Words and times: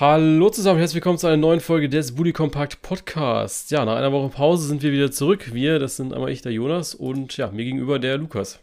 Hallo 0.00 0.48
zusammen, 0.48 0.78
herzlich 0.78 0.94
willkommen 0.94 1.18
zu 1.18 1.26
einer 1.26 1.36
neuen 1.36 1.60
Folge 1.60 1.90
des 1.90 2.14
Bully 2.14 2.32
Compact 2.32 2.80
Podcast. 2.80 3.70
Ja, 3.70 3.84
nach 3.84 3.96
einer 3.96 4.12
Woche 4.12 4.30
Pause 4.30 4.66
sind 4.66 4.82
wir 4.82 4.92
wieder 4.92 5.10
zurück. 5.10 5.52
Wir, 5.52 5.78
das 5.78 5.96
sind 5.96 6.14
einmal 6.14 6.30
ich, 6.30 6.40
der 6.40 6.52
Jonas 6.52 6.94
und 6.94 7.36
ja, 7.36 7.50
mir 7.50 7.66
gegenüber 7.66 7.98
der 7.98 8.16
Lukas. 8.16 8.60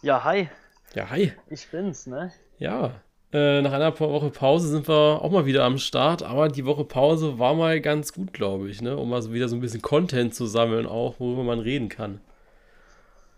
Ja, 0.00 0.22
hi. 0.22 0.48
Ja, 0.94 1.10
hi. 1.10 1.32
Ich 1.50 1.66
bin's, 1.72 2.06
ne? 2.06 2.30
Ja, 2.60 2.92
äh, 3.32 3.62
nach 3.62 3.72
einer 3.72 3.98
Woche 3.98 4.30
Pause 4.30 4.68
sind 4.68 4.86
wir 4.86 5.22
auch 5.22 5.32
mal 5.32 5.44
wieder 5.44 5.64
am 5.64 5.76
Start, 5.76 6.22
aber 6.22 6.46
die 6.46 6.66
Woche 6.66 6.84
Pause 6.84 7.40
war 7.40 7.56
mal 7.56 7.80
ganz 7.80 8.12
gut, 8.12 8.32
glaube 8.32 8.70
ich, 8.70 8.80
ne? 8.80 8.96
Um 8.96 9.10
mal 9.10 9.22
so 9.22 9.32
wieder 9.32 9.48
so 9.48 9.56
ein 9.56 9.60
bisschen 9.60 9.82
Content 9.82 10.36
zu 10.36 10.46
sammeln, 10.46 10.86
auch 10.86 11.18
worüber 11.18 11.42
man 11.42 11.58
reden 11.58 11.88
kann. 11.88 12.20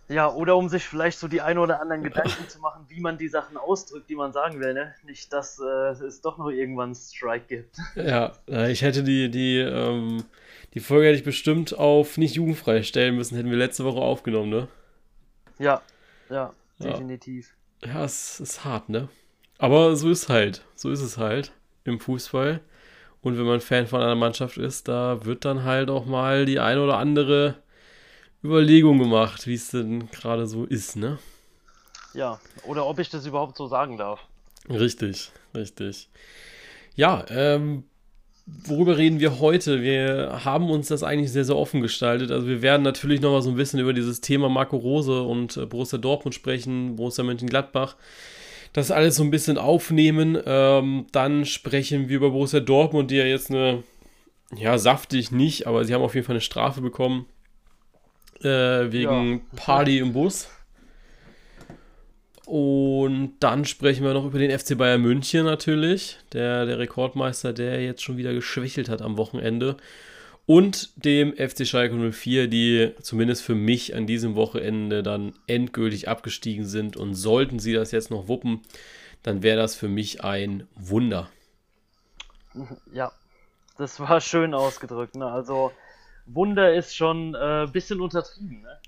Ja, 0.09 0.33
oder 0.33 0.57
um 0.57 0.69
sich 0.69 0.85
vielleicht 0.85 1.19
so 1.19 1.27
die 1.27 1.41
ein 1.41 1.59
oder 1.59 1.81
anderen 1.81 2.03
Gedanken 2.05 2.49
zu 2.49 2.61
machen, 2.61 2.85
wie 2.89 3.01
man 3.01 3.19
die 3.19 3.29
Sachen 3.29 3.57
ausdrückt, 3.57 4.09
die 4.09 4.15
man 4.15 4.33
sagen 4.33 4.61
will, 4.61 4.73
ne? 4.73 4.95
Nicht, 5.05 5.33
dass 5.33 5.59
äh, 5.59 5.91
es 6.05 6.21
doch 6.21 6.39
noch 6.39 6.49
irgendwann 6.51 6.91
einen 6.91 6.95
Strike 6.95 7.47
gibt. 7.49 7.77
Ja, 7.97 8.33
ich 8.69 8.83
hätte 8.83 9.03
die, 9.03 9.31
die, 9.31 9.59
ähm, 9.59 10.25
die 10.75 10.81
Folge 10.81 11.09
hätte 11.09 11.19
ich 11.19 11.25
bestimmt 11.25 11.77
auf 11.77 12.19
nicht 12.19 12.37
jugendfrei 12.37 12.83
stellen 12.85 13.17
müssen, 13.17 13.37
hätten 13.37 13.51
wir 13.51 13.57
letzte 13.57 13.85
Woche 13.85 14.01
aufgenommen, 14.01 14.51
ne? 14.51 14.69
Ja, 15.59 15.83
ja, 16.29 16.53
Ja. 16.79 16.91
definitiv. 16.91 17.55
Ja, 17.85 18.05
es 18.05 18.39
ist 18.41 18.65
hart, 18.65 18.89
ne? 18.89 19.09
Aber 19.59 19.97
so 19.97 20.11
ist 20.11 20.29
halt. 20.29 20.63
So 20.75 20.91
ist 20.91 21.01
es 21.03 21.19
halt 21.19 21.53
im 21.85 21.99
Fußball. 21.99 22.61
Und 23.23 23.39
wenn 23.39 23.47
man 23.47 23.61
Fan 23.61 23.87
von 23.87 24.03
einer 24.03 24.15
Mannschaft 24.15 24.57
ist, 24.59 24.87
da 24.87 25.25
wird 25.25 25.45
dann 25.45 25.65
halt 25.65 25.91
auch 25.91 26.07
mal 26.07 26.45
die 26.47 26.61
eine 26.61 26.81
oder 26.83 26.99
andere 26.99 27.57
Überlegung 28.45 28.99
gemacht, 28.99 29.47
wie 29.47 29.55
es 29.55 29.71
denn 29.71 30.11
gerade 30.11 30.47
so 30.47 30.65
ist, 30.65 30.97
ne? 30.97 31.19
Ja, 32.15 32.41
oder 32.67 32.87
ob 32.87 32.99
ich 32.99 33.11
das 33.11 33.27
überhaupt 33.27 33.57
so 33.57 33.67
sagen 33.67 33.99
darf. 33.99 34.21
Richtig, 34.69 35.31
richtig. 35.55 36.09
Ja, 36.95 37.25
ähm, 37.29 37.85
worüber 38.47 38.97
reden 38.97 39.21
wir 39.21 39.39
heute? 39.39 39.83
Wir 39.83 40.41
haben 40.45 40.71
uns 40.71 40.89
das 40.89 41.03
eigentlich 41.03 41.33
sehr, 41.33 41.45
sehr 41.45 41.57
offen 41.57 41.83
gestaltet. 41.83 42.31
Also 42.31 42.47
wir 42.47 42.63
werden 42.63 42.83
natürlich 42.83 43.21
noch 43.21 43.33
mal 43.33 43.43
so 43.43 43.51
ein 43.51 43.57
bisschen 43.57 43.81
über 43.81 43.93
dieses 43.93 44.21
Thema 44.21 44.49
Marco 44.49 44.77
Rose 44.77 45.23
und 45.23 45.57
äh, 45.57 45.67
Borussia 45.67 45.99
Dortmund 45.99 46.35
sprechen, 46.35 46.97
Borussia 46.97 47.25
Mönchengladbach. 47.25 47.97
Das 48.73 48.91
alles 48.91 49.17
so 49.17 49.23
ein 49.23 49.31
bisschen 49.31 49.59
aufnehmen. 49.59 50.39
Ähm, 50.45 51.07
dann 51.13 51.45
sprechen 51.45 52.09
wir 52.09 52.17
über 52.17 52.31
Borussia 52.31 52.61
Dortmund, 52.61 53.11
die 53.11 53.17
ja 53.17 53.25
jetzt 53.25 53.51
eine, 53.51 53.83
ja, 54.55 54.79
saftig 54.79 55.33
nicht, 55.33 55.67
aber 55.67 55.85
sie 55.85 55.95
haben 55.95 56.03
auf 56.03 56.15
jeden 56.15 56.27
Fall 56.27 56.35
eine 56.35 56.41
Strafe 56.41 56.81
bekommen. 56.81 57.27
Äh, 58.43 58.93
wegen 58.93 59.33
Ja. 59.35 59.41
Party 59.57 59.99
im 59.99 60.13
Bus. 60.13 60.49
Und 62.47 63.35
dann 63.41 63.65
sprechen 63.65 64.05
wir 64.05 64.15
noch 64.15 64.25
über 64.25 64.39
den 64.39 64.57
FC 64.57 64.79
Bayern 64.79 65.03
München 65.03 65.45
natürlich, 65.45 66.19
der, 66.33 66.65
der 66.65 66.79
Rekordmeister, 66.79 67.53
der 67.53 67.83
jetzt 67.83 68.03
schon 68.03 68.19
wieder 68.19 68.33
geschwächelt 68.33 68.89
hat 68.89 69.03
am 69.03 69.17
Wochenende. 69.17 69.77
Und 70.47 71.05
dem 71.05 71.35
FC 71.35 71.67
Schalke 71.67 71.97
04, 72.13 72.47
die 72.47 72.93
zumindest 73.03 73.43
für 73.43 73.57
mich 73.57 73.97
an 73.97 74.07
diesem 74.07 74.37
Wochenende 74.37 75.03
dann 75.03 75.35
endgültig 75.49 76.09
abgestiegen 76.09 76.65
sind. 76.65 76.97
Und 76.97 77.15
sollten 77.15 77.59
sie 77.59 77.73
das 77.73 77.91
jetzt 77.91 78.13
noch 78.13 78.29
wuppen, 78.29 78.61
dann 79.25 79.43
wäre 79.43 79.57
das 79.57 79.75
für 79.75 79.89
mich 79.89 80.23
ein 80.23 80.69
Wunder. 80.77 81.29
Ja, 82.93 83.11
das 83.77 83.99
war 83.99 84.21
schön 84.21 84.55
ausgedrückt, 84.55 85.17
ne? 85.17 85.27
Also, 85.27 85.73
Wunder 86.27 86.75
ist 86.75 86.95
schon 86.95 87.35
ein 87.35 87.69
äh, 87.69 87.71
bisschen 87.71 88.01
untertrieben, 88.01 88.63
ne? 88.63 88.79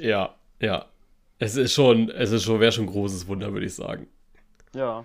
Ja, 0.00 0.34
ja. 0.60 0.86
Es 1.38 1.56
ist 1.56 1.72
schon, 1.72 2.10
es 2.10 2.32
ist 2.32 2.44
schon, 2.44 2.60
wäre 2.60 2.70
schon 2.70 2.84
ein 2.84 2.90
großes 2.90 3.26
Wunder, 3.26 3.52
würde 3.52 3.66
ich 3.66 3.74
sagen. 3.74 4.08
Ja. 4.74 5.04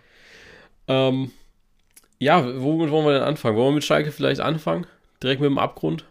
Ähm, 0.88 1.32
ja, 2.20 2.44
womit 2.62 2.92
wollen 2.92 3.06
wir 3.06 3.14
denn 3.14 3.24
anfangen? 3.24 3.56
Wollen 3.56 3.70
wir 3.70 3.76
mit 3.76 3.86
Schalke 3.86 4.12
vielleicht 4.12 4.42
anfangen? 4.42 4.86
Direkt 5.24 5.42
mit 5.42 5.50
dem 5.50 5.58
Abgrund? 5.58 6.06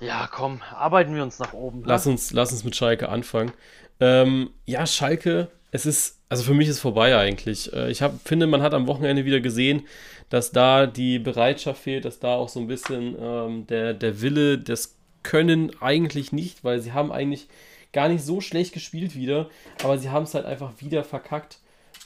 Ja, 0.00 0.28
komm, 0.30 0.60
arbeiten 0.72 1.14
wir 1.14 1.22
uns 1.22 1.38
nach 1.38 1.52
oben. 1.52 1.80
ne? 1.80 1.86
Lass 1.86 2.06
uns, 2.06 2.32
lass 2.32 2.52
uns 2.52 2.64
mit 2.64 2.74
Schalke 2.74 3.08
anfangen. 3.08 3.52
Ähm, 4.00 4.50
ja, 4.66 4.86
Schalke, 4.86 5.48
es 5.74 5.86
ist, 5.86 6.20
also 6.28 6.44
für 6.44 6.54
mich 6.54 6.68
ist 6.68 6.78
vorbei 6.78 7.18
eigentlich. 7.18 7.72
Äh, 7.72 7.90
ich 7.90 8.00
hab, 8.00 8.20
finde, 8.26 8.46
man 8.46 8.62
hat 8.62 8.74
am 8.74 8.86
Wochenende 8.86 9.24
wieder 9.24 9.40
gesehen, 9.40 9.88
dass 10.30 10.52
da 10.52 10.86
die 10.86 11.18
Bereitschaft 11.18 11.82
fehlt, 11.82 12.04
dass 12.04 12.20
da 12.20 12.36
auch 12.36 12.48
so 12.48 12.60
ein 12.60 12.68
bisschen 12.68 13.16
ähm, 13.20 13.66
der, 13.66 13.92
der 13.92 14.22
Wille, 14.22 14.56
das 14.58 14.94
Können 15.24 15.72
eigentlich 15.80 16.30
nicht, 16.30 16.62
weil 16.62 16.80
sie 16.80 16.92
haben 16.92 17.10
eigentlich 17.10 17.48
gar 17.92 18.08
nicht 18.08 18.22
so 18.24 18.40
schlecht 18.40 18.72
gespielt 18.72 19.16
wieder, 19.16 19.48
aber 19.82 19.98
sie 19.98 20.10
haben 20.10 20.22
es 20.22 20.34
halt 20.34 20.46
einfach 20.46 20.74
wieder 20.78 21.02
verkackt, 21.02 21.58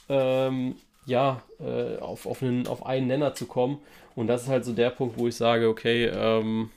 ähm, 0.07 0.75
ja, 1.05 1.43
äh, 1.59 1.97
auf, 1.97 2.25
auf, 2.25 2.41
einen, 2.41 2.65
auf 2.65 2.83
einen 2.87 3.05
Nenner 3.05 3.35
zu 3.35 3.45
kommen. 3.45 3.77
Und 4.15 4.25
das 4.27 4.43
ist 4.43 4.49
halt 4.49 4.65
so 4.65 4.73
der 4.73 4.89
Punkt, 4.89 5.19
wo 5.19 5.27
ich 5.27 5.35
sage, 5.35 5.69
okay, 5.69 6.05
ähm, 6.05 6.71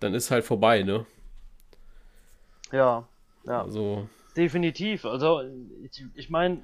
dann 0.00 0.12
ist 0.12 0.30
halt 0.30 0.44
vorbei, 0.44 0.82
ne? 0.82 1.06
Ja, 2.70 3.08
ja. 3.46 3.62
Also, 3.62 4.08
Definitiv. 4.38 5.04
Also, 5.04 5.42
ich, 5.82 6.04
ich 6.14 6.30
meine, 6.30 6.62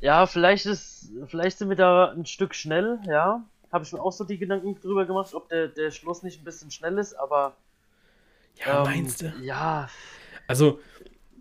ja, 0.00 0.24
vielleicht 0.26 0.64
ist, 0.64 1.12
vielleicht 1.26 1.58
sind 1.58 1.68
wir 1.68 1.76
da 1.76 2.12
ein 2.12 2.24
Stück 2.24 2.54
schnell, 2.54 2.98
ja. 3.06 3.44
Habe 3.70 3.84
ich 3.84 3.92
mir 3.92 4.00
auch 4.00 4.12
so 4.12 4.24
die 4.24 4.38
Gedanken 4.38 4.80
drüber 4.80 5.04
gemacht, 5.04 5.34
ob 5.34 5.50
der, 5.50 5.68
der 5.68 5.90
Schluss 5.90 6.22
nicht 6.22 6.40
ein 6.40 6.44
bisschen 6.44 6.70
schnell 6.70 6.96
ist, 6.96 7.12
aber. 7.12 7.56
ja, 8.54 8.78
ähm, 8.78 8.84
meinst 8.84 9.20
du? 9.20 9.34
Ja, 9.42 9.90
Also, 10.46 10.80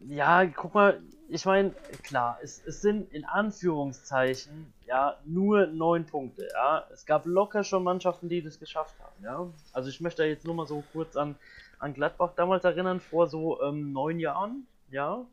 ja, 0.05 0.45
guck 0.45 0.73
mal, 0.73 1.01
ich 1.29 1.45
meine, 1.45 1.72
klar, 2.03 2.38
es, 2.41 2.61
es 2.66 2.81
sind 2.81 3.13
in 3.13 3.23
Anführungszeichen, 3.23 4.73
ja, 4.85 5.17
nur 5.23 5.67
neun 5.67 6.05
Punkte, 6.05 6.49
ja. 6.53 6.85
Es 6.91 7.05
gab 7.05 7.25
locker 7.25 7.63
schon 7.63 7.84
Mannschaften, 7.84 8.28
die 8.28 8.41
das 8.41 8.59
geschafft 8.59 8.95
haben, 8.99 9.23
ja. 9.23 9.47
Also 9.72 9.89
ich 9.89 10.01
möchte 10.01 10.23
da 10.23 10.28
jetzt 10.28 10.45
nur 10.45 10.55
mal 10.55 10.67
so 10.67 10.84
kurz 10.91 11.16
an, 11.16 11.35
an 11.80 11.94
Gladbach 11.94 12.34
damals 12.36 12.64
erinnern, 12.64 13.00
vor 13.00 13.28
so 13.28 13.62
ähm, 13.62 13.92
neun 13.92 14.20
Jahren, 14.20 14.68
ja. 14.90 15.26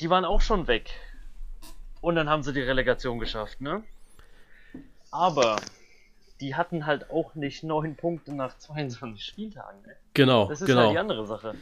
Die 0.00 0.10
waren 0.10 0.24
auch 0.24 0.40
schon 0.40 0.66
weg. 0.66 0.90
Und 2.00 2.16
dann 2.16 2.28
haben 2.28 2.42
sie 2.42 2.52
die 2.52 2.60
Relegation 2.60 3.18
geschafft, 3.18 3.60
ne? 3.60 3.82
Aber 5.10 5.56
die 6.40 6.54
hatten 6.54 6.86
halt 6.86 7.10
auch 7.10 7.34
nicht 7.34 7.62
neun 7.62 7.96
Punkte 7.96 8.34
nach 8.34 8.58
22 8.58 9.24
Spieltagen, 9.24 9.80
ne? 9.82 9.96
genau, 10.12 10.48
Das 10.48 10.60
ist 10.60 10.66
genau. 10.66 10.82
halt 10.82 10.92
die 10.92 10.98
andere 10.98 11.26
Sache. 11.26 11.54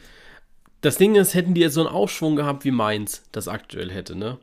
Das 0.81 0.97
Ding 0.97 1.15
ist, 1.15 1.33
hätten 1.33 1.53
die 1.53 1.61
jetzt 1.61 1.75
so 1.75 1.81
einen 1.85 1.95
Aufschwung 1.95 2.35
gehabt, 2.35 2.65
wie 2.65 2.71
Mainz 2.71 3.23
das 3.31 3.47
aktuell 3.47 3.91
hätte, 3.91 4.17
ne? 4.17 4.37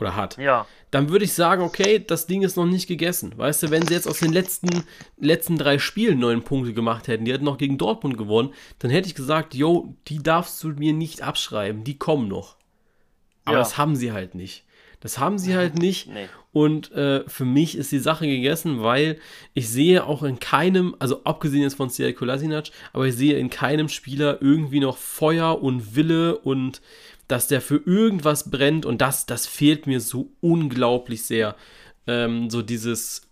Oder 0.00 0.16
hat. 0.16 0.36
Ja. 0.38 0.66
Dann 0.90 1.08
würde 1.10 1.24
ich 1.24 1.32
sagen, 1.34 1.62
okay, 1.62 2.02
das 2.04 2.26
Ding 2.26 2.42
ist 2.42 2.56
noch 2.56 2.66
nicht 2.66 2.86
gegessen. 2.88 3.32
Weißt 3.36 3.62
du, 3.62 3.70
wenn 3.70 3.86
sie 3.86 3.94
jetzt 3.94 4.08
aus 4.08 4.18
den 4.20 4.32
letzten, 4.32 4.84
letzten 5.18 5.56
drei 5.58 5.78
Spielen 5.78 6.18
neun 6.18 6.42
Punkte 6.42 6.72
gemacht 6.72 7.06
hätten, 7.06 7.24
die 7.24 7.32
hätten 7.32 7.44
noch 7.44 7.58
gegen 7.58 7.78
Dortmund 7.78 8.16
gewonnen, 8.18 8.52
dann 8.78 8.90
hätte 8.90 9.06
ich 9.08 9.14
gesagt, 9.14 9.54
yo, 9.54 9.94
die 10.08 10.22
darfst 10.22 10.62
du 10.64 10.68
mir 10.68 10.92
nicht 10.92 11.22
abschreiben, 11.22 11.84
die 11.84 11.98
kommen 11.98 12.28
noch. 12.28 12.56
Aber 13.44 13.56
Ja. 13.56 13.62
das 13.62 13.76
haben 13.78 13.94
sie 13.96 14.12
halt 14.12 14.34
nicht. 14.34 14.64
Das 15.02 15.18
haben 15.18 15.38
sie 15.38 15.54
halt 15.56 15.78
nicht. 15.78 16.08
Nee. 16.08 16.28
Und 16.52 16.92
äh, 16.92 17.22
für 17.26 17.46
mich 17.46 17.78
ist 17.78 17.90
die 17.92 18.00
Sache 18.00 18.26
gegessen, 18.26 18.82
weil 18.82 19.18
ich 19.54 19.68
sehe 19.70 20.04
auch 20.04 20.22
in 20.24 20.40
keinem, 20.40 20.94
also 20.98 21.22
abgesehen 21.24 21.62
jetzt 21.62 21.76
von 21.76 21.88
Sierra 21.88 22.12
Kolasinac, 22.12 22.66
aber 22.92 23.06
ich 23.06 23.14
sehe 23.14 23.38
in 23.38 23.48
keinem 23.48 23.88
Spieler 23.88 24.42
irgendwie 24.42 24.80
noch 24.80 24.98
Feuer 24.98 25.62
und 25.62 25.94
Wille 25.94 26.36
und 26.36 26.82
dass 27.30 27.48
der 27.48 27.60
für 27.60 27.80
irgendwas 27.84 28.50
brennt 28.50 28.86
und 28.86 29.00
das, 29.00 29.26
das 29.26 29.46
fehlt 29.46 29.86
mir 29.86 30.00
so 30.00 30.32
unglaublich 30.40 31.24
sehr. 31.24 31.56
Ähm, 32.06 32.50
so 32.50 32.62
dieses, 32.62 33.22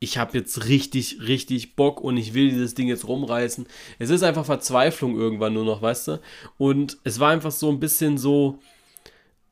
ich 0.00 0.18
habe 0.18 0.36
jetzt 0.36 0.66
richtig, 0.66 1.20
richtig 1.26 1.76
Bock 1.76 2.00
und 2.00 2.16
ich 2.16 2.34
will 2.34 2.50
dieses 2.50 2.74
Ding 2.74 2.88
jetzt 2.88 3.06
rumreißen. 3.08 3.66
Es 3.98 4.10
ist 4.10 4.22
einfach 4.22 4.44
Verzweiflung 4.44 5.16
irgendwann 5.16 5.54
nur 5.54 5.64
noch, 5.64 5.82
weißt 5.82 6.08
du? 6.08 6.20
Und 6.58 6.98
es 7.04 7.20
war 7.20 7.30
einfach 7.30 7.52
so 7.52 7.70
ein 7.70 7.80
bisschen 7.80 8.18
so, 8.18 8.58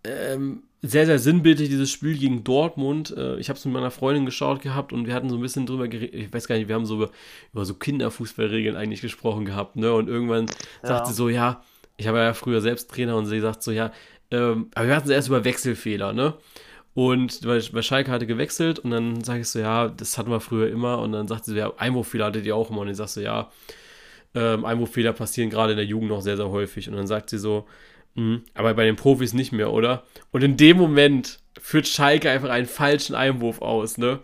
ähm, 0.04 0.62
sehr, 0.82 1.06
sehr 1.06 1.18
sinnbildlich, 1.18 1.68
dieses 1.68 1.90
Spiel 1.90 2.16
gegen 2.16 2.44
Dortmund. 2.44 3.14
Äh, 3.16 3.38
ich 3.38 3.48
habe 3.48 3.58
es 3.58 3.64
mit 3.64 3.74
meiner 3.74 3.90
Freundin 3.90 4.24
geschaut 4.24 4.60
gehabt 4.60 4.92
und 4.92 5.06
wir 5.06 5.14
hatten 5.14 5.30
so 5.30 5.36
ein 5.36 5.42
bisschen 5.42 5.66
drüber 5.66 5.88
geredet. 5.88 6.14
Ich 6.14 6.32
weiß 6.32 6.46
gar 6.46 6.56
nicht, 6.56 6.68
wir 6.68 6.74
haben 6.74 6.86
so 6.86 6.96
über, 6.96 7.10
über 7.52 7.64
so 7.64 7.74
Kinderfußballregeln 7.74 8.76
eigentlich 8.76 9.00
gesprochen 9.00 9.44
gehabt, 9.44 9.76
ne? 9.76 9.92
Und 9.92 10.08
irgendwann 10.08 10.46
sagt 10.82 11.08
sie 11.08 11.14
so, 11.14 11.28
ja, 11.28 11.62
ich 11.96 12.06
habe 12.06 12.18
ja 12.18 12.34
früher 12.34 12.60
selbst 12.60 12.90
Trainer 12.90 13.16
und 13.16 13.26
sie 13.26 13.40
sagt 13.40 13.62
so, 13.62 13.70
ja, 13.70 13.92
ähm, 14.30 14.70
aber 14.74 14.88
wir 14.88 14.96
hatten 14.96 15.08
es 15.08 15.14
erst 15.14 15.28
über 15.28 15.44
Wechselfehler, 15.44 16.12
ne? 16.12 16.34
Und 16.94 17.44
weil, 17.44 17.62
weil 17.72 17.82
Schalke 17.82 18.10
hatte 18.10 18.26
gewechselt 18.26 18.78
und 18.78 18.90
dann 18.90 19.22
sage 19.22 19.40
ich 19.40 19.48
so, 19.48 19.58
ja, 19.58 19.88
das 19.88 20.16
hatten 20.16 20.30
wir 20.30 20.40
früher 20.40 20.70
immer. 20.70 20.98
Und 21.00 21.12
dann 21.12 21.28
sagt 21.28 21.44
sie 21.44 21.50
so, 21.50 21.56
ja, 21.58 21.72
Einwurffehler 21.76 22.24
hattet 22.26 22.46
ihr 22.46 22.56
auch 22.56 22.70
immer. 22.70 22.80
Und 22.80 22.88
ich 22.88 22.96
sag 22.96 23.08
so, 23.08 23.20
ja, 23.20 23.50
ähm, 24.34 24.64
Einwurffehler 24.64 25.12
passieren 25.12 25.50
gerade 25.50 25.72
in 25.72 25.76
der 25.76 25.84
Jugend 25.84 26.08
noch 26.08 26.22
sehr, 26.22 26.38
sehr 26.38 26.48
häufig. 26.48 26.88
Und 26.88 26.96
dann 26.96 27.06
sagt 27.06 27.28
sie 27.28 27.38
so, 27.38 27.66
"Mhm, 28.14 28.44
aber 28.54 28.72
bei 28.72 28.86
den 28.86 28.96
Profis 28.96 29.34
nicht 29.34 29.52
mehr, 29.52 29.72
oder? 29.72 30.04
Und 30.30 30.42
in 30.42 30.56
dem 30.56 30.78
Moment 30.78 31.38
führt 31.60 31.88
Schalke 31.88 32.30
einfach 32.30 32.50
einen 32.50 32.66
falschen 32.66 33.14
Einwurf 33.14 33.62
aus, 33.62 33.98
ne? 33.98 34.20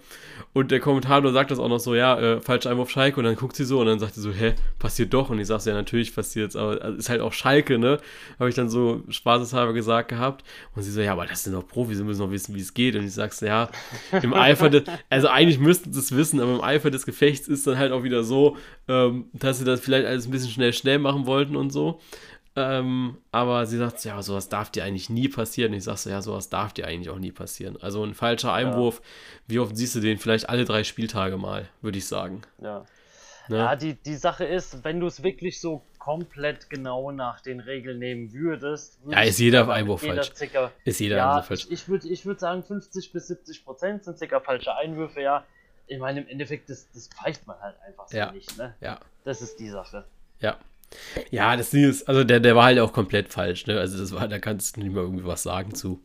Und 0.55 0.71
der 0.71 0.81
Kommentator 0.81 1.33
sagt 1.33 1.51
das 1.51 1.59
auch 1.59 1.69
noch 1.69 1.79
so, 1.79 1.95
ja, 1.95 2.19
äh, 2.19 2.41
falscher 2.41 2.71
Einwurf 2.71 2.91
Schalke. 2.91 3.19
Und 3.19 3.25
dann 3.25 3.37
guckt 3.37 3.57
sie 3.57 3.65
so 3.65 3.81
und 3.81 3.87
dann 3.87 3.99
sagt 3.99 4.15
sie 4.15 4.21
so, 4.21 4.33
hä, 4.33 4.53
passiert 4.79 5.15
doch. 5.15 5.31
Und 5.31 5.39
ich 5.39 5.47
sage, 5.47 5.71
ja, 5.71 5.75
natürlich 5.75 6.15
passiert 6.15 6.55
aber 6.57 6.83
also 6.83 6.99
ist 6.99 7.09
halt 7.09 7.23
auch 7.23 7.33
Schalke, 7.33 7.79
ne? 7.79 7.99
Habe 8.39 8.51
ich 8.51 8.55
dann 8.55 8.69
so 8.69 9.03
spaßeshalber 9.09 9.73
gesagt 9.73 10.11
gehabt. 10.11 10.45
Und 10.75 10.83
sie 10.83 10.91
so, 10.91 11.01
ja, 11.01 11.13
aber 11.13 11.25
das 11.25 11.45
sind 11.45 11.55
doch 11.55 11.67
Profis, 11.67 11.97
sie 11.97 12.05
müssen 12.05 12.21
doch 12.21 12.31
wissen, 12.31 12.55
wie 12.55 12.61
es 12.61 12.75
geht. 12.75 12.97
Und 12.97 13.05
ich 13.05 13.15
sage 13.15 13.33
so, 13.35 13.47
ja, 13.47 13.71
im 14.23 14.35
Eifer, 14.35 14.69
des, 14.69 14.83
also 15.09 15.29
eigentlich 15.29 15.59
müssten 15.59 15.91
sie 15.93 16.01
es 16.01 16.15
wissen, 16.15 16.39
aber 16.39 16.53
im 16.53 16.61
Eifer 16.61 16.91
des 16.91 17.07
Gefechts 17.07 17.49
ist 17.49 17.67
dann 17.67 17.79
halt 17.79 17.93
auch 17.93 18.03
wieder 18.03 18.23
so, 18.23 18.59
ähm, 18.89 19.27
dass 19.33 19.59
sie 19.59 19.65
das 19.65 19.81
vielleicht 19.81 20.07
alles 20.07 20.27
ein 20.27 20.33
bisschen 20.33 20.51
schnell, 20.51 20.75
schnell 20.75 20.99
machen 20.99 21.25
wollten 21.25 21.57
und 21.57 21.71
so. 21.71 21.99
Ähm, 22.55 23.17
aber 23.31 23.65
sie 23.65 23.79
sagt, 23.79 24.05
ja, 24.05 24.21
sowas 24.23 24.49
darf 24.49 24.71
dir 24.71 24.85
eigentlich 24.85 25.09
nie 25.09 25.29
passieren. 25.29 25.73
Ich 25.73 25.85
sage 25.85 25.99
so, 25.99 26.11
ja, 26.11 26.21
sowas 26.21 26.51
darf 26.51 26.73
dir 26.75 26.87
eigentlich 26.87 27.09
auch 27.09 27.19
nie 27.19 27.33
passieren. 27.33 27.79
Also 27.81 28.05
ein 28.05 28.15
falscher 28.15 28.53
Einwurf, 28.53 28.99
ja. 28.99 29.41
wie 29.47 29.59
oft 29.59 29.77
siehst 29.77 29.95
du 29.95 30.01
den? 30.01 30.19
Vielleicht 30.19 30.49
alle 30.49 30.65
drei 30.65 30.85
Spieltage 30.85 31.39
mal, 31.39 31.69
würde 31.81 31.99
ich 31.99 32.07
sagen. 32.07 32.43
Ja. 32.63 32.85
Ne? 33.49 33.57
Ja, 33.57 33.77
die, 33.77 33.95
die 33.95 34.17
Sache 34.17 34.45
ist, 34.45 34.85
wenn 34.85 35.01
du 35.01 35.07
es 35.07 35.23
wirklich 35.23 35.61
so 35.61 35.83
komplett 35.99 36.69
genau 36.69 37.11
nach 37.11 37.41
den 37.41 37.61
Regeln 37.61 37.99
nehmen 37.99 38.33
würdest. 38.33 38.99
Ja, 39.07 39.23
ist 39.23 39.39
jeder 39.39 39.69
Einwurf 39.69 40.03
jeder 40.03 40.17
falsch. 40.17 40.33
Zicker, 40.35 40.73
ist 40.85 41.01
jeder 41.01 41.17
ja, 41.17 41.31
Einwurf 41.31 41.47
falsch. 41.47 41.65
Ich, 41.67 41.73
ich 41.73 41.89
würde 41.89 42.09
ich 42.09 42.27
würd 42.27 42.41
sagen, 42.41 42.63
50 42.63 43.13
bis 43.13 43.29
70 43.29 43.65
Prozent 43.65 44.05
sind 44.05 44.19
circa 44.19 44.41
falsche 44.41 44.75
Einwürfe, 44.75 45.23
ja. 45.23 45.45
Ich 45.87 45.99
meine, 45.99 46.21
im 46.21 46.29
Endeffekt, 46.29 46.71
das, 46.71 46.91
das 46.93 47.09
pfeift 47.09 47.47
man 47.47 47.59
halt 47.61 47.77
einfach 47.87 48.09
so 48.09 48.17
ja. 48.17 48.31
nicht, 48.33 48.57
ne? 48.59 48.75
Ja. 48.81 49.01
Das 49.25 49.43
ist 49.43 49.59
die 49.59 49.69
Sache. 49.69 50.05
Ja. 50.41 50.59
Ja, 51.31 51.57
das 51.57 51.71
Ding 51.71 51.89
ist, 51.89 52.09
also 52.09 52.25
der, 52.25 52.41
der 52.41 52.57
war 52.57 52.65
halt 52.65 52.79
auch 52.79 52.93
komplett 52.93 53.29
falsch, 53.29 53.67
ne? 53.67 53.79
Also 53.79 53.99
das 53.99 54.13
war, 54.13 54.29
da 54.29 54.39
kannst 54.39 54.77
du 54.77 54.81
nicht 54.81 54.93
mehr 54.93 55.03
irgendwie 55.03 55.25
was 55.25 55.43
sagen 55.43 55.75
zu. 55.75 56.01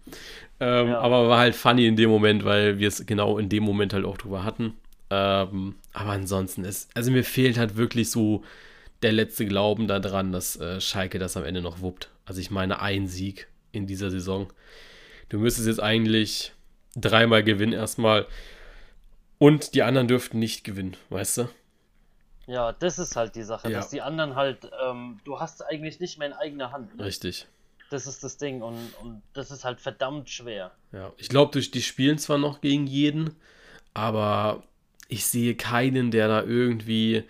Ähm, 0.60 0.88
ja. 0.90 1.00
Aber 1.00 1.30
war 1.30 1.40
halt 1.40 1.56
funny 1.56 1.88
in 1.88 1.96
dem 1.96 2.10
Moment, 2.10 2.46
weil 2.46 2.80
wir 2.80 2.88
es 2.88 3.06
genau 3.06 3.38
in 3.38 3.50
dem 3.50 3.64
Moment 3.64 3.94
halt 3.94 4.06
auch 4.06 4.18
drüber 4.18 4.44
hatten. 4.44 4.74
Ähm, 5.10 5.76
aber 5.94 6.12
ansonsten 6.12 6.64
ist, 6.64 6.90
also 6.94 7.12
mir 7.12 7.24
fehlt 7.24 7.58
halt 7.58 7.78
wirklich 7.78 8.12
so 8.12 8.44
der 9.02 9.12
letzte 9.12 9.46
Glauben 9.46 9.88
daran, 9.88 10.32
dass 10.32 10.60
äh, 10.60 10.82
Schalke 10.82 11.20
das 11.20 11.38
am 11.38 11.44
Ende 11.44 11.62
noch 11.62 11.82
wuppt. 11.82 12.10
Also 12.26 12.42
ich 12.42 12.52
meine, 12.52 12.82
ein 12.82 13.08
Sieg 13.08 13.48
in 13.72 13.88
dieser 13.88 14.10
Saison. 14.10 14.52
Du 15.30 15.40
müsstest 15.40 15.68
jetzt 15.68 15.82
eigentlich 15.82 16.54
dreimal 16.96 17.44
gewinnen 17.44 17.74
erstmal. 17.74 18.26
Und 19.38 19.76
die 19.76 19.84
anderen 19.84 20.08
dürften 20.08 20.40
nicht 20.40 20.64
gewinnen, 20.64 20.98
weißt 21.10 21.38
du? 21.38 21.50
Ja, 22.48 22.72
das 22.72 22.98
ist 22.98 23.16
halt 23.16 23.36
die 23.36 23.44
Sache, 23.44 23.70
ja. 23.70 23.78
dass 23.78 23.90
die 23.90 24.02
anderen 24.02 24.36
halt, 24.36 24.72
ähm, 24.84 25.20
du 25.26 25.40
hast 25.40 25.64
eigentlich 25.66 26.00
nicht 26.00 26.18
mehr 26.18 26.30
in 26.30 26.34
eigener 26.34 26.72
Hand. 26.72 26.96
Ne? 26.98 27.06
Richtig. 27.06 27.46
Das 27.90 28.08
ist 28.08 28.24
das 28.24 28.38
Ding 28.38 28.62
und, 28.62 28.94
und 29.02 29.22
das 29.34 29.52
ist 29.52 29.64
halt 29.64 29.80
verdammt 29.80 30.30
schwer. 30.30 30.72
Ja, 30.92 31.12
ich 31.18 31.30
glaube, 31.30 31.60
die 31.60 31.82
spielen 31.82 32.18
zwar 32.18 32.38
noch 32.38 32.62
gegen 32.62 32.88
jeden, 32.88 33.36
aber 33.94 34.64
ich 35.10 35.26
sehe 35.26 35.56
keinen, 35.56 36.12
der 36.12 36.28
da 36.28 36.44
irgendwie 36.44 37.24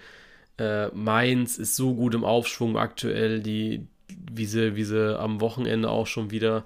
äh, 0.57 0.87
Mainz 0.89 1.57
ist 1.57 1.75
so 1.75 1.93
gut 1.95 2.15
im 2.15 2.23
Aufschwung 2.23 2.77
aktuell, 2.77 3.41
die, 3.41 3.87
wie 4.07 4.45
sie, 4.45 4.75
wie 4.75 4.83
sie 4.83 5.19
am 5.19 5.41
Wochenende 5.41 5.89
auch 5.89 6.07
schon 6.07 6.31
wieder 6.31 6.65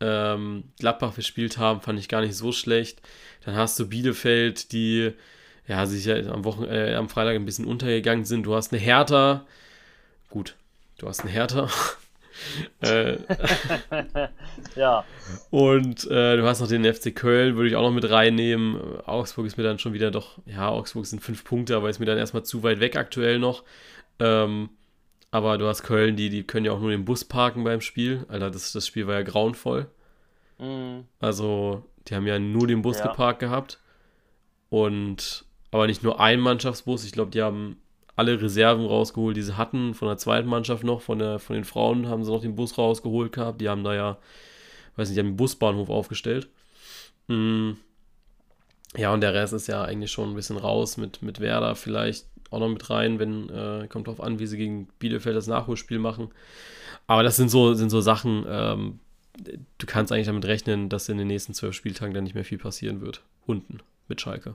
ähm, 0.00 0.64
Gladbach 0.78 1.14
gespielt 1.14 1.58
haben, 1.58 1.80
fand 1.80 1.98
ich 1.98 2.08
gar 2.08 2.20
nicht 2.20 2.36
so 2.36 2.52
schlecht. 2.52 3.02
Dann 3.44 3.56
hast 3.56 3.78
du 3.78 3.88
Bielefeld, 3.88 4.72
die 4.72 5.12
ja, 5.66 5.86
sicher 5.86 6.32
am, 6.32 6.44
Wochen 6.44 6.64
äh, 6.64 6.94
am 6.94 7.08
Freitag 7.08 7.36
ein 7.36 7.44
bisschen 7.44 7.64
untergegangen 7.64 8.24
sind. 8.24 8.44
Du 8.44 8.54
hast 8.54 8.72
eine 8.72 8.80
Hertha. 8.80 9.46
Gut, 10.30 10.56
du 10.98 11.08
hast 11.08 11.20
eine 11.20 11.30
Hertha. 11.30 11.68
äh, 12.80 13.16
ja. 14.76 15.04
Und 15.50 16.04
äh, 16.10 16.36
du 16.36 16.44
hast 16.44 16.60
noch 16.60 16.68
den 16.68 16.84
FC 16.92 17.14
Köln, 17.14 17.56
würde 17.56 17.68
ich 17.68 17.76
auch 17.76 17.82
noch 17.82 17.92
mit 17.92 18.08
reinnehmen. 18.10 19.00
Augsburg 19.06 19.46
ist 19.46 19.56
mir 19.56 19.64
dann 19.64 19.78
schon 19.78 19.92
wieder 19.92 20.10
doch, 20.10 20.38
ja, 20.46 20.68
Augsburg 20.68 21.06
sind 21.06 21.22
fünf 21.22 21.44
Punkte, 21.44 21.76
aber 21.76 21.88
ist 21.88 21.98
mir 21.98 22.06
dann 22.06 22.18
erstmal 22.18 22.44
zu 22.44 22.62
weit 22.62 22.80
weg 22.80 22.96
aktuell 22.96 23.38
noch. 23.38 23.64
Ähm, 24.18 24.70
aber 25.30 25.58
du 25.58 25.66
hast 25.66 25.82
Köln, 25.82 26.14
die, 26.14 26.28
die 26.30 26.44
können 26.44 26.66
ja 26.66 26.72
auch 26.72 26.80
nur 26.80 26.90
den 26.90 27.04
Bus 27.04 27.24
parken 27.24 27.64
beim 27.64 27.80
Spiel. 27.80 28.24
Alter, 28.28 28.50
das, 28.50 28.70
das 28.72 28.86
Spiel 28.86 29.06
war 29.06 29.14
ja 29.14 29.22
grauenvoll. 29.22 29.88
Mhm. 30.58 31.06
Also, 31.20 31.84
die 32.06 32.14
haben 32.14 32.26
ja 32.26 32.38
nur 32.38 32.66
den 32.66 32.82
Bus 32.82 32.98
ja. 32.98 33.08
geparkt 33.08 33.40
gehabt. 33.40 33.80
Und 34.68 35.44
aber 35.74 35.88
nicht 35.88 36.04
nur 36.04 36.20
ein 36.20 36.38
Mannschaftsbus. 36.38 37.04
Ich 37.04 37.10
glaube, 37.10 37.32
die 37.32 37.42
haben 37.42 37.78
alle 38.14 38.40
Reserven 38.40 38.86
rausgeholt, 38.86 39.36
die 39.36 39.42
sie 39.42 39.56
hatten, 39.56 39.92
von 39.94 40.06
der 40.06 40.18
zweiten 40.18 40.48
Mannschaft 40.48 40.84
noch, 40.84 41.00
von, 41.00 41.18
der, 41.18 41.40
von 41.40 41.54
den 41.54 41.64
Frauen 41.64 42.06
haben 42.06 42.22
sie 42.22 42.30
noch 42.30 42.42
den 42.42 42.54
Bus 42.54 42.78
rausgeholt 42.78 43.32
gehabt. 43.32 43.60
Die 43.60 43.68
haben 43.68 43.82
da 43.82 43.92
ja, 43.92 44.18
weiß 44.94 45.08
nicht, 45.08 45.16
die 45.16 45.20
haben 45.20 45.32
den 45.32 45.36
Busbahnhof 45.36 45.90
aufgestellt. 45.90 46.46
Mm. 47.26 47.72
Ja, 48.96 49.12
und 49.12 49.20
der 49.20 49.34
Rest 49.34 49.52
ist 49.52 49.66
ja 49.66 49.82
eigentlich 49.82 50.12
schon 50.12 50.30
ein 50.30 50.36
bisschen 50.36 50.58
raus 50.58 50.96
mit, 50.96 51.22
mit 51.22 51.40
Werder 51.40 51.74
vielleicht 51.74 52.26
auch 52.52 52.60
noch 52.60 52.68
mit 52.68 52.88
rein, 52.88 53.18
wenn, 53.18 53.48
äh, 53.48 53.88
kommt 53.88 54.06
drauf 54.06 54.20
an, 54.20 54.38
wie 54.38 54.46
sie 54.46 54.58
gegen 54.58 54.86
Bielefeld 55.00 55.34
das 55.34 55.48
Nachholspiel 55.48 55.98
machen. 55.98 56.28
Aber 57.08 57.24
das 57.24 57.34
sind 57.34 57.50
so, 57.50 57.74
sind 57.74 57.90
so 57.90 58.00
Sachen, 58.00 58.46
ähm, 58.46 59.00
du 59.42 59.86
kannst 59.86 60.12
eigentlich 60.12 60.28
damit 60.28 60.44
rechnen, 60.44 60.88
dass 60.88 61.08
in 61.08 61.18
den 61.18 61.26
nächsten 61.26 61.52
zwölf 61.52 61.74
Spieltagen 61.74 62.14
dann 62.14 62.22
nicht 62.22 62.36
mehr 62.36 62.44
viel 62.44 62.58
passieren 62.58 63.00
wird. 63.00 63.24
Unten 63.44 63.80
mit 64.06 64.20
Schalke. 64.20 64.54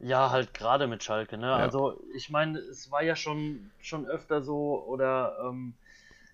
Ja, 0.00 0.30
halt 0.30 0.54
gerade 0.54 0.86
mit 0.86 1.02
Schalke, 1.02 1.36
ne? 1.38 1.46
Ja. 1.46 1.56
Also 1.56 2.00
ich 2.14 2.30
meine, 2.30 2.58
es 2.58 2.90
war 2.90 3.02
ja 3.02 3.16
schon, 3.16 3.70
schon 3.80 4.06
öfter 4.06 4.42
so 4.42 4.84
oder 4.86 5.36
ähm, 5.44 5.74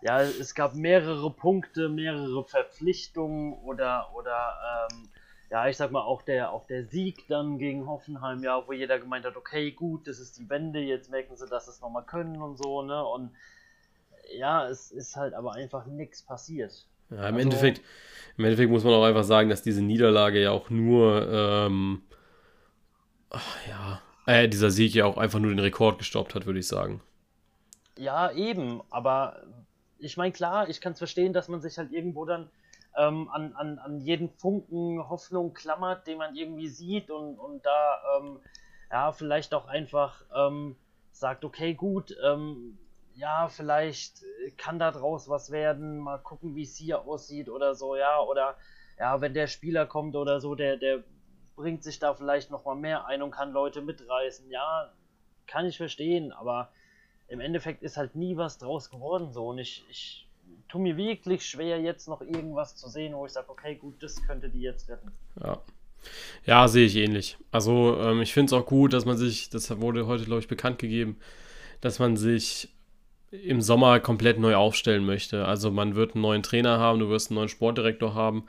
ja, 0.02 0.20
es 0.20 0.54
gab 0.54 0.74
mehrere 0.74 1.30
Punkte, 1.30 1.88
mehrere 1.88 2.44
Verpflichtungen 2.44 3.54
oder 3.54 4.10
oder 4.14 4.88
ähm, 4.92 5.08
ja, 5.50 5.66
ich 5.68 5.76
sag 5.78 5.92
mal 5.92 6.02
auch 6.02 6.20
der 6.22 6.52
auch 6.52 6.66
der 6.66 6.84
Sieg 6.84 7.26
dann 7.28 7.58
gegen 7.58 7.86
Hoffenheim, 7.86 8.42
ja, 8.42 8.66
wo 8.66 8.72
jeder 8.72 8.98
gemeint 8.98 9.24
hat, 9.24 9.36
okay, 9.36 9.70
gut, 9.70 10.06
das 10.08 10.18
ist 10.18 10.38
die 10.38 10.50
Wende, 10.50 10.80
jetzt 10.80 11.10
merken 11.10 11.36
sie, 11.36 11.46
dass 11.46 11.64
sie 11.64 11.70
es 11.70 11.80
nochmal 11.80 12.04
können 12.04 12.42
und 12.42 12.56
so, 12.58 12.82
ne? 12.82 13.02
Und 13.02 13.30
ja, 14.36 14.68
es 14.68 14.90
ist 14.90 15.16
halt 15.16 15.32
aber 15.32 15.54
einfach 15.54 15.86
nichts 15.86 16.22
passiert. 16.22 16.86
Ja, 17.10 17.28
im 17.28 17.36
also, 17.36 17.38
Endeffekt, 17.38 17.82
im 18.36 18.44
Endeffekt 18.44 18.70
muss 18.70 18.84
man 18.84 18.94
auch 18.94 19.04
einfach 19.04 19.24
sagen, 19.24 19.48
dass 19.48 19.62
diese 19.62 19.82
Niederlage 19.82 20.42
ja 20.42 20.50
auch 20.50 20.70
nur 20.70 21.30
ähm, 21.30 22.02
ach, 23.34 23.66
ja, 23.68 24.00
äh, 24.26 24.48
dieser 24.48 24.70
Sieg 24.70 24.94
ja 24.94 25.04
auch 25.06 25.18
einfach 25.18 25.38
nur 25.38 25.50
den 25.50 25.58
Rekord 25.58 25.98
gestoppt 25.98 26.34
hat, 26.34 26.46
würde 26.46 26.60
ich 26.60 26.68
sagen. 26.68 27.02
Ja, 27.96 28.30
eben, 28.32 28.82
aber 28.90 29.42
ich 29.98 30.16
meine, 30.16 30.32
klar, 30.32 30.68
ich 30.68 30.80
kann 30.80 30.92
es 30.92 30.98
verstehen, 30.98 31.32
dass 31.32 31.48
man 31.48 31.60
sich 31.60 31.78
halt 31.78 31.92
irgendwo 31.92 32.24
dann 32.24 32.50
ähm, 32.96 33.28
an, 33.30 33.52
an, 33.54 33.78
an 33.78 34.00
jeden 34.00 34.30
Funken 34.30 35.08
Hoffnung 35.08 35.54
klammert, 35.54 36.06
den 36.06 36.18
man 36.18 36.34
irgendwie 36.34 36.68
sieht 36.68 37.10
und, 37.10 37.38
und 37.38 37.64
da 37.64 38.00
ähm, 38.16 38.38
ja, 38.90 39.12
vielleicht 39.12 39.54
auch 39.54 39.66
einfach 39.66 40.24
ähm, 40.34 40.76
sagt, 41.12 41.44
okay, 41.44 41.74
gut, 41.74 42.16
ähm, 42.24 42.78
ja, 43.14 43.48
vielleicht 43.48 44.22
kann 44.56 44.78
da 44.78 44.90
draus 44.90 45.28
was 45.28 45.50
werden, 45.50 45.98
mal 45.98 46.18
gucken, 46.18 46.56
wie 46.56 46.62
es 46.62 46.76
hier 46.76 47.02
aussieht 47.02 47.48
oder 47.48 47.74
so, 47.74 47.96
ja, 47.96 48.20
oder 48.20 48.56
ja, 48.98 49.20
wenn 49.20 49.34
der 49.34 49.46
Spieler 49.46 49.86
kommt 49.86 50.16
oder 50.16 50.40
so, 50.40 50.54
der, 50.54 50.76
der 50.76 51.04
bringt 51.56 51.82
sich 51.82 51.98
da 51.98 52.14
vielleicht 52.14 52.50
nochmal 52.50 52.76
mehr 52.76 53.06
ein 53.06 53.22
und 53.22 53.30
kann 53.30 53.52
Leute 53.52 53.80
mitreißen. 53.80 54.50
Ja, 54.50 54.92
kann 55.46 55.66
ich 55.66 55.76
verstehen, 55.76 56.32
aber 56.32 56.70
im 57.28 57.40
Endeffekt 57.40 57.82
ist 57.82 57.96
halt 57.96 58.14
nie 58.14 58.36
was 58.36 58.58
draus 58.58 58.90
geworden 58.90 59.32
so 59.32 59.48
und 59.48 59.58
ich, 59.58 59.84
ich 59.88 60.26
tue 60.68 60.80
mir 60.80 60.96
wirklich 60.96 61.46
schwer, 61.46 61.80
jetzt 61.80 62.08
noch 62.08 62.20
irgendwas 62.20 62.76
zu 62.76 62.88
sehen, 62.88 63.14
wo 63.14 63.26
ich 63.26 63.32
sage, 63.32 63.48
okay, 63.48 63.76
gut, 63.76 64.02
das 64.02 64.22
könnte 64.26 64.48
die 64.48 64.60
jetzt 64.60 64.88
retten. 64.88 65.12
Ja. 65.42 65.60
Ja, 66.44 66.68
sehe 66.68 66.84
ich 66.84 66.96
ähnlich. 66.96 67.38
Also 67.50 67.98
ähm, 67.98 68.20
ich 68.20 68.34
finde 68.34 68.54
es 68.54 68.60
auch 68.60 68.66
gut, 68.66 68.92
dass 68.92 69.06
man 69.06 69.16
sich, 69.16 69.48
das 69.48 69.80
wurde 69.80 70.06
heute, 70.06 70.24
glaube 70.24 70.40
ich, 70.40 70.48
bekannt 70.48 70.78
gegeben, 70.78 71.18
dass 71.80 71.98
man 71.98 72.18
sich 72.18 72.68
im 73.30 73.62
Sommer 73.62 74.00
komplett 74.00 74.38
neu 74.38 74.54
aufstellen 74.54 75.06
möchte. 75.06 75.46
Also 75.46 75.70
man 75.70 75.94
wird 75.94 76.14
einen 76.14 76.22
neuen 76.22 76.42
Trainer 76.42 76.78
haben, 76.78 76.98
du 76.98 77.08
wirst 77.08 77.30
einen 77.30 77.36
neuen 77.36 77.48
Sportdirektor 77.48 78.14
haben 78.14 78.44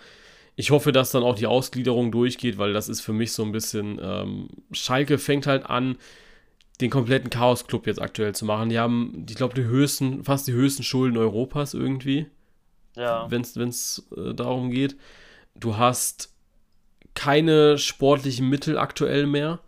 ich 0.56 0.72
hoffe, 0.72 0.92
dass 0.92 1.12
dann 1.12 1.24
auch 1.24 1.36
die 1.36 1.48
Ausgliederung 1.48 2.12
durchgeht, 2.12 2.58
weil 2.58 2.74
das 2.74 2.88
ist 2.88 3.02
für 3.02 3.14
mich 3.14 3.34
so 3.34 3.44
ein 3.44 3.52
bisschen. 3.52 4.00
Ähm, 4.02 4.48
Schalke 4.72 5.18
fängt 5.18 5.48
halt 5.48 5.66
an, 5.66 5.98
den 6.82 6.90
kompletten 6.90 7.30
Chaos-Club 7.30 7.88
jetzt 7.88 8.02
aktuell 8.02 8.34
zu 8.34 8.46
machen. 8.46 8.70
Die 8.70 8.80
haben, 8.80 9.26
ich 9.30 9.36
glaube, 9.36 9.54
die 9.54 9.64
höchsten, 9.64 10.24
fast 10.24 10.48
die 10.48 10.54
höchsten 10.54 10.84
Schulden 10.84 11.18
Europas 11.18 11.74
irgendwie. 11.74 12.28
Ja. 12.96 13.30
Wenn 13.30 13.42
es 13.42 14.08
äh, 14.16 14.34
darum 14.34 14.72
geht. 14.72 14.96
Du 15.56 15.78
hast 15.78 16.34
keine 17.14 17.78
sportlichen 17.78 18.50
Mittel 18.50 18.78
aktuell 18.78 19.26
mehr. 19.26 19.60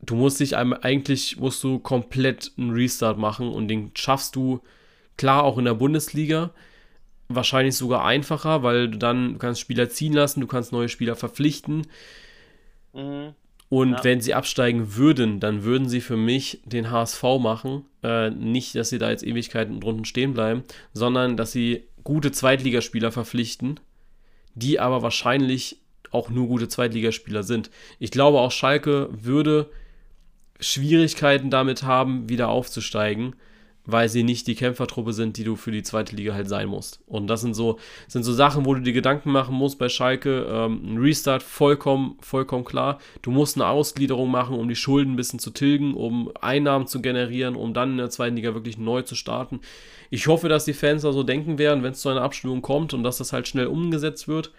Du 0.00 0.16
musst 0.16 0.40
dich 0.40 0.56
eigentlich, 0.56 1.38
musst 1.38 1.62
du 1.64 1.78
komplett 1.78 2.52
einen 2.58 2.72
Restart 2.72 3.16
machen 3.16 3.48
und 3.48 3.68
den 3.68 3.90
schaffst 3.94 4.36
du 4.36 4.60
klar 5.16 5.44
auch 5.44 5.56
in 5.56 5.64
der 5.64 5.74
Bundesliga 5.74 6.50
wahrscheinlich 7.28 7.76
sogar 7.76 8.04
einfacher, 8.04 8.62
weil 8.62 8.88
du 8.90 8.98
dann 8.98 9.34
du 9.34 9.38
kannst 9.38 9.60
Spieler 9.60 9.88
ziehen 9.88 10.12
lassen, 10.12 10.40
du 10.40 10.46
kannst 10.46 10.72
neue 10.72 10.88
Spieler 10.88 11.16
verpflichten. 11.16 11.86
Mhm. 12.92 13.34
Und 13.68 13.92
ja. 13.92 14.04
wenn 14.04 14.20
sie 14.20 14.34
absteigen 14.34 14.94
würden, 14.94 15.40
dann 15.40 15.64
würden 15.64 15.88
sie 15.88 16.00
für 16.00 16.16
mich 16.16 16.60
den 16.64 16.90
HSV 16.90 17.22
machen. 17.40 17.84
Äh, 18.02 18.30
nicht, 18.30 18.74
dass 18.76 18.90
sie 18.90 18.98
da 18.98 19.10
jetzt 19.10 19.24
Ewigkeiten 19.24 19.80
drunten 19.80 20.04
stehen 20.04 20.34
bleiben, 20.34 20.62
sondern 20.92 21.36
dass 21.36 21.52
sie 21.52 21.84
gute 22.04 22.30
Zweitligaspieler 22.30 23.10
verpflichten, 23.10 23.80
die 24.54 24.78
aber 24.78 25.02
wahrscheinlich 25.02 25.78
auch 26.10 26.30
nur 26.30 26.46
gute 26.46 26.68
Zweitligaspieler 26.68 27.42
sind. 27.42 27.70
Ich 27.98 28.12
glaube, 28.12 28.38
auch 28.38 28.52
Schalke 28.52 29.08
würde 29.10 29.70
Schwierigkeiten 30.60 31.50
damit 31.50 31.82
haben, 31.82 32.28
wieder 32.28 32.48
aufzusteigen, 32.48 33.34
weil 33.86 34.08
sie 34.08 34.22
nicht 34.22 34.46
die 34.46 34.54
Kämpfertruppe 34.54 35.12
sind, 35.12 35.36
die 35.36 35.44
du 35.44 35.56
für 35.56 35.70
die 35.70 35.82
zweite 35.82 36.16
Liga 36.16 36.32
halt 36.32 36.48
sein 36.48 36.68
musst. 36.68 37.00
Und 37.06 37.26
das 37.26 37.42
sind 37.42 37.54
so, 37.54 37.78
sind 38.08 38.22
so 38.22 38.32
Sachen, 38.32 38.64
wo 38.64 38.74
du 38.74 38.80
dir 38.80 38.94
Gedanken 38.94 39.30
machen 39.30 39.54
musst 39.54 39.78
bei 39.78 39.90
Schalke. 39.90 40.46
Ähm, 40.48 40.94
ein 40.94 40.98
Restart 40.98 41.42
vollkommen, 41.42 42.16
vollkommen 42.20 42.64
klar. 42.64 42.98
Du 43.20 43.30
musst 43.30 43.56
eine 43.56 43.66
Ausgliederung 43.66 44.30
machen, 44.30 44.58
um 44.58 44.68
die 44.68 44.76
Schulden 44.76 45.12
ein 45.12 45.16
bisschen 45.16 45.38
zu 45.38 45.50
tilgen, 45.50 45.94
um 45.94 46.32
Einnahmen 46.40 46.86
zu 46.86 47.02
generieren, 47.02 47.56
um 47.56 47.74
dann 47.74 47.92
in 47.92 47.98
der 47.98 48.10
zweiten 48.10 48.36
Liga 48.36 48.54
wirklich 48.54 48.78
neu 48.78 49.02
zu 49.02 49.14
starten. 49.14 49.60
Ich 50.08 50.28
hoffe, 50.28 50.48
dass 50.48 50.64
die 50.64 50.72
Fans 50.72 51.02
da 51.02 51.12
so 51.12 51.22
denken 51.22 51.58
werden, 51.58 51.82
wenn 51.82 51.92
es 51.92 52.00
zu 52.00 52.08
einer 52.08 52.22
Abstimmung 52.22 52.62
kommt 52.62 52.94
und 52.94 53.02
dass 53.02 53.18
das 53.18 53.32
halt 53.34 53.48
schnell 53.48 53.66
umgesetzt 53.66 54.28
wird. 54.28 54.50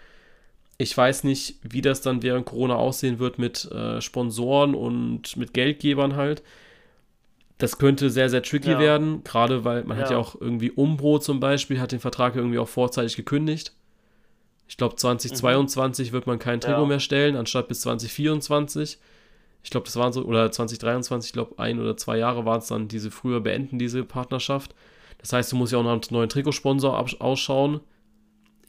Ich 0.78 0.96
weiß 0.96 1.24
nicht, 1.24 1.56
wie 1.62 1.80
das 1.80 2.00
dann 2.00 2.22
während 2.22 2.46
Corona 2.46 2.76
aussehen 2.76 3.18
wird 3.18 3.38
mit 3.38 3.64
äh, 3.72 4.00
Sponsoren 4.00 4.74
und 4.74 5.36
mit 5.36 5.52
Geldgebern 5.52 6.14
halt. 6.14 6.42
Das 7.58 7.78
könnte 7.78 8.10
sehr, 8.10 8.28
sehr 8.28 8.42
tricky 8.42 8.72
ja. 8.72 8.78
werden, 8.78 9.24
gerade 9.24 9.64
weil 9.64 9.84
man 9.84 9.96
ja. 9.96 10.04
hat 10.04 10.10
ja 10.10 10.18
auch 10.18 10.38
irgendwie 10.38 10.70
Umbro 10.70 11.18
zum 11.18 11.40
Beispiel, 11.40 11.80
hat 11.80 11.92
den 11.92 12.00
Vertrag 12.00 12.36
irgendwie 12.36 12.58
auch 12.58 12.68
vorzeitig 12.68 13.16
gekündigt. 13.16 13.72
Ich 14.68 14.76
glaube, 14.76 14.96
2022 14.96 16.08
mhm. 16.08 16.12
wird 16.12 16.26
man 16.26 16.38
kein 16.38 16.60
Trikot 16.60 16.82
ja. 16.82 16.86
mehr 16.86 17.00
stellen, 17.00 17.36
anstatt 17.36 17.68
bis 17.68 17.80
2024. 17.82 18.98
Ich 19.62 19.70
glaube, 19.70 19.86
das 19.86 19.96
waren 19.96 20.12
so, 20.12 20.22
oder 20.24 20.50
2023, 20.50 21.30
ich 21.30 21.32
glaube, 21.32 21.58
ein 21.58 21.80
oder 21.80 21.96
zwei 21.96 22.18
Jahre 22.18 22.44
waren 22.44 22.58
es 22.58 22.66
dann, 22.66 22.88
diese 22.88 23.10
früher 23.10 23.40
beenden, 23.40 23.78
diese 23.78 24.04
Partnerschaft. 24.04 24.74
Das 25.18 25.32
heißt, 25.32 25.50
du 25.50 25.56
musst 25.56 25.72
ja 25.72 25.78
auch 25.78 25.82
noch 25.82 25.92
einen 25.92 26.02
neuen 26.10 26.28
Trikotsponsor 26.28 27.04
ausschauen. 27.20 27.80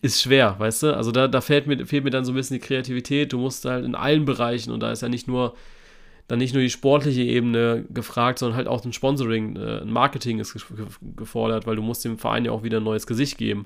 Ist 0.01 0.21
schwer, 0.21 0.55
weißt 0.59 0.83
du? 0.83 0.95
Also 0.95 1.11
da, 1.11 1.27
da 1.27 1.41
fehlt, 1.41 1.67
mir, 1.67 1.85
fehlt 1.85 2.03
mir 2.03 2.09
dann 2.09 2.25
so 2.25 2.31
ein 2.31 2.35
bisschen 2.35 2.55
die 2.55 2.65
Kreativität. 2.65 3.33
Du 3.33 3.39
musst 3.39 3.65
halt 3.65 3.83
in 3.83 3.95
allen 3.95 4.25
Bereichen, 4.25 4.71
und 4.71 4.79
da 4.79 4.91
ist 4.91 5.01
ja 5.01 5.09
nicht 5.09 5.27
nur 5.27 5.55
dann 6.27 6.39
nicht 6.39 6.53
nur 6.53 6.61
die 6.61 6.69
sportliche 6.69 7.21
Ebene 7.21 7.85
gefragt, 7.89 8.39
sondern 8.39 8.57
halt 8.57 8.67
auch 8.67 8.83
ein 8.83 8.93
Sponsoring, 8.93 9.55
äh, 9.55 9.81
ein 9.81 9.91
Marketing 9.91 10.39
ist 10.39 10.57
gefordert, 11.15 11.65
weil 11.65 11.75
du 11.75 11.81
musst 11.81 12.03
dem 12.03 12.17
Verein 12.17 12.45
ja 12.45 12.51
auch 12.51 12.63
wieder 12.63 12.77
ein 12.77 12.83
neues 12.83 13.07
Gesicht 13.07 13.37
geben. 13.37 13.65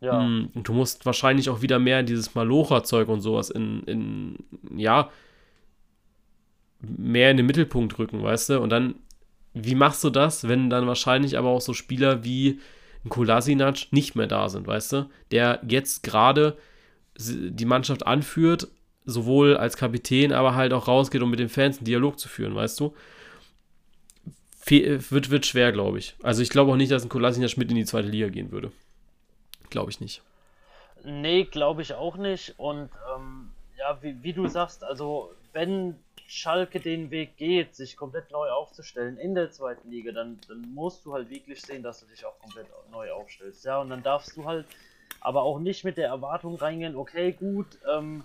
Ja. 0.00 0.20
Mm, 0.20 0.50
und 0.54 0.66
du 0.66 0.72
musst 0.72 1.06
wahrscheinlich 1.06 1.48
auch 1.48 1.62
wieder 1.62 1.78
mehr 1.78 2.02
dieses 2.02 2.34
Malocha-Zeug 2.34 3.08
und 3.08 3.20
sowas 3.20 3.50
in, 3.50 3.82
in, 3.84 4.36
ja, 4.76 5.10
mehr 6.80 7.30
in 7.30 7.36
den 7.36 7.46
Mittelpunkt 7.46 7.98
rücken, 7.98 8.22
weißt 8.22 8.50
du? 8.50 8.60
Und 8.60 8.70
dann, 8.70 8.94
wie 9.54 9.74
machst 9.74 10.02
du 10.02 10.10
das, 10.10 10.48
wenn 10.48 10.70
dann 10.70 10.86
wahrscheinlich 10.86 11.38
aber 11.38 11.50
auch 11.50 11.60
so 11.60 11.74
Spieler 11.74 12.24
wie 12.24 12.58
ein 13.04 13.10
Kolasinac 13.10 13.92
nicht 13.92 14.16
mehr 14.16 14.26
da 14.26 14.48
sind, 14.48 14.66
weißt 14.66 14.92
du? 14.92 15.10
Der 15.30 15.60
jetzt 15.68 16.02
gerade 16.02 16.56
die 17.18 17.64
Mannschaft 17.66 18.06
anführt, 18.06 18.68
sowohl 19.10 19.56
als 19.56 19.76
Kapitän, 19.76 20.32
aber 20.32 20.54
halt 20.54 20.72
auch 20.72 20.88
rausgeht, 20.88 21.22
um 21.22 21.30
mit 21.30 21.40
den 21.40 21.48
Fans 21.48 21.78
einen 21.78 21.84
Dialog 21.84 22.18
zu 22.18 22.28
führen, 22.28 22.54
weißt 22.54 22.80
du? 22.80 22.94
wird, 24.66 25.30
wird 25.30 25.46
schwer, 25.46 25.72
glaube 25.72 25.98
ich. 25.98 26.14
Also 26.22 26.42
ich 26.42 26.50
glaube 26.50 26.72
auch 26.72 26.76
nicht, 26.76 26.92
dass 26.92 27.02
ein 27.02 27.08
Kolasinac 27.08 27.56
mit 27.56 27.70
in 27.70 27.76
die 27.76 27.84
zweite 27.84 28.08
Liga 28.08 28.28
gehen 28.28 28.52
würde. 28.52 28.72
Glaube 29.70 29.90
ich 29.90 30.00
nicht. 30.00 30.22
Nee, 31.04 31.44
glaube 31.44 31.82
ich 31.82 31.94
auch 31.94 32.16
nicht. 32.16 32.54
Und 32.58 32.90
ähm, 33.14 33.50
ja, 33.78 33.98
wie, 34.02 34.22
wie, 34.22 34.32
du 34.32 34.46
sagst, 34.48 34.84
also 34.84 35.32
wenn 35.52 35.96
Schalke 36.26 36.78
den 36.78 37.10
Weg 37.10 37.36
geht, 37.36 37.74
sich 37.74 37.96
komplett 37.96 38.30
neu 38.30 38.48
aufzustellen 38.50 39.16
in 39.16 39.34
der 39.34 39.50
zweiten 39.50 39.90
Liga, 39.90 40.12
dann, 40.12 40.38
dann 40.48 40.60
musst 40.72 41.04
du 41.04 41.14
halt 41.14 41.30
wirklich 41.30 41.60
sehen, 41.62 41.82
dass 41.82 42.00
du 42.00 42.06
dich 42.06 42.24
auch 42.24 42.38
komplett 42.38 42.66
neu 42.92 43.10
aufstellst. 43.12 43.64
Ja, 43.64 43.80
und 43.80 43.90
dann 43.90 44.02
darfst 44.02 44.36
du 44.36 44.44
halt 44.44 44.66
aber 45.20 45.42
auch 45.42 45.58
nicht 45.58 45.84
mit 45.84 45.96
der 45.96 46.08
Erwartung 46.08 46.56
reingehen, 46.56 46.96
okay, 46.96 47.32
gut, 47.32 47.66
ähm, 47.90 48.22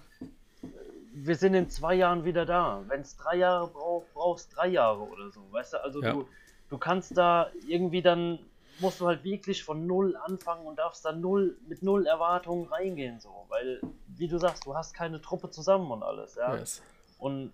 wir 1.14 1.36
sind 1.36 1.54
in 1.54 1.70
zwei 1.70 1.96
Jahren 1.96 2.26
wieder 2.26 2.46
da. 2.46 2.84
Wenn 2.88 3.02
es 3.02 3.16
drei 3.16 3.38
Jahre 3.38 3.68
braucht, 3.68 4.14
brauchst 4.14 4.56
drei 4.56 4.68
Jahre 4.68 5.02
oder 5.02 5.32
so. 5.32 5.42
Weißt 5.52 5.74
du, 5.74 5.84
also 5.84 6.02
ja. 6.04 6.12
du, 6.12 6.28
du 6.70 6.78
kannst 6.78 7.18
da 7.18 7.50
irgendwie 7.68 8.02
dann, 8.02 8.40
musst 8.80 9.00
du 9.00 9.08
halt 9.08 9.24
wirklich 9.24 9.64
von 9.64 9.88
null 9.88 10.18
anfangen 10.18 10.66
und 10.66 10.78
darfst 10.78 11.06
dann 11.06 11.22
null, 11.22 11.58
mit 11.68 11.82
null 11.82 12.06
Erwartungen 12.06 12.68
reingehen, 12.68 13.20
so. 13.20 13.46
Weil, 13.48 13.80
wie 14.08 14.28
du 14.28 14.38
sagst, 14.38 14.66
du 14.66 14.76
hast 14.76 14.94
keine 14.94 15.22
Truppe 15.22 15.50
zusammen 15.50 15.90
und 15.90 16.04
alles, 16.04 16.36
ja. 16.36 16.56
Yes. 16.56 16.82
Und, 17.18 17.54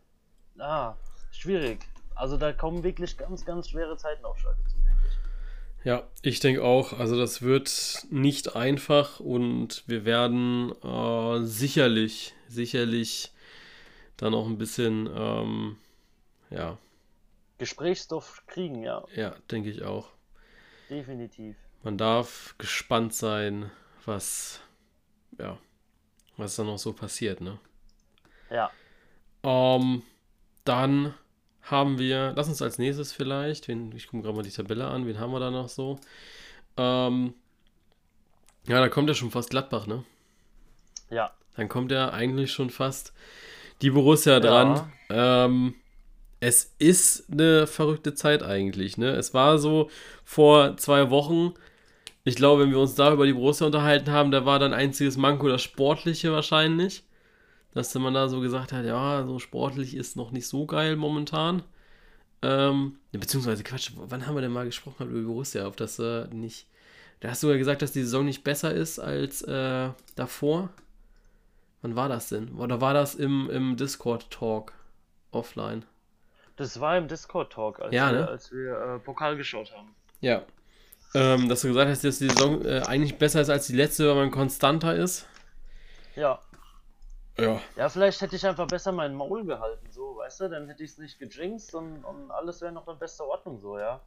ah, 0.57 0.95
schwierig. 1.31 1.85
Also 2.15 2.37
da 2.37 2.51
kommen 2.53 2.83
wirklich 2.83 3.17
ganz, 3.17 3.45
ganz 3.45 3.69
schwere 3.69 3.95
Zeiten 3.97 4.25
auf 4.25 4.39
Schalke 4.39 4.63
zu. 4.65 4.80
Ja, 5.83 6.07
ich 6.21 6.39
denke 6.39 6.63
auch. 6.63 6.93
Also 6.93 7.17
das 7.17 7.41
wird 7.41 8.05
nicht 8.09 8.55
einfach 8.55 9.19
und 9.19 9.83
wir 9.87 10.05
werden 10.05 10.73
äh, 10.83 11.43
sicherlich, 11.45 12.33
sicherlich 12.47 13.31
dann 14.17 14.33
auch 14.35 14.45
ein 14.45 14.57
bisschen, 14.57 15.09
ähm, 15.13 15.77
ja. 16.51 16.77
Gesprächsstoff 17.57 18.43
kriegen, 18.47 18.83
ja. 18.83 19.03
Ja, 19.15 19.35
denke 19.49 19.69
ich 19.69 19.83
auch. 19.83 20.09
Definitiv. 20.89 21.55
Man 21.83 21.97
darf 21.97 22.55
gespannt 22.59 23.13
sein, 23.15 23.71
was, 24.05 24.61
ja, 25.39 25.57
was 26.37 26.55
da 26.55 26.63
noch 26.63 26.77
so 26.77 26.93
passiert, 26.93 27.41
ne? 27.41 27.57
Ja. 28.51 28.71
Ähm, 29.43 30.03
dann 30.63 31.15
haben 31.63 31.99
wir, 31.99 32.33
lass 32.35 32.47
uns 32.47 32.61
als 32.61 32.77
nächstes 32.77 33.13
vielleicht, 33.13 33.67
wen, 33.67 33.91
ich 33.95 34.07
gucke 34.07 34.23
gerade 34.23 34.35
mal 34.35 34.43
die 34.43 34.49
Tabelle 34.49 34.87
an, 34.87 35.05
wen 35.05 35.19
haben 35.19 35.31
wir 35.31 35.39
da 35.39 35.51
noch 35.51 35.69
so? 35.69 35.99
Ähm, 36.77 37.33
ja, 38.67 38.79
da 38.79 38.89
kommt 38.89 39.09
ja 39.09 39.15
schon 39.15 39.31
fast 39.31 39.49
Gladbach, 39.49 39.87
ne? 39.87 40.03
Ja. 41.09 41.31
Dann 41.55 41.69
kommt 41.69 41.91
er 41.91 42.13
eigentlich 42.13 42.51
schon 42.51 42.69
fast 42.69 43.13
die 43.81 43.89
Borussia 43.89 44.39
dran. 44.39 44.91
Ja. 45.09 45.45
Ähm, 45.45 45.75
es 46.39 46.73
ist 46.79 47.31
eine 47.31 47.67
verrückte 47.67 48.13
Zeit 48.13 48.43
eigentlich. 48.43 48.97
Ne? 48.97 49.11
Es 49.11 49.33
war 49.33 49.59
so 49.59 49.89
vor 50.23 50.77
zwei 50.77 51.09
Wochen. 51.09 51.53
Ich 52.23 52.35
glaube, 52.35 52.63
wenn 52.63 52.71
wir 52.71 52.79
uns 52.79 52.95
da 52.95 53.13
über 53.13 53.25
die 53.25 53.33
Borussia 53.33 53.67
unterhalten 53.67 54.11
haben, 54.11 54.31
da 54.31 54.45
war 54.45 54.59
dann 54.59 54.73
einziges 54.73 55.17
Manko 55.17 55.49
das 55.49 55.61
Sportliche 55.61 56.31
wahrscheinlich. 56.31 57.03
Dass 57.73 57.93
man 57.95 58.13
da 58.13 58.27
so 58.27 58.41
gesagt 58.41 58.73
hat, 58.73 58.85
ja, 58.85 59.25
so 59.25 59.39
sportlich 59.39 59.95
ist 59.95 60.17
noch 60.17 60.31
nicht 60.31 60.47
so 60.47 60.65
geil 60.65 60.95
momentan. 60.95 61.63
Ähm, 62.41 62.97
beziehungsweise, 63.11 63.63
Quatsch, 63.63 63.91
wann 63.95 64.27
haben 64.27 64.35
wir 64.35 64.41
denn 64.41 64.51
mal 64.51 64.65
gesprochen 64.65 65.09
über 65.09 65.21
Borussia? 65.21 65.65
Auf 65.67 65.75
das 65.75 65.99
äh, 65.99 66.27
nicht. 66.27 66.67
Da 67.19 67.29
hast 67.29 67.43
du 67.43 67.51
ja 67.51 67.57
gesagt, 67.57 67.81
dass 67.81 67.91
die 67.91 68.01
Saison 68.01 68.25
nicht 68.25 68.43
besser 68.43 68.73
ist 68.73 68.99
als 68.99 69.43
äh, 69.43 69.89
davor. 70.15 70.69
Wann 71.81 71.95
war 71.95 72.09
das 72.09 72.29
denn? 72.29 72.55
Oder 72.55 72.81
war 72.81 72.93
das 72.93 73.15
im, 73.15 73.49
im 73.49 73.77
Discord-Talk 73.77 74.73
offline? 75.31 75.85
Das 76.57 76.79
war 76.79 76.97
im 76.97 77.07
Discord-Talk, 77.07 77.79
als, 77.79 77.93
ja, 77.93 78.11
wir, 78.11 78.19
ne? 78.19 78.27
als 78.27 78.51
wir 78.51 78.77
äh, 78.77 78.99
Pokal 78.99 79.37
geschaut 79.37 79.71
haben. 79.75 79.95
Ja. 80.19 80.43
Ähm, 81.13 81.49
dass 81.49 81.61
du 81.61 81.69
gesagt 81.69 81.89
hast, 81.89 82.03
dass 82.03 82.19
die 82.19 82.29
Saison 82.29 82.63
äh, 82.65 82.81
eigentlich 82.87 83.17
besser 83.17 83.41
ist 83.41 83.49
als 83.49 83.67
die 83.67 83.75
letzte, 83.75 84.07
weil 84.07 84.15
man 84.15 84.31
konstanter 84.31 84.95
ist. 84.95 85.27
Ja. 86.15 86.39
Ja. 87.37 87.61
Ja, 87.75 87.89
vielleicht 87.89 88.21
hätte 88.21 88.35
ich 88.35 88.45
einfach 88.45 88.67
besser 88.67 88.91
meinen 88.91 89.15
Maul 89.15 89.45
gehalten, 89.45 89.87
so, 89.91 90.17
weißt 90.17 90.41
du? 90.41 90.49
Dann 90.49 90.67
hätte 90.67 90.83
ich 90.83 90.91
es 90.91 90.97
nicht 90.97 91.19
gejinxt 91.19 91.73
und, 91.75 92.03
und 92.03 92.31
alles 92.31 92.61
wäre 92.61 92.71
noch 92.71 92.87
in 92.87 92.97
bester 92.97 93.25
Ordnung, 93.25 93.59
so, 93.59 93.77
ja. 93.79 94.01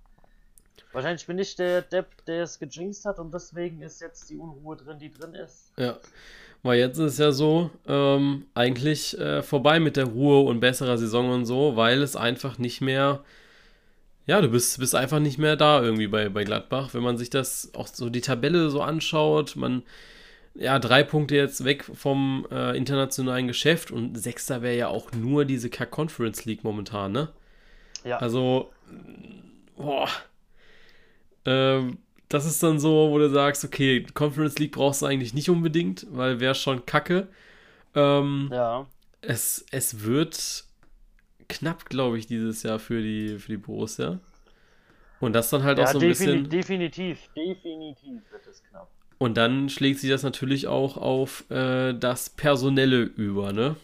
Wahrscheinlich 0.92 1.26
bin 1.26 1.38
ich 1.38 1.56
der 1.56 1.82
Depp, 1.82 2.24
der 2.26 2.44
es 2.44 2.58
gejinxt 2.58 3.04
hat 3.04 3.18
und 3.18 3.32
deswegen 3.32 3.82
ist 3.82 4.00
jetzt 4.00 4.28
die 4.30 4.36
Unruhe 4.36 4.76
drin, 4.76 4.98
die 4.98 5.12
drin 5.12 5.34
ist. 5.34 5.72
Ja. 5.76 5.98
Weil 6.62 6.78
jetzt 6.78 6.98
ist 6.98 7.12
es 7.12 7.18
ja 7.18 7.30
so, 7.32 7.70
ähm, 7.86 8.46
eigentlich 8.54 9.18
äh, 9.18 9.42
vorbei 9.42 9.80
mit 9.80 9.96
der 9.96 10.06
Ruhe 10.06 10.44
und 10.44 10.60
besserer 10.60 10.96
Saison 10.96 11.30
und 11.30 11.44
so, 11.44 11.76
weil 11.76 12.02
es 12.02 12.16
einfach 12.16 12.58
nicht 12.58 12.80
mehr, 12.80 13.22
ja, 14.26 14.40
du 14.40 14.48
bist, 14.48 14.78
bist 14.78 14.94
einfach 14.94 15.18
nicht 15.18 15.36
mehr 15.36 15.56
da 15.56 15.82
irgendwie 15.82 16.06
bei, 16.06 16.30
bei 16.30 16.44
Gladbach. 16.44 16.94
Wenn 16.94 17.02
man 17.02 17.18
sich 17.18 17.28
das 17.28 17.70
auch 17.74 17.86
so 17.86 18.08
die 18.08 18.22
Tabelle 18.22 18.70
so 18.70 18.80
anschaut, 18.80 19.56
man, 19.56 19.82
ja, 20.54 20.78
drei 20.78 21.02
Punkte 21.02 21.34
jetzt 21.36 21.64
weg 21.64 21.84
vom 21.84 22.46
äh, 22.50 22.76
internationalen 22.76 23.48
Geschäft 23.48 23.90
und 23.90 24.16
Sechster 24.16 24.62
wäre 24.62 24.76
ja 24.76 24.88
auch 24.88 25.12
nur 25.12 25.44
diese 25.44 25.68
K-Conference 25.68 26.44
League 26.44 26.62
momentan, 26.62 27.12
ne? 27.12 27.28
Ja. 28.04 28.18
Also, 28.18 28.72
boah. 29.76 30.08
Ähm, 31.44 31.98
das 32.28 32.46
ist 32.46 32.62
dann 32.62 32.78
so, 32.78 33.10
wo 33.10 33.18
du 33.18 33.30
sagst, 33.30 33.64
okay, 33.64 34.06
Conference 34.14 34.58
League 34.58 34.72
brauchst 34.72 35.02
du 35.02 35.06
eigentlich 35.06 35.34
nicht 35.34 35.50
unbedingt, 35.50 36.06
weil 36.10 36.40
wäre 36.40 36.54
schon 36.54 36.86
kacke. 36.86 37.28
Ähm, 37.94 38.50
ja. 38.52 38.86
Es, 39.20 39.64
es 39.70 40.04
wird 40.04 40.64
knapp, 41.48 41.86
glaube 41.86 42.18
ich, 42.18 42.26
dieses 42.26 42.62
Jahr 42.62 42.78
für 42.78 43.02
die, 43.02 43.38
für 43.38 43.52
die 43.52 43.56
Borussia. 43.56 44.20
Und 45.20 45.32
das 45.32 45.50
dann 45.50 45.62
halt 45.62 45.78
ja, 45.78 45.84
auch 45.84 45.92
so 45.92 45.98
ein 45.98 46.08
bisschen. 46.08 46.48
Definitiv, 46.48 47.18
definitiv 47.34 48.20
wird 48.30 48.46
es 48.46 48.62
knapp. 48.64 48.90
Und 49.18 49.36
dann 49.36 49.68
schlägt 49.68 50.00
sich 50.00 50.10
das 50.10 50.22
natürlich 50.22 50.66
auch 50.66 50.96
auf 50.96 51.48
äh, 51.50 51.92
das 51.94 52.30
Personelle 52.30 53.02
über, 53.02 53.52
ne? 53.52 53.76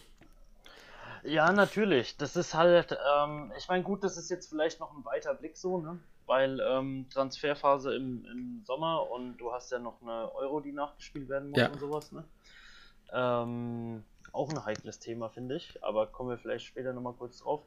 Ja, 1.23 1.51
natürlich. 1.51 2.17
Das 2.17 2.35
ist 2.35 2.53
halt, 2.53 2.97
ähm, 3.15 3.51
ich 3.57 3.67
meine, 3.67 3.83
gut, 3.83 4.03
das 4.03 4.17
ist 4.17 4.29
jetzt 4.29 4.49
vielleicht 4.49 4.79
noch 4.79 4.95
ein 4.95 5.05
weiter 5.05 5.33
Blick 5.33 5.55
so, 5.55 5.79
ne? 5.79 5.99
weil 6.31 6.61
ähm, 6.61 7.07
Transferphase 7.09 7.93
im, 7.93 8.25
im 8.25 8.63
Sommer 8.63 9.11
und 9.11 9.35
du 9.35 9.51
hast 9.51 9.69
ja 9.69 9.79
noch 9.79 10.01
eine 10.01 10.33
Euro, 10.33 10.61
die 10.61 10.71
nachgespielt 10.71 11.27
werden 11.27 11.49
muss 11.49 11.59
ja. 11.59 11.67
und 11.67 11.77
sowas, 11.77 12.13
ne? 12.13 12.23
Ähm, 13.11 14.05
auch 14.31 14.49
ein 14.49 14.63
heikles 14.63 14.99
Thema, 14.99 15.27
finde 15.27 15.57
ich, 15.57 15.83
aber 15.83 16.07
kommen 16.07 16.29
wir 16.29 16.37
vielleicht 16.37 16.65
später 16.65 16.93
nochmal 16.93 17.15
kurz 17.15 17.39
drauf. 17.39 17.63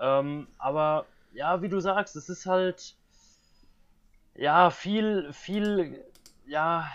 Ähm, 0.00 0.48
aber 0.56 1.04
ja, 1.34 1.60
wie 1.60 1.68
du 1.68 1.80
sagst, 1.80 2.16
es 2.16 2.30
ist 2.30 2.46
halt 2.46 2.96
ja 4.34 4.70
viel, 4.70 5.30
viel 5.34 6.02
ja, 6.48 6.88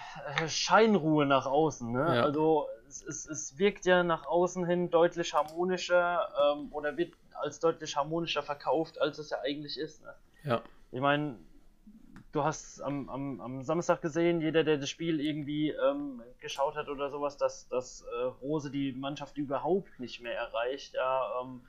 Scheinruhe 0.48 1.26
nach 1.26 1.46
außen. 1.46 1.92
Ne? 1.92 2.18
Ja. 2.18 2.24
Also 2.24 2.68
es, 2.88 3.04
es, 3.04 3.28
es 3.28 3.58
wirkt 3.58 3.86
ja 3.86 4.04
nach 4.04 4.26
außen 4.26 4.66
hin 4.66 4.90
deutlich 4.90 5.34
harmonischer 5.34 6.28
ähm, 6.44 6.70
oder 6.72 6.98
wird 6.98 7.14
als 7.34 7.60
deutlich 7.60 7.96
harmonischer 7.96 8.44
verkauft, 8.44 9.00
als 9.00 9.18
es 9.20 9.30
ja 9.30 9.38
eigentlich 9.44 9.78
ist. 9.78 10.04
Ne? 10.04 10.14
Ja. 10.44 10.62
Ich 10.92 11.02
meine, 11.02 11.38
du 12.32 12.44
hast 12.44 12.82
am, 12.82 13.10
am, 13.10 13.42
am 13.42 13.62
Samstag 13.62 14.02
gesehen, 14.02 14.42
jeder, 14.42 14.64
der 14.64 14.78
das 14.78 14.90
Spiel 14.90 15.20
irgendwie 15.20 15.70
ähm, 15.70 16.22
geschaut 16.40 16.76
hat 16.76 16.90
oder 16.90 17.10
sowas, 17.10 17.38
dass, 17.38 17.68
dass 17.70 18.02
äh, 18.02 18.24
Rose 18.42 18.72
die 18.72 18.92
Mannschaft 18.92 19.38
überhaupt 19.38 20.00
nicht 20.00 20.22
mehr 20.22 20.36
erreicht. 20.36 20.96
Ja, 20.96 21.42
ähm, 21.42 21.62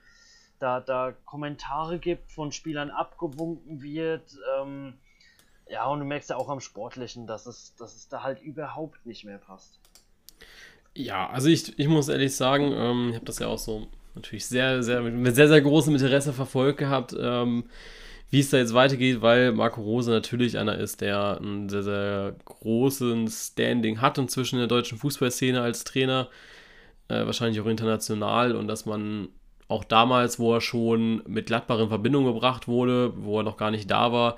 da, 0.59 0.79
da 0.79 1.13
Kommentare 1.25 1.99
gibt, 1.99 2.31
von 2.31 2.51
Spielern 2.51 2.89
abgewunken 2.89 3.81
wird. 3.81 4.37
Ähm, 4.57 4.97
ja, 5.67 5.85
und 5.87 5.99
du 5.99 6.05
merkst 6.05 6.29
ja 6.29 6.35
auch 6.35 6.49
am 6.49 6.59
Sportlichen, 6.59 7.27
dass 7.27 7.45
es, 7.45 7.75
dass 7.75 7.95
es 7.95 8.07
da 8.07 8.23
halt 8.23 8.41
überhaupt 8.41 9.05
nicht 9.05 9.25
mehr 9.25 9.37
passt. 9.37 9.79
Ja, 10.93 11.29
also 11.29 11.49
ich, 11.49 11.77
ich 11.77 11.87
muss 11.87 12.07
ehrlich 12.07 12.35
sagen, 12.35 12.71
ähm, 12.73 13.09
ich 13.09 13.15
habe 13.15 13.25
das 13.25 13.39
ja 13.39 13.47
auch 13.47 13.57
so 13.57 13.87
natürlich 14.13 14.45
sehr, 14.45 14.81
sehr, 14.81 15.01
mit 15.01 15.35
sehr, 15.35 15.49
sehr 15.49 15.61
großem 15.61 15.93
Interesse 15.93 16.33
verfolgt 16.33 16.79
gehabt. 16.79 17.15
Ähm, 17.19 17.65
wie 18.29 18.39
es 18.39 18.49
da 18.49 18.57
jetzt 18.57 18.73
weitergeht, 18.73 19.21
weil 19.21 19.51
Marco 19.51 19.81
Rose 19.81 20.09
natürlich 20.09 20.57
einer 20.57 20.77
ist, 20.77 21.01
der 21.01 21.37
einen 21.37 21.69
sehr, 21.69 21.83
sehr 21.83 22.35
großen 22.45 23.27
Standing 23.27 24.01
hat 24.01 24.17
inzwischen 24.17 24.55
in 24.55 24.59
der 24.61 24.67
deutschen 24.67 24.97
Fußballszene 24.97 25.61
als 25.61 25.83
Trainer, 25.83 26.29
äh, 27.07 27.25
wahrscheinlich 27.25 27.61
auch 27.61 27.67
international 27.67 28.55
und 28.55 28.67
dass 28.67 28.85
man 28.85 29.29
auch 29.67 29.83
damals, 29.83 30.39
wo 30.39 30.53
er 30.53 30.61
schon 30.61 31.23
mit 31.27 31.47
Gladbach 31.47 31.79
in 31.79 31.89
Verbindung 31.89 32.25
gebracht 32.25 32.67
wurde, 32.67 33.13
wo 33.15 33.39
er 33.39 33.43
noch 33.43 33.57
gar 33.57 33.71
nicht 33.71 33.89
da 33.89 34.11
war, 34.11 34.37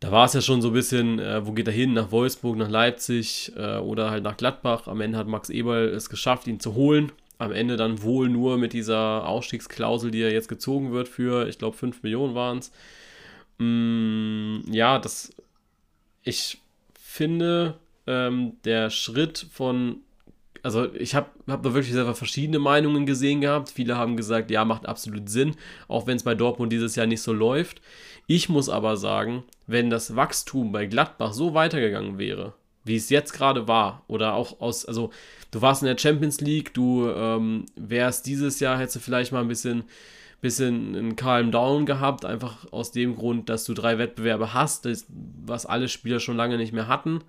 da 0.00 0.12
war 0.12 0.26
es 0.26 0.32
ja 0.32 0.40
schon 0.40 0.62
so 0.62 0.68
ein 0.68 0.74
bisschen, 0.74 1.18
äh, 1.18 1.44
wo 1.46 1.52
geht 1.52 1.66
er 1.66 1.72
hin? 1.72 1.92
Nach 1.92 2.12
Wolfsburg, 2.12 2.56
nach 2.56 2.68
Leipzig 2.68 3.52
äh, 3.56 3.78
oder 3.78 4.10
halt 4.10 4.22
nach 4.22 4.36
Gladbach. 4.36 4.86
Am 4.86 5.00
Ende 5.00 5.18
hat 5.18 5.26
Max 5.26 5.50
Eberl 5.50 5.88
es 5.88 6.08
geschafft, 6.08 6.46
ihn 6.46 6.60
zu 6.60 6.74
holen. 6.74 7.10
Am 7.38 7.52
Ende 7.52 7.76
dann 7.76 8.02
wohl 8.02 8.28
nur 8.28 8.58
mit 8.58 8.72
dieser 8.72 9.26
Ausstiegsklausel, 9.26 10.10
die 10.10 10.22
er 10.22 10.32
jetzt 10.32 10.48
gezogen 10.48 10.92
wird 10.92 11.08
für, 11.08 11.48
ich 11.48 11.58
glaube, 11.58 11.76
5 11.76 12.02
Millionen 12.02 12.34
waren 12.34 12.58
es. 12.58 12.72
Mm, 13.58 14.60
ja, 14.72 14.98
das. 14.98 15.32
Ich 16.22 16.58
finde, 16.98 17.74
ähm, 18.06 18.52
der 18.64 18.90
Schritt 18.90 19.46
von. 19.52 19.98
Also, 20.62 20.92
ich 20.94 21.14
habe 21.14 21.28
hab 21.46 21.62
da 21.62 21.74
wirklich 21.74 21.94
selber 21.94 22.14
verschiedene 22.14 22.58
Meinungen 22.58 23.06
gesehen 23.06 23.40
gehabt. 23.40 23.70
Viele 23.70 23.96
haben 23.96 24.16
gesagt, 24.16 24.50
ja, 24.50 24.64
macht 24.64 24.86
absolut 24.86 25.28
Sinn, 25.28 25.54
auch 25.86 26.06
wenn 26.06 26.16
es 26.16 26.24
bei 26.24 26.34
Dortmund 26.34 26.72
dieses 26.72 26.96
Jahr 26.96 27.06
nicht 27.06 27.22
so 27.22 27.32
läuft. 27.32 27.80
Ich 28.26 28.48
muss 28.48 28.68
aber 28.68 28.96
sagen, 28.96 29.44
wenn 29.68 29.90
das 29.90 30.16
Wachstum 30.16 30.72
bei 30.72 30.86
Gladbach 30.86 31.32
so 31.32 31.54
weitergegangen 31.54 32.18
wäre, 32.18 32.54
wie 32.82 32.96
es 32.96 33.10
jetzt 33.10 33.32
gerade 33.32 33.68
war, 33.68 34.02
oder 34.08 34.34
auch 34.34 34.60
aus, 34.60 34.84
also 34.84 35.10
du 35.52 35.62
warst 35.62 35.82
in 35.82 35.86
der 35.86 35.98
Champions 35.98 36.40
League, 36.40 36.74
du 36.74 37.08
ähm, 37.08 37.66
wärst 37.76 38.26
dieses 38.26 38.58
Jahr, 38.58 38.78
hättest 38.78 38.96
du 38.96 39.00
vielleicht 39.00 39.30
mal 39.30 39.42
ein 39.42 39.48
bisschen 39.48 39.84
bisschen 40.40 40.94
einen 40.94 41.16
Calm 41.16 41.50
Down 41.50 41.86
gehabt, 41.86 42.24
einfach 42.24 42.72
aus 42.72 42.92
dem 42.92 43.16
Grund, 43.16 43.48
dass 43.48 43.64
du 43.64 43.74
drei 43.74 43.98
Wettbewerbe 43.98 44.54
hast, 44.54 44.84
das, 44.84 45.06
was 45.08 45.66
alle 45.66 45.88
Spieler 45.88 46.20
schon 46.20 46.36
lange 46.36 46.56
nicht 46.58 46.72
mehr 46.72 46.86
hatten. 46.86 47.24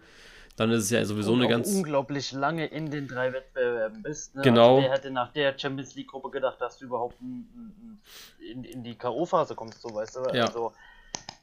Dann 0.57 0.71
ist 0.71 0.83
es 0.83 0.89
ja 0.89 1.03
sowieso 1.05 1.31
und 1.31 1.39
eine 1.39 1.49
ganz. 1.49 1.73
unglaublich 1.73 2.33
lange 2.33 2.65
in 2.65 2.91
den 2.91 3.07
drei 3.07 3.31
Wettbewerben 3.31 4.03
bist. 4.03 4.35
Ne? 4.35 4.41
Genau. 4.41 4.75
Also 4.75 4.87
wer 4.87 4.93
hätte 4.93 5.11
nach 5.11 5.31
der 5.31 5.57
Champions 5.57 5.95
League-Gruppe 5.95 6.29
gedacht, 6.31 6.59
dass 6.59 6.77
du 6.77 6.85
überhaupt 6.85 7.15
in, 7.21 8.63
in 8.65 8.83
die 8.83 8.95
K.O.-Phase 8.95 9.55
kommst, 9.55 9.81
so 9.81 9.93
weißt 9.93 10.17
du? 10.17 10.35
Ja. 10.35 10.45
Also, 10.45 10.73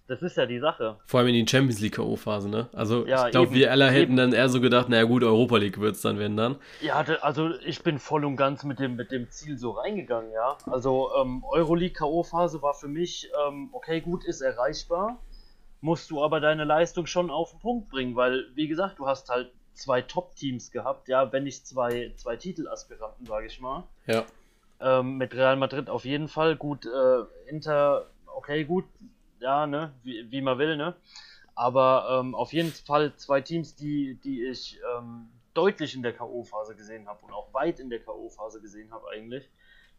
das 0.08 0.22
ist 0.22 0.36
ja 0.36 0.46
die 0.46 0.60
Sache. 0.60 0.98
Vor 1.06 1.20
allem 1.20 1.28
in 1.30 1.34
die 1.44 1.50
Champions 1.50 1.80
League 1.80 1.96
K.O.-Phase, 1.96 2.48
ne? 2.48 2.68
Also 2.72 3.06
ja, 3.06 3.26
ich 3.26 3.32
glaube, 3.32 3.52
wir 3.52 3.70
alle 3.70 3.86
hätten 3.86 4.12
eben. 4.12 4.16
dann 4.16 4.32
eher 4.32 4.48
so 4.48 4.60
gedacht, 4.60 4.88
naja 4.88 5.04
gut, 5.04 5.24
Europa 5.24 5.56
League 5.56 5.80
wird 5.80 5.96
es 5.96 6.02
dann, 6.02 6.18
wenn 6.18 6.36
dann. 6.36 6.56
Ja, 6.80 7.04
also 7.22 7.50
ich 7.64 7.82
bin 7.82 7.98
voll 7.98 8.24
und 8.24 8.36
ganz 8.36 8.62
mit 8.62 8.78
dem, 8.78 8.94
mit 8.96 9.10
dem 9.10 9.30
Ziel 9.30 9.58
so 9.58 9.72
reingegangen, 9.72 10.32
ja. 10.32 10.56
Also 10.66 11.10
ähm, 11.20 11.42
Euroleague 11.50 11.94
K.O.-Phase 11.94 12.62
war 12.62 12.74
für 12.74 12.88
mich, 12.88 13.30
ähm, 13.48 13.70
okay, 13.72 14.00
gut, 14.00 14.24
ist 14.24 14.40
erreichbar. 14.40 15.18
Musst 15.80 16.10
du 16.10 16.22
aber 16.22 16.40
deine 16.40 16.64
Leistung 16.64 17.06
schon 17.06 17.30
auf 17.30 17.50
den 17.50 17.60
Punkt 17.60 17.90
bringen, 17.90 18.16
weil, 18.16 18.46
wie 18.54 18.68
gesagt, 18.68 18.98
du 18.98 19.06
hast 19.06 19.28
halt 19.28 19.52
zwei 19.74 20.02
Top-Teams 20.02 20.70
gehabt, 20.70 21.08
ja, 21.08 21.32
wenn 21.32 21.44
nicht 21.44 21.66
zwei, 21.66 22.12
zwei 22.16 22.36
Titelaspiranten, 22.36 23.26
sage 23.26 23.46
ich 23.46 23.60
mal. 23.60 23.84
Ja. 24.06 24.24
Ähm, 24.80 25.16
mit 25.16 25.34
Real 25.34 25.56
Madrid 25.56 25.90
auf 25.90 26.04
jeden 26.04 26.28
Fall. 26.28 26.56
Gut, 26.56 26.86
äh, 26.86 27.50
Inter, 27.50 28.06
okay, 28.26 28.64
gut, 28.64 28.84
ja, 29.46 29.64
ne, 29.64 29.92
wie, 30.02 30.28
wie 30.32 30.40
man 30.40 30.58
will, 30.58 30.76
ne? 30.76 30.96
Aber 31.54 32.18
ähm, 32.18 32.34
auf 32.34 32.52
jeden 32.52 32.72
Fall 32.72 33.14
zwei 33.14 33.40
Teams, 33.40 33.76
die, 33.76 34.18
die 34.24 34.44
ich 34.44 34.80
ähm, 34.92 35.28
deutlich 35.54 35.94
in 35.94 36.02
der 36.02 36.12
K.O.-Phase 36.12 36.74
gesehen 36.74 37.06
habe 37.06 37.24
und 37.24 37.32
auch 37.32 37.54
weit 37.54 37.78
in 37.78 37.88
der 37.88 38.00
K.O.-Phase 38.00 38.60
gesehen 38.60 38.90
habe 38.90 39.08
eigentlich. 39.08 39.48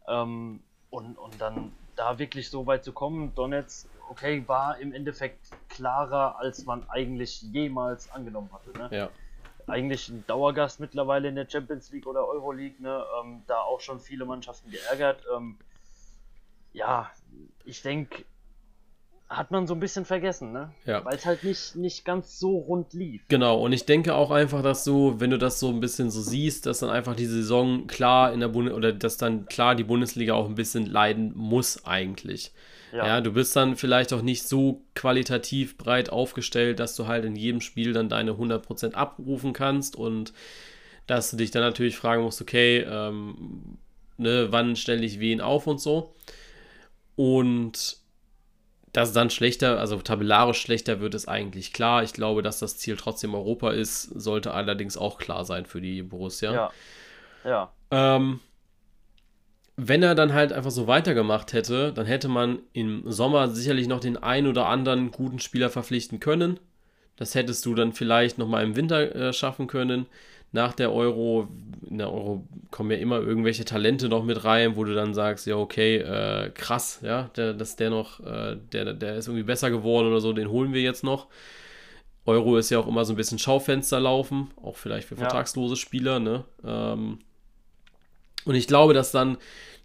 Ähm, 0.06 0.60
und, 0.90 1.16
und 1.16 1.40
dann 1.40 1.72
da 1.96 2.18
wirklich 2.18 2.50
so 2.50 2.66
weit 2.66 2.84
zu 2.84 2.92
kommen, 2.92 3.34
Donetsk, 3.34 3.88
okay, 4.10 4.44
war 4.46 4.78
im 4.78 4.92
Endeffekt 4.92 5.50
klarer, 5.70 6.38
als 6.38 6.66
man 6.66 6.88
eigentlich 6.90 7.40
jemals 7.40 8.12
angenommen 8.12 8.50
hatte. 8.52 8.78
Ne? 8.78 8.88
Ja. 8.92 9.10
Eigentlich 9.66 10.10
ein 10.10 10.24
Dauergast 10.26 10.78
mittlerweile 10.78 11.28
in 11.28 11.36
der 11.36 11.48
Champions 11.48 11.90
League 11.90 12.06
oder 12.06 12.28
Euroleague, 12.28 12.82
ne? 12.82 13.04
Ähm, 13.20 13.42
da 13.46 13.60
auch 13.60 13.80
schon 13.80 14.00
viele 14.00 14.24
Mannschaften 14.26 14.70
geärgert. 14.70 15.24
Ähm, 15.34 15.58
ja, 16.72 17.10
ich 17.64 17.82
denke, 17.82 18.24
hat 19.28 19.50
man 19.50 19.66
so 19.66 19.74
ein 19.74 19.80
bisschen 19.80 20.06
vergessen, 20.06 20.52
ne? 20.52 20.72
Ja. 20.86 21.04
Weil 21.04 21.16
es 21.16 21.26
halt 21.26 21.44
nicht, 21.44 21.76
nicht 21.76 22.04
ganz 22.04 22.38
so 22.38 22.56
rund 22.56 22.94
lief. 22.94 23.22
Genau, 23.28 23.60
und 23.60 23.72
ich 23.72 23.84
denke 23.84 24.14
auch 24.14 24.30
einfach, 24.30 24.62
dass 24.62 24.84
du, 24.84 25.16
wenn 25.18 25.30
du 25.30 25.38
das 25.38 25.60
so 25.60 25.68
ein 25.68 25.80
bisschen 25.80 26.10
so 26.10 26.22
siehst, 26.22 26.64
dass 26.64 26.78
dann 26.78 26.88
einfach 26.88 27.14
die 27.14 27.26
Saison 27.26 27.86
klar 27.86 28.32
in 28.32 28.40
der 28.40 28.48
Bundes 28.48 28.72
oder 28.72 28.92
dass 28.92 29.18
dann 29.18 29.46
klar 29.46 29.74
die 29.74 29.84
Bundesliga 29.84 30.32
auch 30.32 30.46
ein 30.46 30.54
bisschen 30.54 30.86
leiden 30.86 31.32
muss 31.34 31.84
eigentlich. 31.84 32.52
Ja. 32.90 33.06
ja, 33.06 33.20
du 33.20 33.32
bist 33.32 33.54
dann 33.54 33.76
vielleicht 33.76 34.14
auch 34.14 34.22
nicht 34.22 34.48
so 34.48 34.82
qualitativ 34.94 35.76
breit 35.76 36.10
aufgestellt, 36.10 36.80
dass 36.80 36.96
du 36.96 37.06
halt 37.06 37.26
in 37.26 37.36
jedem 37.36 37.60
Spiel 37.60 37.92
dann 37.92 38.08
deine 38.08 38.32
100% 38.32 38.94
abrufen 38.94 39.52
kannst 39.52 39.94
und 39.94 40.32
dass 41.06 41.30
du 41.30 41.36
dich 41.36 41.50
dann 41.50 41.62
natürlich 41.62 41.96
fragen 41.96 42.22
musst, 42.22 42.40
okay, 42.40 42.86
ähm, 42.88 43.78
ne, 44.16 44.48
wann 44.50 44.74
stelle 44.74 45.04
ich 45.04 45.20
wen 45.20 45.42
auf 45.42 45.66
und 45.66 45.80
so. 45.80 46.14
Und 47.14 47.97
dass 48.92 49.08
es 49.08 49.14
dann 49.14 49.30
schlechter, 49.30 49.78
also 49.78 49.96
tabellarisch 49.96 50.60
schlechter 50.60 51.00
wird, 51.00 51.14
ist 51.14 51.28
eigentlich 51.28 51.72
klar. 51.72 52.02
Ich 52.02 52.12
glaube, 52.12 52.42
dass 52.42 52.58
das 52.58 52.78
Ziel 52.78 52.96
trotzdem 52.96 53.34
Europa 53.34 53.70
ist, 53.70 54.02
sollte 54.04 54.54
allerdings 54.54 54.96
auch 54.96 55.18
klar 55.18 55.44
sein 55.44 55.66
für 55.66 55.80
die 55.80 56.02
Borussia. 56.02 56.52
Ja. 56.52 56.70
Ja. 57.44 57.72
Ähm, 57.90 58.40
wenn 59.76 60.02
er 60.02 60.14
dann 60.14 60.32
halt 60.32 60.52
einfach 60.52 60.70
so 60.70 60.86
weitergemacht 60.86 61.52
hätte, 61.52 61.92
dann 61.92 62.06
hätte 62.06 62.28
man 62.28 62.60
im 62.72 63.02
Sommer 63.10 63.48
sicherlich 63.48 63.86
noch 63.86 64.00
den 64.00 64.16
einen 64.16 64.48
oder 64.48 64.66
anderen 64.66 65.12
guten 65.12 65.38
Spieler 65.38 65.70
verpflichten 65.70 66.18
können. 66.18 66.58
Das 67.16 67.34
hättest 67.34 67.64
du 67.66 67.74
dann 67.74 67.92
vielleicht 67.92 68.38
noch 68.38 68.48
mal 68.48 68.64
im 68.64 68.76
Winter 68.76 69.14
äh, 69.14 69.32
schaffen 69.32 69.66
können 69.66 70.06
nach 70.52 70.72
der 70.72 70.92
Euro, 70.92 71.48
in 71.88 71.98
der 71.98 72.12
Euro 72.12 72.44
kommen 72.70 72.90
ja 72.90 72.96
immer 72.98 73.20
irgendwelche 73.20 73.64
Talente 73.64 74.08
noch 74.08 74.24
mit 74.24 74.44
rein, 74.44 74.76
wo 74.76 74.84
du 74.84 74.94
dann 74.94 75.14
sagst, 75.14 75.46
ja, 75.46 75.56
okay, 75.56 75.96
äh, 75.96 76.50
krass, 76.50 77.00
ja, 77.02 77.30
der, 77.36 77.54
dass 77.54 77.76
der 77.76 77.90
noch, 77.90 78.20
äh, 78.20 78.56
der, 78.72 78.94
der 78.94 79.16
ist 79.16 79.28
irgendwie 79.28 79.44
besser 79.44 79.70
geworden 79.70 80.08
oder 80.08 80.20
so, 80.20 80.32
den 80.32 80.50
holen 80.50 80.72
wir 80.72 80.82
jetzt 80.82 81.04
noch. 81.04 81.26
Euro 82.24 82.58
ist 82.58 82.70
ja 82.70 82.78
auch 82.78 82.86
immer 82.86 83.04
so 83.04 83.14
ein 83.14 83.16
bisschen 83.16 83.38
Schaufenster 83.38 84.00
laufen, 84.00 84.50
auch 84.62 84.76
vielleicht 84.76 85.08
für 85.08 85.14
ja. 85.14 85.20
vertragslose 85.20 85.76
Spieler, 85.76 86.20
ne? 86.20 86.44
Ähm, 86.64 87.20
und 88.44 88.54
ich 88.54 88.66
glaube, 88.66 88.94
dass 88.94 89.12
dann 89.12 89.38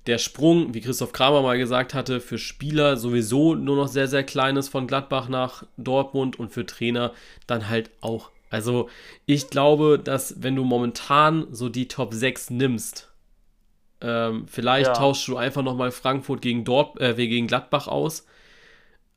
der 0.08 0.18
Sprung, 0.18 0.74
wie 0.74 0.82
Christoph 0.82 1.14
Kramer 1.14 1.42
mal 1.42 1.58
gesagt 1.58 1.94
hatte, 1.94 2.20
für 2.20 2.38
Spieler 2.38 2.98
sowieso 2.98 3.56
nur 3.56 3.78
noch 3.78 3.88
sehr, 3.88 4.08
sehr 4.08 4.24
klein 4.24 4.58
ist 4.58 4.70
von 4.70 4.88
Gladbach 4.88 5.30
nach 5.30 5.66
Dortmund 5.78 6.38
und 6.38 6.52
für 6.52 6.66
Trainer 6.66 7.14
dann 7.48 7.70
halt 7.70 7.92
auch 8.02 8.32
also 8.54 8.88
ich 9.26 9.50
glaube, 9.50 9.98
dass 9.98 10.44
wenn 10.44 10.56
du 10.56 10.64
momentan 10.64 11.48
so 11.50 11.70
die 11.70 11.88
Top 11.88 12.14
6 12.14 12.52
nimmst, 12.52 13.12
ähm, 14.00 14.46
vielleicht 14.48 14.90
ja. 14.90 14.94
tauschst 14.94 15.28
du 15.28 15.38
einfach 15.38 15.64
nochmal 15.64 15.90
Frankfurt 15.90 16.44
gegen, 16.44 16.64
Dort, 16.64 17.02
äh, 17.02 17.16
gegen 17.16 17.48
Gladbach 17.48 17.88
aus. 17.88 18.28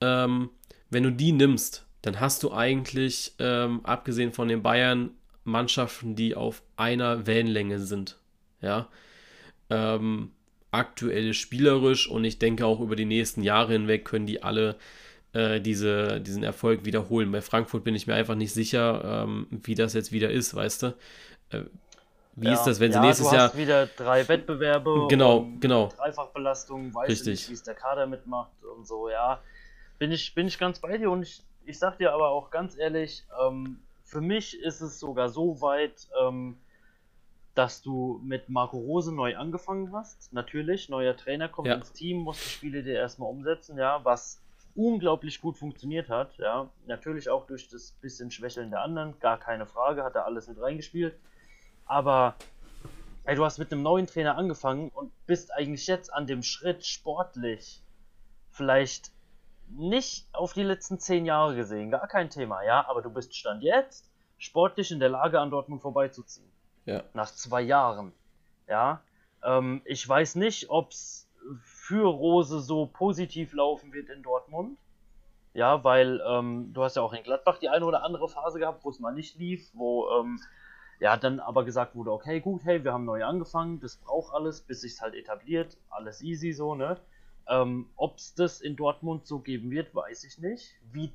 Ähm, 0.00 0.48
wenn 0.88 1.02
du 1.02 1.12
die 1.12 1.32
nimmst, 1.32 1.86
dann 2.00 2.18
hast 2.18 2.44
du 2.44 2.52
eigentlich, 2.52 3.34
ähm, 3.38 3.84
abgesehen 3.84 4.32
von 4.32 4.48
den 4.48 4.62
Bayern, 4.62 5.10
Mannschaften, 5.44 6.16
die 6.16 6.34
auf 6.34 6.62
einer 6.76 7.26
Wellenlänge 7.26 7.78
sind. 7.80 8.16
Ja. 8.62 8.88
Ähm, 9.68 10.30
aktuell 10.70 11.34
spielerisch 11.34 12.08
und 12.08 12.24
ich 12.24 12.38
denke 12.38 12.64
auch 12.64 12.80
über 12.80 12.96
die 12.96 13.04
nächsten 13.04 13.42
Jahre 13.42 13.74
hinweg 13.74 14.06
können 14.06 14.26
die 14.26 14.42
alle 14.42 14.76
äh, 15.36 15.60
diese, 15.60 16.20
diesen 16.20 16.42
Erfolg 16.42 16.84
wiederholen. 16.84 17.30
Bei 17.30 17.42
Frankfurt 17.42 17.84
bin 17.84 17.94
ich 17.94 18.06
mir 18.06 18.14
einfach 18.14 18.34
nicht 18.34 18.54
sicher, 18.54 19.24
ähm, 19.24 19.46
wie 19.50 19.74
das 19.74 19.92
jetzt 19.92 20.10
wieder 20.10 20.30
ist, 20.30 20.54
weißt 20.54 20.82
du. 20.82 20.86
Äh, 21.50 21.64
wie 22.38 22.46
ja. 22.46 22.54
ist 22.54 22.64
das, 22.64 22.80
wenn 22.80 22.92
sie 22.92 22.98
ja, 22.98 23.04
nächstes 23.04 23.28
du 23.28 23.32
hast 23.36 23.54
Jahr. 23.54 23.56
wieder 23.56 23.86
drei 23.86 24.26
Wettbewerbe. 24.26 25.06
Genau, 25.08 25.46
genau. 25.60 25.88
Dreifachbelastung, 25.88 26.94
weiß 26.94 27.08
Richtig. 27.08 27.26
nicht, 27.26 27.48
wie 27.50 27.54
es 27.54 27.62
der 27.62 27.74
Kader 27.74 28.06
mitmacht 28.06 28.52
und 28.76 28.86
so, 28.86 29.08
ja. 29.08 29.40
Bin 29.98 30.12
ich, 30.12 30.34
bin 30.34 30.46
ich 30.46 30.58
ganz 30.58 30.78
bei 30.78 30.98
dir 30.98 31.10
und 31.10 31.22
ich, 31.22 31.42
ich 31.64 31.78
sag 31.78 31.98
dir 31.98 32.12
aber 32.12 32.28
auch 32.28 32.50
ganz 32.50 32.76
ehrlich, 32.76 33.24
ähm, 33.42 33.78
für 34.04 34.20
mich 34.20 34.58
ist 34.60 34.80
es 34.80 34.98
sogar 35.00 35.28
so 35.28 35.60
weit, 35.60 36.08
ähm, 36.22 36.56
dass 37.54 37.80
du 37.82 38.20
mit 38.22 38.48
Marco 38.48 38.76
Rose 38.76 39.14
neu 39.14 39.36
angefangen 39.36 39.92
hast. 39.92 40.32
Natürlich, 40.32 40.88
neuer 40.88 41.16
Trainer 41.16 41.48
kommt 41.48 41.68
ja. 41.68 41.74
ins 41.74 41.92
Team, 41.92 42.18
muss 42.18 42.38
die 42.42 42.48
Spiele 42.50 42.82
dir 42.82 42.94
erstmal 42.94 43.30
umsetzen, 43.30 43.78
ja, 43.78 44.04
was 44.04 44.42
unglaublich 44.76 45.40
gut 45.40 45.56
funktioniert 45.56 46.08
hat, 46.08 46.36
ja. 46.38 46.68
Natürlich 46.86 47.28
auch 47.28 47.46
durch 47.46 47.68
das 47.68 47.92
bisschen 47.92 48.30
Schwächeln 48.30 48.70
der 48.70 48.82
anderen, 48.82 49.18
gar 49.18 49.38
keine 49.38 49.66
Frage, 49.66 50.04
hat 50.04 50.14
er 50.14 50.26
alles 50.26 50.48
mit 50.48 50.60
reingespielt. 50.60 51.18
Aber 51.86 52.34
ey, 53.24 53.34
du 53.34 53.44
hast 53.44 53.58
mit 53.58 53.72
einem 53.72 53.82
neuen 53.82 54.06
Trainer 54.06 54.36
angefangen 54.36 54.90
und 54.90 55.12
bist 55.26 55.52
eigentlich 55.52 55.86
jetzt 55.86 56.12
an 56.12 56.26
dem 56.26 56.42
Schritt 56.42 56.84
sportlich 56.84 57.82
vielleicht 58.50 59.10
nicht 59.68 60.28
auf 60.32 60.52
die 60.52 60.62
letzten 60.62 60.98
zehn 60.98 61.26
Jahre 61.26 61.56
gesehen, 61.56 61.90
gar 61.90 62.06
kein 62.06 62.30
Thema, 62.30 62.62
ja, 62.62 62.88
aber 62.88 63.02
du 63.02 63.10
bist 63.10 63.34
Stand 63.34 63.62
jetzt 63.62 64.08
sportlich 64.38 64.90
in 64.90 65.00
der 65.00 65.08
Lage, 65.08 65.40
an 65.40 65.50
Dortmund 65.50 65.82
vorbeizuziehen. 65.82 66.50
Ja. 66.84 67.02
Nach 67.14 67.32
zwei 67.32 67.62
Jahren. 67.62 68.12
Ja. 68.68 69.02
Ähm, 69.42 69.82
ich 69.84 70.06
weiß 70.08 70.36
nicht, 70.36 70.70
ob 70.70 70.90
es 70.90 71.28
für 71.86 72.06
Rose 72.06 72.60
so 72.60 72.86
positiv 72.86 73.52
laufen 73.52 73.92
wird 73.92 74.08
in 74.08 74.22
Dortmund. 74.22 74.76
Ja, 75.54 75.84
weil 75.84 76.20
ähm, 76.26 76.72
du 76.72 76.82
hast 76.82 76.96
ja 76.96 77.02
auch 77.02 77.12
in 77.12 77.22
Gladbach 77.22 77.58
die 77.58 77.68
eine 77.68 77.86
oder 77.86 78.02
andere 78.02 78.28
Phase 78.28 78.58
gehabt, 78.58 78.84
wo 78.84 78.90
es 78.90 78.98
mal 78.98 79.12
nicht 79.12 79.38
lief, 79.38 79.70
wo 79.72 80.08
ähm, 80.10 80.40
ja 80.98 81.16
dann 81.16 81.38
aber 81.38 81.64
gesagt 81.64 81.94
wurde, 81.94 82.12
okay, 82.12 82.40
gut, 82.40 82.64
hey, 82.64 82.82
wir 82.82 82.92
haben 82.92 83.04
neu 83.04 83.24
angefangen, 83.24 83.80
das 83.80 83.96
braucht 83.96 84.34
alles, 84.34 84.62
bis 84.62 84.80
sich's 84.80 85.00
halt 85.00 85.14
etabliert, 85.14 85.78
alles 85.88 86.22
easy 86.22 86.52
so, 86.52 86.74
ne? 86.74 86.98
Ähm, 87.48 87.88
Ob 87.96 88.16
es 88.16 88.34
das 88.34 88.60
in 88.60 88.74
Dortmund 88.74 89.26
so 89.26 89.38
geben 89.38 89.70
wird, 89.70 89.94
weiß 89.94 90.24
ich 90.24 90.38
nicht. 90.38 90.74
Wie 90.92 91.12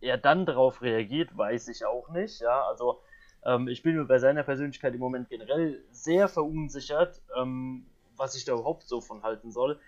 er 0.00 0.16
dann 0.16 0.46
darauf 0.46 0.80
reagiert, 0.80 1.36
weiß 1.36 1.68
ich 1.68 1.84
auch 1.84 2.08
nicht. 2.08 2.40
Ja, 2.40 2.66
also 2.66 3.00
ähm, 3.44 3.68
ich 3.68 3.82
bin 3.82 3.94
mir 3.94 4.06
bei 4.06 4.18
seiner 4.18 4.42
Persönlichkeit 4.42 4.94
im 4.94 5.00
Moment 5.00 5.28
generell 5.28 5.84
sehr 5.92 6.28
verunsichert, 6.28 7.20
ähm, 7.36 7.86
was 8.16 8.34
ich 8.34 8.46
da 8.46 8.54
überhaupt 8.54 8.84
so 8.84 9.02
von 9.02 9.22
halten 9.22 9.52
soll. 9.52 9.78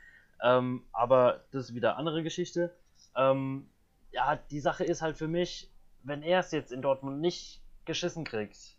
Ähm, 0.42 0.84
aber 0.92 1.44
das 1.52 1.70
ist 1.70 1.74
wieder 1.74 1.96
andere 1.96 2.22
Geschichte. 2.22 2.74
Ähm, 3.16 3.68
ja, 4.12 4.36
die 4.50 4.60
Sache 4.60 4.84
ist 4.84 5.02
halt 5.02 5.16
für 5.16 5.28
mich, 5.28 5.70
wenn 6.02 6.22
er 6.22 6.40
es 6.40 6.52
jetzt 6.52 6.72
in 6.72 6.82
Dortmund 6.82 7.20
nicht 7.20 7.62
geschissen 7.84 8.24
kriegt, 8.24 8.76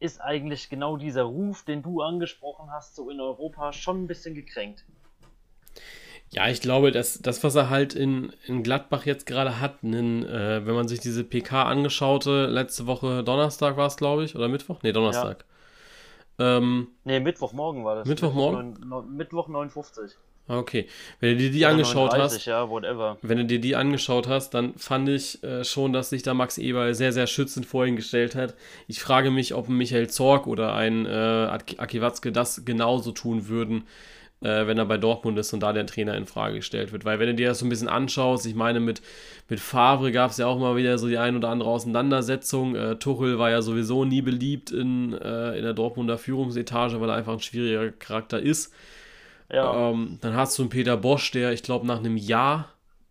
ist 0.00 0.20
eigentlich 0.20 0.68
genau 0.68 0.96
dieser 0.96 1.22
Ruf, 1.22 1.64
den 1.64 1.82
du 1.82 2.02
angesprochen 2.02 2.70
hast, 2.70 2.94
so 2.94 3.10
in 3.10 3.20
Europa 3.20 3.72
schon 3.72 4.04
ein 4.04 4.06
bisschen 4.06 4.34
gekränkt. 4.34 4.84
Ja, 6.30 6.48
ich 6.48 6.60
glaube, 6.60 6.92
dass 6.92 7.20
das, 7.20 7.42
was 7.42 7.54
er 7.54 7.70
halt 7.70 7.94
in, 7.94 8.32
in 8.46 8.62
Gladbach 8.62 9.06
jetzt 9.06 9.26
gerade 9.26 9.60
hat, 9.60 9.82
einen, 9.82 10.26
äh, 10.26 10.66
wenn 10.66 10.74
man 10.74 10.86
sich 10.86 11.00
diese 11.00 11.24
PK 11.24 11.64
angeschaute, 11.64 12.46
letzte 12.46 12.86
Woche 12.86 13.24
Donnerstag 13.24 13.76
war 13.76 13.86
es, 13.86 13.96
glaube 13.96 14.24
ich, 14.24 14.36
oder 14.36 14.48
Mittwoch? 14.48 14.82
Nee, 14.82 14.92
Donnerstag. 14.92 15.44
Ja. 16.38 16.58
Ähm, 16.58 16.88
nee, 17.04 17.18
Mittwochmorgen 17.18 17.84
war 17.84 17.96
das. 17.96 18.06
Mittwochmorgen? 18.06 18.72
Mittwoch, 18.72 19.04
Mittwoch 19.04 19.48
59. 19.48 20.16
Okay. 20.48 20.86
Wenn 21.20 21.36
du 21.36 21.44
dir 21.44 21.50
die 21.50 21.66
angeschaut 21.66 22.12
39, 22.12 22.38
hast, 22.38 22.46
ja, 22.46 22.68
whatever. 22.68 23.18
wenn 23.22 23.38
du 23.38 23.44
dir 23.44 23.60
die 23.60 23.76
angeschaut 23.76 24.26
hast, 24.26 24.54
dann 24.54 24.74
fand 24.76 25.08
ich 25.08 25.42
äh, 25.44 25.62
schon, 25.64 25.92
dass 25.92 26.10
sich 26.10 26.22
da 26.22 26.34
Max 26.34 26.58
Eberl 26.58 26.94
sehr, 26.94 27.12
sehr 27.12 27.26
schützend 27.26 27.66
vor 27.66 27.86
ihn 27.86 27.96
gestellt 27.96 28.34
hat. 28.34 28.54
Ich 28.86 29.00
frage 29.00 29.30
mich, 29.30 29.54
ob 29.54 29.68
Michael 29.68 30.08
Zorg 30.08 30.46
oder 30.46 30.74
ein 30.74 31.06
äh, 31.06 31.10
Aki 31.76 32.00
Watzke 32.00 32.32
das 32.32 32.64
genauso 32.64 33.12
tun 33.12 33.48
würden 33.48 33.84
äh, 34.40 34.66
wenn 34.66 34.78
er 34.78 34.86
bei 34.86 34.98
Dortmund 34.98 35.38
ist 35.38 35.52
und 35.52 35.60
da 35.60 35.72
der 35.72 35.86
Trainer 35.86 36.16
in 36.16 36.26
Frage 36.26 36.56
gestellt 36.56 36.92
wird. 36.92 37.04
Weil 37.04 37.18
wenn 37.18 37.28
du 37.28 37.34
dir 37.34 37.48
das 37.48 37.58
so 37.58 37.66
ein 37.66 37.68
bisschen 37.68 37.88
anschaust, 37.88 38.46
ich 38.46 38.54
meine, 38.54 38.80
mit, 38.80 39.02
mit 39.48 39.60
Favre 39.60 40.12
gab 40.12 40.30
es 40.30 40.38
ja 40.38 40.46
auch 40.46 40.58
mal 40.58 40.76
wieder 40.76 40.98
so 40.98 41.08
die 41.08 41.18
ein 41.18 41.36
oder 41.36 41.48
andere 41.48 41.70
Auseinandersetzung. 41.70 42.76
Äh, 42.76 42.96
Tuchel 42.96 43.38
war 43.38 43.50
ja 43.50 43.62
sowieso 43.62 44.04
nie 44.04 44.22
beliebt 44.22 44.70
in, 44.70 45.12
äh, 45.12 45.56
in 45.56 45.64
der 45.64 45.74
Dortmunder 45.74 46.18
Führungsetage, 46.18 47.00
weil 47.00 47.10
er 47.10 47.16
einfach 47.16 47.32
ein 47.32 47.40
schwieriger 47.40 47.90
Charakter 47.90 48.40
ist. 48.40 48.72
Ja. 49.50 49.90
Ähm, 49.90 50.18
dann 50.20 50.34
hast 50.34 50.58
du 50.58 50.62
einen 50.62 50.70
Peter 50.70 50.96
Bosch, 50.96 51.30
der, 51.30 51.52
ich 51.52 51.62
glaube, 51.62 51.86
nach 51.86 51.98
einem 51.98 52.16
Jahr 52.16 52.68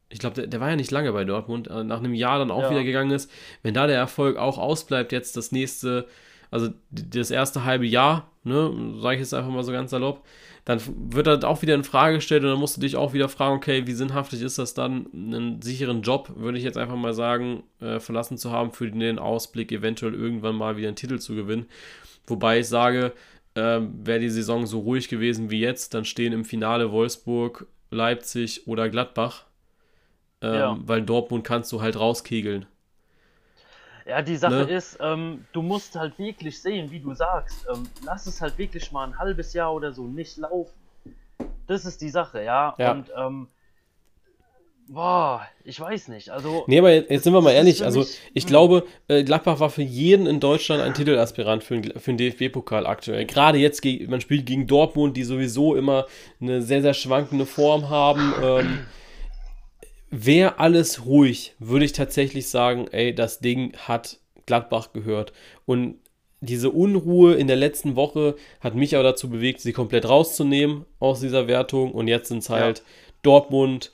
ich 0.10 0.20
glaube, 0.20 0.36
der, 0.36 0.48
der, 0.48 0.60
war 0.60 0.70
ja 0.70 0.76
nicht 0.76 0.92
lange 0.92 1.12
bei 1.12 1.26
Dortmund, 1.26 1.68
äh, 1.68 1.84
nach 1.84 2.00
einem 2.00 2.14
Jahr 2.14 2.40
dann 2.40 2.52
auch 2.52 2.64
ja. 2.64 2.70
wieder 2.70 2.84
gegangen 2.84 3.12
ist. 3.12 3.30
Wenn 3.64 3.74
da 3.74 3.88
der 3.88 3.98
Erfolg 3.98 4.38
auch 4.38 4.58
ausbleibt, 4.58 5.12
jetzt 5.12 5.36
das 5.36 5.52
nächste, 5.52 6.08
also 6.50 6.70
das 6.90 7.32
erste 7.32 7.66
halbe 7.66 7.86
Jahr, 7.86 8.30
ne, 8.44 8.72
sage 9.02 9.16
ich 9.16 9.22
jetzt 9.22 9.34
einfach 9.34 9.52
mal 9.52 9.64
so 9.64 9.72
ganz 9.72 9.92
salopp, 9.92 10.24
dann 10.64 10.82
wird 11.12 11.28
das 11.28 11.44
auch 11.44 11.62
wieder 11.62 11.76
in 11.76 11.84
Frage 11.84 12.16
gestellt 12.16 12.44
und 12.44 12.50
dann 12.50 12.60
musst 12.60 12.76
du 12.76 12.82
dich 12.82 12.98
auch 12.98 13.14
wieder 13.14 13.30
fragen, 13.30 13.56
okay, 13.56 13.88
wie 13.88 13.94
sinnhaftig 13.94 14.42
ist 14.42 14.58
das 14.58 14.74
dann, 14.74 15.08
einen 15.14 15.62
sicheren 15.62 16.02
Job, 16.02 16.32
würde 16.36 16.58
ich 16.58 16.64
jetzt 16.64 16.78
einfach 16.78 16.98
mal 16.98 17.14
sagen, 17.14 17.64
äh, 17.80 18.00
verlassen 18.00 18.38
zu 18.38 18.52
haben, 18.52 18.72
für 18.72 18.90
den 18.90 19.20
Ausblick 19.20 19.72
eventuell 19.72 20.14
irgendwann 20.14 20.56
mal 20.56 20.76
wieder 20.76 20.90
einen 20.90 20.98
Titel 20.98 21.20
zu 21.20 21.36
gewinnen. 21.36 21.68
Wobei 22.26 22.60
ich 22.60 22.68
sage, 22.68 23.14
äh, 23.58 23.82
wäre 23.82 24.20
die 24.20 24.30
Saison 24.30 24.68
so 24.68 24.80
ruhig 24.80 25.10
gewesen 25.10 25.50
wie 25.50 25.60
jetzt, 25.60 25.94
dann 25.94 26.06
stehen 26.06 26.32
im 26.32 26.46
Finale 26.46 26.92
Wolfsburg, 26.92 27.66
Leipzig 27.90 28.68
oder 28.68 28.90
Gladbach, 28.90 29.46
ähm, 30.42 30.54
ja. 30.54 30.78
weil 30.82 31.02
Dortmund 31.02 31.44
kannst 31.44 31.72
du 31.72 31.82
halt 31.82 32.00
rauskegeln. 32.00 32.68
Ja, 34.06 34.22
die 34.22 34.38
Sache 34.38 34.66
ne? 34.66 34.72
ist, 34.72 34.98
ähm, 35.02 35.46
du 35.52 35.62
musst 35.62 35.96
halt 35.96 36.18
wirklich 36.18 36.62
sehen, 36.62 36.92
wie 36.92 37.00
du 37.00 37.14
sagst. 37.14 37.68
Ähm, 37.74 37.90
lass 38.06 38.26
es 38.26 38.40
halt 38.40 38.58
wirklich 38.58 38.92
mal 38.92 39.06
ein 39.06 39.18
halbes 39.18 39.54
Jahr 39.54 39.74
oder 39.74 39.92
so 39.92 40.06
nicht 40.06 40.38
laufen. 40.38 40.72
Das 41.66 41.84
ist 41.84 42.02
die 42.02 42.10
Sache, 42.10 42.44
ja. 42.44 42.74
ja. 42.78 42.92
Und 42.92 43.12
ähm, 43.18 43.48
boah, 44.88 45.48
ich 45.64 45.80
weiß 45.80 46.08
nicht. 46.10 46.30
Also. 46.30 46.64
Nee, 46.68 46.80
aber 46.80 46.94
jetzt, 46.94 47.24
sind 47.24 47.34
wir 47.34 47.42
mal 47.42 47.52
ehrlich. 47.52 47.84
Also, 47.84 48.06
ich 48.34 48.44
mh. 48.46 48.50
glaube, 48.50 48.86
äh, 49.08 49.24
Gladbach 49.24 49.60
war 49.60 49.70
für 49.70 49.84
jeden 49.84 50.28
in 50.28 50.40
Deutschland 50.40 50.82
ein 50.82 50.94
Titelaspirant 50.94 51.64
für, 51.64 51.82
für 51.98 52.14
den 52.14 52.18
DFB-Pokal 52.18 52.86
aktuell. 52.86 53.26
Gerade 53.26 53.58
jetzt, 53.58 53.84
man 54.08 54.22
spielt 54.22 54.46
gegen 54.46 54.68
Dortmund, 54.68 55.18
die 55.18 55.24
sowieso 55.24 55.76
immer 55.76 56.08
eine 56.42 56.62
sehr, 56.62 56.82
sehr 56.82 56.94
schwankende 56.94 57.46
Form 57.46 57.90
haben. 57.90 58.34
Ähm, 58.42 58.80
wäre 60.10 60.60
alles 60.60 61.06
ruhig, 61.06 61.54
würde 61.60 61.86
ich 61.86 61.92
tatsächlich 61.92 62.50
sagen, 62.50 62.88
ey, 62.92 63.14
das 63.14 63.40
Ding 63.40 63.74
hat 63.78 64.20
Gladbach 64.46 64.94
gehört. 64.94 65.34
Und 65.66 65.96
diese 66.40 66.70
Unruhe 66.70 67.34
in 67.34 67.48
der 67.48 67.56
letzten 67.56 67.96
Woche 67.96 68.36
hat 68.62 68.76
mich 68.76 68.96
aber 68.96 69.04
dazu 69.04 69.30
bewegt, 69.30 69.60
sie 69.60 69.74
komplett 69.74 70.08
rauszunehmen 70.08 70.86
aus 71.00 71.20
dieser 71.20 71.48
Wertung. 71.48 71.92
Und 71.92 72.08
jetzt 72.08 72.30
sind 72.30 72.40
es 72.40 72.50
halt 72.50 72.80
ja. 72.80 72.84
Dortmund, 73.24 73.92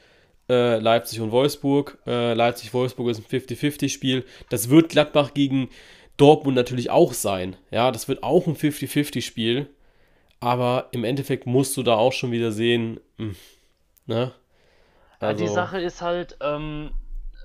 äh, 0.49 0.77
Leipzig 0.79 1.21
und 1.21 1.31
Wolfsburg. 1.31 1.97
Äh, 2.05 2.33
Leipzig-Wolfsburg 2.33 3.09
ist 3.09 3.19
ein 3.19 3.25
50-50-Spiel. 3.25 4.25
Das 4.49 4.69
wird 4.69 4.89
Gladbach 4.89 5.33
gegen 5.33 5.69
Dortmund 6.17 6.55
natürlich 6.55 6.89
auch 6.89 7.13
sein. 7.13 7.55
Ja, 7.71 7.91
das 7.91 8.07
wird 8.07 8.23
auch 8.23 8.47
ein 8.47 8.55
50-50-Spiel. 8.55 9.67
Aber 10.39 10.89
im 10.91 11.03
Endeffekt 11.05 11.45
musst 11.45 11.77
du 11.77 11.83
da 11.83 11.95
auch 11.95 12.11
schon 12.11 12.31
wieder 12.31 12.51
sehen, 12.51 12.99
mh, 13.17 13.25
hm, 13.27 13.35
ne? 14.07 14.31
Also, 15.19 15.43
ja, 15.43 15.49
die 15.49 15.53
Sache 15.53 15.79
ist 15.79 16.01
halt, 16.01 16.37
ähm, 16.41 16.91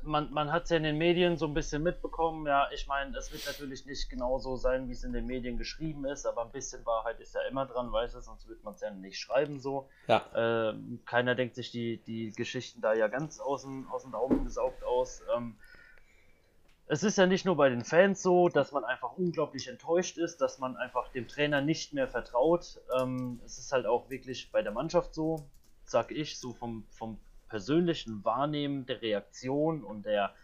man, 0.09 0.33
man 0.33 0.51
hat 0.51 0.65
es 0.65 0.71
ja 0.71 0.77
in 0.77 0.83
den 0.83 0.99
Medien 0.99 1.37
so 1.37 1.47
ein 1.47 1.55
bisschen 1.55 1.83
mitbekommen. 1.83 2.47
Ja, 2.47 2.69
ich 2.73 2.87
meine, 2.87 3.17
es 3.17 3.33
wird 3.33 3.47
natürlich 3.47 3.87
nicht 3.87 4.11
genauso 4.11 4.57
sein, 4.57 4.89
wie 4.89 4.93
es 4.93 5.05
in 5.05 5.13
den 5.13 5.27
Medien 5.27 5.59
geschrieben 5.59 6.05
ist, 6.07 6.27
aber 6.27 6.43
ein 6.43 6.51
bisschen 6.51 6.85
Wahrheit 6.85 7.21
ist 7.21 7.35
ja 7.35 7.43
immer 7.43 7.67
dran, 7.67 7.93
weißt 7.93 8.15
du, 8.15 8.21
sonst 8.21 8.49
würde 8.49 8.63
man 8.65 8.75
es 8.75 8.81
ja 8.81 8.91
nicht 8.91 9.19
schreiben 9.19 9.61
so. 9.61 9.89
Ja. 10.09 10.25
Ähm, 10.35 11.01
keiner 11.05 11.35
denkt 11.35 11.55
sich 11.55 11.71
die, 11.71 11.99
die 11.99 12.33
Geschichten 12.33 12.81
da 12.81 12.95
ja 12.95 13.09
ganz 13.09 13.39
aus 13.39 13.63
dem, 13.63 13.89
aus 13.91 14.03
dem 14.03 14.13
Daumen 14.13 14.45
gesaugt 14.45 14.83
aus. 14.83 15.23
Ähm, 15.37 15.57
es 16.91 17.03
ist 17.03 17.19
ja 17.19 17.27
nicht 17.27 17.45
nur 17.45 17.57
bei 17.57 17.69
den 17.69 17.85
Fans 17.85 18.23
so, 18.23 18.49
dass 18.49 18.73
man 18.73 18.85
einfach 18.85 19.13
unglaublich 19.13 19.69
enttäuscht 19.69 20.17
ist, 20.17 20.41
dass 20.41 20.59
man 20.59 20.77
einfach 20.77 21.09
dem 21.13 21.29
Trainer 21.29 21.61
nicht 21.61 21.93
mehr 21.93 22.09
vertraut. 22.09 22.81
Ähm, 22.99 23.41
es 23.45 23.59
ist 23.59 23.73
halt 23.73 23.85
auch 23.85 24.09
wirklich 24.09 24.51
bei 24.51 24.63
der 24.63 24.73
Mannschaft 24.73 25.15
so, 25.15 25.47
sag 25.85 26.11
ich, 26.11 26.39
so 26.39 26.55
vom, 26.55 26.87
vom 26.91 27.21
persönlichen 27.49 28.25
Wahrnehmen 28.25 28.87
der 28.87 29.03
Reaktion 29.03 29.85
und 29.85 30.07
der, 30.07 30.35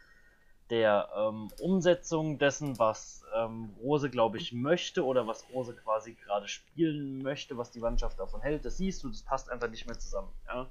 der 0.71 1.09
ähm, 1.17 1.49
Umsetzung 1.61 2.39
dessen, 2.39 2.79
was 2.79 3.25
ähm, 3.35 3.75
Rose, 3.81 4.11
glaube 4.11 4.39
ich, 4.39 4.53
möchte 4.53 5.05
oder 5.05 5.27
was 5.27 5.49
Rose 5.51 5.75
quasi 5.75 6.15
gerade 6.15 6.49
spielen 6.49 7.23
möchte, 7.23 7.57
was 7.57 7.71
die 7.71 7.81
Mannschaft 7.81 8.19
davon 8.19 8.41
hält, 8.41 8.65
das 8.65 8.77
siehst 8.77 9.03
du, 9.05 9.09
das 9.09 9.23
passt 9.23 9.51
einfach 9.51 9.69
nicht 9.69 9.87
mehr 9.87 9.99
zusammen. 9.99 10.33
Ja? 10.47 10.71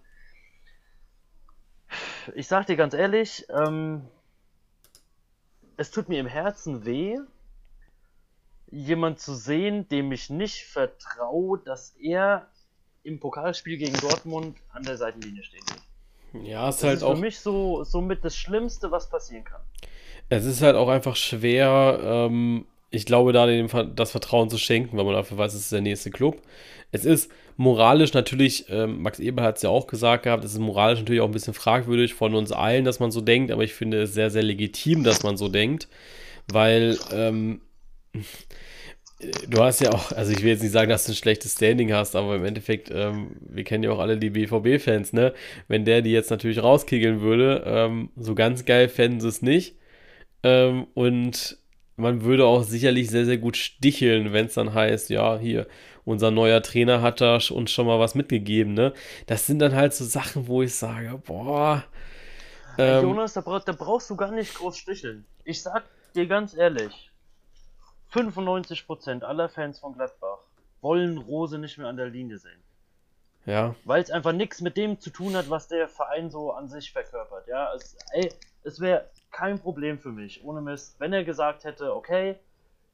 Ich 2.35 2.47
sag 2.47 2.65
dir 2.65 2.75
ganz 2.75 2.93
ehrlich, 2.93 3.45
ähm, 3.49 4.07
es 5.77 5.91
tut 5.91 6.09
mir 6.09 6.19
im 6.19 6.27
Herzen 6.27 6.85
weh, 6.85 7.19
jemand 8.67 9.19
zu 9.19 9.35
sehen, 9.35 9.87
dem 9.89 10.11
ich 10.11 10.29
nicht 10.29 10.65
vertraue, 10.65 11.59
dass 11.59 11.91
er 11.97 12.49
im 13.03 13.19
Pokalspiel 13.19 13.77
gegen 13.77 13.99
Dortmund 13.99 14.57
an 14.69 14.83
der 14.83 14.97
Seitenlinie 14.97 15.43
stehen 15.43 15.67
wird. 15.69 15.81
Ja, 16.41 16.69
es 16.69 16.77
ist 16.77 16.83
halt 16.83 16.97
ist 16.97 17.03
auch. 17.03 17.15
für 17.15 17.21
mich 17.21 17.39
so 17.39 17.83
somit 17.83 18.23
das 18.25 18.35
Schlimmste, 18.35 18.91
was 18.91 19.09
passieren 19.09 19.43
kann. 19.43 19.61
Es 20.29 20.45
ist 20.45 20.61
halt 20.61 20.75
auch 20.75 20.89
einfach 20.89 21.15
schwer, 21.15 21.99
ähm, 22.03 22.65
ich 22.89 23.05
glaube, 23.05 23.33
da 23.33 23.45
dem 23.45 23.67
das 23.95 24.11
Vertrauen 24.11 24.49
zu 24.49 24.57
schenken, 24.57 24.97
weil 24.97 25.05
man 25.05 25.13
dafür 25.13 25.37
weiß, 25.37 25.53
es 25.53 25.61
ist 25.61 25.71
der 25.71 25.81
nächste 25.81 26.11
Club. 26.11 26.41
Es 26.91 27.05
ist 27.05 27.31
moralisch 27.57 28.13
natürlich, 28.13 28.65
ähm, 28.69 29.01
Max 29.01 29.19
Eber 29.19 29.43
hat 29.43 29.57
es 29.57 29.63
ja 29.63 29.69
auch 29.69 29.87
gesagt 29.87 30.23
gehabt, 30.23 30.43
es 30.43 30.53
ist 30.53 30.59
moralisch 30.59 30.99
natürlich 30.99 31.21
auch 31.21 31.27
ein 31.27 31.33
bisschen 31.33 31.53
fragwürdig 31.53 32.13
von 32.13 32.35
uns 32.35 32.51
allen, 32.51 32.85
dass 32.85 32.99
man 32.99 33.11
so 33.11 33.21
denkt, 33.21 33.51
aber 33.51 33.63
ich 33.63 33.73
finde 33.73 34.03
es 34.03 34.13
sehr, 34.13 34.29
sehr 34.29 34.43
legitim, 34.43 35.03
dass 35.03 35.23
man 35.23 35.37
so 35.37 35.49
denkt, 35.49 35.87
weil 36.51 36.97
ähm, 37.11 37.61
du 39.47 39.63
hast 39.63 39.81
ja 39.81 39.91
auch, 39.91 40.11
also 40.11 40.31
ich 40.31 40.41
will 40.41 40.49
jetzt 40.49 40.63
nicht 40.63 40.71
sagen, 40.71 40.89
dass 40.89 41.05
du 41.05 41.11
ein 41.11 41.15
schlechtes 41.15 41.53
Standing 41.53 41.93
hast, 41.93 42.15
aber 42.15 42.35
im 42.35 42.45
Endeffekt, 42.45 42.89
ähm, 42.91 43.35
wir 43.41 43.63
kennen 43.63 43.83
ja 43.83 43.91
auch 43.91 43.99
alle 43.99 44.17
die 44.17 44.29
BVB-Fans, 44.29 45.13
ne? 45.13 45.33
Wenn 45.67 45.85
der 45.85 46.01
die 46.01 46.11
jetzt 46.11 46.29
natürlich 46.29 46.61
rauskickeln 46.61 47.21
würde, 47.21 47.63
ähm, 47.65 48.09
so 48.15 48.35
ganz 48.35 48.65
geil 48.65 48.89
fänden 48.89 49.21
sie 49.21 49.27
es 49.27 49.41
nicht. 49.41 49.77
Ähm, 50.43 50.87
und 50.93 51.57
man 51.95 52.23
würde 52.23 52.45
auch 52.45 52.63
sicherlich 52.63 53.09
sehr, 53.09 53.25
sehr 53.25 53.37
gut 53.37 53.57
sticheln, 53.57 54.33
wenn 54.33 54.47
es 54.47 54.55
dann 54.55 54.73
heißt, 54.73 55.09
ja, 55.09 55.37
hier, 55.37 55.67
unser 56.05 56.31
neuer 56.31 56.61
Trainer 56.61 57.01
hat 57.01 57.21
da 57.21 57.39
uns 57.51 57.71
schon 57.71 57.87
mal 57.87 57.99
was 57.99 58.15
mitgegeben, 58.15 58.73
ne? 58.73 58.93
Das 59.27 59.47
sind 59.47 59.59
dann 59.59 59.75
halt 59.75 59.93
so 59.93 60.03
Sachen, 60.05 60.47
wo 60.47 60.61
ich 60.61 60.75
sage, 60.75 61.21
boah. 61.25 61.83
Ähm, 62.77 63.03
Jonas, 63.03 63.33
da, 63.33 63.41
brauch, 63.41 63.63
da 63.63 63.71
brauchst 63.71 64.09
du 64.09 64.15
gar 64.15 64.31
nicht 64.31 64.55
groß 64.55 64.77
sticheln. 64.77 65.25
Ich 65.45 65.61
sag 65.61 65.83
dir 66.15 66.27
ganz 66.27 66.55
ehrlich, 66.55 67.12
95% 68.13 69.23
aller 69.23 69.49
Fans 69.49 69.79
von 69.79 69.93
Gladbach 69.93 70.39
wollen 70.81 71.17
Rose 71.17 71.57
nicht 71.57 71.77
mehr 71.77 71.87
an 71.87 71.97
der 71.97 72.09
Linie 72.09 72.37
sehen. 72.37 72.61
Ja. 73.45 73.75
Weil 73.85 74.01
es 74.01 74.11
einfach 74.11 74.31
nichts 74.31 74.61
mit 74.61 74.77
dem 74.77 74.99
zu 74.99 75.09
tun 75.09 75.35
hat, 75.35 75.49
was 75.49 75.67
der 75.67 75.87
Verein 75.87 76.29
so 76.29 76.51
an 76.51 76.69
sich 76.69 76.91
verkörpert. 76.91 77.47
Ja, 77.47 77.73
es, 77.73 77.97
ey, 78.11 78.31
es 78.63 78.79
wäre 78.79 79.09
kein 79.31 79.59
Problem 79.59 79.99
für 79.99 80.11
mich, 80.11 80.43
ohne 80.43 80.61
Mist, 80.61 80.99
wenn 80.99 81.11
er 81.11 81.23
gesagt 81.23 81.63
hätte, 81.63 81.95
okay, 81.95 82.37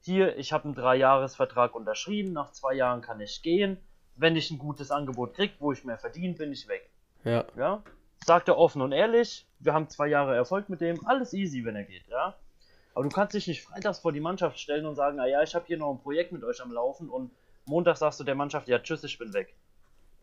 hier, 0.00 0.38
ich 0.38 0.52
habe 0.52 0.64
einen 0.64 0.74
Dreijahresvertrag 0.74 1.74
unterschrieben, 1.74 2.32
nach 2.32 2.52
zwei 2.52 2.72
Jahren 2.72 3.02
kann 3.02 3.20
ich 3.20 3.42
gehen. 3.42 3.76
Wenn 4.16 4.36
ich 4.36 4.50
ein 4.50 4.58
gutes 4.58 4.90
Angebot 4.90 5.34
kriege, 5.34 5.54
wo 5.58 5.72
ich 5.72 5.84
mehr 5.84 5.98
verdiene, 5.98 6.34
bin 6.34 6.52
ich 6.52 6.66
weg. 6.68 6.88
Ja. 7.24 7.44
Ja. 7.56 7.82
Sagt 8.24 8.48
er 8.48 8.56
offen 8.56 8.82
und 8.82 8.92
ehrlich, 8.92 9.46
wir 9.58 9.74
haben 9.74 9.88
zwei 9.88 10.08
Jahre 10.08 10.34
Erfolg 10.34 10.68
mit 10.68 10.80
dem, 10.80 11.06
alles 11.06 11.32
easy, 11.34 11.64
wenn 11.64 11.76
er 11.76 11.84
geht, 11.84 12.06
ja. 12.08 12.34
Aber 13.00 13.08
du 13.08 13.14
kannst 13.14 13.32
dich 13.32 13.46
nicht 13.46 13.62
freitags 13.62 14.00
vor 14.00 14.12
die 14.12 14.20
Mannschaft 14.20 14.60
stellen 14.60 14.84
und 14.84 14.94
sagen, 14.94 15.16
naja, 15.16 15.42
ich 15.42 15.54
habe 15.54 15.64
hier 15.64 15.78
noch 15.78 15.90
ein 15.90 16.02
Projekt 16.02 16.32
mit 16.32 16.44
euch 16.44 16.60
am 16.60 16.70
Laufen 16.70 17.08
und 17.08 17.30
Montag 17.64 17.96
sagst 17.96 18.20
du 18.20 18.24
der 18.24 18.34
Mannschaft, 18.34 18.68
ja, 18.68 18.78
tschüss, 18.78 19.02
ich 19.04 19.16
bin 19.16 19.32
weg. 19.32 19.54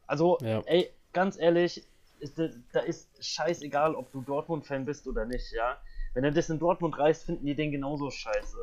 Also, 0.05 0.37
ja. 0.41 0.61
ey, 0.67 0.91
ganz 1.11 1.39
ehrlich, 1.39 1.87
ist, 2.19 2.37
da 2.37 2.81
ist 2.81 3.09
scheißegal, 3.19 3.95
ob 3.95 4.11
du 4.11 4.21
Dortmund-Fan 4.21 4.85
bist 4.85 5.07
oder 5.07 5.25
nicht, 5.25 5.51
ja. 5.53 5.81
Wenn 6.13 6.23
er 6.23 6.29
das 6.29 6.51
in 6.51 6.59
Dortmund 6.59 6.99
reißt, 6.99 7.25
finden 7.25 7.47
die 7.47 7.55
den 7.55 7.71
genauso 7.71 8.11
scheiße. 8.11 8.57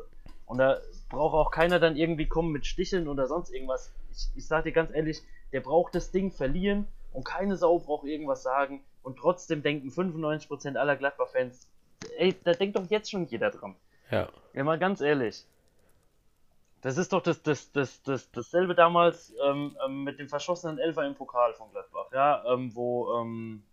Und 0.45 0.59
da 0.59 0.79
braucht 1.09 1.33
auch 1.33 1.51
keiner 1.51 1.81
dann 1.81 1.97
irgendwie 1.97 2.27
kommen 2.27 2.53
mit 2.53 2.65
Sticheln 2.65 3.09
oder 3.09 3.27
sonst 3.27 3.51
irgendwas. 3.51 3.91
Ich, 4.13 4.29
ich 4.37 4.47
sag 4.47 4.63
dir 4.63 4.71
ganz 4.71 4.91
ehrlich, 4.93 5.23
der 5.51 5.59
braucht 5.59 5.93
das 5.93 6.11
Ding 6.11 6.31
verlieren 6.31 6.87
und 7.11 7.25
keine 7.25 7.57
Sau 7.57 7.79
braucht 7.79 8.05
irgendwas 8.05 8.43
sagen. 8.43 8.81
Und 9.03 9.17
trotzdem 9.17 9.61
denken 9.61 9.89
95% 9.89 10.77
aller 10.77 10.95
Gladbach-Fans, 10.95 11.67
ey, 12.17 12.33
da 12.45 12.53
denkt 12.53 12.77
doch 12.77 12.89
jetzt 12.89 13.11
schon 13.11 13.25
jeder 13.25 13.51
dran. 13.51 13.75
Ja. 14.11 14.29
Ja, 14.53 14.63
mal 14.63 14.79
ganz 14.79 15.01
ehrlich. 15.01 15.45
Das 16.81 16.97
ist 16.97 17.11
doch 17.13 17.23
das, 17.23 17.41
das, 17.41 17.71
das, 17.71 18.03
das, 18.03 18.29
dasselbe 18.31 18.75
damals 18.75 19.33
ähm, 19.43 19.75
ähm, 19.83 20.03
mit 20.03 20.19
dem 20.19 20.29
verschossenen 20.29 20.77
Elfer 20.77 21.05
im 21.05 21.15
Pokal 21.15 21.53
von 21.55 21.71
Gladbach, 21.71 22.11
ja, 22.13 22.43
ähm, 22.45 22.75
wo, 22.75 23.11
ähm, 23.19 23.63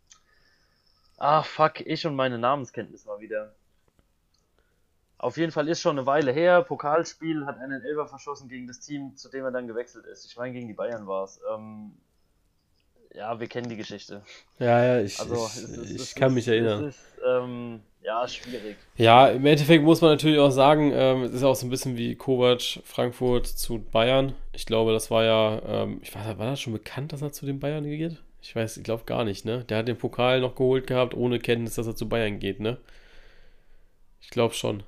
ah, 1.18 1.42
fuck, 1.42 1.80
ich 1.80 2.06
und 2.06 2.16
meine 2.16 2.38
Namenskenntnis 2.38 3.04
mal 3.04 3.20
wieder. 3.20 3.54
Auf 5.18 5.36
jeden 5.36 5.52
Fall 5.52 5.68
ist 5.68 5.80
schon 5.80 5.98
eine 5.98 6.06
Weile 6.06 6.32
her. 6.32 6.62
Pokalspiel 6.62 7.46
hat 7.46 7.58
einen 7.58 7.82
Elfer 7.82 8.08
verschossen 8.08 8.48
gegen 8.48 8.66
das 8.66 8.80
Team, 8.80 9.14
zu 9.14 9.28
dem 9.28 9.44
er 9.44 9.52
dann 9.52 9.68
gewechselt 9.68 10.06
ist. 10.06 10.24
Ich 10.24 10.36
meine, 10.36 10.52
gegen 10.52 10.66
die 10.66 10.74
Bayern 10.74 11.06
war 11.06 11.24
es. 11.24 11.40
Ja, 13.14 13.38
wir 13.38 13.46
kennen 13.46 13.68
die 13.68 13.76
Geschichte. 13.76 14.22
Ja, 14.58 14.84
ja, 14.84 15.00
ich, 15.02 15.20
also, 15.20 15.34
ich, 15.34 15.62
ist, 15.62 15.90
ich 15.90 15.96
ist, 15.96 16.16
kann 16.16 16.28
ist, 16.28 16.34
mich 16.34 16.48
erinnern. 16.48 16.88
Ist, 16.88 17.00
ähm, 17.26 17.80
ja, 18.02 18.26
schwierig. 18.26 18.76
Ja, 18.96 19.28
im 19.28 19.44
Endeffekt 19.44 19.84
muss 19.84 20.00
man 20.00 20.12
natürlich 20.12 20.38
auch 20.38 20.50
sagen, 20.50 20.92
ähm, 20.94 21.22
es 21.24 21.34
ist 21.34 21.44
auch 21.44 21.54
so 21.54 21.66
ein 21.66 21.70
bisschen 21.70 21.96
wie 21.96 22.16
Kovac 22.16 22.80
Frankfurt 22.84 23.46
zu 23.46 23.78
Bayern. 23.78 24.34
Ich 24.52 24.66
glaube, 24.66 24.92
das 24.92 25.10
war 25.10 25.24
ja, 25.24 25.62
ähm, 25.64 26.00
ich 26.02 26.14
weiß, 26.14 26.38
war 26.38 26.46
das 26.46 26.60
schon 26.60 26.72
bekannt, 26.72 27.12
dass 27.12 27.22
er 27.22 27.32
zu 27.32 27.46
den 27.46 27.60
Bayern 27.60 27.84
geht? 27.84 28.16
Ich 28.40 28.56
weiß, 28.56 28.78
ich 28.78 28.82
glaube 28.82 29.04
gar 29.04 29.24
nicht, 29.24 29.44
ne? 29.44 29.64
Der 29.64 29.78
hat 29.78 29.88
den 29.88 29.98
Pokal 29.98 30.40
noch 30.40 30.56
geholt 30.56 30.86
gehabt, 30.86 31.14
ohne 31.14 31.38
Kenntnis, 31.38 31.76
dass 31.76 31.86
er 31.86 31.94
zu 31.94 32.08
Bayern 32.08 32.40
geht, 32.40 32.60
ne? 32.60 32.78
Ich 34.20 34.30
glaube 34.30 34.54
schon. 34.54 34.82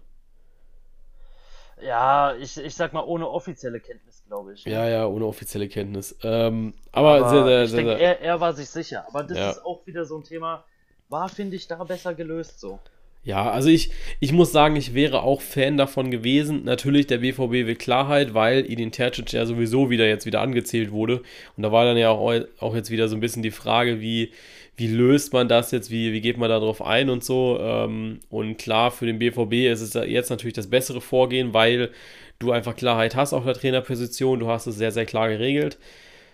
Ja, 1.83 2.35
ich, 2.35 2.57
ich 2.57 2.75
sag 2.75 2.93
mal 2.93 3.05
ohne 3.05 3.29
offizielle 3.29 3.79
Kenntnis, 3.79 4.14
glaube 4.27 4.55
ich. 4.55 4.65
Ja, 4.65 4.89
ja, 4.89 5.07
ohne 5.07 5.27
offizielle 5.27 5.69
Kenntnis. 5.69 6.17
Ähm, 6.23 6.75
aber, 6.93 7.17
aber, 7.17 7.31
sehr, 7.31 7.45
sehr, 7.45 7.65
ich 7.65 7.73
denke, 7.73 8.03
er, 8.03 8.21
er 8.21 8.41
war 8.41 8.53
sich 8.53 8.69
sicher. 8.69 9.05
Aber 9.09 9.23
das 9.23 9.39
ja. 9.39 9.51
ist 9.51 9.65
auch 9.65 9.87
wieder 9.87 10.05
so 10.05 10.19
ein 10.19 10.25
Thema, 10.25 10.65
war, 11.09 11.29
finde 11.29 11.57
ich, 11.57 11.67
da 11.67 11.83
besser 11.85 12.15
gelöst 12.15 12.61
so. 12.61 12.79
Ja, 13.25 13.51
also 13.51 13.71
ich, 13.71 13.91
ich 14.21 14.33
muss 14.33 14.53
sagen, 14.53 14.77
ich 14.77 14.93
wäre 14.93 15.23
auch 15.23 15.41
Fan 15.41 15.79
davon 15.79 16.11
gewesen. 16.11 16.65
Natürlich, 16.65 17.07
der 17.07 17.19
BVB 17.19 17.67
will 17.67 17.75
Klarheit, 17.75 18.35
weil 18.35 18.71
Edin 18.71 18.93
Tercic 18.93 19.33
ja 19.33 19.47
sowieso 19.47 19.89
wieder 19.89 20.07
jetzt 20.07 20.27
wieder 20.27 20.43
angezählt 20.43 20.93
wurde. 20.93 21.23
Und 21.57 21.63
da 21.63 21.73
war 21.73 21.87
dann 21.87 21.97
ja 21.97 22.11
auch, 22.11 22.35
auch 22.59 22.75
jetzt 22.75 22.91
wieder 22.91 23.09
so 23.09 23.17
ein 23.17 23.21
bisschen 23.21 23.43
die 23.43 23.51
Frage, 23.51 24.03
wie, 24.03 24.33
wie 24.77 24.89
löst 24.89 25.33
man 25.33 25.49
das 25.49 25.71
jetzt, 25.71 25.91
wie, 25.91 26.13
wie 26.13 26.21
geht 26.21 26.37
man 26.37 26.51
darauf 26.51 26.83
ein 26.83 27.09
und 27.09 27.25
so. 27.25 27.59
Ähm, 27.59 28.21
und 28.29 28.59
klar, 28.59 28.91
für 28.91 29.07
den 29.07 29.19
BVB 29.19 29.71
ist 29.73 29.81
es 29.81 29.95
jetzt 29.95 30.29
natürlich 30.29 30.55
das 30.55 30.69
bessere 30.69 31.01
Vorgehen, 31.01 31.55
weil 31.55 31.93
du 32.39 32.53
einfach 32.53 32.77
Klarheit 32.77 33.17
hast 33.17 33.33
auf 33.33 33.45
der 33.45 33.55
Trainerposition. 33.55 34.41
Du 34.41 34.49
hast 34.49 34.67
es 34.67 34.77
sehr, 34.77 34.93
sehr 34.93 35.07
klar 35.07 35.29
geregelt. 35.29 35.79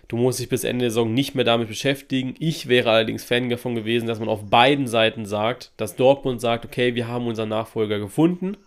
Du 0.07 0.17
musst 0.17 0.39
dich 0.39 0.49
bis 0.49 0.65
Ende 0.65 0.83
der 0.83 0.91
Saison 0.91 1.13
nicht 1.13 1.35
mehr 1.35 1.45
damit 1.45 1.69
beschäftigen. 1.69 2.35
Ich 2.37 2.67
wäre 2.67 2.91
allerdings 2.91 3.23
Fan 3.23 3.49
davon 3.49 3.75
gewesen, 3.75 4.07
dass 4.07 4.19
man 4.19 4.27
auf 4.27 4.49
beiden 4.49 4.87
Seiten 4.87 5.25
sagt, 5.25 5.71
dass 5.77 5.95
Dortmund 5.95 6.41
sagt, 6.41 6.65
okay, 6.65 6.95
wir 6.95 7.07
haben 7.07 7.27
unseren 7.27 7.47
Nachfolger 7.49 7.97
gefunden. 7.97 8.57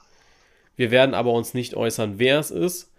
Wir 0.77 0.90
werden 0.90 1.14
aber 1.14 1.33
uns 1.33 1.53
nicht 1.53 1.75
äußern, 1.75 2.14
wer 2.18 2.38
es 2.38 2.51
ist. 2.51 2.90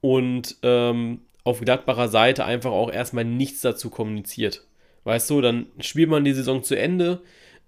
Und 0.00 0.56
ähm, 0.62 1.20
auf 1.44 1.60
Gladbacher 1.60 2.08
Seite 2.08 2.44
einfach 2.44 2.72
auch 2.72 2.90
erstmal 2.90 3.24
nichts 3.24 3.60
dazu 3.60 3.90
kommuniziert. 3.90 4.64
Weißt 5.04 5.28
du, 5.28 5.42
dann 5.42 5.66
spielt 5.80 6.08
man 6.08 6.24
die 6.24 6.32
Saison 6.32 6.62
zu 6.62 6.76
Ende. 6.76 7.20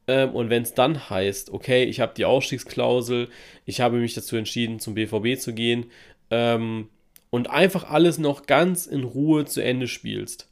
Ähm, 0.09 0.31
und 0.31 0.51
wenn 0.51 0.63
es 0.63 0.75
dann 0.75 1.11
heißt, 1.11 1.51
okay, 1.51 1.85
ich 1.85 2.01
habe 2.01 2.15
die 2.17 2.25
Ausstiegsklausel, 2.25 3.29
ich 3.65 3.81
habe 3.81 3.97
mich 3.99 4.15
dazu 4.15 4.37
entschieden, 4.37 4.81
zum 4.81 4.95
BVB 4.95 5.39
zu 5.39 5.53
gehen, 5.53 5.87
ähm, 6.31 6.89
und 7.31 7.51
einfach 7.51 7.91
alles 7.91 8.19
noch 8.19 8.47
ganz 8.47 8.87
in 8.87 9.05
Ruhe 9.05 9.45
zu 9.45 9.63
Ende 9.63 9.89
spielst, 9.89 10.49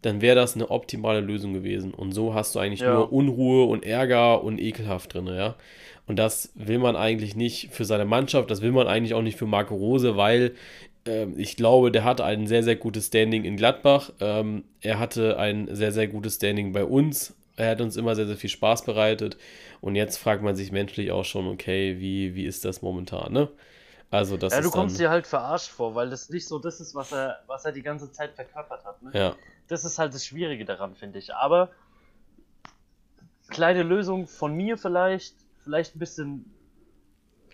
dann 0.00 0.20
wäre 0.20 0.34
das 0.34 0.56
eine 0.56 0.70
optimale 0.70 1.20
Lösung 1.20 1.52
gewesen. 1.52 1.94
Und 1.94 2.12
so 2.12 2.34
hast 2.34 2.54
du 2.54 2.58
eigentlich 2.58 2.80
ja. 2.80 2.92
nur 2.94 3.12
Unruhe 3.12 3.66
und 3.66 3.84
Ärger 3.84 4.42
und 4.42 4.58
ekelhaft 4.58 5.14
drin, 5.14 5.28
ja. 5.28 5.54
Und 6.06 6.18
das 6.18 6.50
will 6.56 6.78
man 6.78 6.96
eigentlich 6.96 7.36
nicht 7.36 7.68
für 7.70 7.84
seine 7.84 8.04
Mannschaft, 8.04 8.50
das 8.50 8.62
will 8.62 8.72
man 8.72 8.88
eigentlich 8.88 9.14
auch 9.14 9.22
nicht 9.22 9.38
für 9.38 9.46
Marco 9.46 9.76
Rose, 9.76 10.16
weil 10.16 10.54
äh, 11.06 11.26
ich 11.36 11.56
glaube, 11.56 11.92
der 11.92 12.02
hat 12.02 12.20
ein 12.20 12.48
sehr, 12.48 12.64
sehr 12.64 12.76
gutes 12.76 13.06
Standing 13.06 13.44
in 13.44 13.56
Gladbach. 13.56 14.12
Ähm, 14.20 14.64
er 14.80 14.98
hatte 14.98 15.38
ein 15.38 15.68
sehr, 15.72 15.92
sehr 15.92 16.08
gutes 16.08 16.34
Standing 16.34 16.72
bei 16.72 16.84
uns. 16.84 17.36
Er 17.56 17.70
hat 17.70 17.80
uns 17.80 17.96
immer 17.96 18.14
sehr, 18.14 18.26
sehr 18.26 18.36
viel 18.36 18.50
Spaß 18.50 18.84
bereitet. 18.84 19.36
Und 19.80 19.94
jetzt 19.94 20.16
fragt 20.16 20.42
man 20.42 20.56
sich 20.56 20.72
menschlich 20.72 21.12
auch 21.12 21.24
schon, 21.24 21.46
okay, 21.48 21.98
wie, 21.98 22.34
wie 22.34 22.46
ist 22.46 22.64
das 22.64 22.82
momentan, 22.82 23.32
ne? 23.32 23.48
Also 24.10 24.36
das 24.36 24.52
ja, 24.52 24.60
du 24.60 24.70
kommst 24.70 25.00
dir 25.00 25.08
halt 25.08 25.26
verarscht 25.26 25.70
vor, 25.70 25.94
weil 25.94 26.10
das 26.10 26.28
nicht 26.28 26.46
so 26.46 26.58
das 26.58 26.80
ist, 26.80 26.94
was 26.94 27.12
er, 27.12 27.42
was 27.46 27.64
er 27.64 27.72
die 27.72 27.80
ganze 27.80 28.12
Zeit 28.12 28.34
verkörpert 28.34 28.84
hat. 28.84 29.02
Ne? 29.02 29.10
Ja. 29.14 29.36
Das 29.68 29.86
ist 29.86 29.98
halt 29.98 30.12
das 30.12 30.26
Schwierige 30.26 30.66
daran, 30.66 30.94
finde 30.94 31.18
ich. 31.18 31.34
Aber 31.34 31.70
kleine 33.48 33.82
Lösung 33.82 34.26
von 34.26 34.54
mir 34.54 34.76
vielleicht, 34.76 35.34
vielleicht 35.64 35.96
ein 35.96 35.98
bisschen, 35.98 36.54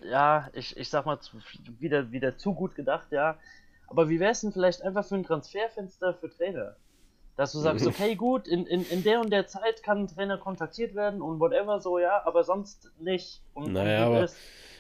ja, 0.03 0.49
ich, 0.53 0.77
ich 0.77 0.91
sag 0.91 1.07
mal, 1.07 1.21
wieder, 1.79 2.11
wieder 2.11 2.37
zu 2.37 2.55
gut 2.55 2.75
gedacht, 2.75 3.07
ja. 3.13 3.39
Aber 3.87 4.09
wie 4.09 4.19
wäre 4.19 4.33
es 4.33 4.41
denn 4.41 4.53
vielleicht 4.53 4.83
einfach 4.83 5.05
für 5.05 5.15
ein 5.15 5.23
Transferfenster 5.23 6.15
für 6.15 6.29
Trainer? 6.29 6.75
Dass 7.39 7.53
du 7.53 7.61
sagst, 7.61 7.87
okay, 7.87 8.17
gut, 8.17 8.49
in, 8.49 8.67
in, 8.67 8.85
in 8.91 9.05
der 9.05 9.21
und 9.21 9.31
der 9.31 9.47
Zeit 9.47 9.85
kann 9.85 9.99
ein 9.99 10.09
Trainer 10.09 10.39
kontaktiert 10.39 10.97
werden 10.97 11.23
und 11.23 11.39
whatever 11.39 11.81
so, 11.81 12.01
ja, 12.01 12.21
aber 12.25 12.43
sonst 12.43 12.91
nicht. 12.99 13.43
Und, 13.55 13.75
naja, 13.75 14.07
aber 14.07 14.29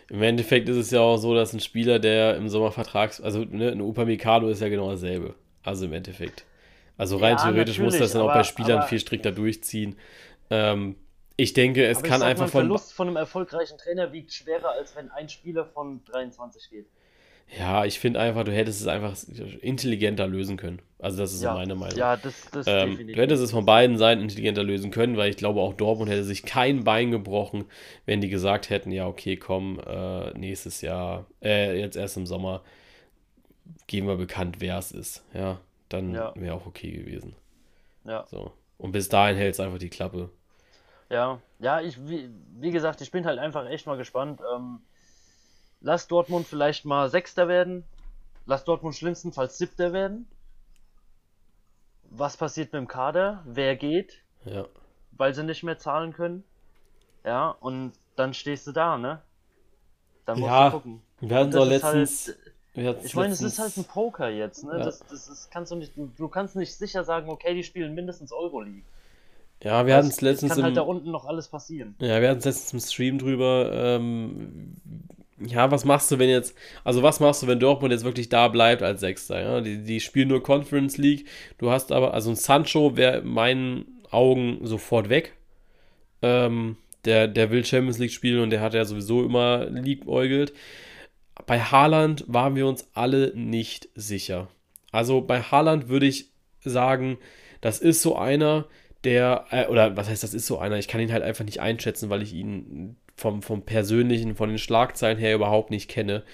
im 0.08 0.22
Endeffekt 0.22 0.68
ist 0.68 0.76
es 0.76 0.90
ja 0.90 0.98
auch 0.98 1.18
so, 1.18 1.36
dass 1.36 1.52
ein 1.52 1.60
Spieler, 1.60 2.00
der 2.00 2.34
im 2.36 2.48
Sommer 2.48 2.72
Vertrags, 2.72 3.20
also 3.20 3.44
ne, 3.44 3.70
ein 3.70 3.80
Upamecano 3.80 4.48
ist 4.48 4.60
ja 4.60 4.68
genau 4.68 4.90
dasselbe. 4.90 5.36
Also 5.62 5.84
im 5.84 5.92
Endeffekt. 5.92 6.46
Also 6.96 7.18
rein 7.18 7.36
ja, 7.36 7.44
theoretisch 7.44 7.78
muss 7.78 7.96
das 7.96 8.10
dann 8.10 8.22
aber, 8.22 8.32
auch 8.32 8.34
bei 8.34 8.42
Spielern 8.42 8.82
viel 8.88 8.98
strikter 8.98 9.30
durchziehen. 9.30 9.96
Ähm, 10.50 10.96
ich 11.36 11.52
denke, 11.52 11.86
es 11.86 12.02
kann 12.02 12.22
einfach 12.22 12.40
mal, 12.40 12.46
ein 12.46 12.50
von. 12.50 12.60
Verlust 12.62 12.92
von 12.92 13.06
einem 13.06 13.16
erfolgreichen 13.18 13.78
Trainer 13.78 14.12
wiegt 14.12 14.32
schwerer, 14.32 14.70
als 14.70 14.96
wenn 14.96 15.12
ein 15.12 15.28
Spieler 15.28 15.64
von 15.64 16.02
23 16.06 16.70
geht. 16.70 16.88
Ja, 17.56 17.84
ich 17.84 17.98
finde 17.98 18.20
einfach, 18.20 18.44
du 18.44 18.52
hättest 18.52 18.80
es 18.80 18.86
einfach 18.86 19.16
intelligenter 19.62 20.26
lösen 20.26 20.56
können. 20.56 20.80
Also 20.98 21.18
das 21.18 21.32
ist 21.32 21.40
Ja, 21.40 21.52
so 21.52 21.56
meine 21.56 21.74
Meinung. 21.74 21.98
ja, 21.98 22.16
das, 22.16 22.34
das 22.50 22.66
Ähm, 22.66 22.90
definitiv. 22.90 23.16
du 23.16 23.22
hättest 23.22 23.42
es 23.42 23.50
von 23.52 23.64
beiden 23.64 23.96
Seiten 23.96 24.20
intelligenter 24.20 24.62
lösen 24.62 24.90
können, 24.90 25.16
weil 25.16 25.30
ich 25.30 25.36
glaube, 25.36 25.60
auch 25.60 25.72
Dortmund 25.74 26.10
hätte 26.10 26.24
sich 26.24 26.42
kein 26.42 26.84
Bein 26.84 27.10
gebrochen, 27.10 27.64
wenn 28.04 28.20
die 28.20 28.28
gesagt 28.28 28.68
hätten, 28.70 28.90
ja, 28.90 29.06
okay, 29.06 29.36
komm, 29.36 29.80
äh, 29.86 30.32
nächstes 30.38 30.82
Jahr, 30.82 31.26
äh, 31.42 31.78
jetzt 31.80 31.96
erst 31.96 32.16
im 32.18 32.26
Sommer, 32.26 32.62
geben 33.86 34.06
wir 34.06 34.16
bekannt, 34.16 34.56
wer 34.60 34.78
es 34.78 34.92
ist. 34.92 35.24
Ja, 35.34 35.60
dann 35.88 36.14
Ja. 36.14 36.32
wäre 36.34 36.54
auch 36.54 36.66
okay 36.66 36.90
gewesen. 36.90 37.34
Ja. 38.04 38.26
So. 38.26 38.52
Und 38.78 38.92
bis 38.92 39.08
dahin 39.08 39.36
hält 39.36 39.54
es 39.54 39.60
einfach 39.60 39.78
die 39.78 39.90
Klappe. 39.90 40.30
Ja, 41.10 41.40
ja, 41.58 41.80
ich, 41.80 42.06
wie, 42.06 42.28
wie 42.60 42.70
gesagt, 42.70 43.00
ich 43.00 43.10
bin 43.10 43.24
halt 43.24 43.38
einfach 43.38 43.66
echt 43.68 43.86
mal 43.86 43.96
gespannt. 43.96 44.40
Ähm, 44.54 44.80
lass 45.80 46.06
Dortmund 46.08 46.46
vielleicht 46.46 46.84
mal 46.84 47.08
Sechster 47.10 47.48
werden. 47.48 47.84
Lass 48.46 48.64
Dortmund 48.64 48.94
schlimmstenfalls 48.96 49.58
Siebter 49.58 49.92
werden. 49.92 50.26
Was 52.10 52.36
passiert 52.36 52.72
mit 52.72 52.80
dem 52.80 52.88
Kader? 52.88 53.42
Wer 53.44 53.76
geht, 53.76 54.22
Ja. 54.44 54.66
weil 55.12 55.34
sie 55.34 55.44
nicht 55.44 55.62
mehr 55.62 55.78
zahlen 55.78 56.12
können? 56.12 56.42
Ja, 57.24 57.50
und 57.50 57.92
dann 58.16 58.32
stehst 58.32 58.66
du 58.66 58.72
da, 58.72 58.96
ne? 58.96 59.20
Dann 60.24 60.38
musst 60.40 60.50
Ja, 60.50 60.70
du 60.70 60.76
gucken. 60.76 61.02
Wir 61.20 61.36
hatten 61.36 61.50
Das 61.50 61.64
ist 61.64 61.68
letztens. 61.70 62.36
halt, 62.74 63.04
ich 63.04 63.14
meine, 63.14 63.32
es 63.32 63.42
ist 63.42 63.58
halt 63.58 63.76
ein 63.76 63.84
Poker 63.84 64.28
jetzt, 64.30 64.64
ne? 64.64 64.78
Ja. 64.78 64.84
Das, 64.84 65.00
das 65.00 65.28
ist, 65.28 65.50
kannst 65.50 65.72
du 65.72 65.76
nicht, 65.76 65.96
du, 65.96 66.10
du 66.16 66.28
kannst 66.28 66.56
nicht 66.56 66.74
sicher 66.74 67.04
sagen, 67.04 67.28
okay, 67.28 67.54
die 67.54 67.64
spielen 67.64 67.94
mindestens 67.94 68.32
Euroleague. 68.32 68.84
Ja, 69.62 69.84
wir 69.86 69.96
hatten 69.96 70.08
es 70.08 70.20
letztens 70.20 70.54
kann 70.54 70.62
halt 70.62 70.76
da 70.76 70.82
im, 70.82 70.88
unten 70.88 71.10
noch 71.10 71.26
alles 71.26 71.48
passieren. 71.48 71.96
Ja, 71.98 72.20
wir 72.20 72.28
hatten 72.30 72.38
es 72.38 72.44
letztens 72.44 72.72
im 72.72 72.80
Stream 72.88 73.18
drüber. 73.18 73.70
Ähm, 73.72 74.74
ja, 75.40 75.70
was 75.70 75.84
machst 75.84 76.10
du, 76.10 76.18
wenn 76.18 76.28
jetzt, 76.28 76.56
also 76.84 77.02
was 77.02 77.20
machst 77.20 77.42
du, 77.42 77.46
wenn 77.46 77.60
Dortmund 77.60 77.92
jetzt 77.92 78.04
wirklich 78.04 78.28
da 78.28 78.48
bleibt 78.48 78.82
als 78.82 79.00
Sechster? 79.00 79.40
Ja? 79.40 79.60
Die, 79.60 79.82
die 79.82 80.00
spielen 80.00 80.28
nur 80.28 80.42
Conference 80.42 80.98
League. 80.98 81.26
Du 81.58 81.70
hast 81.70 81.92
aber, 81.92 82.14
also 82.14 82.30
ein 82.30 82.36
Sancho 82.36 82.96
wäre 82.96 83.18
in 83.18 83.28
meinen 83.28 84.02
Augen 84.10 84.58
sofort 84.62 85.08
weg. 85.08 85.34
Ähm, 86.22 86.76
der, 87.04 87.28
der 87.28 87.50
will 87.50 87.64
Champions 87.64 87.98
League 87.98 88.12
spielen 88.12 88.42
und 88.42 88.50
der 88.50 88.60
hat 88.60 88.74
ja 88.74 88.84
sowieso 88.84 89.24
immer 89.24 89.66
liebäugelt. 89.66 90.52
Bei 91.46 91.60
Haaland 91.60 92.24
waren 92.26 92.56
wir 92.56 92.66
uns 92.66 92.88
alle 92.94 93.32
nicht 93.36 93.88
sicher. 93.94 94.48
Also 94.90 95.20
bei 95.20 95.40
Haaland 95.40 95.88
würde 95.88 96.06
ich 96.06 96.30
sagen, 96.64 97.18
das 97.60 97.78
ist 97.78 98.02
so 98.02 98.16
einer, 98.16 98.66
der, 99.04 99.46
äh, 99.50 99.66
oder 99.66 99.96
was 99.96 100.08
heißt, 100.08 100.22
das 100.22 100.34
ist 100.34 100.46
so 100.46 100.58
einer, 100.58 100.78
ich 100.78 100.88
kann 100.88 101.00
ihn 101.00 101.12
halt 101.12 101.22
einfach 101.22 101.44
nicht 101.44 101.60
einschätzen, 101.60 102.10
weil 102.10 102.22
ich 102.22 102.32
ihn 102.32 102.96
vom, 103.18 103.42
vom 103.42 103.62
Persönlichen, 103.64 104.36
von 104.36 104.48
den 104.50 104.58
Schlagzeilen 104.58 105.18
her 105.18 105.34
überhaupt 105.34 105.70
nicht 105.70 105.90
kenne. 105.90 106.24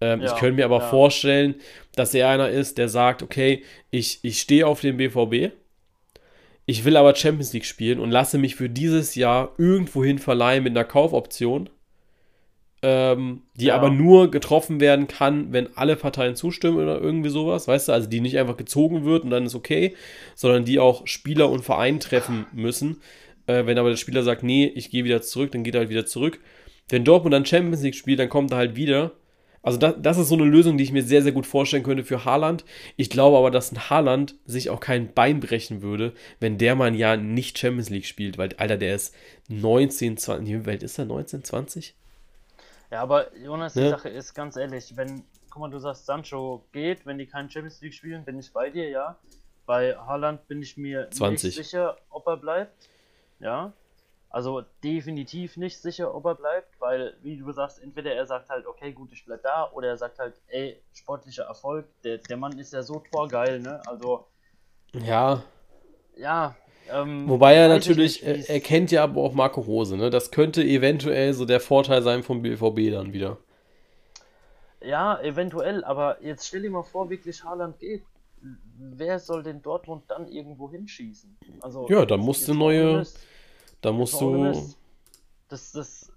Ähm, 0.00 0.22
ich 0.24 0.34
Ja, 0.34 0.36
könnte 0.36 0.56
mir 0.56 0.66
aber 0.66 0.80
ja. 0.80 0.82
vorstellen, 0.82 1.56
dass 1.96 2.14
er 2.14 2.28
einer 2.30 2.50
ist, 2.50 2.78
der 2.78 2.88
sagt, 2.88 3.22
okay, 3.22 3.64
ich, 3.90 4.20
ich 4.24 4.40
stehe 4.40 4.66
auf 4.66 4.80
dem 4.82 4.98
BVB, 4.98 5.52
ich 6.66 6.84
will 6.84 6.96
aber 6.96 7.14
Champions 7.16 7.52
League 7.52 7.64
spielen 7.66 8.00
und 8.00 8.10
lasse 8.10 8.38
mich 8.38 8.56
für 8.56 8.68
dieses 8.70 9.14
Jahr 9.14 9.54
irgendwohin 9.58 10.18
verleihen 10.18 10.64
mit 10.64 10.72
einer 10.76 10.84
Kaufoption, 10.84 11.68
ähm, 12.82 13.42
die 13.56 13.72
Ja. 13.72 13.72
aber 13.72 13.90
nur 13.90 14.30
getroffen 14.30 14.80
werden 14.80 15.06
kann, 15.06 15.52
wenn 15.52 15.76
alle 15.76 15.96
Parteien 15.96 16.34
zustimmen 16.34 16.78
oder 16.78 16.98
irgendwie 16.98 17.28
sowas, 17.28 17.68
weißt 17.68 17.88
du, 17.88 17.92
also 17.92 18.08
die 18.08 18.20
nicht 18.20 18.38
einfach 18.38 18.56
gezogen 18.56 19.04
wird 19.04 19.24
und 19.24 19.30
dann 19.30 19.44
ist 19.44 19.54
okay, 19.54 19.94
sondern 20.34 20.64
die 20.64 20.78
auch 20.78 21.06
Spieler 21.06 21.50
und 21.50 21.62
Verein 21.62 22.00
treffen 22.00 22.46
müssen. 22.52 23.02
Äh, 23.50 23.66
wenn 23.66 23.78
aber 23.78 23.90
der 23.90 23.96
Spieler 23.96 24.22
sagt, 24.22 24.42
nee, 24.42 24.66
ich 24.66 24.90
gehe 24.90 25.04
wieder 25.04 25.22
zurück, 25.22 25.52
dann 25.52 25.64
geht 25.64 25.74
er 25.74 25.80
halt 25.80 25.90
wieder 25.90 26.06
zurück. 26.06 26.40
Wenn 26.88 27.04
Dortmund 27.04 27.34
dann 27.34 27.46
Champions 27.46 27.82
League 27.82 27.94
spielt, 27.94 28.18
dann 28.18 28.28
kommt 28.28 28.52
er 28.52 28.58
halt 28.58 28.76
wieder. 28.76 29.12
Also 29.62 29.78
das, 29.78 29.94
das 29.98 30.18
ist 30.18 30.28
so 30.28 30.36
eine 30.36 30.44
Lösung, 30.44 30.78
die 30.78 30.84
ich 30.84 30.92
mir 30.92 31.02
sehr, 31.02 31.22
sehr 31.22 31.32
gut 31.32 31.46
vorstellen 31.46 31.82
könnte 31.82 32.04
für 32.04 32.24
Haaland. 32.24 32.64
Ich 32.96 33.10
glaube 33.10 33.36
aber, 33.36 33.50
dass 33.50 33.72
ein 33.72 33.90
Haaland 33.90 34.34
sich 34.46 34.70
auch 34.70 34.80
kein 34.80 35.12
Bein 35.12 35.40
brechen 35.40 35.82
würde, 35.82 36.14
wenn 36.38 36.56
der 36.56 36.74
mal 36.74 36.86
ein 36.86 36.94
Jahr 36.94 37.16
nicht 37.16 37.58
Champions 37.58 37.90
League 37.90 38.06
spielt, 38.06 38.38
weil, 38.38 38.54
Alter, 38.56 38.78
der 38.78 38.94
ist 38.94 39.14
19, 39.48 40.16
20, 40.16 40.48
wie 40.48 40.66
weit 40.66 40.82
ist 40.82 40.98
er, 40.98 41.04
19, 41.04 41.44
20? 41.44 41.94
Ja, 42.90 43.02
aber 43.02 43.36
Jonas, 43.36 43.74
die 43.74 43.80
Ne? 43.80 43.90
Sache 43.90 44.08
ist 44.08 44.34
ganz 44.34 44.56
ehrlich, 44.56 44.96
wenn, 44.96 45.24
guck 45.50 45.60
mal, 45.60 45.70
du 45.70 45.78
sagst, 45.78 46.06
Sancho 46.06 46.64
geht, 46.72 47.04
wenn 47.04 47.18
die 47.18 47.26
keinen 47.26 47.50
Champions 47.50 47.80
League 47.82 47.94
spielen, 47.94 48.24
bin 48.24 48.38
ich 48.38 48.52
bei 48.52 48.70
dir, 48.70 48.88
ja. 48.88 49.18
Bei 49.66 49.94
Haaland 49.94 50.48
bin 50.48 50.62
ich 50.62 50.76
mir 50.76 51.08
20. 51.10 51.44
nicht 51.56 51.66
sicher, 51.66 51.98
ob 52.08 52.26
er 52.26 52.38
bleibt. 52.38 52.88
Ja. 53.40 53.72
Also 54.28 54.62
definitiv 54.84 55.56
nicht 55.56 55.78
sicher, 55.78 56.14
ob 56.14 56.24
er 56.24 56.36
bleibt, 56.36 56.80
weil, 56.80 57.16
wie 57.22 57.36
du 57.36 57.50
sagst, 57.50 57.82
entweder 57.82 58.14
er 58.14 58.26
sagt 58.26 58.48
halt, 58.48 58.64
okay, 58.64 58.92
gut, 58.92 59.10
ich 59.12 59.24
bleib 59.24 59.42
da, 59.42 59.68
oder 59.72 59.88
er 59.88 59.96
sagt 59.96 60.20
halt, 60.20 60.34
ey, 60.46 60.80
sportlicher 60.94 61.44
Erfolg, 61.44 61.86
der, 62.04 62.18
der 62.18 62.36
Mann 62.36 62.56
ist 62.56 62.72
ja 62.72 62.84
so 62.84 63.00
torgeil, 63.00 63.58
ne? 63.58 63.82
Also, 63.88 64.28
Ja, 64.92 65.42
ja. 66.16 66.54
Ähm, 66.92 67.28
wobei 67.28 67.54
er 67.54 67.68
natürlich, 67.68 68.22
nicht, 68.22 68.48
er, 68.48 68.54
er 68.54 68.60
kennt 68.60 68.92
ja 68.92 69.02
aber 69.02 69.20
auch 69.20 69.32
Marco 69.32 69.60
Rose, 69.60 69.96
ne? 69.96 70.10
Das 70.10 70.30
könnte 70.30 70.62
eventuell 70.62 71.34
so 71.34 71.44
der 71.44 71.60
Vorteil 71.60 72.02
sein 72.02 72.22
vom 72.22 72.42
BVB 72.42 72.92
dann 72.92 73.12
wieder. 73.12 73.36
Ja, 74.80 75.20
eventuell, 75.20 75.84
aber 75.84 76.22
jetzt 76.22 76.46
stell 76.46 76.62
dir 76.62 76.70
mal 76.70 76.82
vor, 76.82 77.10
wirklich 77.10 77.44
Haaland 77.44 77.78
geht. 77.80 78.04
Wer 78.78 79.18
soll 79.18 79.42
denn 79.42 79.60
Dortmund 79.62 80.04
dann 80.08 80.26
irgendwo 80.28 80.70
hinschießen? 80.70 81.36
Also, 81.60 81.86
Ja, 81.88 82.06
da 82.06 82.16
musst 82.16 82.48
du 82.48 82.54
neue-. 82.54 83.04
Da 83.80 83.92
musst 83.92 84.20
du. 84.20 84.74
Das, 85.48 85.72
das. 85.72 86.12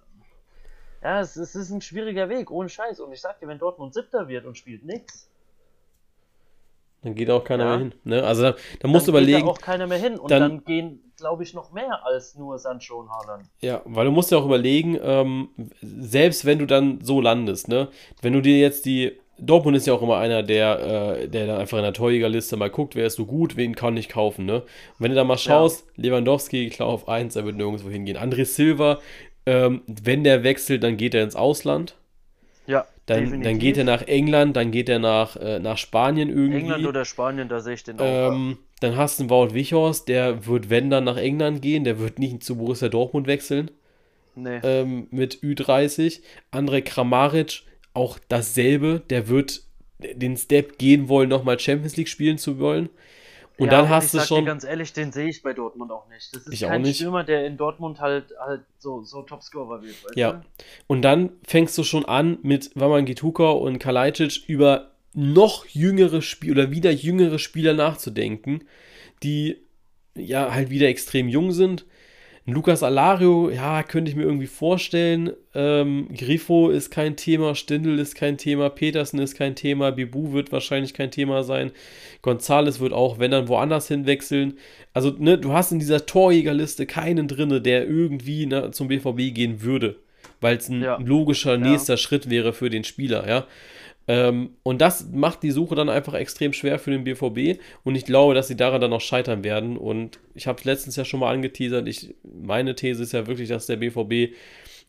Ja, 1.02 1.20
es, 1.20 1.36
es 1.36 1.54
ist 1.54 1.70
ein 1.70 1.80
schwieriger 1.82 2.28
Weg, 2.28 2.50
ohne 2.50 2.68
Scheiß. 2.68 3.00
Und 3.00 3.12
ich 3.12 3.20
sag 3.20 3.38
dir, 3.40 3.46
wenn 3.48 3.58
Dortmund 3.58 3.92
Siebter 3.92 4.26
wird 4.28 4.46
und 4.46 4.56
spielt 4.56 4.84
nix, 4.84 5.28
dann 7.02 7.14
geht 7.14 7.28
auch 7.28 7.44
keiner 7.44 7.64
Ja. 7.64 7.70
mehr 7.70 7.78
hin, 7.80 7.94
ne? 8.04 8.24
Also 8.24 8.42
da, 8.42 8.54
da 8.80 8.88
musst 8.88 9.06
du 9.06 9.12
dann 9.12 9.20
geht 9.20 9.28
überlegen, 9.28 9.46
da 9.46 9.52
auch 9.52 9.60
keiner 9.60 9.86
mehr 9.86 9.98
hin. 9.98 10.18
Und 10.18 10.30
dann- 10.30 10.40
dann, 10.40 10.64
gehen, 10.64 11.12
glaube 11.18 11.42
ich, 11.42 11.52
noch 11.52 11.70
mehr 11.72 12.04
als 12.06 12.34
nur 12.36 12.58
Sancho 12.58 13.00
und 13.00 13.10
Haaland. 13.10 13.46
Ja, 13.60 13.82
weil 13.84 14.06
du 14.06 14.10
musst 14.12 14.30
ja 14.30 14.38
auch 14.38 14.46
überlegen, 14.46 14.98
ähm, 15.02 15.50
selbst 15.82 16.46
wenn 16.46 16.58
du 16.58 16.66
dann 16.66 17.02
so 17.02 17.20
landest, 17.20 17.68
ne, 17.68 17.88
wenn 18.22 18.32
du 18.32 18.40
dir 18.40 18.58
jetzt 18.58 18.86
die, 18.86 19.20
Dortmund 19.38 19.76
ist 19.76 19.86
ja 19.86 19.94
auch 19.94 20.02
immer 20.02 20.18
einer, 20.18 20.42
der, 20.42 21.18
äh, 21.18 21.28
der 21.28 21.46
dann 21.46 21.60
einfach 21.60 21.78
in 21.78 21.84
der 21.84 21.92
Torjägerliste 21.92 22.56
mal 22.56 22.70
guckt, 22.70 22.94
wer 22.94 23.06
ist 23.06 23.16
so 23.16 23.26
gut, 23.26 23.56
wen 23.56 23.74
kann 23.74 23.96
ich 23.96 24.08
kaufen, 24.08 24.46
ne. 24.46 24.62
Und 24.62 24.64
wenn 24.98 25.10
du 25.10 25.16
da 25.16 25.24
mal 25.24 25.38
schaust, 25.38 25.86
Lewandowski, 25.96 26.68
klar 26.70 26.88
auf 26.88 27.08
1, 27.08 27.36
er 27.36 27.44
wird 27.44 27.56
nirgendwo 27.56 27.90
hingehen. 27.90 28.16
André 28.16 28.44
Silva, 28.44 29.00
ähm, 29.46 29.82
wenn 29.86 30.24
der 30.24 30.44
wechselt, 30.44 30.82
dann 30.82 30.96
geht 30.96 31.14
er 31.14 31.24
ins 31.24 31.36
Ausland. 31.36 31.96
Ja, 32.66 32.86
Dann, 33.06 33.42
dann 33.42 33.58
geht 33.58 33.76
er 33.76 33.84
nach 33.84 34.02
England, 34.02 34.56
dann 34.56 34.70
geht 34.70 34.88
er 34.88 34.98
nach, 34.98 35.36
äh, 35.36 35.58
nach 35.58 35.76
Spanien 35.76 36.30
irgendwie. 36.30 36.60
England 36.60 36.86
oder 36.86 37.04
Spanien, 37.04 37.48
da 37.48 37.60
sehe 37.60 37.74
ich 37.74 37.84
den 37.84 37.98
auch. 38.00 38.32
Ähm, 38.32 38.56
dann 38.80 38.96
hast 38.96 39.18
du 39.18 39.24
einen 39.24 39.30
Wout 39.30 39.52
Wichhorst, 39.52 40.08
der 40.08 40.46
wird, 40.46 40.70
wenn 40.70 40.88
dann, 40.88 41.04
nach 41.04 41.18
England 41.18 41.60
gehen, 41.60 41.84
der 41.84 41.98
wird 41.98 42.18
nicht 42.18 42.42
zu 42.42 42.56
Borussia 42.56 42.88
Dortmund 42.88 43.26
wechseln 43.26 43.70
nee. 44.36 44.60
ähm, 44.62 45.06
mit 45.10 45.36
Ü30. 45.42 46.20
André 46.52 46.82
Kramaric, 46.82 47.62
auch 47.94 48.18
dasselbe, 48.28 49.02
der 49.10 49.28
wird 49.28 49.62
den 49.98 50.36
Step 50.36 50.78
gehen 50.78 51.08
wollen, 51.08 51.28
nochmal 51.28 51.58
Champions 51.58 51.96
League 51.96 52.08
spielen 52.08 52.38
zu 52.38 52.58
wollen. 52.58 52.90
Und 53.56 53.66
Ja, 53.66 53.70
dann 53.82 53.88
hast 53.88 54.12
du 54.12 54.20
schon. 54.20 54.40
dir 54.40 54.46
ganz 54.50 54.64
ehrlich, 54.64 54.92
den 54.92 55.12
sehe 55.12 55.28
ich 55.28 55.42
bei 55.42 55.52
Dortmund 55.52 55.92
auch 55.92 56.08
nicht. 56.08 56.34
Das 56.34 56.42
ist 56.42 56.52
Ich 56.52 56.64
auch 56.64 56.70
kein 56.70 56.82
nicht. 56.82 56.96
Stürmer, 56.96 57.22
der 57.22 57.46
in 57.46 57.56
Dortmund 57.56 58.00
halt, 58.00 58.34
halt 58.44 58.62
so, 58.78 59.02
so 59.04 59.22
Topscorer 59.22 59.80
wird. 59.82 59.94
Ja. 60.16 60.32
Du? 60.32 60.42
Und 60.88 61.02
dann 61.02 61.30
fängst 61.46 61.78
du 61.78 61.84
schon 61.84 62.04
an, 62.04 62.38
mit 62.42 62.72
Wamangituka 62.74 63.50
und 63.50 63.78
Kalajdzic 63.78 64.42
über 64.48 64.90
noch 65.12 65.66
jüngere 65.66 66.20
Spieler 66.20 66.52
oder 66.52 66.70
wieder 66.72 66.90
jüngere 66.90 67.38
Spieler 67.38 67.74
nachzudenken, 67.74 68.64
die 69.22 69.58
ja 70.16 70.52
halt 70.52 70.70
wieder 70.70 70.88
extrem 70.88 71.28
jung 71.28 71.52
sind. 71.52 71.86
Lukas 72.46 72.82
Alario, 72.82 73.48
ja, 73.48 73.82
könnte 73.82 74.10
ich 74.10 74.16
mir 74.16 74.24
irgendwie 74.24 74.46
vorstellen. 74.46 75.32
Ähm, 75.54 76.08
Grifo 76.14 76.68
ist 76.68 76.90
kein 76.90 77.16
Thema, 77.16 77.54
Stindl 77.54 77.98
ist 77.98 78.14
kein 78.16 78.36
Thema, 78.36 78.68
Petersen 78.68 79.18
ist 79.18 79.34
kein 79.34 79.54
Thema, 79.54 79.92
Bibu 79.92 80.32
wird 80.32 80.52
wahrscheinlich 80.52 80.92
kein 80.92 81.10
Thema 81.10 81.42
sein. 81.42 81.72
Gonzales 82.20 82.80
wird 82.80 82.92
auch, 82.92 83.18
wenn 83.18 83.30
dann 83.30 83.48
woanders 83.48 83.88
hinwechseln. 83.88 84.58
Also, 84.92 85.14
ne, 85.18 85.38
du 85.38 85.54
hast 85.54 85.72
in 85.72 85.78
dieser 85.78 86.04
Torjägerliste 86.04 86.84
keinen 86.84 87.28
drinne, 87.28 87.62
der 87.62 87.86
irgendwie 87.86 88.44
ne, 88.44 88.70
zum 88.72 88.88
BVB 88.88 89.34
gehen 89.34 89.62
würde, 89.62 89.96
weil 90.42 90.58
es 90.58 90.68
ein 90.68 90.82
Ja. 90.82 90.98
logischer 91.02 91.56
nächster 91.56 91.96
Schritt 91.96 92.28
wäre 92.28 92.52
für 92.52 92.68
den 92.68 92.84
Spieler, 92.84 93.26
ja. 93.26 93.46
Ähm, 94.06 94.50
und 94.62 94.80
das 94.80 95.08
macht 95.10 95.42
die 95.42 95.50
Suche 95.50 95.74
dann 95.74 95.88
einfach 95.88 96.14
extrem 96.14 96.52
schwer 96.52 96.78
für 96.78 96.90
den 96.90 97.04
BVB 97.04 97.60
und 97.84 97.94
ich 97.94 98.04
glaube, 98.04 98.34
dass 98.34 98.48
sie 98.48 98.56
daran 98.56 98.80
dann 98.80 98.90
noch 98.90 99.00
scheitern 99.00 99.44
werden. 99.44 99.76
Und 99.76 100.18
ich 100.34 100.46
habe 100.46 100.58
es 100.58 100.64
letztens 100.64 100.96
ja 100.96 101.04
schon 101.04 101.20
mal 101.20 101.32
angeteasert, 101.32 101.88
ich, 101.88 102.14
meine 102.22 102.74
These 102.74 103.02
ist 103.02 103.12
ja 103.12 103.26
wirklich, 103.26 103.48
dass 103.48 103.66
der 103.66 103.76
BVB 103.76 104.34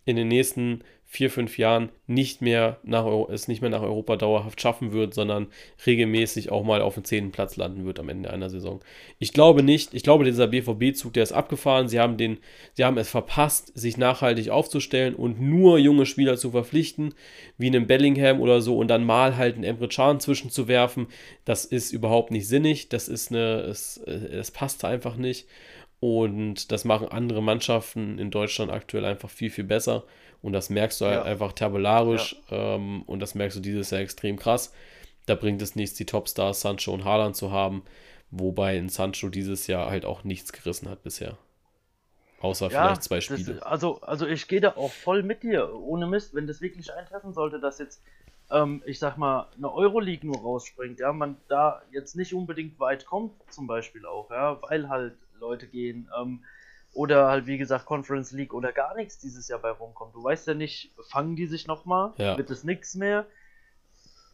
in 0.06 0.16
den 0.16 0.28
nächsten 0.28 0.82
vier, 1.16 1.30
fünf 1.30 1.58
Jahren 1.58 1.90
nicht 2.08 2.42
mehr 2.42 2.78
nach, 2.84 3.06
es 3.30 3.48
nicht 3.48 3.62
mehr 3.62 3.70
nach 3.70 3.82
Europa 3.82 4.18
dauerhaft 4.18 4.60
schaffen 4.60 4.92
wird, 4.92 5.14
sondern 5.14 5.48
regelmäßig 5.86 6.52
auch 6.52 6.64
mal 6.64 6.82
auf 6.82 6.96
dem 6.96 7.06
zehnten 7.06 7.32
Platz 7.32 7.56
landen 7.56 7.86
wird 7.86 8.00
am 8.00 8.10
Ende 8.10 8.30
einer 8.30 8.50
Saison. 8.50 8.82
Ich 9.18 9.32
glaube 9.32 9.64
nicht, 9.64 9.94
ich 9.94 10.04
glaube, 10.04 10.26
dieser 10.26 10.48
BVB-Zug, 10.48 11.14
der 11.14 11.24
ist 11.24 11.32
abgefahren. 11.32 11.88
Sie 11.88 12.00
haben, 12.00 12.18
den, 12.18 12.40
sie 12.74 12.84
haben 12.84 12.98
es 12.98 13.10
verpasst, 13.10 13.72
sich 13.76 13.98
nachhaltig 13.98 14.50
aufzustellen 14.50 15.16
und 15.16 15.40
nur 15.40 15.78
junge 15.80 16.06
Spieler 16.06 16.36
zu 16.36 16.52
verpflichten, 16.52 17.14
wie 17.58 17.68
einen 17.68 17.88
Bellingham 17.88 18.42
oder 18.42 18.62
so, 18.62 18.78
und 18.78 18.90
dann 18.90 19.06
mal 19.06 19.38
halt 19.38 19.56
einen 19.56 19.64
Emre 19.64 19.88
Can 19.88 20.20
zwischenzuwerfen. 20.20 21.08
Das 21.46 21.64
ist 21.64 21.94
überhaupt 21.94 22.32
nicht 22.32 22.48
sinnig. 22.48 22.90
Das 22.90 23.08
ist 23.08 23.32
eine, 23.32 23.62
es, 23.62 23.98
es 23.98 24.52
passt 24.52 24.84
einfach 24.84 25.16
nicht. 25.16 25.48
Und 26.06 26.72
das 26.72 26.86
machen 26.86 27.08
andere 27.08 27.42
Mannschaften 27.42 28.20
in 28.20 28.30
Deutschland 28.30 28.72
aktuell 28.72 29.06
einfach 29.06 29.28
viel, 29.28 29.50
viel 29.50 29.64
besser. 29.64 30.04
Und 30.44 30.54
das 30.54 30.70
merkst 30.70 31.02
du 31.02 31.06
halt 31.06 31.16
ja. 31.16 31.24
einfach 31.24 31.54
tabellarisch. 31.54 32.36
Ja. 32.52 32.76
Ähm, 32.76 33.02
und 33.08 33.22
das 33.22 33.34
merkst 33.34 33.58
du 33.58 33.62
dieses 33.62 33.90
Jahr 33.90 34.02
extrem 34.02 34.38
krass. 34.38 34.72
Da 35.26 35.34
bringt 35.34 35.64
es 35.64 35.76
nichts, 35.76 35.98
die 35.98 36.06
Topstars 36.06 36.62
Sancho 36.62 36.94
und 36.94 37.06
Haaland 37.06 37.36
zu 37.36 37.52
haben. 37.52 37.84
Wobei 38.30 38.78
in 38.78 38.88
Sancho 38.88 39.30
dieses 39.30 39.66
Jahr 39.66 39.90
halt 39.90 40.06
auch 40.06 40.24
nichts 40.24 40.54
gerissen 40.54 40.92
hat 40.92 41.02
bisher. 41.02 41.40
Außer 42.40 42.70
ja, 42.70 42.84
vielleicht 42.84 43.02
zwei 43.02 43.20
Spiele. 43.20 43.56
Das, 43.56 43.64
also, 43.64 44.00
also 44.02 44.28
ich 44.28 44.48
gehe 44.48 44.62
da 44.62 44.76
auch 44.76 44.92
voll 44.92 45.24
mit 45.24 45.42
dir. 45.42 45.74
Ohne 45.74 46.06
Mist, 46.06 46.36
wenn 46.36 46.46
das 46.46 46.62
wirklich 46.62 46.94
eintreffen 46.94 47.34
sollte, 47.34 47.60
dass 47.60 47.80
jetzt, 47.80 48.04
ähm, 48.52 48.84
ich 48.86 49.00
sag 49.00 49.18
mal, 49.18 49.48
eine 49.58 49.74
Euroleague 49.74 50.28
nur 50.28 50.38
rausspringt, 50.38 51.00
ja, 51.00 51.12
man 51.14 51.38
da 51.48 51.82
jetzt 51.92 52.16
nicht 52.16 52.36
unbedingt 52.36 52.80
weit 52.80 53.08
kommt, 53.08 53.32
zum 53.50 53.66
Beispiel 53.66 54.06
auch, 54.06 54.30
ja, 54.30 54.62
weil 54.62 54.88
halt 54.88 55.16
Leute 55.40 55.68
gehen. 55.68 56.10
Ähm, 56.20 56.44
oder 56.94 57.28
halt, 57.28 57.46
wie 57.46 57.58
gesagt, 57.58 57.86
Conference 57.86 58.32
League 58.32 58.54
oder 58.54 58.72
gar 58.72 58.96
nichts 58.96 59.20
dieses 59.20 59.50
Jahr 59.50 59.60
bei 59.60 59.72
rumkommt. 59.72 60.16
Du 60.16 60.24
weißt 60.24 60.48
ja 60.48 60.54
nicht, 60.54 60.94
fangen 61.10 61.36
die 61.36 61.46
sich 61.46 61.68
nochmal? 61.68 62.14
Ja. 62.18 62.38
Wird 62.38 62.50
es 62.50 62.64
nichts 62.64 62.96
mehr? 62.96 63.26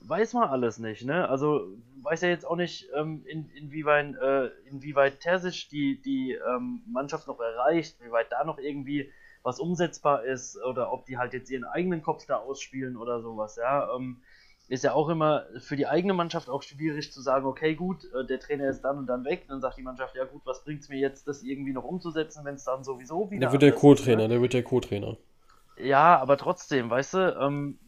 Weiß 0.03 0.33
man 0.33 0.49
alles 0.49 0.77
nicht, 0.77 1.03
ne? 1.03 1.27
Also, 1.27 1.67
weiß 2.03 2.21
ja 2.21 2.29
jetzt 2.29 2.45
auch 2.45 2.55
nicht, 2.55 2.87
ähm, 2.95 3.23
in, 3.25 3.49
inwieweit, 3.51 4.15
äh, 4.15 4.47
inwieweit 4.67 5.19
Terzic 5.19 5.69
die, 5.69 6.01
die 6.01 6.33
ähm, 6.33 6.81
Mannschaft 6.87 7.27
noch 7.27 7.39
erreicht, 7.39 7.97
wie 7.99 8.11
weit 8.11 8.31
da 8.31 8.43
noch 8.43 8.57
irgendwie 8.59 9.11
was 9.43 9.59
umsetzbar 9.59 10.23
ist 10.23 10.55
oder 10.63 10.91
ob 10.91 11.05
die 11.05 11.17
halt 11.17 11.33
jetzt 11.33 11.49
ihren 11.49 11.63
eigenen 11.63 12.03
Kopf 12.03 12.25
da 12.27 12.37
ausspielen 12.37 12.95
oder 12.95 13.21
sowas, 13.21 13.55
ja. 13.55 13.95
Ähm, 13.95 14.21
ist 14.67 14.83
ja 14.83 14.93
auch 14.93 15.09
immer 15.09 15.45
für 15.59 15.75
die 15.75 15.87
eigene 15.87 16.13
Mannschaft 16.13 16.49
auch 16.49 16.63
schwierig 16.63 17.11
zu 17.11 17.21
sagen, 17.21 17.45
okay, 17.45 17.75
gut, 17.75 18.05
äh, 18.13 18.25
der 18.25 18.39
Trainer 18.39 18.69
ist 18.69 18.81
dann 18.81 18.97
und 18.97 19.07
dann 19.07 19.25
weg. 19.25 19.45
Dann 19.47 19.59
sagt 19.59 19.77
die 19.77 19.81
Mannschaft, 19.81 20.15
ja 20.15 20.23
gut, 20.23 20.41
was 20.45 20.63
bringt 20.63 20.81
es 20.81 20.89
mir 20.89 20.97
jetzt, 20.97 21.27
das 21.27 21.43
irgendwie 21.43 21.73
noch 21.73 21.83
umzusetzen, 21.83 22.45
wenn 22.45 22.55
es 22.55 22.63
dann 22.63 22.83
sowieso 22.83 23.29
wieder. 23.29 23.41
Der 23.41 23.51
wird 23.51 23.63
der 23.63 23.73
Co-Trainer, 23.73 24.23
ne? 24.23 24.29
der 24.29 24.41
wird 24.41 24.53
der 24.53 24.63
Co-Trainer. 24.63 25.17
Ja, 25.77 26.19
aber 26.19 26.37
trotzdem, 26.37 26.89
weißt 26.89 27.13
du, 27.15 27.37
ähm, 27.41 27.79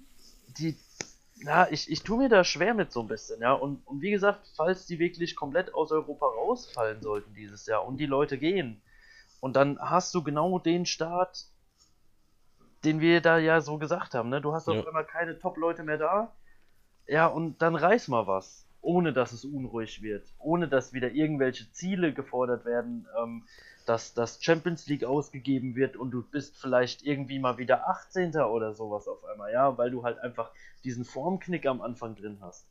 die, 0.58 0.76
ja, 1.36 1.68
ich, 1.70 1.90
ich 1.90 2.04
tue 2.04 2.18
mir 2.18 2.30
da 2.30 2.44
schwer 2.44 2.74
mit 2.74 2.92
so 2.92 3.02
ein 3.02 3.08
bisschen, 3.08 3.42
ja. 3.42 3.54
Und, 3.54 3.86
und 3.88 4.02
wie 4.02 4.12
gesagt, 4.12 4.42
falls 4.56 4.86
die 4.86 5.00
wirklich 5.00 5.36
komplett 5.36 5.74
aus 5.74 5.92
Europa 5.92 6.26
rausfallen 6.26 7.02
sollten 7.02 7.34
dieses 7.34 7.66
Jahr 7.66 7.86
und 7.86 7.98
die 7.98 8.06
Leute 8.06 8.38
gehen, 8.38 8.82
und 9.40 9.58
dann 9.58 9.78
hast 9.80 10.16
du 10.16 10.24
genau 10.24 10.58
den 10.58 10.86
Start, 10.86 11.48
den 12.86 13.02
wir 13.02 13.20
da 13.20 13.38
ja 13.38 13.60
so 13.60 13.78
gesagt 13.78 14.14
haben, 14.14 14.30
ne? 14.30 14.40
Du 14.40 14.54
hast 14.54 14.70
ja. 14.70 14.80
auf 14.80 14.88
einmal 14.88 15.06
keine 15.06 15.38
Top-Leute 15.38 15.84
mehr 15.84 15.98
da 15.98 16.34
ja, 17.08 17.28
und 17.28 17.62
dann 17.62 17.76
reiß 17.76 18.08
mal 18.08 18.28
was, 18.28 18.66
ohne 18.82 19.14
dass 19.14 19.32
es 19.32 19.46
unruhig 19.46 20.02
wird, 20.02 20.26
ohne 20.40 20.68
dass 20.68 20.94
wieder 20.94 21.12
irgendwelche 21.12 21.72
Ziele 21.72 22.14
gefordert 22.14 22.66
werden, 22.66 23.08
ähm, 23.22 23.44
dass 23.86 24.14
das 24.14 24.44
Champions 24.44 24.88
League 24.88 25.04
ausgegeben 25.04 25.76
wird 25.76 25.98
und 25.98 26.12
du 26.12 26.24
bist 26.24 26.58
vielleicht 26.58 27.04
irgendwie 27.04 27.40
mal 27.40 27.58
wieder 27.58 27.88
18. 27.88 28.36
oder 28.36 28.74
sowas 28.74 29.08
auf 29.08 29.24
einmal, 29.26 29.52
ja, 29.52 29.78
weil 29.78 29.92
du 29.92 30.04
halt 30.04 30.20
einfach 30.20 30.52
diesen 30.84 31.06
Formknick 31.06 31.66
am 31.66 31.82
Anfang 31.82 32.16
drin 32.16 32.38
hast. 32.42 32.66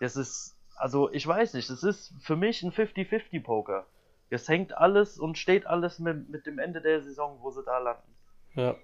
Das 0.00 0.16
ist, 0.16 0.56
also 0.76 1.10
ich 1.12 1.26
weiß 1.26 1.54
nicht, 1.54 1.68
das 1.70 1.82
ist 1.82 2.12
für 2.20 2.36
mich 2.36 2.62
ein 2.62 2.72
50-50-Poker. 2.72 3.86
Es 4.30 4.48
hängt 4.48 4.76
alles 4.76 5.18
und 5.18 5.38
steht 5.38 5.66
alles 5.66 5.98
mit, 5.98 6.28
mit 6.28 6.46
dem 6.46 6.58
Ende 6.58 6.80
der 6.80 7.02
Saison, 7.02 7.38
wo 7.40 7.50
sie 7.50 7.62
da 7.64 7.78
landen. 7.78 8.14
Ja. 8.54 8.76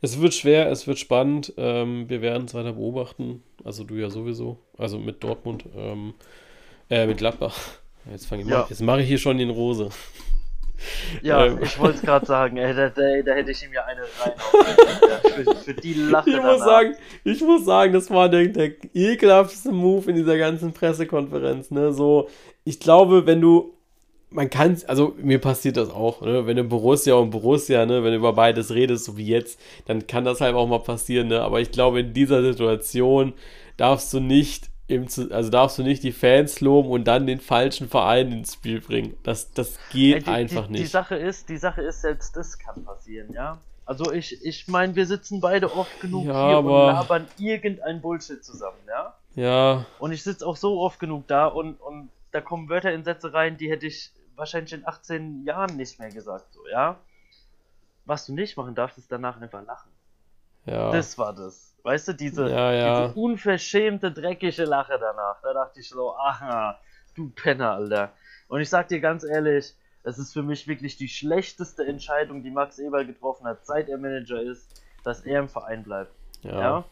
Es 0.00 0.20
wird 0.20 0.34
schwer, 0.34 0.70
es 0.70 0.86
wird 0.86 0.98
spannend. 0.98 1.52
Ähm, 1.56 2.08
wir 2.08 2.22
werden 2.22 2.46
es 2.46 2.54
weiter 2.54 2.72
beobachten. 2.72 3.42
Also 3.64 3.84
du 3.84 3.94
ja 3.94 4.10
sowieso. 4.10 4.58
Also 4.78 4.98
mit 4.98 5.22
Dortmund, 5.22 5.64
ähm, 5.76 6.14
äh, 6.88 7.06
mit 7.06 7.18
Gladbach. 7.18 7.56
Jetzt 8.10 8.26
fange 8.26 8.42
ich 8.42 8.48
ja. 8.48 8.60
mal. 8.60 8.66
Jetzt 8.68 8.82
mache 8.82 9.02
ich 9.02 9.08
hier 9.08 9.18
schon 9.18 9.38
den 9.38 9.50
Rose. 9.50 9.90
Ja, 11.20 11.44
ähm. 11.44 11.58
ich 11.62 11.78
wollte 11.78 11.96
es 11.98 12.02
gerade 12.02 12.24
sagen, 12.24 12.56
ey, 12.56 12.74
da, 12.74 12.88
da, 12.88 13.02
da, 13.22 13.32
hätte 13.32 13.50
ich 13.50 13.62
ihm 13.62 13.72
ja 13.74 13.84
eine 13.84 14.00
rein 14.00 14.32
für, 15.44 15.54
für, 15.54 15.74
die 15.74 15.92
Lache. 15.92 16.30
Ich 16.30 16.42
muss, 16.42 16.58
sagen, 16.60 16.94
ich 17.22 17.40
muss 17.42 17.64
sagen, 17.66 17.92
das 17.92 18.10
war 18.10 18.30
der, 18.30 18.48
der 18.48 18.72
ekelhafteste 18.94 19.72
Move 19.72 20.08
in 20.08 20.16
dieser 20.16 20.38
ganzen 20.38 20.72
Pressekonferenz. 20.72 21.70
Ne? 21.70 21.92
So, 21.92 22.30
ich 22.64 22.80
glaube, 22.80 23.26
wenn 23.26 23.42
du 23.42 23.74
man 24.30 24.48
kann, 24.48 24.80
also 24.86 25.14
mir 25.18 25.40
passiert 25.40 25.76
das 25.76 25.90
auch, 25.90 26.22
ne? 26.22 26.46
wenn 26.46 26.56
du 26.56 26.64
Borussia 26.64 27.14
und 27.14 27.30
Borussia, 27.30 27.84
ne? 27.84 28.04
wenn 28.04 28.12
du 28.12 28.18
über 28.18 28.32
beides 28.32 28.72
redest, 28.72 29.04
so 29.04 29.16
wie 29.16 29.26
jetzt, 29.26 29.58
dann 29.86 30.06
kann 30.06 30.24
das 30.24 30.40
halt 30.40 30.54
auch 30.54 30.68
mal 30.68 30.78
passieren, 30.78 31.28
ne? 31.28 31.42
aber 31.42 31.60
ich 31.60 31.72
glaube, 31.72 32.00
in 32.00 32.12
dieser 32.12 32.42
Situation 32.42 33.34
darfst 33.76 34.12
du 34.12 34.20
nicht 34.20 34.70
im, 34.86 35.06
also 35.30 35.50
darfst 35.50 35.78
du 35.78 35.82
nicht 35.82 36.02
die 36.02 36.12
Fans 36.12 36.60
loben 36.60 36.90
und 36.90 37.04
dann 37.04 37.26
den 37.26 37.40
falschen 37.40 37.88
Verein 37.88 38.32
ins 38.32 38.54
Spiel 38.54 38.80
bringen. 38.80 39.16
Das, 39.22 39.52
das 39.52 39.78
geht 39.92 40.26
die, 40.26 40.30
einfach 40.30 40.66
die, 40.66 40.72
nicht. 40.72 40.82
Die 40.82 40.88
Sache 40.88 41.14
ist, 41.14 41.48
die 41.48 41.58
Sache 41.58 41.82
ist, 41.82 42.02
selbst 42.02 42.36
das 42.36 42.58
kann 42.58 42.84
passieren, 42.84 43.32
ja. 43.32 43.58
Also 43.86 44.12
ich, 44.12 44.44
ich 44.44 44.68
meine, 44.68 44.94
wir 44.96 45.06
sitzen 45.06 45.40
beide 45.40 45.72
oft 45.74 46.00
genug 46.00 46.26
ja, 46.26 46.48
hier 46.48 46.56
aber... 46.56 46.88
und 46.88 46.92
labern 46.94 47.26
irgendein 47.38 48.00
Bullshit 48.00 48.44
zusammen, 48.44 48.78
ja. 48.88 49.14
Ja. 49.36 49.86
Und 50.00 50.12
ich 50.12 50.24
sitze 50.24 50.44
auch 50.46 50.56
so 50.56 50.80
oft 50.80 50.98
genug 50.98 51.26
da 51.28 51.46
und, 51.46 51.74
und 51.74 52.10
da 52.32 52.40
kommen 52.40 52.68
Wörter 52.68 52.92
in 52.92 53.04
Sätze 53.04 53.32
rein, 53.32 53.56
die 53.56 53.70
hätte 53.70 53.86
ich 53.86 54.10
wahrscheinlich 54.40 54.72
in 54.72 54.86
18 54.86 55.44
Jahren 55.44 55.76
nicht 55.76 56.00
mehr 56.00 56.10
gesagt, 56.10 56.52
so, 56.52 56.66
ja. 56.66 56.98
Was 58.06 58.26
du 58.26 58.34
nicht 58.34 58.56
machen 58.56 58.74
darfst, 58.74 58.98
ist 58.98 59.12
danach 59.12 59.40
einfach 59.40 59.64
lachen. 59.64 59.90
Ja. 60.64 60.90
Das 60.90 61.16
war 61.16 61.32
das. 61.32 61.76
Weißt 61.84 62.08
du, 62.08 62.12
diese, 62.14 62.50
ja, 62.50 62.72
ja. 62.72 63.06
diese 63.06 63.14
unverschämte, 63.18 64.10
dreckige 64.10 64.64
Lache 64.64 64.98
danach. 64.98 65.40
Da 65.42 65.52
dachte 65.52 65.80
ich 65.80 65.88
so, 65.88 66.14
aha, 66.16 66.78
du 67.14 67.30
Penner, 67.30 67.72
Alter. 67.72 68.12
Und 68.48 68.60
ich 68.60 68.68
sag 68.68 68.88
dir 68.88 69.00
ganz 69.00 69.22
ehrlich, 69.22 69.74
es 70.02 70.18
ist 70.18 70.32
für 70.32 70.42
mich 70.42 70.66
wirklich 70.66 70.96
die 70.96 71.08
schlechteste 71.08 71.86
Entscheidung, 71.86 72.42
die 72.42 72.50
Max 72.50 72.78
Eberl 72.78 73.06
getroffen 73.06 73.46
hat, 73.46 73.64
seit 73.64 73.88
er 73.88 73.98
Manager 73.98 74.42
ist, 74.42 74.82
dass 75.04 75.20
er 75.20 75.40
im 75.40 75.48
Verein 75.48 75.84
bleibt. 75.84 76.12
Ja. 76.42 76.60
ja? 76.60 76.84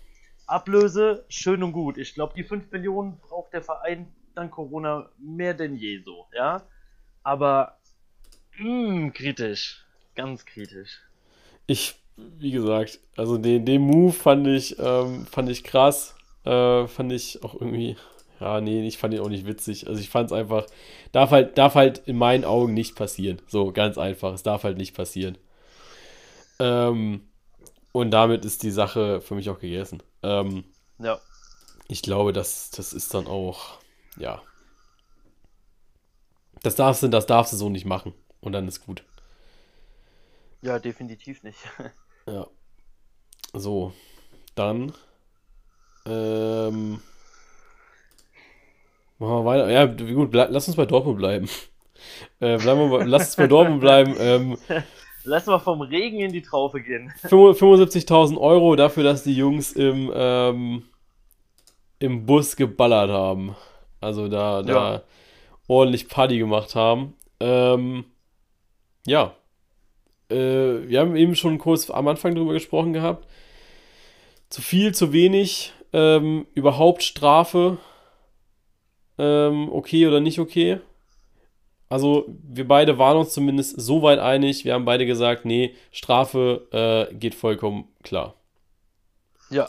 Ablöse, 0.46 1.24
schön 1.28 1.62
und 1.62 1.72
gut. 1.72 1.98
Ich 1.98 2.14
glaube, 2.14 2.34
die 2.34 2.44
5 2.44 2.70
Millionen 2.70 3.18
braucht 3.18 3.52
der 3.52 3.62
Verein 3.62 4.12
dank 4.34 4.52
Corona 4.52 5.08
mehr 5.18 5.52
denn 5.52 5.74
je 5.74 6.00
so, 6.02 6.26
ja 6.32 6.62
aber 7.28 7.76
mh, 8.58 8.64
hm, 8.64 9.12
kritisch. 9.12 9.84
Ganz 10.14 10.46
kritisch. 10.46 10.98
Ich, 11.66 11.96
wie 12.16 12.50
gesagt, 12.50 13.00
also 13.16 13.36
den, 13.36 13.66
den 13.66 13.82
Move 13.82 14.14
fand 14.14 14.46
ich, 14.46 14.78
ähm, 14.78 15.26
fand 15.26 15.50
ich 15.50 15.62
krass. 15.62 16.14
Äh, 16.44 16.86
fand 16.86 17.12
ich 17.12 17.44
auch 17.44 17.54
irgendwie, 17.54 17.96
ja, 18.40 18.62
nee, 18.62 18.86
ich 18.86 18.96
fand 18.96 19.12
ihn 19.12 19.20
auch 19.20 19.28
nicht 19.28 19.46
witzig. 19.46 19.86
Also 19.86 20.00
ich 20.00 20.08
fand 20.08 20.30
es 20.30 20.32
einfach, 20.32 20.66
darf 21.12 21.30
halt, 21.30 21.58
darf 21.58 21.74
halt 21.74 21.98
in 22.06 22.16
meinen 22.16 22.46
Augen 22.46 22.72
nicht 22.72 22.96
passieren. 22.96 23.42
So, 23.46 23.72
ganz 23.72 23.98
einfach. 23.98 24.32
Es 24.32 24.42
darf 24.42 24.64
halt 24.64 24.78
nicht 24.78 24.96
passieren. 24.96 25.36
Ähm, 26.58 27.28
und 27.92 28.10
damit 28.10 28.46
ist 28.46 28.62
die 28.62 28.70
Sache 28.70 29.20
für 29.20 29.34
mich 29.34 29.50
auch 29.50 29.58
gegessen. 29.58 30.02
Ähm, 30.22 30.64
ja. 30.98 31.20
Ich 31.88 32.00
glaube, 32.00 32.32
das, 32.32 32.70
das 32.70 32.94
ist 32.94 33.12
dann 33.12 33.26
auch, 33.26 33.78
ja, 34.16 34.40
das 36.62 36.74
darfst 36.74 37.02
du, 37.02 37.08
das 37.08 37.26
darfst 37.26 37.52
du 37.52 37.56
so 37.56 37.68
nicht 37.68 37.84
machen. 37.84 38.14
Und 38.40 38.52
dann 38.52 38.68
ist 38.68 38.84
gut. 38.84 39.04
Ja, 40.62 40.78
definitiv 40.78 41.42
nicht. 41.42 41.58
ja. 42.26 42.46
So. 43.52 43.92
Dann. 44.54 44.92
Ähm. 46.06 47.00
Machen 49.18 49.32
wir 49.32 49.44
weiter. 49.44 49.70
Ja, 49.70 49.86
gut, 49.86 50.32
lass 50.32 50.68
uns 50.68 50.76
bei 50.76 50.86
Dortmund 50.86 51.18
bleiben. 51.18 51.48
Äh, 52.38 52.58
bleiben 52.58 52.92
wir, 52.92 53.04
lass 53.06 53.26
uns 53.26 53.36
bei 53.36 53.48
Dortmund 53.48 53.80
bleiben. 53.80 54.14
Ähm, 54.20 54.56
lass 55.24 55.46
mal 55.46 55.58
vom 55.58 55.80
Regen 55.80 56.20
in 56.20 56.32
die 56.32 56.42
Traufe 56.42 56.80
gehen. 56.80 57.12
75.000 57.24 58.38
Euro 58.38 58.76
dafür, 58.76 59.02
dass 59.02 59.24
die 59.24 59.34
Jungs 59.34 59.72
im, 59.72 60.10
ähm, 60.14 60.84
im 61.98 62.24
Bus 62.24 62.54
geballert 62.54 63.10
haben. 63.10 63.56
Also 64.00 64.28
da, 64.28 64.62
da, 64.62 64.92
ja 64.94 65.02
ordentlich 65.68 66.08
Party 66.08 66.38
gemacht 66.38 66.74
haben. 66.74 67.14
Ähm, 67.40 68.04
ja. 69.06 69.34
Äh, 70.30 70.34
wir 70.88 71.00
haben 71.00 71.14
eben 71.16 71.36
schon 71.36 71.58
kurz 71.58 71.88
am 71.90 72.08
Anfang 72.08 72.34
drüber 72.34 72.52
gesprochen 72.52 72.92
gehabt. 72.92 73.28
Zu 74.50 74.62
viel, 74.62 74.94
zu 74.94 75.12
wenig, 75.12 75.72
ähm, 75.92 76.46
überhaupt 76.54 77.02
Strafe, 77.02 77.78
ähm, 79.18 79.68
okay 79.70 80.06
oder 80.06 80.20
nicht 80.20 80.40
okay. 80.40 80.80
Also 81.90 82.26
wir 82.42 82.68
beide 82.68 82.98
waren 82.98 83.16
uns 83.16 83.32
zumindest 83.32 83.80
so 83.80 84.02
weit 84.02 84.18
einig. 84.18 84.64
Wir 84.64 84.74
haben 84.74 84.84
beide 84.84 85.06
gesagt, 85.06 85.44
nee, 85.44 85.74
Strafe 85.90 87.08
äh, 87.10 87.14
geht 87.14 87.34
vollkommen 87.34 87.88
klar. 88.02 88.34
Ja, 89.50 89.68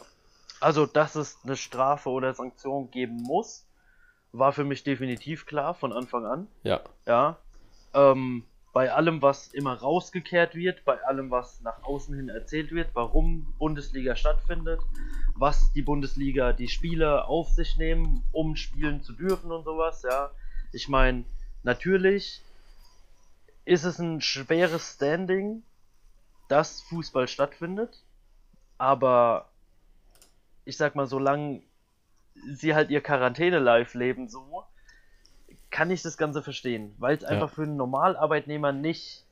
also 0.59 0.85
dass 0.85 1.15
es 1.15 1.37
eine 1.43 1.55
Strafe 1.55 2.09
oder 2.09 2.33
Sanktion 2.33 2.91
geben 2.91 3.23
muss, 3.23 3.65
war 4.31 4.53
für 4.53 4.63
mich 4.63 4.83
definitiv 4.83 5.45
klar 5.45 5.73
von 5.73 5.93
Anfang 5.93 6.25
an. 6.25 6.47
Ja. 6.63 6.81
Ja. 7.07 7.37
Ähm, 7.93 8.43
bei 8.71 8.93
allem, 8.93 9.21
was 9.21 9.47
immer 9.47 9.73
rausgekehrt 9.73 10.55
wird, 10.55 10.85
bei 10.85 11.03
allem, 11.03 11.31
was 11.31 11.61
nach 11.61 11.81
außen 11.83 12.15
hin 12.15 12.29
erzählt 12.29 12.71
wird, 12.71 12.89
warum 12.93 13.53
Bundesliga 13.57 14.15
stattfindet, 14.15 14.79
was 15.35 15.73
die 15.73 15.81
Bundesliga, 15.81 16.53
die 16.53 16.67
Spieler 16.67 17.27
auf 17.27 17.49
sich 17.49 17.77
nehmen, 17.77 18.23
um 18.31 18.55
spielen 18.55 19.01
zu 19.01 19.13
dürfen 19.13 19.51
und 19.51 19.63
sowas, 19.63 20.03
ja. 20.03 20.31
Ich 20.71 20.87
meine, 20.87 21.25
natürlich 21.63 22.43
ist 23.65 23.85
es 23.85 23.97
ein 23.97 24.21
schweres 24.21 24.93
Standing, 24.95 25.63
dass 26.47 26.81
Fußball 26.83 27.27
stattfindet, 27.27 28.03
aber 28.77 29.49
ich 30.65 30.77
sag 30.77 30.95
mal, 30.95 31.07
solange 31.07 31.63
sie 32.53 32.75
halt 32.75 32.89
ihr 32.89 33.01
Quarantäne-Life 33.01 33.97
leben, 33.97 34.29
so, 34.29 34.63
kann 35.69 35.91
ich 35.91 36.01
das 36.01 36.17
Ganze 36.17 36.41
verstehen, 36.41 36.95
weil 36.97 37.17
es 37.17 37.23
einfach 37.23 37.49
für 37.49 37.63
einen 37.63 37.77
Normalarbeitnehmer 37.77 38.71
nicht, 38.71 39.25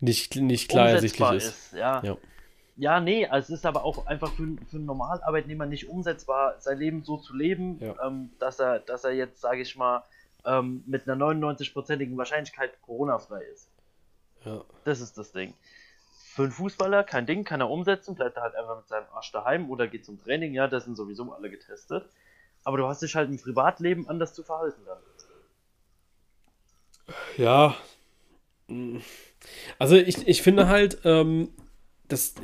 nicht, 0.00 0.36
nicht 0.36 0.70
klar 0.70 0.90
ersichtlich 0.90 1.30
ist. 1.32 1.46
ist. 1.46 1.72
Ja. 1.74 2.02
ja. 2.02 2.16
Ja, 2.78 3.00
nee, 3.00 3.26
also 3.26 3.54
es 3.54 3.60
ist 3.60 3.66
aber 3.66 3.84
auch 3.84 4.06
einfach 4.06 4.30
für, 4.32 4.56
für 4.68 4.76
einen 4.76 4.84
Normalarbeitnehmer 4.84 5.64
nicht 5.64 5.88
umsetzbar, 5.88 6.56
sein 6.58 6.78
Leben 6.78 7.04
so 7.04 7.16
zu 7.16 7.34
leben, 7.34 7.78
ja. 7.80 7.94
ähm, 8.06 8.30
dass 8.38 8.60
er, 8.60 8.80
dass 8.80 9.04
er 9.04 9.12
jetzt, 9.12 9.40
sage 9.40 9.62
ich 9.62 9.76
mal, 9.76 10.04
ähm, 10.44 10.84
mit 10.86 11.08
einer 11.08 11.24
99-prozentigen 11.24 12.18
Wahrscheinlichkeit 12.18 12.70
Corona-frei 12.82 13.42
ist. 13.52 13.68
Ja. 14.44 14.62
Das 14.84 15.00
ist 15.00 15.16
das 15.16 15.32
Ding. 15.32 15.54
Für 16.34 16.42
einen 16.42 16.52
Fußballer 16.52 17.02
kein 17.02 17.24
Ding, 17.24 17.44
kann 17.44 17.62
er 17.62 17.70
umsetzen, 17.70 18.14
bleibt 18.14 18.36
er 18.36 18.42
halt 18.42 18.54
einfach 18.54 18.76
mit 18.76 18.88
seinem 18.88 19.06
Arsch 19.14 19.32
daheim 19.32 19.70
oder 19.70 19.88
geht 19.88 20.04
zum 20.04 20.22
Training, 20.22 20.52
ja, 20.52 20.68
das 20.68 20.84
sind 20.84 20.96
sowieso 20.96 21.32
alle 21.32 21.48
getestet. 21.48 22.06
Aber 22.66 22.78
du 22.78 22.88
hast 22.88 23.00
dich 23.00 23.14
halt 23.14 23.30
im 23.30 23.38
Privatleben 23.38 24.08
anders 24.08 24.34
zu 24.34 24.42
verhalten 24.42 24.82
dann. 24.84 24.98
Ja. 27.36 27.76
Also 29.78 29.94
ich, 29.94 30.26
ich 30.26 30.42
finde 30.42 30.66
halt, 30.66 30.98
ähm, 31.04 31.50
das, 32.08 32.34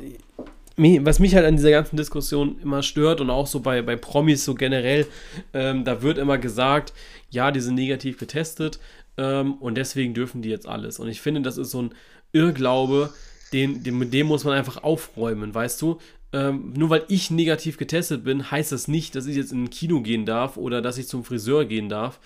was 0.77 1.19
mich 1.19 1.35
halt 1.35 1.45
an 1.45 1.57
dieser 1.57 1.71
ganzen 1.71 1.97
Diskussion 1.97 2.57
immer 2.61 2.83
stört 2.83 3.19
und 3.19 3.29
auch 3.29 3.47
so 3.47 3.59
bei, 3.59 3.81
bei 3.81 3.97
Promis 3.97 4.45
so 4.45 4.55
generell, 4.55 5.07
ähm, 5.53 5.83
da 5.83 6.01
wird 6.01 6.17
immer 6.17 6.37
gesagt, 6.37 6.93
ja, 7.29 7.51
die 7.51 7.59
sind 7.59 7.75
negativ 7.75 8.17
getestet 8.17 8.79
ähm, 9.17 9.55
und 9.55 9.75
deswegen 9.75 10.13
dürfen 10.13 10.41
die 10.41 10.49
jetzt 10.49 10.69
alles. 10.69 10.99
Und 10.99 11.09
ich 11.09 11.19
finde, 11.19 11.41
das 11.41 11.57
ist 11.57 11.71
so 11.71 11.81
ein 11.81 11.95
Irrglaube, 12.31 13.13
den, 13.51 13.83
den, 13.83 13.97
mit 13.97 14.13
dem 14.13 14.27
muss 14.27 14.45
man 14.45 14.53
einfach 14.53 14.83
aufräumen, 14.83 15.53
weißt 15.53 15.81
du? 15.81 15.99
Ähm, 16.33 16.73
nur 16.75 16.89
weil 16.89 17.05
ich 17.09 17.29
negativ 17.29 17.77
getestet 17.77 18.23
bin, 18.23 18.49
heißt 18.49 18.71
das 18.71 18.87
nicht, 18.87 19.15
dass 19.15 19.27
ich 19.27 19.37
jetzt 19.37 19.51
in 19.51 19.65
ein 19.65 19.69
Kino 19.69 20.01
gehen 20.01 20.25
darf 20.25 20.57
oder 20.57 20.81
dass 20.81 20.97
ich 20.97 21.07
zum 21.07 21.23
Friseur 21.23 21.65
gehen 21.65 21.89
darf 21.89 22.19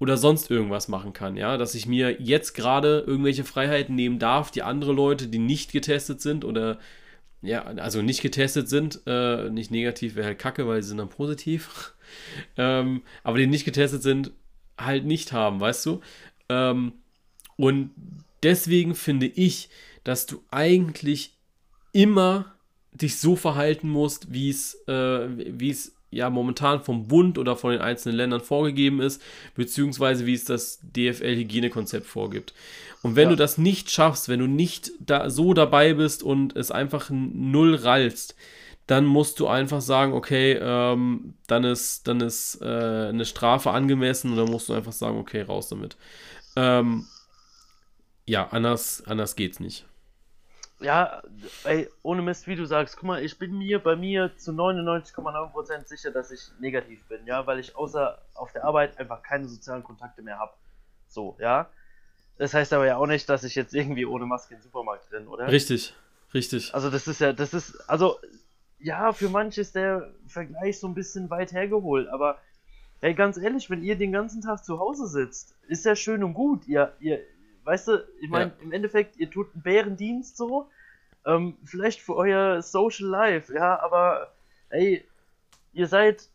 oder 0.00 0.16
sonst 0.16 0.50
irgendwas 0.50 0.88
machen 0.88 1.12
kann, 1.12 1.36
ja, 1.36 1.56
dass 1.56 1.76
ich 1.76 1.86
mir 1.86 2.20
jetzt 2.20 2.54
gerade 2.54 3.04
irgendwelche 3.06 3.44
Freiheiten 3.44 3.94
nehmen 3.94 4.18
darf, 4.18 4.50
die 4.50 4.62
andere 4.62 4.92
Leute, 4.92 5.28
die 5.28 5.38
nicht 5.38 5.70
getestet 5.70 6.20
sind 6.20 6.44
oder 6.44 6.78
ja, 7.42 7.62
also 7.62 8.02
nicht 8.02 8.22
getestet 8.22 8.68
sind, 8.68 9.02
äh, 9.06 9.50
nicht 9.50 9.70
negativ 9.70 10.16
wäre 10.16 10.26
halt 10.26 10.38
kacke, 10.38 10.66
weil 10.66 10.82
sie 10.82 10.88
sind 10.88 10.98
dann 10.98 11.10
positiv, 11.10 11.94
ähm, 12.56 13.02
aber 13.22 13.38
die 13.38 13.46
nicht 13.46 13.64
getestet 13.64 14.02
sind, 14.02 14.32
halt 14.76 15.04
nicht 15.04 15.32
haben, 15.32 15.60
weißt 15.60 15.86
du? 15.86 16.00
Ähm, 16.48 16.92
und 17.56 17.90
deswegen 18.42 18.96
finde 18.96 19.26
ich, 19.26 19.68
dass 20.02 20.26
du 20.26 20.42
eigentlich 20.50 21.36
immer 21.92 22.53
dich 22.94 23.18
so 23.18 23.36
verhalten 23.36 23.88
musst, 23.88 24.32
wie 24.32 24.48
es, 24.50 24.74
äh, 24.86 25.26
wie 25.28 25.70
es 25.70 25.94
ja 26.10 26.30
momentan 26.30 26.80
vom 26.80 27.08
Bund 27.08 27.38
oder 27.38 27.56
von 27.56 27.72
den 27.72 27.80
einzelnen 27.80 28.16
Ländern 28.16 28.40
vorgegeben 28.40 29.00
ist, 29.00 29.20
beziehungsweise 29.56 30.26
wie 30.26 30.34
es 30.34 30.44
das 30.44 30.78
DFL-Hygienekonzept 30.82 32.06
vorgibt. 32.06 32.54
Und 33.02 33.16
wenn 33.16 33.24
ja. 33.24 33.30
du 33.30 33.36
das 33.36 33.58
nicht 33.58 33.90
schaffst, 33.90 34.28
wenn 34.28 34.38
du 34.38 34.46
nicht 34.46 34.92
da 35.00 35.28
so 35.28 35.54
dabei 35.54 35.94
bist 35.94 36.22
und 36.22 36.56
es 36.56 36.70
einfach 36.70 37.10
null 37.10 37.74
rallst, 37.74 38.36
dann 38.86 39.06
musst 39.06 39.40
du 39.40 39.48
einfach 39.48 39.80
sagen, 39.80 40.12
okay, 40.12 40.58
ähm, 40.60 41.34
dann 41.46 41.64
ist, 41.64 42.06
dann 42.06 42.20
ist 42.20 42.60
äh, 42.60 43.08
eine 43.08 43.24
Strafe 43.24 43.70
angemessen 43.70 44.30
und 44.30 44.36
dann 44.36 44.50
musst 44.50 44.68
du 44.68 44.74
einfach 44.74 44.92
sagen, 44.92 45.18
okay, 45.18 45.42
raus 45.42 45.68
damit. 45.68 45.96
Ähm, 46.54 47.06
ja, 48.26 48.46
anders, 48.50 49.02
anders 49.06 49.36
geht's 49.36 49.58
nicht 49.58 49.84
ja, 50.84 51.22
ey, 51.64 51.88
ohne 52.02 52.22
Mist, 52.22 52.46
wie 52.46 52.56
du 52.56 52.66
sagst, 52.66 52.96
guck 52.96 53.04
mal, 53.04 53.22
ich 53.22 53.38
bin 53.38 53.56
mir 53.56 53.78
bei 53.78 53.96
mir 53.96 54.36
zu 54.36 54.52
99,9% 54.52 55.86
sicher, 55.88 56.10
dass 56.10 56.30
ich 56.30 56.40
negativ 56.60 57.02
bin, 57.08 57.26
ja, 57.26 57.46
weil 57.46 57.58
ich 57.58 57.74
außer 57.74 58.18
auf 58.34 58.52
der 58.52 58.64
Arbeit 58.64 58.98
einfach 58.98 59.22
keine 59.22 59.48
sozialen 59.48 59.82
Kontakte 59.82 60.22
mehr 60.22 60.38
habe. 60.38 60.52
So, 61.08 61.36
ja. 61.40 61.68
Das 62.36 62.52
heißt 62.52 62.72
aber 62.72 62.86
ja 62.86 62.96
auch 62.96 63.06
nicht, 63.06 63.28
dass 63.28 63.44
ich 63.44 63.54
jetzt 63.54 63.74
irgendwie 63.74 64.04
ohne 64.04 64.26
Maske 64.26 64.54
im 64.54 64.60
Supermarkt 64.60 65.08
bin, 65.10 65.26
oder? 65.28 65.48
Richtig, 65.48 65.94
richtig. 66.32 66.74
Also 66.74 66.90
das 66.90 67.08
ist 67.08 67.20
ja, 67.20 67.32
das 67.32 67.54
ist, 67.54 67.76
also, 67.88 68.18
ja, 68.78 69.12
für 69.12 69.28
manche 69.28 69.60
ist 69.60 69.74
der 69.74 70.12
Vergleich 70.26 70.78
so 70.78 70.88
ein 70.88 70.94
bisschen 70.94 71.30
weit 71.30 71.52
hergeholt, 71.52 72.08
aber 72.08 72.38
ey, 73.00 73.14
ganz 73.14 73.36
ehrlich, 73.36 73.70
wenn 73.70 73.82
ihr 73.82 73.96
den 73.96 74.12
ganzen 74.12 74.42
Tag 74.42 74.64
zu 74.64 74.78
Hause 74.78 75.06
sitzt, 75.06 75.54
ist 75.68 75.84
ja 75.84 75.94
schön 75.94 76.24
und 76.24 76.34
gut. 76.34 76.66
Ihr, 76.66 76.92
ihr, 77.00 77.20
weißt 77.64 77.88
du, 77.88 78.06
ich 78.20 78.30
meine, 78.30 78.52
ja. 78.56 78.62
im 78.62 78.72
Endeffekt, 78.72 79.16
ihr 79.16 79.30
tut 79.30 79.52
einen 79.54 79.62
Bärendienst 79.62 80.36
so, 80.36 80.68
ähm, 81.26 81.56
vielleicht 81.64 82.00
für 82.00 82.16
euer 82.16 82.62
Social 82.62 83.06
Life, 83.08 83.52
ja, 83.52 83.80
aber 83.80 84.32
ey, 84.70 85.04
ihr 85.72 85.86
seid, 85.86 86.28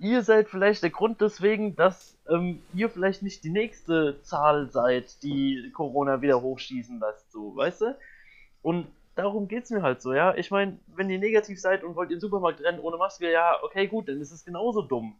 ihr 0.00 0.22
seid 0.22 0.48
vielleicht 0.48 0.82
der 0.82 0.90
Grund 0.90 1.20
deswegen, 1.20 1.76
dass 1.76 2.16
ähm, 2.28 2.62
ihr 2.74 2.90
vielleicht 2.90 3.22
nicht 3.22 3.44
die 3.44 3.50
nächste 3.50 4.20
Zahl 4.22 4.70
seid, 4.70 5.22
die 5.22 5.70
Corona 5.72 6.20
wieder 6.22 6.42
hochschießen 6.42 6.98
lässt, 6.98 7.30
so, 7.30 7.54
weißt 7.54 7.82
du? 7.82 7.98
Und 8.62 8.88
darum 9.14 9.46
geht's 9.46 9.70
mir 9.70 9.82
halt 9.82 10.02
so, 10.02 10.12
ja. 10.12 10.34
Ich 10.34 10.50
meine, 10.50 10.78
wenn 10.96 11.10
ihr 11.10 11.18
negativ 11.18 11.60
seid 11.60 11.84
und 11.84 11.94
wollt 11.94 12.10
in 12.10 12.16
den 12.16 12.20
Supermarkt 12.20 12.60
rennen 12.62 12.80
ohne 12.80 12.96
Maske, 12.96 13.30
ja, 13.30 13.62
okay, 13.62 13.86
gut, 13.86 14.08
dann 14.08 14.20
ist 14.20 14.32
es 14.32 14.44
genauso 14.44 14.82
dumm. 14.82 15.14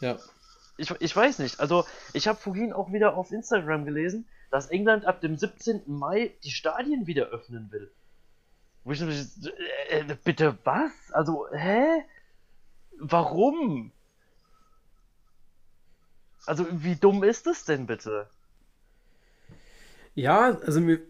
Ja 0.00 0.18
ich, 0.82 0.90
ich 1.00 1.16
weiß 1.16 1.38
nicht. 1.38 1.60
Also, 1.60 1.84
ich 2.12 2.28
habe 2.28 2.38
vorhin 2.38 2.72
auch 2.72 2.92
wieder 2.92 3.16
auf 3.16 3.30
Instagram 3.32 3.84
gelesen, 3.84 4.26
dass 4.50 4.66
England 4.66 5.04
ab 5.06 5.20
dem 5.20 5.36
17. 5.36 5.82
Mai 5.86 6.34
die 6.42 6.50
Stadien 6.50 7.06
wieder 7.06 7.26
öffnen 7.26 7.70
will. 7.70 7.90
Wo 8.84 8.92
ich 8.92 9.00
äh, 9.00 10.00
äh, 10.00 10.16
bitte 10.24 10.58
was? 10.64 10.92
Also, 11.12 11.46
hä? 11.52 12.04
Warum? 12.98 13.92
Also, 16.46 16.66
wie 16.70 16.96
dumm 16.96 17.22
ist 17.22 17.46
das 17.46 17.64
denn 17.64 17.86
bitte? 17.86 18.28
Ja, 20.14 20.58
also 20.66 20.80
mir, 20.80 21.00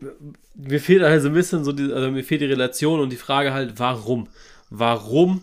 mir 0.54 0.80
fehlt 0.80 1.02
also 1.02 1.28
ein 1.28 1.34
bisschen 1.34 1.64
so 1.64 1.72
die, 1.72 1.92
also 1.92 2.10
mir 2.10 2.22
fehlt 2.22 2.42
die 2.42 2.46
Relation 2.46 3.00
und 3.00 3.10
die 3.10 3.16
Frage 3.16 3.52
halt, 3.52 3.78
warum? 3.78 4.28
Warum 4.70 5.42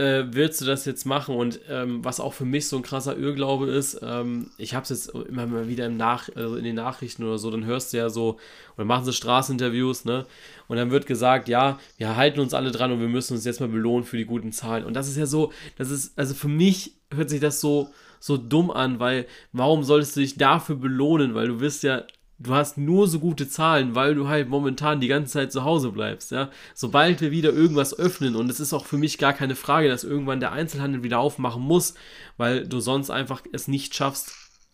äh, 0.00 0.34
willst 0.34 0.60
du 0.60 0.64
das 0.64 0.86
jetzt 0.86 1.04
machen? 1.04 1.36
Und 1.36 1.60
ähm, 1.68 2.02
was 2.02 2.20
auch 2.20 2.32
für 2.32 2.46
mich 2.46 2.66
so 2.66 2.76
ein 2.76 2.82
krasser 2.82 3.18
Irrglaube 3.18 3.66
ist, 3.66 4.00
ähm, 4.02 4.50
ich 4.56 4.74
habe 4.74 4.84
es 4.84 4.88
jetzt 4.88 5.08
immer 5.10 5.46
mal 5.46 5.68
wieder 5.68 5.86
im 5.86 5.98
Nach 5.98 6.28
also 6.34 6.56
in 6.56 6.64
den 6.64 6.76
Nachrichten 6.76 7.22
oder 7.24 7.36
so, 7.36 7.50
dann 7.50 7.66
hörst 7.66 7.92
du 7.92 7.98
ja 7.98 8.08
so, 8.08 8.38
oder 8.76 8.86
machen 8.86 9.04
sie 9.04 9.12
Straßeninterviews, 9.12 10.06
ne? 10.06 10.26
Und 10.68 10.78
dann 10.78 10.90
wird 10.90 11.06
gesagt, 11.06 11.48
ja, 11.48 11.78
wir 11.98 12.16
halten 12.16 12.40
uns 12.40 12.54
alle 12.54 12.70
dran 12.70 12.92
und 12.92 13.00
wir 13.00 13.08
müssen 13.08 13.34
uns 13.34 13.44
jetzt 13.44 13.60
mal 13.60 13.68
belohnen 13.68 14.04
für 14.04 14.16
die 14.16 14.24
guten 14.24 14.52
Zahlen. 14.52 14.84
Und 14.84 14.94
das 14.94 15.08
ist 15.08 15.18
ja 15.18 15.26
so, 15.26 15.52
das 15.76 15.90
ist, 15.90 16.18
also 16.18 16.34
für 16.34 16.48
mich 16.48 16.94
hört 17.12 17.28
sich 17.28 17.40
das 17.40 17.60
so, 17.60 17.90
so 18.20 18.36
dumm 18.36 18.70
an, 18.70 19.00
weil 19.00 19.26
warum 19.52 19.82
solltest 19.82 20.16
du 20.16 20.20
dich 20.20 20.36
dafür 20.36 20.76
belohnen? 20.76 21.34
Weil 21.34 21.48
du 21.48 21.60
wirst 21.60 21.82
ja 21.82 22.04
du 22.40 22.54
hast 22.54 22.78
nur 22.78 23.06
so 23.06 23.20
gute 23.20 23.48
Zahlen, 23.48 23.94
weil 23.94 24.14
du 24.14 24.26
halt 24.26 24.48
momentan 24.48 25.00
die 25.00 25.08
ganze 25.08 25.34
Zeit 25.34 25.52
zu 25.52 25.64
Hause 25.64 25.92
bleibst, 25.92 26.32
ja. 26.32 26.50
Sobald 26.74 27.20
wir 27.20 27.30
wieder 27.30 27.52
irgendwas 27.52 27.96
öffnen, 27.96 28.34
und 28.34 28.50
es 28.50 28.60
ist 28.60 28.72
auch 28.72 28.86
für 28.86 28.98
mich 28.98 29.18
gar 29.18 29.34
keine 29.34 29.54
Frage, 29.54 29.88
dass 29.88 30.04
irgendwann 30.04 30.40
der 30.40 30.52
Einzelhandel 30.52 31.02
wieder 31.02 31.20
aufmachen 31.20 31.62
muss, 31.62 31.94
weil 32.38 32.66
du 32.66 32.80
sonst 32.80 33.10
einfach 33.10 33.42
es 33.52 33.68
nicht 33.68 33.94
schaffst, 33.94 34.32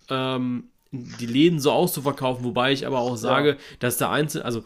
ähm, 0.08 0.68
die 0.92 1.26
Läden 1.26 1.58
so 1.58 1.72
auszuverkaufen, 1.72 2.44
wobei 2.44 2.72
ich 2.72 2.86
aber 2.86 3.00
auch 3.00 3.16
sage, 3.16 3.50
ja. 3.50 3.56
dass 3.80 3.98
der 3.98 4.10
Einzel, 4.10 4.42
also 4.42 4.62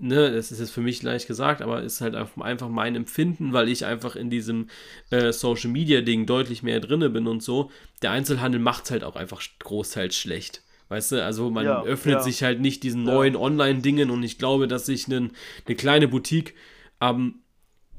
ne, 0.00 0.32
das 0.32 0.50
ist 0.50 0.60
jetzt 0.60 0.72
für 0.72 0.80
mich 0.80 1.02
leicht 1.02 1.26
gesagt, 1.26 1.60
aber 1.60 1.82
ist 1.82 2.00
halt 2.00 2.14
einfach 2.14 2.68
mein 2.68 2.96
Empfinden, 2.96 3.52
weil 3.52 3.68
ich 3.68 3.84
einfach 3.84 4.16
in 4.16 4.30
diesem 4.30 4.68
äh, 5.10 5.32
Social 5.32 5.70
Media 5.70 6.00
Ding 6.00 6.24
deutlich 6.24 6.62
mehr 6.62 6.80
drinne 6.80 7.10
bin 7.10 7.26
und 7.26 7.42
so. 7.42 7.70
Der 8.00 8.12
Einzelhandel 8.12 8.60
macht 8.60 8.84
es 8.84 8.90
halt 8.90 9.04
auch 9.04 9.16
einfach 9.16 9.42
großteils 9.58 10.16
schlecht. 10.16 10.62
Weißt 10.90 11.12
du, 11.12 11.24
also 11.24 11.50
man 11.50 11.64
ja, 11.64 11.84
öffnet 11.84 12.16
ja. 12.16 12.20
sich 12.20 12.42
halt 12.42 12.60
nicht 12.60 12.82
diesen 12.82 13.04
neuen 13.04 13.34
ja. 13.34 13.40
Online-Dingen 13.40 14.10
und 14.10 14.24
ich 14.24 14.38
glaube, 14.38 14.66
dass 14.66 14.86
sich 14.86 15.06
eine 15.06 15.30
kleine 15.76 16.08
Boutique, 16.08 16.56
ähm, 17.00 17.36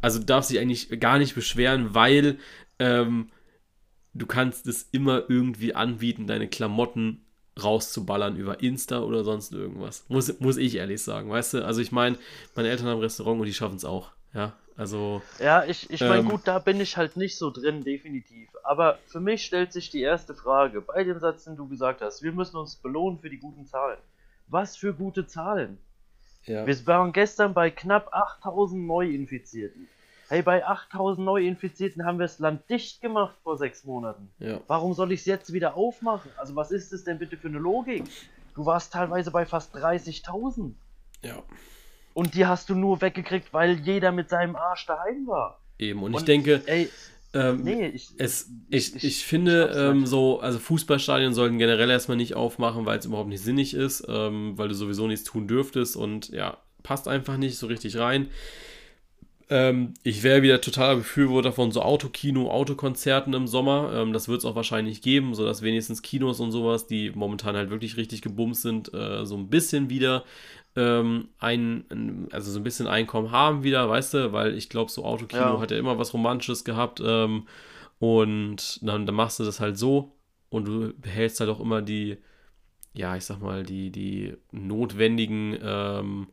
also 0.02 0.20
darf 0.20 0.44
sich 0.44 0.60
eigentlich 0.60 1.00
gar 1.00 1.18
nicht 1.18 1.34
beschweren, 1.34 1.96
weil 1.96 2.38
ähm, 2.80 3.30
du 4.14 4.26
kannst 4.26 4.68
es 4.68 4.90
immer 4.92 5.24
irgendwie 5.30 5.74
anbieten, 5.74 6.28
deine 6.28 6.50
Klamotten 6.50 7.24
rauszuballern 7.64 8.36
über 8.36 8.62
Insta 8.62 9.00
oder 9.00 9.24
sonst 9.24 9.54
irgendwas. 9.54 10.04
Muss, 10.10 10.42
muss 10.42 10.58
ich 10.58 10.76
ehrlich 10.76 11.02
sagen, 11.02 11.30
weißt 11.30 11.54
du? 11.54 11.66
Also 11.66 11.80
ich 11.80 11.94
meine, 11.94 12.18
meine 12.56 12.68
Eltern 12.68 12.88
haben 12.88 12.98
ein 12.98 13.04
Restaurant 13.04 13.40
und 13.40 13.46
die 13.46 13.54
schaffen 13.54 13.78
es 13.78 13.86
auch. 13.86 14.12
Ja, 14.34 14.54
also. 14.78 15.22
Ja, 15.40 15.64
ich, 15.66 15.90
ich 15.90 16.02
meine, 16.02 16.20
Ähm. 16.20 16.30
gut, 16.30 16.42
da 16.46 16.60
bin 16.60 16.80
ich 16.80 16.98
halt 16.98 17.18
nicht 17.18 17.38
so 17.38 17.52
drin, 17.52 17.84
definitiv. 17.84 18.50
Aber 18.64 18.98
für 19.08 19.20
mich 19.20 19.46
stellt 19.46 19.74
sich 19.74 19.90
die 19.90 20.02
erste 20.02 20.34
Frage 20.34 20.82
bei 20.82 21.04
dem 21.04 21.20
Satz, 21.20 21.44
den 21.44 21.56
du 21.58 21.68
gesagt 21.68 22.02
hast. 22.02 22.24
Wir 22.24 22.32
müssen 22.32 22.58
uns 22.58 22.76
belohnen 22.76 23.20
für 23.20 23.30
die 23.30 23.38
guten 23.40 23.66
Zahlen. 23.66 23.98
Was 24.48 24.76
für 24.78 24.94
gute 24.94 25.28
Zahlen? 25.28 25.78
Ja. 26.46 26.66
Wir 26.66 26.88
waren 26.88 27.12
gestern 27.14 27.54
bei 27.54 27.70
knapp 27.70 28.14
8000 28.14 28.86
Neuinfizierten. 28.88 29.88
Hey, 30.30 30.42
bei 30.42 30.66
8000 30.66 31.26
Neuinfizierten 31.26 32.06
haben 32.06 32.18
wir 32.18 32.24
das 32.26 32.40
Land 32.40 32.70
dicht 32.70 33.02
gemacht 33.02 33.36
vor 33.44 33.58
sechs 33.58 33.84
Monaten. 33.84 34.32
ja. 34.40 34.62
Warum 34.68 34.94
soll 34.94 35.12
ich 35.12 35.20
es 35.20 35.26
jetzt 35.26 35.52
wieder 35.52 35.76
aufmachen? 35.76 36.32
Also, 36.38 36.56
was 36.56 36.72
ist 36.72 36.94
das 36.94 37.04
denn 37.04 37.20
bitte 37.20 37.36
für 37.38 37.50
eine 37.50 37.60
Logik? 37.60 38.06
Du 38.56 38.66
warst 38.66 38.94
teilweise 38.94 39.30
bei 39.32 39.46
fast 39.46 39.76
30.000. 39.76 40.72
Ja. 41.24 41.44
Und 42.14 42.36
die 42.36 42.46
hast 42.46 42.70
du 42.70 42.76
nur 42.76 43.02
weggekriegt, 43.02 43.54
weil 43.54 43.80
jeder 43.80 44.12
mit 44.12 44.30
seinem 44.30 44.56
Arsch 44.56 44.86
daheim 44.86 45.28
war. 45.28 45.60
Eben. 45.80 46.04
Und, 46.04 46.12
ich 46.12 46.18
Und, 46.20 46.28
denke, 46.28 46.62
Ey, 46.66 46.90
ähm, 47.34 47.64
nee, 47.64 47.88
ich. 47.88 48.10
Es, 48.18 48.50
ich, 48.70 48.96
ich- 48.96 49.04
ich, 49.04 49.26
finde, 49.26 49.72
ähm, 49.76 50.06
so, 50.06 50.40
also 50.42 50.60
Fußballstadien 50.60 51.34
sollten 51.34 51.58
generell 51.58 51.90
erstmal 51.90 52.18
nicht 52.18 52.36
aufmachen, 52.36 52.86
weil 52.86 53.00
es 53.00 53.06
überhaupt 53.06 53.30
nicht 53.30 53.42
sinnig 53.44 53.74
ist, 53.74 54.06
ähm, 54.10 54.58
weil 54.58 54.68
du 54.68 54.76
sowieso 54.76 55.08
nichts 55.08 55.24
tun 55.24 55.48
dürftest 55.48 55.96
und 55.96 56.30
ja, 56.30 56.58
passt 56.84 57.08
einfach 57.08 57.38
nicht 57.38 57.58
so 57.58 57.68
richtig 57.68 57.98
rein. 57.98 58.28
Ähm, 59.50 59.94
ich 60.04 60.24
wäre 60.24 60.42
wieder 60.44 60.62
totaler 60.62 60.96
Befürworter 60.98 61.52
von 61.52 61.72
so 61.72 61.82
Autokino, 61.82 62.50
Autokonzerten 62.50 63.34
im 63.34 63.48
Sommer. 63.48 63.92
Ähm, 63.94 64.14
das 64.14 64.30
wird 64.30 64.40
es 64.40 64.46
auch 64.46 64.56
wahrscheinlich 64.56 65.02
geben, 65.02 65.36
sodass 65.36 65.62
wenigstens 65.62 66.02
Kinos 66.02 66.40
und 66.40 66.52
sowas, 66.52 66.88
die 66.88 67.12
momentan 67.12 67.56
halt 67.58 67.70
wirklich 67.70 67.98
richtig 67.98 68.22
gebumst 68.22 68.62
sind, 68.62 68.94
äh, 68.94 69.26
so 69.26 69.36
ein 69.36 69.50
bisschen 69.50 69.90
wieder 69.90 70.24
ähm, 70.76 71.30
ein, 71.40 72.28
also 72.32 72.52
so 72.52 72.60
ein 72.60 72.64
bisschen 72.64 72.88
Einkommen 72.88 73.32
haben 73.32 73.64
wieder, 73.64 73.90
weißt 73.90 74.14
du, 74.14 74.32
weil 74.34 74.56
ich 74.56 74.70
glaube, 74.70 74.92
so 74.92 75.04
Autokino 75.06 75.56
Ja. 75.56 75.60
hat 75.60 75.72
ja 75.72 75.78
immer 75.78 75.98
was 75.98 76.14
Romantisches 76.14 76.64
gehabt. 76.64 77.02
Ähm, 77.06 77.48
und 78.00 78.80
dann, 78.82 79.06
dann 79.06 79.16
machst 79.16 79.40
du 79.40 79.44
das 79.44 79.60
halt 79.60 79.78
so 79.78 80.16
und 80.50 80.66
du 80.66 80.94
behältst 80.98 81.40
halt 81.40 81.50
auch 81.50 81.60
immer 81.60 81.82
die, 81.82 82.18
ja, 82.94 83.16
ich 83.16 83.26
sag 83.26 83.40
mal, 83.42 83.64
die, 83.64 83.92
die 83.92 84.36
notwendigen 84.52 85.58
ähm, 85.62 86.28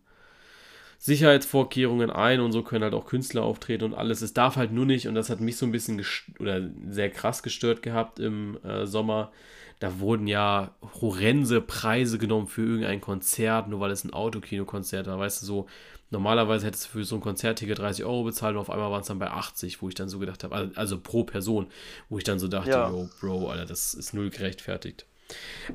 Sicherheitsvorkehrungen 0.98 2.10
ein 2.10 2.40
und 2.40 2.52
so 2.52 2.62
können 2.62 2.84
halt 2.84 2.94
auch 2.94 3.06
Künstler 3.06 3.42
auftreten 3.44 3.84
und 3.84 3.94
alles. 3.94 4.20
Es 4.20 4.34
darf 4.34 4.56
halt 4.56 4.72
nur 4.72 4.84
nicht, 4.84 5.06
und 5.06 5.14
das 5.14 5.30
hat 5.30 5.40
mich 5.40 5.56
so 5.56 5.64
ein 5.64 5.72
bisschen 5.72 6.04
oder 6.40 6.68
sehr 6.88 7.10
krass 7.10 7.42
gestört 7.42 7.82
gehabt 7.82 8.18
im 8.18 8.58
äh, 8.64 8.86
Sommer. 8.86 9.30
Da 9.78 10.00
wurden 10.00 10.26
ja 10.26 10.74
horrende 11.00 11.60
Preise 11.60 12.18
genommen 12.18 12.48
für 12.48 12.62
irgendein 12.62 13.00
Konzert, 13.00 13.68
nur 13.68 13.78
weil 13.78 13.92
es 13.92 14.02
ein 14.04 14.12
Autokino-Konzert 14.12 15.06
war. 15.06 15.20
Weißt 15.20 15.40
du, 15.42 15.46
so 15.46 15.66
normalerweise 16.10 16.66
hättest 16.66 16.86
du 16.86 16.90
für 16.98 17.04
so 17.04 17.14
ein 17.14 17.20
Konzertticket 17.20 17.78
30 17.78 18.04
Euro 18.04 18.24
bezahlt 18.24 18.56
und 18.56 18.60
auf 18.60 18.70
einmal 18.70 18.90
waren 18.90 19.02
es 19.02 19.06
dann 19.06 19.20
bei 19.20 19.30
80, 19.30 19.80
wo 19.80 19.88
ich 19.88 19.94
dann 19.94 20.08
so 20.08 20.18
gedacht 20.18 20.42
habe, 20.42 20.54
also, 20.54 20.72
also 20.74 20.98
pro 21.00 21.22
Person, 21.22 21.68
wo 22.08 22.18
ich 22.18 22.24
dann 22.24 22.40
so 22.40 22.48
dachte, 22.48 22.70
Ja. 22.70 22.88
yo, 22.90 23.08
Bro, 23.20 23.50
Alter, 23.50 23.66
das 23.66 23.94
ist 23.94 24.14
null 24.14 24.30
gerechtfertigt. 24.30 25.06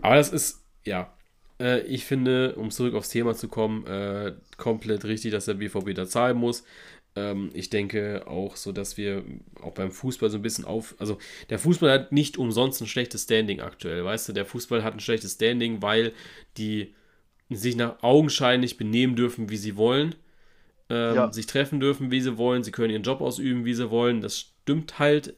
Aber 0.02 0.16
das 0.16 0.34
ist, 0.34 0.64
ja, 0.84 1.14
äh, 1.60 1.82
ich 1.82 2.06
finde, 2.06 2.56
um 2.56 2.72
zurück 2.72 2.94
aufs 2.96 3.10
Thema 3.10 3.36
zu 3.36 3.48
kommen, 3.48 3.86
äh, 3.88 4.34
komplett 4.58 5.06
richtig, 5.06 5.32
dass 5.32 5.46
der 5.46 5.56
BVB 5.56 5.94
da 5.96 6.08
zahlen 6.08 6.38
muss. 6.38 6.64
Ähm, 7.16 7.52
ich 7.54 7.70
denke 7.70 8.24
auch 8.28 8.56
so, 8.56 8.72
dass 8.72 8.98
wir 8.98 9.24
auch 9.62 9.74
beim 9.74 9.92
Fußball 9.92 10.30
so 10.30 10.38
ein 10.38 10.42
bisschen 10.42 10.66
auf. 10.66 10.96
Also, 11.00 11.18
der 11.50 11.60
Fußball 11.60 11.92
hat 11.92 12.12
nicht 12.12 12.38
umsonst 12.38 12.82
ein 12.82 12.88
schlechtes 12.88 13.24
Standing 13.24 13.62
aktuell. 13.62 14.04
Weißt 14.04 14.30
du, 14.30 14.34
der 14.34 14.46
Fußball 14.46 14.84
hat 14.84 14.94
ein 14.94 15.00
schlechtes 15.00 15.34
Standing, 15.34 15.82
weil 15.82 16.14
die 16.58 16.94
sich 17.50 17.76
nach 17.76 18.02
augenscheinlich 18.02 18.78
benehmen 18.78 19.16
dürfen, 19.16 19.50
wie 19.50 19.58
sie 19.58 19.78
wollen. 19.78 20.16
Ähm, 20.90 21.16
Ja. 21.16 21.32
Sich 21.34 21.46
treffen 21.46 21.80
dürfen, 21.80 22.12
wie 22.12 22.22
sie 22.22 22.38
wollen. 22.38 22.64
Sie 22.64 22.72
können 22.72 22.92
ihren 22.92 23.04
Job 23.04 23.22
ausüben, 23.22 23.66
wie 23.66 23.74
sie 23.74 23.90
wollen. 23.92 24.22
Das 24.22 24.40
stimmt 24.40 25.00
halt 25.00 25.36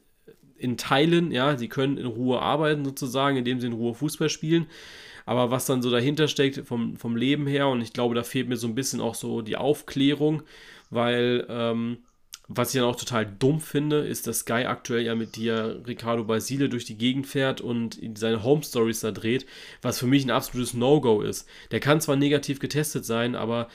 in 0.56 0.76
Teilen, 0.78 1.32
ja, 1.32 1.58
sie 1.58 1.68
können 1.68 1.98
in 1.98 2.06
Ruhe 2.06 2.40
arbeiten 2.40 2.84
sozusagen, 2.84 3.36
indem 3.36 3.60
sie 3.60 3.66
in 3.66 3.74
Ruhe 3.74 3.94
Fußball 3.94 4.30
spielen. 4.30 4.66
Aber 5.26 5.50
was 5.50 5.66
dann 5.66 5.82
so 5.82 5.90
dahinter 5.90 6.28
steckt 6.28 6.66
vom, 6.66 6.96
vom 6.96 7.16
Leben 7.16 7.46
her, 7.46 7.68
und 7.68 7.82
ich 7.82 7.92
glaube, 7.92 8.14
da 8.14 8.22
fehlt 8.22 8.48
mir 8.48 8.56
so 8.56 8.66
ein 8.66 8.74
bisschen 8.74 9.00
auch 9.00 9.14
so 9.14 9.42
die 9.42 9.56
Aufklärung, 9.56 10.42
weil 10.88 11.46
ähm, 11.50 11.98
was 12.48 12.72
ich 12.72 12.80
dann 12.80 12.88
auch 12.88 12.96
total 12.96 13.26
dumm 13.26 13.60
finde, 13.60 13.98
ist, 14.06 14.26
dass 14.28 14.40
Sky 14.40 14.64
aktuell 14.66 15.02
ja 15.02 15.16
mit 15.16 15.34
dir 15.34 15.82
Ricardo 15.86 16.22
Basile 16.22 16.68
durch 16.68 16.84
die 16.84 16.96
Gegend 16.96 17.26
fährt 17.26 17.60
und 17.60 17.98
seine 18.16 18.44
Home 18.44 18.62
Stories 18.62 19.00
da 19.00 19.10
dreht, 19.10 19.46
was 19.82 19.98
für 19.98 20.06
mich 20.06 20.24
ein 20.24 20.30
absolutes 20.30 20.72
No-Go 20.74 21.22
ist. 21.22 21.48
Der 21.72 21.80
kann 21.80 22.00
zwar 22.00 22.14
negativ 22.14 22.60
getestet 22.60 23.04
sein, 23.04 23.34
aber 23.34 23.68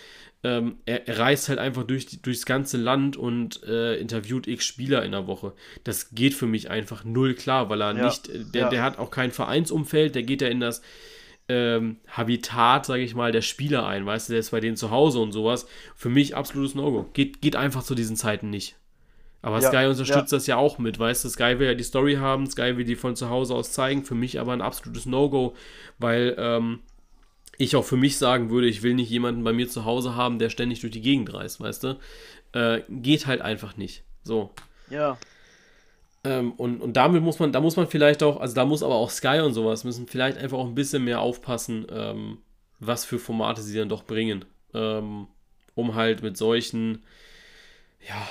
ähm, 0.44 0.78
er, 0.86 1.08
er 1.08 1.20
reist 1.20 1.50
halt 1.50 1.60
einfach 1.60 1.84
durch, 1.84 2.22
durchs 2.22 2.46
ganze 2.46 2.78
Land 2.78 3.18
und 3.18 3.62
äh, 3.64 3.98
interviewt 3.98 4.48
x 4.48 4.66
Spieler 4.66 5.04
in 5.04 5.12
der 5.12 5.28
Woche. 5.28 5.54
Das 5.84 6.12
geht 6.16 6.34
für 6.34 6.48
mich 6.48 6.70
einfach 6.70 7.04
null 7.04 7.36
klar, 7.36 7.70
weil 7.70 7.82
er 7.82 7.96
Ja, 7.96 8.06
nicht, 8.06 8.30
äh, 8.30 8.46
der, 8.46 8.62
ja. 8.62 8.70
der 8.70 8.84
hat 8.84 8.98
auch 9.00 9.12
kein 9.12 9.32
Vereinsumfeld, 9.32 10.16
der 10.16 10.24
geht 10.24 10.42
ja 10.42 10.48
in 10.48 10.62
das 10.62 10.82
ähm, 11.52 11.98
Habitat, 12.08 12.86
sage 12.86 13.04
ich 13.04 13.14
mal, 13.14 13.32
der 13.32 13.42
Spieler 13.42 13.86
ein, 13.86 14.06
weißt 14.06 14.30
du, 14.30 14.34
der 14.34 14.40
ist 14.40 14.52
bei 14.52 14.60
denen 14.60 14.78
zu 14.78 14.90
Hause 14.90 15.20
und 15.20 15.32
sowas. 15.32 15.68
Für 15.96 16.10
mich 16.10 16.36
absolutes 16.36 16.76
No-Go. 16.76 17.10
Geht, 17.14 17.42
geht 17.42 17.56
einfach 17.56 17.84
zu 17.84 17.94
diesen 17.94 18.16
Zeiten 18.16 18.50
nicht. 18.50 18.76
Aber 19.42 19.60
Ja, 19.60 19.70
Sky 19.70 19.88
unterstützt 19.88 20.32
das 20.32 20.48
ja 20.48 20.58
auch 20.58 20.78
mit, 20.78 21.00
weißt 21.00 21.26
du, 21.26 21.30
Sky 21.30 21.58
will 21.58 21.68
ja 21.68 21.74
die 21.74 21.84
Story 21.84 22.16
haben, 22.16 22.46
Sky 22.48 22.78
will 22.78 22.86
die 22.86 22.96
von 22.96 23.16
zu 23.16 23.30
Hause 23.30 23.56
aus 23.56 23.72
zeigen, 23.72 24.04
für 24.04 24.16
mich 24.16 24.40
aber 24.40 24.54
ein 24.54 24.62
absolutes 24.62 25.06
No-Go, 25.06 25.56
weil 25.98 26.36
ähm, 26.38 26.80
ich 27.58 27.76
auch 27.76 27.86
für 27.86 27.98
mich 27.98 28.18
sagen 28.18 28.50
würde, 28.50 28.68
ich 28.68 28.84
will 28.84 28.94
nicht 28.94 29.10
jemanden 29.10 29.44
bei 29.44 29.52
mir 29.52 29.68
zu 29.68 29.84
Hause 29.84 30.16
haben, 30.16 30.40
der 30.40 30.50
ständig 30.50 30.82
durch 30.82 30.94
die 30.94 31.02
Gegend 31.02 31.34
reist, 31.34 31.60
weißt 31.60 31.84
du. 31.84 32.00
Äh, 32.54 32.82
geht 32.90 33.26
halt 33.28 33.42
einfach 33.42 33.78
nicht. 33.78 34.04
So. 34.24 34.52
Ja, 34.90 35.18
Ähm, 36.24 36.54
und, 36.54 36.82
und 36.82 36.94
damit 36.94 37.24
muss 37.24 37.40
man, 37.40 37.52
da 37.52 37.62
muss 37.62 37.76
man 37.76 37.88
vielleicht 37.88 38.22
auch, 38.24 38.40
also 38.40 38.54
da 38.54 38.66
muss 38.66 38.84
aber 38.84 38.96
auch 38.96 39.10
Sky 39.10 39.40
und 39.40 39.54
sowas, 39.54 39.84
müssen 39.84 40.08
vielleicht 40.08 40.38
einfach 40.38 40.58
auch 40.58 40.68
ein 40.68 40.76
bisschen 40.76 41.04
mehr 41.04 41.22
aufpassen, 41.22 41.88
ähm, 41.90 42.40
was 42.80 43.06
für 43.06 43.20
Formate 43.20 43.62
sie 43.62 43.78
dann 43.78 43.90
doch 43.90 44.04
bringen. 44.04 44.46
Ähm, 44.74 45.28
um 45.76 45.96
halt 45.96 46.22
mit 46.22 46.38
solchen, 46.38 47.04
ja, 48.08 48.28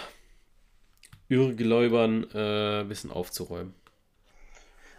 Irrgläubern 1.28 2.26
äh, 2.34 2.80
ein 2.80 2.88
bisschen 2.88 3.10
aufzuräumen. 3.10 3.74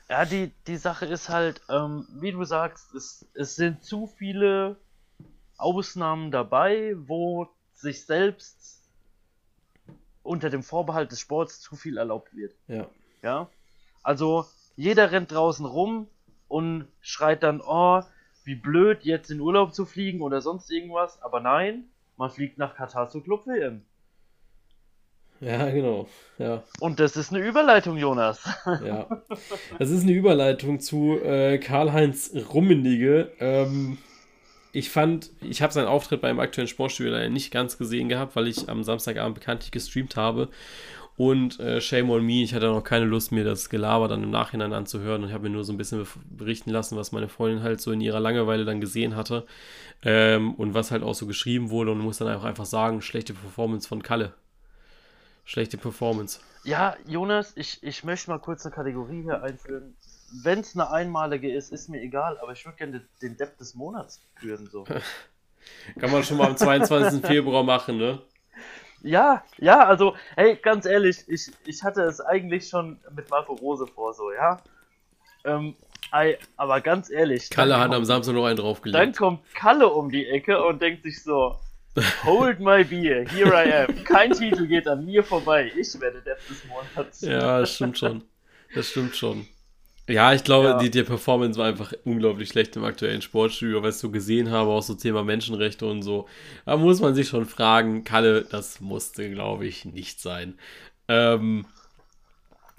ja 0.10 0.26
die, 0.26 0.52
die 0.68 0.78
Sache 0.78 1.06
ist 1.06 1.30
halt, 1.30 1.62
ähm, 1.70 2.08
wie 2.20 2.32
du 2.32 2.44
sagst, 2.44 2.94
es, 2.96 3.26
es 3.34 3.56
sind 3.56 3.84
zu 3.84 4.08
viele 4.08 4.78
Ausnahmen 5.58 6.32
dabei, 6.32 6.96
wo 6.98 7.48
sich 7.74 8.06
selbst 8.06 8.81
unter 10.24 10.50
dem 10.50 10.64
Vorbehalt 10.64 11.12
des 11.12 11.20
Sports 11.20 11.60
zu 11.60 11.76
viel 11.76 11.98
erlaubt 11.98 12.36
wird. 12.36 12.54
Ja. 12.68 12.88
Ja. 13.22 13.50
Also 14.04 14.46
jeder 14.76 15.12
rennt 15.12 15.32
draußen 15.32 15.66
rum 15.66 16.08
und 16.48 16.88
schreit 17.02 17.44
dann, 17.44 17.62
oh, 17.62 18.02
wie 18.44 18.56
blöd, 18.56 19.04
jetzt 19.04 19.30
in 19.32 19.40
Urlaub 19.40 19.74
zu 19.74 19.86
fliegen 19.86 20.22
oder 20.22 20.42
sonst 20.42 20.72
irgendwas. 20.72 21.22
Aber 21.22 21.40
nein, 21.40 21.86
man 22.18 22.30
fliegt 22.30 22.58
nach 22.58 22.76
Katar 22.76 23.10
zur 23.10 23.24
Club 23.24 23.46
WM. 23.46 23.84
Ja, 25.40 25.70
genau. 25.72 26.08
Ja. 26.38 26.64
Und 26.80 27.00
das 27.00 27.18
ist 27.18 27.34
eine 27.34 27.44
Überleitung, 27.44 27.98
Jonas. 27.98 28.48
Ja, 28.86 29.08
das 29.80 29.90
ist 29.90 30.04
eine 30.04 30.12
Überleitung 30.12 30.80
zu 30.80 31.20
äh, 31.20 31.58
Karl-Heinz 31.58 32.32
Rummenigge. 32.54 33.32
Ähm, 33.40 33.98
ich 34.72 34.90
fand, 34.90 35.32
ich 35.42 35.62
habe 35.62 35.74
seinen 35.74 35.88
Auftritt 35.88 36.22
beim 36.22 36.40
aktuellen 36.40 36.68
Sportstudio 36.68 37.12
leider 37.12 37.30
nicht 37.30 37.52
ganz 37.52 37.78
gesehen 37.78 38.10
gehabt, 38.10 38.36
weil 38.36 38.48
ich 38.48 38.70
am 38.70 38.84
Samstagabend 38.84 39.36
bekanntlich 39.36 39.72
gestreamt 39.72 40.16
habe. 40.16 40.50
Und 41.18 41.60
äh, 41.60 41.82
shame 41.82 42.10
on 42.10 42.26
me, 42.26 42.42
ich 42.42 42.56
hatte 42.56 42.68
noch 42.68 42.84
keine 42.84 43.06
Lust, 43.06 43.32
mir 43.32 43.44
das 43.44 43.70
Gelaber 43.70 44.08
dann 44.08 44.24
im 44.24 44.32
Nachhinein 44.32 44.74
anzuhören 44.74 45.24
und 45.24 45.34
habe 45.34 45.44
mir 45.44 45.50
nur 45.50 45.64
so 45.64 45.74
ein 45.74 45.78
bisschen 45.78 46.08
berichten 46.30 46.72
lassen, 46.72 46.98
was 46.98 47.12
meine 47.12 47.28
Freundin 47.28 47.64
halt 47.64 47.82
so 47.82 47.92
in 47.92 48.02
ihrer 48.02 48.20
Langeweile 48.20 48.66
dann 48.66 48.82
gesehen 48.82 49.16
hatte. 49.16 49.46
Ähm, 50.04 50.56
und 50.56 50.74
was 50.74 50.90
halt 50.90 51.04
auch 51.04 51.14
so 51.14 51.28
geschrieben 51.28 51.70
wurde 51.70 51.92
und 51.92 52.00
muss 52.00 52.18
dann 52.18 52.34
auch 52.34 52.44
einfach 52.44 52.66
sagen, 52.66 53.02
schlechte 53.02 53.34
Performance 53.34 53.88
von 53.88 54.02
Kalle. 54.02 54.34
Schlechte 55.44 55.78
Performance. 55.78 56.40
Ja, 56.64 56.96
Jonas, 57.06 57.54
ich, 57.56 57.84
ich 57.84 58.04
möchte 58.04 58.30
mal 58.30 58.40
kurz 58.40 58.66
eine 58.66 58.74
Kategorie 58.74 59.24
hier 59.24 59.44
einführen. 59.44 59.96
Wenn 60.44 60.60
es 60.60 60.76
eine 60.76 60.90
einmalige 60.92 61.52
ist, 61.54 61.72
ist 61.72 61.90
mir 61.90 62.02
egal, 62.02 62.38
aber 62.42 62.54
ich 62.54 62.66
würde 62.66 62.78
gerne 62.78 62.92
den, 63.00 63.08
den 63.22 63.38
Depp 63.38 63.58
des 63.58 63.76
Monats 63.76 64.22
führen. 64.36 64.68
So. 64.72 64.84
Kann 66.00 66.12
man 66.12 66.24
schon 66.24 66.38
mal 66.38 66.48
am 66.48 66.58
22. 66.58 67.26
Februar 67.26 67.64
machen, 67.64 67.98
ne? 67.98 68.22
Ja, 69.04 69.44
ja, 69.58 69.86
also, 69.88 70.16
hey, 70.36 70.56
ganz 70.62 70.86
ehrlich, 70.86 71.24
ich, 71.28 71.52
ich 71.66 71.84
hatte 71.84 72.02
es 72.04 72.22
eigentlich 72.22 72.70
schon 72.70 73.00
mit 73.16 73.30
Marco 73.32 73.54
Rose 73.54 73.88
vor, 73.88 74.14
so, 74.14 74.32
ja. 74.32 74.62
Ähm, 75.44 75.76
ei, 76.12 76.38
aber 76.56 76.82
ganz 76.82 77.10
ehrlich, 77.10 77.50
Kalle 77.50 77.72
dann 77.72 77.80
hat 77.80 77.88
kommt- 77.88 77.96
am 77.98 78.06
Samstag 78.06 78.34
noch 78.36 78.46
einen 78.46 78.58
Dann 78.58 78.64
draufgelegt. 78.66 79.18
kommt 79.18 79.40
Kalle 79.56 79.88
um 79.90 80.12
die 80.12 80.28
Ecke 80.28 80.64
und 80.64 80.82
denkt 80.84 81.02
sich 81.02 81.24
so: 81.24 81.56
Hold 82.24 82.60
my 82.60 82.84
beer, 82.84 83.28
here 83.28 83.50
I 83.52 83.74
am. 83.88 84.04
Kein 84.04 84.32
Titel 84.34 84.68
geht 84.68 84.88
an 84.88 85.04
mir 85.04 85.24
vorbei. 85.24 85.72
Ich 85.76 86.00
werde 86.00 86.22
Depp 86.22 86.38
des 86.48 86.64
Monats. 86.66 87.22
Ja, 87.22 87.60
das 87.62 87.74
stimmt 87.74 87.98
schon. 87.98 88.24
Das 88.76 88.88
stimmt 88.88 89.16
schon. 89.16 89.48
Ja, 90.12 90.34
ich 90.34 90.44
glaube, 90.44 90.68
Ja. 90.70 90.78
die, 90.78 90.92
die 90.92 91.04
Performance 91.04 91.58
war 91.58 91.68
einfach 91.68 91.94
unglaublich 92.04 92.50
schlecht 92.50 92.76
im 92.76 92.84
aktuellen 92.84 93.22
Sportstudio, 93.22 93.82
was 93.82 93.96
ich 93.96 94.02
so 94.02 94.12
gesehen 94.12 94.50
habe, 94.52 94.70
auch 94.70 94.84
so 94.84 94.94
Thema 94.94 95.24
Menschenrechte 95.24 95.86
und 95.86 96.04
so. 96.04 96.28
Da 96.66 96.76
muss 96.78 97.00
man 97.00 97.16
sich 97.16 97.30
schon 97.30 97.46
fragen, 97.46 98.04
Kalle, 98.04 98.44
das 98.44 98.82
musste, 98.82 99.30
glaube 99.32 99.66
ich, 99.66 99.86
nicht 99.86 100.20
sein. 100.20 100.56
Ähm, 101.08 101.66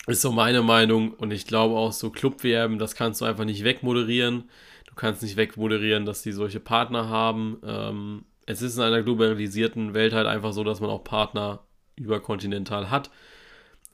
ist 0.06 0.20
so 0.20 0.32
meine 0.32 0.62
Meinung 0.62 1.12
und 1.14 1.30
ich 1.30 1.46
glaube 1.46 1.76
auch 1.76 1.92
so 1.92 2.10
Club-WM, 2.10 2.78
das 2.78 2.94
kannst 2.94 3.20
du 3.20 3.24
einfach 3.24 3.44
nicht 3.44 3.64
wegmoderieren. 3.64 4.50
Du 4.86 4.94
kannst 4.94 5.22
nicht 5.22 5.36
wegmoderieren, 5.36 6.04
dass 6.04 6.22
die 6.22 6.32
solche 6.32 6.60
Partner 6.60 7.08
haben. 7.08 7.58
Ähm, 7.64 8.24
es 8.46 8.60
ist 8.60 8.76
in 8.76 8.82
einer 8.82 9.02
globalisierten 9.02 9.94
Welt 9.94 10.12
halt 10.12 10.26
einfach 10.26 10.52
so, 10.52 10.64
dass 10.64 10.80
man 10.80 10.90
auch 10.90 11.04
Partner 11.04 11.60
überkontinental 11.96 12.90
hat. 12.90 13.10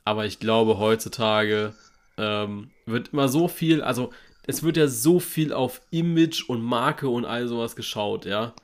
Aber 0.05 0.25
ich 0.25 0.41
glaube, 0.41 0.79
heutzutage 0.79 1.75
ähm, 2.19 2.71
wird 2.87 3.09
immer 3.09 3.29
so 3.29 3.49
viel, 3.49 3.83
also 3.83 4.13
es 4.47 4.63
wird 4.63 4.77
ja 4.77 4.89
so 4.89 5.21
viel 5.21 5.53
auf 5.53 5.81
Image 5.91 6.49
und 6.49 6.63
Marke 6.63 7.09
und 7.09 7.25
all 7.25 7.47
sowas 7.49 7.77
geschaut, 7.77 8.25
ja. 8.25 8.55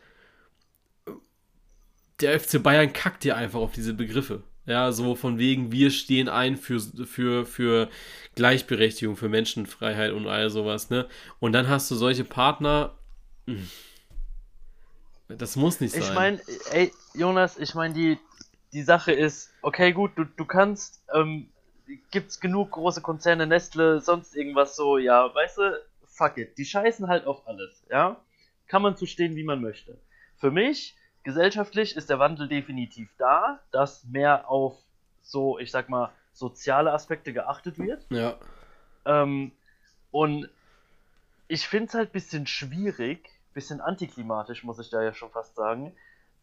Der 2.20 2.38
FC 2.38 2.62
Bayern 2.62 2.92
kackt 2.92 3.24
ja 3.24 3.36
einfach 3.36 3.60
auf 3.60 3.72
diese 3.72 3.94
Begriffe. 3.94 4.42
Ja, 4.66 4.92
so 4.92 5.14
von 5.14 5.38
wegen, 5.38 5.72
wir 5.72 5.90
stehen 5.90 6.28
ein 6.28 6.56
für, 6.56 6.80
für, 6.80 7.44
für 7.44 7.90
Gleichberechtigung, 8.34 9.16
für 9.16 9.28
Menschenfreiheit 9.28 10.12
und 10.12 10.26
all 10.26 10.48
sowas, 10.48 10.88
ne? 10.88 11.06
Und 11.38 11.52
dann 11.52 11.68
hast 11.68 11.90
du 11.90 11.94
solche 11.96 12.24
Partner. 12.24 12.94
hm. 13.46 13.68
Das 15.28 15.56
muss 15.56 15.80
nicht 15.80 15.92
sein. 15.92 16.02
Ich 16.02 16.14
meine, 16.14 16.40
ey, 16.70 16.92
Jonas, 17.14 17.58
ich 17.58 17.74
meine, 17.74 17.94
die, 17.94 18.18
die 18.72 18.82
Sache 18.82 19.12
ist, 19.12 19.50
okay, 19.62 19.92
gut, 19.92 20.12
du, 20.16 20.24
du 20.24 20.44
kannst, 20.44 21.02
ähm, 21.14 21.48
gibt's 22.10 22.40
genug 22.40 22.72
große 22.72 23.00
Konzerne, 23.00 23.46
Nestle, 23.46 24.00
sonst 24.00 24.34
irgendwas 24.36 24.76
so, 24.76 24.98
ja, 24.98 25.34
weißt 25.34 25.58
du, 25.58 25.82
fuck 26.06 26.38
it, 26.38 26.56
die 26.58 26.64
scheißen 26.64 27.08
halt 27.08 27.26
auf 27.26 27.46
alles, 27.46 27.84
ja? 27.90 28.16
Kann 28.66 28.82
man 28.82 28.96
zu 28.96 29.06
stehen, 29.06 29.36
wie 29.36 29.44
man 29.44 29.60
möchte. 29.60 29.98
Für 30.36 30.50
mich, 30.50 30.96
gesellschaftlich, 31.22 31.96
ist 31.96 32.10
der 32.10 32.18
Wandel 32.18 32.48
definitiv 32.48 33.10
da, 33.18 33.60
dass 33.70 34.04
mehr 34.04 34.48
auf 34.48 34.76
so, 35.22 35.58
ich 35.58 35.70
sag 35.70 35.88
mal, 35.88 36.12
soziale 36.32 36.92
Aspekte 36.92 37.32
geachtet 37.32 37.78
wird. 37.78 38.04
ja. 38.10 38.36
Ähm, 39.06 39.52
und 40.10 40.48
ich 41.48 41.66
finde 41.66 41.86
es 41.88 41.94
halt 41.94 42.10
ein 42.10 42.12
bisschen 42.12 42.46
schwierig, 42.46 43.28
bisschen 43.52 43.80
antiklimatisch, 43.80 44.64
muss 44.64 44.78
ich 44.78 44.90
da 44.90 45.02
ja 45.02 45.12
schon 45.12 45.30
fast 45.30 45.54
sagen, 45.54 45.94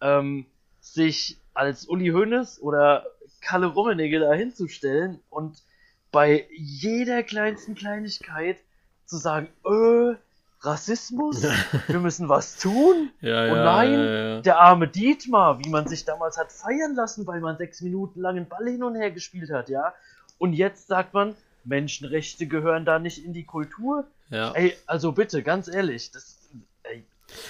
ähm, 0.01 0.45
sich 0.82 1.38
als 1.53 1.88
Uli 1.88 2.09
Hoeneß 2.09 2.61
oder 2.61 3.05
Kalle 3.39 3.67
Rummenigge 3.67 4.19
da 4.19 4.34
hinzustellen 4.34 5.19
und 5.29 5.63
bei 6.11 6.47
jeder 6.51 7.23
kleinsten 7.23 7.75
Kleinigkeit 7.75 8.57
zu 9.05 9.17
sagen, 9.17 9.47
äh, 9.65 10.15
Rassismus, 10.63 11.43
wir 11.88 11.99
müssen 11.99 12.29
was 12.29 12.57
tun. 12.57 13.09
Ja, 13.21 13.45
ja, 13.45 13.63
nein, 13.63 13.93
ja. 13.93 14.41
Der 14.41 14.59
arme 14.59 14.88
Dietmar, 14.88 15.59
wie 15.59 15.69
man 15.69 15.88
sich 15.88 16.05
damals 16.05 16.38
hat 16.38 16.51
feiern 16.51 16.93
lassen, 16.95 17.25
weil 17.25 17.39
man 17.39 17.57
sechs 17.57 17.82
Minuten 17.82 18.21
lang 18.21 18.38
einen 18.38 18.47
Ball 18.47 18.67
hin 18.67 18.84
und 18.84 18.95
her 18.95 19.11
gespielt 19.11 19.49
hat, 19.51 19.69
ja. 19.69 19.93
Und 20.38 20.53
jetzt 20.53 20.88
sagt 20.88 21.13
man, 21.13 21.36
Menschenrechte 21.63 22.47
gehören 22.47 22.86
da 22.86 22.99
nicht 22.99 23.23
in 23.23 23.34
die 23.34 23.43
Kultur. 23.43 24.05
Ey, 24.53 24.75
also 24.86 25.11
bitte, 25.11 25.43
ganz 25.43 25.67
ehrlich, 25.67 26.11
das. 26.11 26.38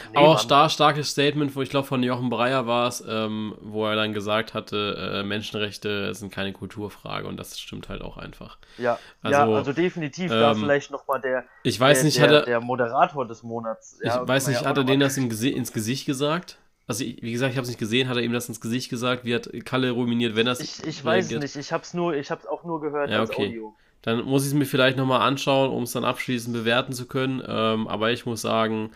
Nee, 0.04 0.30
Aber 0.30 0.32
auch 0.32 0.40
star 0.40 0.70
starkes 0.70 1.12
Statement, 1.12 1.56
wo 1.56 1.62
ich 1.62 1.70
glaube 1.70 1.88
von 1.88 2.04
Jochen 2.04 2.30
Breyer 2.30 2.68
war 2.68 2.88
es, 2.88 3.04
ähm, 3.08 3.56
wo 3.62 3.86
er 3.88 3.96
dann 3.96 4.14
gesagt 4.14 4.54
hatte, 4.54 5.22
äh, 5.22 5.24
Menschenrechte 5.24 6.14
sind 6.16 6.32
keine 6.32 6.54
Kulturfrage 6.54 7.28
und 7.28 7.38
das 7.38 7.60
stimmt 7.60 7.90
halt 7.90 8.02
auch 8.02 8.18
einfach. 8.18 8.58
Ja, 8.78 9.02
Also, 9.22 9.44
ja, 9.44 9.46
also 9.52 9.74
definitiv 9.74 10.36
da 10.38 10.54
ähm, 10.54 10.54
vielleicht 10.54 10.92
nochmal 10.92 11.22
der, 11.22 11.46
Ich 11.64 11.80
weiß 11.80 12.04
der, 12.04 12.06
nicht, 12.06 12.20
der, 12.20 12.34
er, 12.34 12.48
der 12.48 12.60
Moderator 12.62 13.26
des 13.28 13.44
Monats. 13.44 13.98
ich 14.02 14.20
ja, 14.20 14.26
kann 14.26 14.28
weiß 14.28 14.48
nicht, 14.48 14.64
ja 14.64 14.66
hat 14.66 14.78
er 14.78 14.84
denen 14.84 15.00
das 15.02 15.18
ins 15.18 15.74
Gesicht 15.74 16.06
gesagt? 16.06 16.58
Also 16.88 17.04
ich- 17.04 17.22
wie 17.22 17.32
gesagt, 17.32 17.52
ich 17.52 17.58
habe 17.58 17.64
es 17.64 17.70
nicht 17.70 17.80
gesehen, 17.80 18.10
hat 18.10 18.18
er 18.18 18.24
ihm 18.24 18.34
das 18.34 18.48
ins 18.50 18.62
Gesicht 18.62 18.90
gesagt? 18.90 19.26
Wie 19.26 19.36
hat 19.36 19.50
Kalle 19.66 19.92
ruminiert, 19.92 20.36
wenn 20.36 20.46
das 20.46 20.66
Ich, 20.66 20.82
ich 20.86 21.04
weiß 21.04 21.36
reagiert? 21.36 21.36
nicht, 21.36 21.58
ich 21.58 21.74
nur, 21.94 22.14
ich 22.16 22.32
hab's 22.32 22.46
auch 22.46 22.64
nur 22.64 22.80
gehört 22.80 23.12
Ja, 23.12 23.18
als 23.18 23.32
okay. 23.32 23.32
Audio. 23.32 23.78
Dann 24.02 24.24
muss 24.26 24.44
ich 24.44 24.50
es 24.50 24.54
mir 24.56 24.66
vielleicht 24.66 24.98
nochmal 24.98 25.22
anschauen, 25.22 25.70
um 25.72 25.84
es 25.84 25.92
dann 25.92 26.06
abschließend 26.06 26.54
bewerten 26.56 26.94
zu 26.94 27.08
können. 27.08 27.42
Ähm, 27.46 27.88
aber 27.88 28.12
ich 28.12 28.26
muss 28.26 28.42
sagen, 28.42 28.92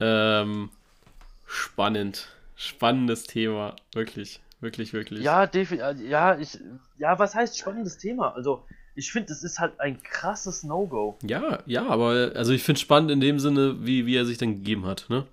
ähm, 0.00 0.70
spannend. 1.46 2.28
Spannendes 2.56 3.24
Thema. 3.24 3.76
Wirklich, 3.92 4.40
wirklich, 4.60 4.92
wirklich. 4.92 5.20
Ja, 5.20 5.46
defi 5.46 5.76
ja, 5.76 6.38
ich, 6.38 6.58
ja, 6.98 7.18
was 7.18 7.34
heißt 7.34 7.58
spannendes 7.58 7.98
Thema? 7.98 8.34
Also, 8.34 8.64
ich 8.94 9.10
finde, 9.10 9.32
es 9.32 9.42
ist 9.42 9.58
halt 9.58 9.80
ein 9.80 10.02
krasses 10.02 10.62
No-Go. 10.62 11.18
Ja, 11.22 11.60
ja, 11.66 11.86
aber 11.86 12.32
also 12.34 12.52
ich 12.52 12.62
finde 12.62 12.78
es 12.78 12.82
spannend 12.82 13.10
in 13.10 13.20
dem 13.20 13.40
Sinne, 13.40 13.84
wie, 13.84 14.06
wie 14.06 14.16
er 14.16 14.24
sich 14.24 14.38
dann 14.38 14.54
gegeben 14.54 14.86
hat. 14.86 15.06
Ne? 15.08 15.26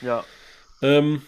Ja. 0.00 0.24
Ähm, 0.82 1.22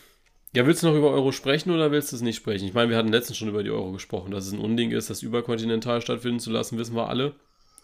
ja, 0.52 0.66
willst 0.66 0.82
du 0.82 0.88
noch 0.88 0.96
über 0.96 1.10
Euro 1.10 1.30
sprechen 1.30 1.70
oder 1.70 1.92
willst 1.92 2.10
du 2.10 2.16
es 2.16 2.22
nicht 2.22 2.36
sprechen? 2.36 2.66
Ich 2.66 2.74
meine, 2.74 2.90
wir 2.90 2.96
hatten 2.96 3.12
letztens 3.12 3.38
schon 3.38 3.48
über 3.48 3.62
die 3.62 3.70
Euro 3.70 3.92
gesprochen, 3.92 4.32
dass 4.32 4.46
es 4.46 4.52
ein 4.52 4.58
Unding 4.58 4.90
ist, 4.90 5.10
das 5.10 5.22
überkontinental 5.22 6.00
stattfinden 6.00 6.40
zu 6.40 6.50
lassen, 6.50 6.78
wissen 6.78 6.96
wir 6.96 7.08
alle. 7.08 7.34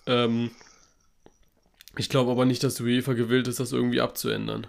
Ähm, 0.07 0.50
ich 1.97 2.09
glaube 2.09 2.30
aber 2.30 2.45
nicht, 2.45 2.62
dass 2.64 2.74
die 2.76 2.82
UEFA 2.82 3.12
gewillt 3.14 3.49
ist, 3.49 3.61
das 3.61 3.72
irgendwie 3.72 4.01
abzuändern. 4.01 4.66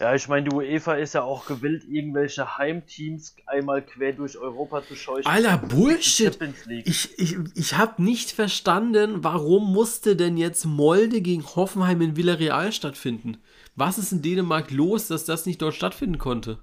Ja, 0.00 0.14
ich 0.14 0.28
meine, 0.28 0.48
die 0.48 0.54
UEFA 0.54 0.94
ist 0.94 1.14
ja 1.14 1.22
auch 1.22 1.46
gewillt, 1.46 1.84
irgendwelche 1.88 2.58
Heimteams 2.58 3.36
einmal 3.46 3.82
quer 3.82 4.12
durch 4.12 4.36
Europa 4.36 4.82
zu 4.86 4.96
scheuchen. 4.96 5.26
Alter, 5.30 5.58
Bullshit! 5.58 6.38
Ich, 6.84 7.18
ich, 7.18 7.36
ich 7.54 7.76
habe 7.78 8.02
nicht 8.02 8.32
verstanden, 8.32 9.22
warum 9.24 9.72
musste 9.72 10.16
denn 10.16 10.36
jetzt 10.36 10.64
Molde 10.64 11.20
gegen 11.20 11.44
Hoffenheim 11.44 12.00
in 12.02 12.16
Villarreal 12.16 12.72
stattfinden? 12.72 13.38
Was 13.76 13.96
ist 13.96 14.12
in 14.12 14.22
Dänemark 14.22 14.70
los, 14.70 15.08
dass 15.08 15.24
das 15.24 15.46
nicht 15.46 15.62
dort 15.62 15.74
stattfinden 15.74 16.18
konnte? 16.18 16.58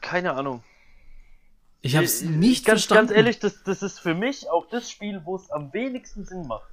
Keine 0.00 0.34
Ahnung. 0.34 0.62
Ich 1.80 1.96
habe 1.96 2.04
es 2.04 2.22
Äh, 2.22 2.26
nicht 2.26 2.64
ganz, 2.64 2.84
verstanden. 2.84 3.08
Ganz 3.08 3.16
ehrlich, 3.16 3.38
das, 3.38 3.62
das 3.64 3.82
ist 3.82 3.98
für 3.98 4.14
mich 4.14 4.48
auch 4.50 4.68
das 4.68 4.90
Spiel, 4.90 5.22
wo 5.24 5.36
es 5.36 5.50
am 5.50 5.72
wenigsten 5.72 6.24
Sinn 6.24 6.46
macht. 6.46 6.68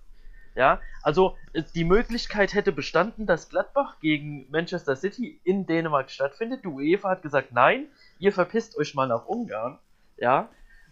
Ja, 0.56 0.80
also 1.04 1.38
äh, 1.54 1.64
die 1.76 1.84
Möglichkeit 1.84 2.54
hätte 2.54 2.72
bestanden, 2.72 3.26
dass 3.26 3.50
Gladbach 3.50 4.00
gegen 4.00 4.48
Manchester 4.50 4.96
City 4.96 5.40
in 5.44 5.66
Dänemark 5.66 6.10
stattfindet. 6.10 6.64
Die 6.64 6.70
UEFA 6.70 7.10
hat 7.10 7.22
gesagt, 7.22 7.52
nein, 7.52 7.88
ihr 8.20 8.32
verpisst 8.32 8.78
euch 8.78 8.96
mal 8.96 9.08
nach 9.08 9.26
Ungarn. 9.26 9.80
Ja, 10.18 10.50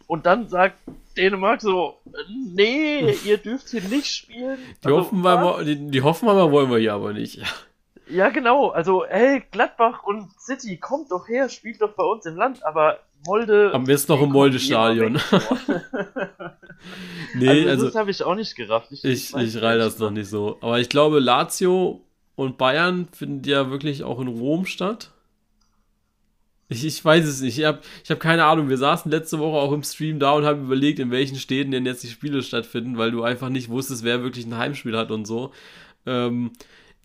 und 0.08 0.26
dann 0.26 0.50
sagt 0.50 0.78
Dänemark 1.18 1.62
so, 1.62 1.98
nee, 2.54 3.12
ihr 3.26 3.38
dürft 3.38 3.70
hier 3.70 3.82
nicht 3.82 4.08
spielen. 4.08 4.60
die, 4.84 4.88
Also, 4.88 4.98
Hoffenheimer, 4.98 5.64
die, 5.64 5.90
die 5.90 6.02
Hoffenheimer 6.02 6.52
wollen 6.52 6.70
wir 6.70 6.78
hier 6.78 6.94
aber 6.94 7.14
nicht. 7.14 7.42
Ja, 8.10 8.28
genau. 8.30 8.68
Also, 8.68 9.06
hey, 9.08 9.42
Gladbach 9.50 10.04
und 10.04 10.30
City, 10.38 10.76
kommt 10.78 11.10
doch 11.10 11.30
her, 11.30 11.48
spielt 11.48 11.82
doch 11.82 11.94
bei 11.94 12.04
uns 12.04 12.26
im 12.26 12.36
Land, 12.36 12.64
aber 12.66 13.00
Molde. 13.26 13.72
Am 13.74 13.86
besten 13.86 14.12
noch 14.12 14.22
im 14.22 14.32
Molde-Stadion. 14.32 15.16
weg. 15.16 15.22
Nee, 17.36 17.50
also, 17.50 17.70
also, 17.70 17.86
das 17.88 17.96
habe 17.96 18.12
ich 18.12 18.24
auch 18.24 18.36
nicht 18.36 18.56
gerafft. 18.56 18.90
ich, 18.92 19.34
weiß 19.34 19.56
ich 19.56 19.62
reihe 19.62 19.78
das 19.78 19.98
noch 20.00 20.12
nicht 20.12 20.30
so. 20.30 20.58
Aber 20.62 20.80
ich 20.80 20.90
glaube, 20.90 21.20
Lazio 21.20 22.02
und 22.36 22.58
Bayern 22.58 23.08
finden 23.12 23.48
ja 23.48 23.72
wirklich 23.72 24.04
auch 24.04 24.20
in 24.20 24.28
Rom 24.28 24.66
statt. 24.66 25.12
Ich, 26.70 26.86
ich 26.86 27.04
weiß 27.04 27.26
es 27.26 27.42
nicht. 27.42 27.58
Ich 27.58 27.66
habe 27.66 27.80
ich 28.04 28.12
hab 28.12 28.20
keine 28.20 28.46
Ahnung. 28.46 28.70
Wir 28.70 28.78
saßen 28.78 29.12
letzte 29.12 29.40
Woche 29.40 29.58
auch 29.58 29.72
im 29.72 29.84
Stream 29.84 30.20
da 30.20 30.32
und 30.32 30.46
haben 30.46 30.66
überlegt, 30.66 31.00
in 31.00 31.12
welchen 31.12 31.38
Städten 31.38 31.72
denn 31.72 31.86
jetzt 31.86 32.04
die 32.04 32.08
Spiele 32.08 32.42
stattfinden, 32.42 32.98
weil 32.98 33.12
du 33.12 33.24
einfach 33.24 33.50
nicht 33.50 33.70
wusstest, 33.70 34.04
wer 34.04 34.24
wirklich 34.24 34.46
ein 34.46 34.58
Heimspiel 34.58 34.98
hat 34.98 35.12
und 35.12 35.26
so. 35.26 35.52
Ähm, 36.06 36.52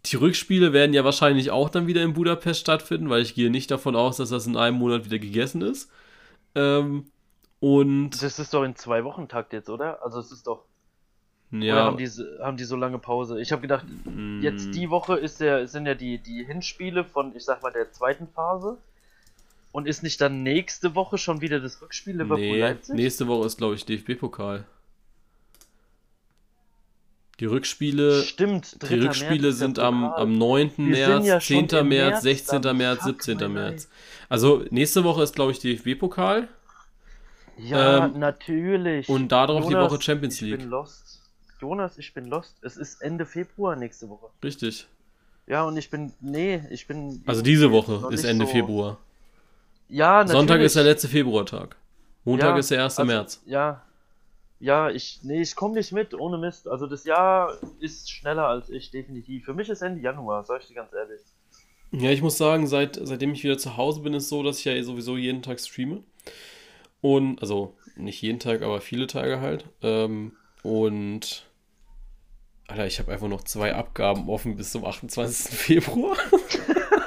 die 0.06 0.16
Rückspiele 0.16 0.72
werden 0.72 0.94
ja 0.94 1.04
wahrscheinlich 1.04 1.50
auch 1.50 1.68
dann 1.68 1.86
wieder 1.86 2.02
in 2.02 2.14
Budapest 2.14 2.60
stattfinden, 2.60 3.10
weil 3.10 3.22
ich 3.22 3.34
gehe 3.34 3.50
nicht 3.50 3.70
davon 3.70 3.96
aus, 3.96 4.16
dass 4.18 4.30
das 4.30 4.46
in 4.46 4.56
einem 4.56 4.78
Monat 4.78 5.04
wieder 5.04 5.18
gegessen 5.18 5.62
ist. 5.62 5.90
Ähm, 6.54 7.06
und 7.60 8.10
Das 8.22 8.38
ist 8.38 8.54
doch 8.54 8.62
in 8.62 8.76
zwei 8.76 9.04
Wochen 9.04 9.28
Takt 9.28 9.52
jetzt, 9.52 9.68
oder? 9.68 10.02
Also, 10.04 10.20
es 10.20 10.32
ist 10.32 10.46
doch. 10.46 10.64
Oder 11.50 11.64
ja, 11.64 11.84
haben 11.84 11.96
die, 11.96 12.08
haben 12.40 12.56
die 12.58 12.64
so 12.64 12.76
lange 12.76 12.98
Pause? 12.98 13.40
Ich 13.40 13.52
habe 13.52 13.62
gedacht, 13.62 13.86
mm, 14.04 14.42
jetzt 14.42 14.74
die 14.74 14.90
Woche 14.90 15.16
ist 15.16 15.40
der, 15.40 15.66
sind 15.66 15.86
ja 15.86 15.94
die, 15.94 16.18
die 16.18 16.44
Hinspiele 16.44 17.04
von, 17.04 17.34
ich 17.34 17.44
sag 17.44 17.62
mal, 17.62 17.72
der 17.72 17.90
zweiten 17.90 18.28
Phase. 18.28 18.76
Und 19.72 19.86
ist 19.86 20.02
nicht 20.02 20.20
dann 20.20 20.42
nächste 20.42 20.94
Woche 20.94 21.18
schon 21.18 21.40
wieder 21.40 21.60
das 21.60 21.80
Rückspiel 21.80 22.14
nee, 22.14 22.22
Liverpool-Leipzig? 22.22 22.94
nächste 22.94 23.28
Woche 23.28 23.46
ist, 23.46 23.58
glaube 23.58 23.74
ich, 23.74 23.84
DFB-Pokal. 23.84 24.64
Die 27.40 27.44
Rückspiele, 27.44 28.22
Stimmt, 28.22 28.82
die 28.82 28.86
3. 28.86 28.96
März 28.96 29.06
Rückspiele 29.06 29.42
der 29.42 29.52
sind 29.52 29.78
am, 29.78 30.04
am 30.04 30.36
9. 30.36 30.72
Wir 30.76 30.84
März, 31.08 31.26
ja 31.26 31.40
schon 31.40 31.68
10. 31.68 31.78
im 31.78 31.88
März, 31.88 32.10
März 32.10 32.22
16. 32.22 32.62
dann. 32.62 32.76
März, 32.78 33.02
Fuck, 33.02 33.22
17. 33.22 33.38
mein 33.38 33.52
März. 33.52 33.88
Also 34.28 34.64
nächste 34.70 35.04
Woche 35.04 35.22
ist, 35.22 35.34
glaube 35.34 35.52
ich, 35.52 35.58
DFB-Pokal 35.60 36.48
Ja, 37.56 38.06
Ähm, 38.06 38.18
natürlich. 38.18 39.08
und 39.08 39.28
darauf 39.32 39.66
die 39.66 39.72
Jonas, 39.72 39.90
Woche 39.92 40.02
Champions 40.02 40.34
ich 40.36 40.42
League. 40.42 40.60
bin 40.60 40.68
lost. 40.68 41.20
Jonas, 41.60 41.98
ich 41.98 42.14
bin 42.14 42.26
lost. 42.26 42.56
Es 42.62 42.76
ist 42.76 43.02
Ende 43.02 43.26
Februar 43.26 43.74
nächste 43.74 44.08
Woche. 44.08 44.28
Richtig. 44.44 44.86
Ja, 45.46 45.64
und 45.64 45.76
ich 45.76 45.90
bin. 45.90 46.12
Nee, 46.20 46.62
ich 46.70 46.86
bin. 46.86 47.22
Also 47.26 47.42
diese 47.42 47.72
Woche 47.72 48.06
ist 48.12 48.22
Ende 48.24 48.46
so- 48.46 48.52
Februar. 48.52 48.98
Ja, 49.88 50.18
natürlich. 50.18 50.32
Sonntag 50.32 50.60
ist 50.60 50.76
der 50.76 50.84
letzte 50.84 51.08
Februartag. 51.08 51.74
Montag 52.24 52.50
Ja, 52.50 52.58
ist 52.58 52.70
der 52.70 52.84
1. 52.84 52.98
also, 52.98 53.10
März. 53.10 53.42
Ja. 53.46 53.82
Ja, 54.60 54.90
ich, 54.90 55.20
nee, 55.22 55.40
ich 55.40 55.56
komme 55.56 55.74
nicht 55.74 55.92
mit, 55.92 56.14
ohne 56.14 56.36
Mist. 56.36 56.68
Also 56.68 56.86
das 56.86 57.04
Jahr 57.04 57.56
ist 57.80 58.10
schneller 58.10 58.46
als 58.46 58.68
ich, 58.70 58.90
definitiv. 58.90 59.44
Für 59.46 59.54
mich 59.54 59.68
ist 59.68 59.82
Ende 59.82 60.00
Januar, 60.00 60.44
sag 60.44 60.60
ich 60.60 60.66
dir 60.68 60.74
ganz 60.74 60.92
ehrlich. 60.92 61.20
Ja, 61.90 62.10
ich 62.10 62.22
muss 62.22 62.36
sagen, 62.36 62.66
seit, 62.66 62.98
seitdem 63.02 63.32
ich 63.32 63.44
wieder 63.44 63.56
zu 63.58 63.76
Hause 63.76 64.00
bin, 64.00 64.14
ist 64.14 64.24
es 64.24 64.28
so, 64.28 64.42
dass 64.42 64.58
ich 64.58 64.64
ja 64.66 64.82
sowieso 64.82 65.16
jeden 65.16 65.42
Tag 65.42 65.58
streame. 65.60 66.02
Und, 67.00 67.40
also 67.40 67.74
nicht 67.96 68.20
jeden 68.20 68.40
Tag, 68.40 68.62
aber 68.62 68.80
viele 68.80 69.06
Tage 69.06 69.40
halt. 69.40 69.64
Ähm, 69.82 70.32
und, 70.62 71.46
Alter, 72.66 72.86
ich 72.86 72.98
habe 72.98 73.12
einfach 73.12 73.28
noch 73.28 73.42
zwei 73.42 73.74
Abgaben 73.74 74.28
offen 74.28 74.56
bis 74.56 74.72
zum 74.72 74.84
28. 74.84 75.56
Februar. 75.56 76.16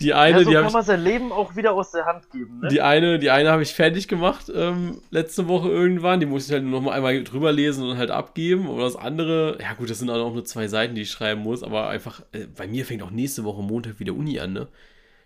Die 0.00 0.14
eine, 0.14 0.38
ja, 0.38 0.44
so 0.44 0.50
die 0.50 0.56
kann 0.56 0.72
man 0.72 0.84
sein 0.84 1.00
Leben 1.00 1.32
auch 1.32 1.56
wieder 1.56 1.72
aus 1.72 1.90
der 1.90 2.04
Hand 2.06 2.30
geben, 2.30 2.60
ne? 2.60 2.68
Die 2.68 2.80
eine, 2.80 3.18
die 3.18 3.30
eine 3.30 3.50
habe 3.50 3.62
ich 3.62 3.74
fertig 3.74 4.08
gemacht 4.08 4.50
ähm, 4.54 5.00
letzte 5.10 5.48
Woche 5.48 5.68
irgendwann. 5.68 6.20
Die 6.20 6.26
musste 6.26 6.50
ich 6.50 6.54
halt 6.54 6.64
nur 6.64 6.80
noch 6.80 6.86
mal 6.86 6.92
einmal 6.92 7.22
drüber 7.24 7.52
lesen 7.52 7.88
und 7.88 7.98
halt 7.98 8.10
abgeben. 8.10 8.68
Und 8.68 8.78
das 8.80 8.96
andere, 8.96 9.58
ja 9.60 9.74
gut, 9.74 9.90
das 9.90 9.98
sind 9.98 10.10
auch 10.10 10.32
nur 10.32 10.44
zwei 10.44 10.68
Seiten, 10.68 10.94
die 10.94 11.02
ich 11.02 11.10
schreiben 11.10 11.42
muss. 11.42 11.62
Aber 11.62 11.88
einfach, 11.88 12.22
äh, 12.32 12.46
bei 12.46 12.66
mir 12.66 12.84
fängt 12.84 13.02
auch 13.02 13.10
nächste 13.10 13.44
Woche 13.44 13.62
Montag 13.62 14.00
wieder 14.00 14.14
Uni 14.14 14.38
an, 14.40 14.52
ne? 14.52 14.68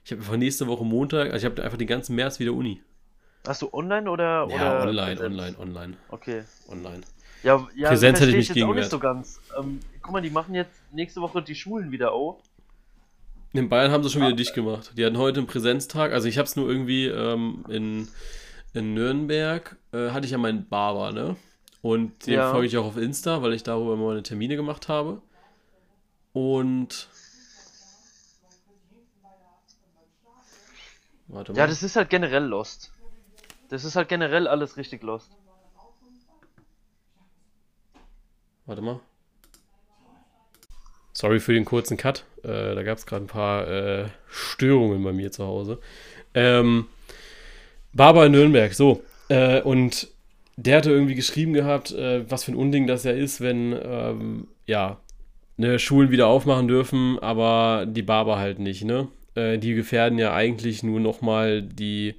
Ich 0.05 0.13
habe 0.13 0.23
einfach 0.23 0.37
nächste 0.37 0.67
Woche 0.67 0.85
Montag, 0.85 1.33
also 1.33 1.37
ich 1.37 1.45
habe 1.45 1.63
einfach 1.63 1.79
den 1.79 1.87
ganzen 1.87 2.17
März 2.17 2.41
wieder 2.41 2.53
Uni. 2.53 2.81
Hast 3.47 3.63
du 3.63 3.73
online 3.73 4.11
oder? 4.11 4.47
Ja, 4.49 4.55
oder 4.55 4.83
online, 4.89 5.17
Präsenz? 5.17 5.39
online, 5.39 5.59
online, 5.59 5.97
Okay. 6.09 6.43
online. 6.69 7.01
Ja, 7.43 7.67
ja 7.75 7.89
Präsenz 7.89 8.21
hätte 8.21 8.31
ich 8.31 8.37
mich 8.37 8.49
jetzt 8.49 8.63
auch 8.63 8.75
nicht 8.75 8.91
so 8.91 8.99
ganz. 8.99 9.41
Ähm, 9.59 9.81
guck 10.03 10.13
mal, 10.13 10.21
die 10.21 10.31
machen 10.31 10.55
jetzt 10.55 10.83
nächste 10.93 11.21
Woche 11.21 11.43
die 11.43 11.55
Schulen 11.55 11.91
wieder 11.91 12.13
auf. 12.13 12.39
In 13.53 13.69
Bayern 13.69 13.91
haben 13.91 14.03
sie 14.05 14.11
schon 14.11 14.23
wieder 14.23 14.33
Ah. 14.33 14.37
dicht 14.37 14.55
gemacht. 14.55 14.93
Die 14.97 15.05
hatten 15.05 15.19
heute 15.19 15.39
einen 15.41 15.47
Präsenztag. 15.49 16.13
Also 16.13 16.29
ich 16.29 16.39
habe 16.39 16.47
es 16.47 16.55
nur 16.57 16.69
irgendwie 16.69 17.07
ähm, 17.07 17.65
in, 17.69 18.09
in 18.75 18.95
Nürnberg, 18.95 19.77
äh, 19.93 20.11
hatte 20.11 20.25
ich 20.27 20.33
ja 20.33 20.39
meinen 20.39 20.69
Barber, 20.69 21.11
ne? 21.13 21.37
Und 21.83 22.27
den 22.27 22.35
Ja. 22.35 22.53
folge 22.53 22.67
ich 22.69 22.77
auch 22.79 22.85
auf 22.85 22.97
Insta, 22.97 23.43
weil 23.43 23.53
ich 23.55 23.63
darüber 23.63 23.95
immer 23.95 24.07
meine 24.09 24.23
Termine 24.23 24.55
gemacht 24.57 24.89
habe. 24.89 25.21
Und... 26.33 27.09
Warte 31.27 31.53
mal. 31.53 31.59
Ja, 31.59 31.67
das 31.67 31.83
ist 31.83 31.97
halt 31.97 32.11
generell 32.11 32.45
lost. 32.45 32.93
Das 33.69 33.85
ist 33.85 33.95
halt 33.97 34.09
generell 34.09 34.47
alles 34.49 34.77
richtig 34.77 35.03
lost. 35.03 35.31
Warte 38.67 38.83
mal. 38.83 39.01
Sorry 41.21 41.39
für 41.39 41.53
den 41.53 41.67
kurzen 41.67 41.99
Cut. 41.99 42.25
Äh, 42.45 42.75
da 42.75 42.83
gab 42.83 42.97
es 42.97 43.05
gerade 43.05 43.27
ein 43.27 43.29
paar 43.29 43.69
äh, 43.69 44.07
Störungen 44.31 45.05
bei 45.05 45.13
mir 45.13 45.31
zu 45.31 45.45
Hause. 45.45 45.79
Ähm, 46.33 46.87
Barber 47.93 48.25
in 48.25 48.33
Nürnberg, 48.33 48.73
so. 48.73 49.03
Äh, 49.29 49.61
und 49.61 50.09
der 50.57 50.79
hatte 50.79 50.91
irgendwie 50.91 51.15
geschrieben 51.15 51.53
gehabt, 51.53 51.93
äh, 51.93 52.25
was 52.31 52.45
für 52.45 52.53
ein 52.53 52.57
Unding 52.57 52.87
das 52.87 53.05
ja 53.05 53.11
ist, 53.13 53.43
wenn, 53.43 53.79
ähm, 53.85 54.47
ja, 54.67 54.99
ne, 55.59 55.79
Schulen 55.79 56.11
wieder 56.11 56.27
aufmachen 56.27 56.69
dürfen, 56.69 57.19
aber 57.19 57.85
die 57.87 58.01
Barber 58.01 58.39
halt 58.39 58.59
nicht, 58.59 58.85
ne? 58.85 59.09
Äh, 59.35 59.59
die 59.59 59.75
gefährden 59.75 60.19
ja 60.19 60.33
eigentlich 60.33 60.83
nur 60.83 61.01
nochmal 61.01 61.61
die, 61.61 62.15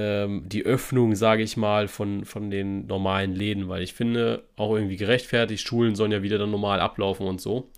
ähm, 0.00 0.48
die 0.48 0.64
Öffnung, 0.64 1.14
sage 1.14 1.42
ich 1.42 1.58
mal, 1.58 1.86
von, 1.86 2.24
von 2.24 2.50
den 2.50 2.86
normalen 2.86 3.34
Läden, 3.34 3.68
weil 3.68 3.82
ich 3.82 3.92
finde, 3.92 4.44
auch 4.56 4.74
irgendwie 4.74 4.96
gerechtfertigt, 4.96 5.66
Schulen 5.66 5.94
sollen 5.94 6.12
ja 6.12 6.22
wieder 6.22 6.38
dann 6.38 6.50
normal 6.50 6.80
ablaufen 6.80 7.26
und 7.26 7.38
so. 7.40 7.68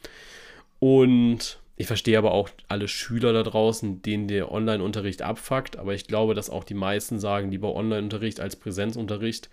Und 0.79 1.59
ich 1.77 1.89
verstehe 1.89 2.19
aber 2.19 2.31
auch 2.33 2.49
alle 2.69 2.87
Schüler 2.87 3.33
da 3.33 3.43
draußen, 3.43 4.03
denen 4.03 4.29
der 4.29 4.53
Online-Unterricht 4.53 5.23
abfuckt, 5.23 5.77
aber 5.79 5.95
ich 5.95 6.07
glaube, 6.07 6.35
dass 6.35 6.49
auch 6.49 6.63
die 6.63 6.75
meisten 6.75 7.19
sagen, 7.19 7.51
lieber 7.51 7.75
Online-Unterricht 7.75 8.39
als 8.39 8.55
Präsenzunterricht, 8.55 9.51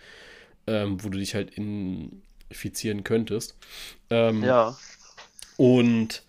ähm, 0.67 1.03
wo 1.03 1.09
du 1.09 1.17
dich 1.17 1.33
halt 1.33 1.51
infizieren 1.57 3.03
könntest. 3.03 3.57
Ähm, 4.11 4.43
Ja. 4.43 4.77
und 5.57 6.21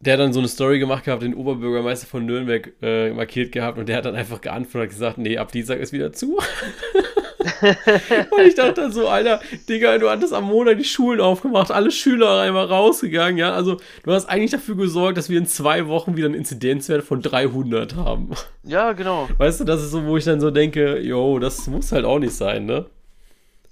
der 0.00 0.12
hat 0.12 0.20
dann 0.20 0.32
so 0.32 0.38
eine 0.38 0.48
Story 0.48 0.78
gemacht 0.78 1.04
gehabt, 1.04 1.22
den 1.22 1.34
Oberbürgermeister 1.34 2.06
von 2.06 2.24
Nürnberg 2.24 2.72
äh, 2.82 3.10
markiert 3.10 3.50
gehabt 3.50 3.78
und 3.78 3.88
der 3.88 3.96
hat 3.96 4.04
dann 4.04 4.14
einfach 4.14 4.40
geantwortet 4.40 4.90
und 4.90 4.94
gesagt, 4.94 5.18
nee, 5.18 5.38
ab 5.38 5.50
Dienstag 5.50 5.80
ist 5.80 5.92
wieder 5.92 6.12
zu. 6.12 6.38
und 7.60 8.46
ich 8.46 8.54
dachte 8.54 8.74
dann 8.74 8.92
so, 8.92 9.08
Alter, 9.08 9.40
Digga, 9.68 9.98
du 9.98 10.08
hattest 10.08 10.32
am 10.32 10.44
Montag 10.44 10.78
die 10.78 10.84
Schulen 10.84 11.20
aufgemacht, 11.20 11.72
alle 11.72 11.90
Schüler 11.90 12.40
einmal 12.42 12.66
rausgegangen, 12.66 13.38
ja, 13.38 13.52
also 13.52 13.78
du 14.04 14.12
hast 14.12 14.26
eigentlich 14.26 14.52
dafür 14.52 14.76
gesorgt, 14.76 15.18
dass 15.18 15.28
wir 15.28 15.38
in 15.38 15.46
zwei 15.46 15.88
Wochen 15.88 16.16
wieder 16.16 16.26
einen 16.26 16.36
Inzidenzwert 16.36 17.02
von 17.02 17.20
300 17.20 17.96
haben. 17.96 18.30
Ja, 18.62 18.92
genau. 18.92 19.28
Weißt 19.36 19.58
du, 19.60 19.64
das 19.64 19.82
ist 19.82 19.90
so, 19.90 20.04
wo 20.04 20.16
ich 20.16 20.24
dann 20.24 20.40
so 20.40 20.52
denke, 20.52 21.00
yo, 21.00 21.40
das 21.40 21.66
muss 21.66 21.90
halt 21.90 22.04
auch 22.04 22.20
nicht 22.20 22.34
sein, 22.34 22.66
ne? 22.66 22.86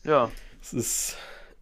Ja. 0.04 0.30
Es 0.60 0.72
ist, 0.72 1.16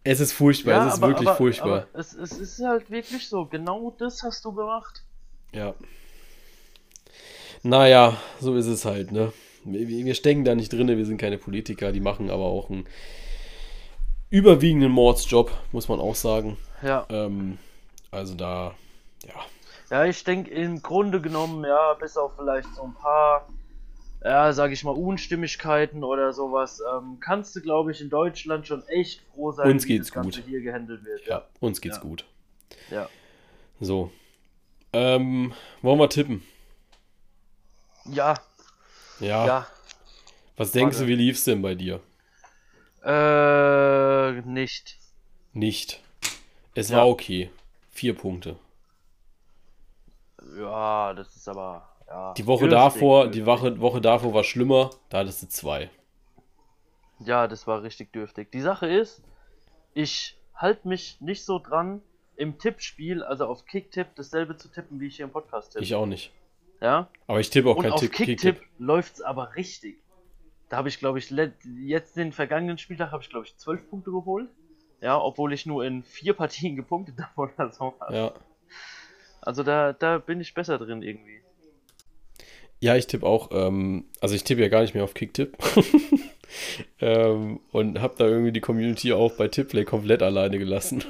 es 0.05 0.19
ist 0.19 0.33
furchtbar, 0.33 0.71
ja, 0.71 0.87
es 0.87 0.93
ist 0.93 0.99
aber, 1.03 1.07
wirklich 1.09 1.27
aber, 1.27 1.37
furchtbar. 1.37 1.87
Aber 1.91 1.99
es, 1.99 2.13
es 2.13 2.31
ist 2.33 2.63
halt 2.63 2.89
wirklich 2.91 3.27
so. 3.27 3.45
Genau 3.45 3.93
das 3.97 4.23
hast 4.23 4.45
du 4.45 4.53
gemacht. 4.53 5.03
Ja. 5.51 5.73
Naja, 7.63 8.15
so 8.39 8.55
ist 8.55 8.67
es 8.67 8.85
halt, 8.85 9.11
ne? 9.11 9.33
Wir, 9.63 9.87
wir 9.87 10.13
stecken 10.13 10.45
da 10.45 10.53
nicht 10.53 10.71
drin, 10.71 10.87
wir 10.87 11.05
sind 11.05 11.17
keine 11.17 11.39
Politiker, 11.39 11.91
die 11.91 11.99
machen 11.99 12.29
aber 12.29 12.43
auch 12.43 12.69
einen 12.69 12.85
überwiegenden 14.29 14.91
Mordsjob, 14.91 15.51
muss 15.71 15.89
man 15.89 15.99
auch 15.99 16.13
sagen. 16.13 16.57
Ja. 16.83 17.07
Ähm, 17.09 17.57
also 18.11 18.35
da, 18.35 18.75
ja. 19.25 19.33
Ja, 19.89 20.05
ich 20.05 20.23
denke 20.23 20.51
im 20.51 20.83
Grunde 20.83 21.19
genommen, 21.19 21.63
ja, 21.63 21.93
bis 21.95 22.15
auf 22.15 22.33
vielleicht 22.35 22.73
so 22.75 22.83
ein 22.83 22.93
paar, 22.93 23.47
ja, 24.25 24.51
sag 24.53 24.71
ich 24.71 24.83
mal, 24.83 24.91
Unstimmigkeiten 24.91 26.03
oder 26.03 26.33
sowas, 26.33 26.81
ähm, 26.93 27.19
kannst 27.19 27.55
du, 27.55 27.61
glaube 27.61 27.91
ich, 27.91 28.01
in 28.01 28.09
Deutschland 28.09 28.65
schon 28.65 28.83
echt 28.87 29.21
froh 29.33 29.51
sein, 29.51 29.69
Uns 29.69 29.83
wie 29.85 29.89
geht's 29.89 30.07
das 30.07 30.13
Ganze 30.15 30.41
gut. 30.41 30.49
hier 30.49 30.61
gehandelt 30.61 31.05
wird. 31.05 31.25
ja 31.27 31.45
uns 31.59 31.79
geht's 31.79 31.97
Ja. 31.97 32.01
gut. 32.03 32.25
Ja. 32.89 33.07
So. 33.79 34.11
Ähm, 34.93 35.53
wollen 35.81 35.99
wir 35.99 36.09
tippen? 36.09 36.43
Ja, 38.05 38.33
Ja. 39.19 39.45
ja. 39.45 39.67
Was 40.57 40.71
denkst 40.71 40.97
du, 40.99 41.07
wie 41.07 41.15
lief's 41.15 41.43
denn 41.43 41.61
bei 41.61 41.75
dir? 41.75 41.99
Äh, 43.03 44.41
nicht. 44.41 44.97
Nicht. 45.53 46.01
Es 46.73 46.91
war 46.91 47.07
okay. 47.07 47.51
Vier 47.91 48.15
Punkte. 48.15 48.57
Ja, 50.57 51.13
das 51.13 51.35
ist 51.35 51.47
aber, 51.47 51.87
ja. 52.07 52.33
Die 52.33 52.45
Woche 52.45 52.67
davor, 52.67 53.23
dürftig. 53.23 53.41
die 53.41 53.45
Woche, 53.45 53.79
Woche 53.79 54.01
davor 54.01 54.33
war 54.33 54.43
schlimmer, 54.43 54.91
da 55.09 55.19
hattest 55.19 55.43
du 55.43 55.47
zwei. 55.47 55.89
Ja, 57.19 57.47
das 57.47 57.65
war 57.67 57.83
richtig 57.83 58.11
dürftig. 58.11 58.51
Die 58.51 58.61
Sache 58.61 58.87
ist, 58.87 59.23
ich 59.93 60.37
halte 60.53 60.87
mich 60.87 61.21
nicht 61.21 61.45
so 61.45 61.59
dran, 61.59 62.01
im 62.35 62.57
Tippspiel, 62.57 63.23
also 63.23 63.45
auf 63.45 63.65
Kicktipp, 63.65 64.07
dasselbe 64.15 64.57
zu 64.57 64.67
tippen, 64.67 64.99
wie 64.99 65.07
ich 65.07 65.15
hier 65.15 65.25
im 65.25 65.31
Podcast 65.31 65.71
tippe. 65.71 65.83
Ich 65.83 65.95
auch 65.95 66.05
nicht. 66.05 66.31
Ja? 66.81 67.07
Aber 67.27 67.39
ich 67.39 67.49
tippe 67.49 67.69
auch 67.69 67.77
Und 67.77 67.83
kein 67.83 67.93
auf 67.93 67.99
Tipp, 68.01 68.11
Kicktipp 68.11 68.39
Kicktipp. 68.39 68.69
läuft's 68.77 69.21
aber 69.21 69.55
richtig. 69.55 70.01
Da 70.69 70.77
habe 70.77 70.89
ich, 70.89 70.99
glaube 70.99 71.19
ich, 71.19 71.33
jetzt 71.79 72.17
den 72.17 72.31
vergangenen 72.33 72.77
Spieltag 72.77 73.11
habe 73.11 73.23
ich, 73.23 73.29
glaube 73.29 73.45
ich, 73.45 73.55
zwölf 73.57 73.89
Punkte 73.89 74.11
geholt. 74.11 74.49
Ja, 75.01 75.19
obwohl 75.21 75.53
ich 75.53 75.65
nur 75.65 75.85
in 75.85 76.03
vier 76.03 76.33
Partien 76.33 76.75
gepunktet 76.75 77.15
habe 77.19 77.53
oder 77.53 77.71
so. 77.71 77.93
Ja. 78.09 78.33
Also 79.41 79.63
da, 79.63 79.93
da 79.93 80.17
bin 80.17 80.41
ich 80.41 80.53
besser 80.53 80.77
drin 80.77 81.01
irgendwie. 81.01 81.41
Ja, 82.79 82.95
ich 82.95 83.07
tippe 83.07 83.25
auch, 83.25 83.49
ähm, 83.51 84.05
also 84.19 84.35
ich 84.35 84.43
tippe 84.43 84.61
ja 84.61 84.67
gar 84.67 84.81
nicht 84.81 84.93
mehr 84.93 85.03
auf 85.03 85.13
Kicktipp. 85.13 85.57
ähm, 86.99 87.59
und 87.71 88.01
habe 88.01 88.15
da 88.17 88.27
irgendwie 88.27 88.51
die 88.51 88.61
Community 88.61 89.13
auch 89.13 89.33
bei 89.33 89.47
Tipplay 89.47 89.85
komplett 89.85 90.21
alleine 90.21 90.59
gelassen. 90.59 91.03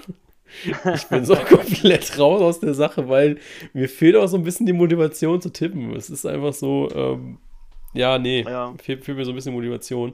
ich 0.94 1.04
bin 1.06 1.26
so 1.26 1.36
komplett 1.50 2.18
raus 2.20 2.42
aus 2.42 2.60
der 2.60 2.74
Sache, 2.74 3.10
weil 3.10 3.38
mir 3.74 3.90
fehlt 3.90 4.16
auch 4.16 4.28
so 4.28 4.38
ein 4.38 4.44
bisschen 4.44 4.66
die 4.66 4.74
Motivation 4.74 5.42
zu 5.42 5.50
tippen. 5.50 5.96
Es 5.96 6.10
ist 6.10 6.26
einfach 6.26 6.54
so, 6.54 6.90
ähm, 6.94 7.40
ja, 7.96 8.18
nee, 8.20 8.44
Ja. 8.48 8.74
fehlt, 8.82 9.04
fehlt 9.06 9.18
mir 9.18 9.26
so 9.26 9.32
ein 9.32 9.36
bisschen 9.36 9.54
Motivation. 9.54 10.14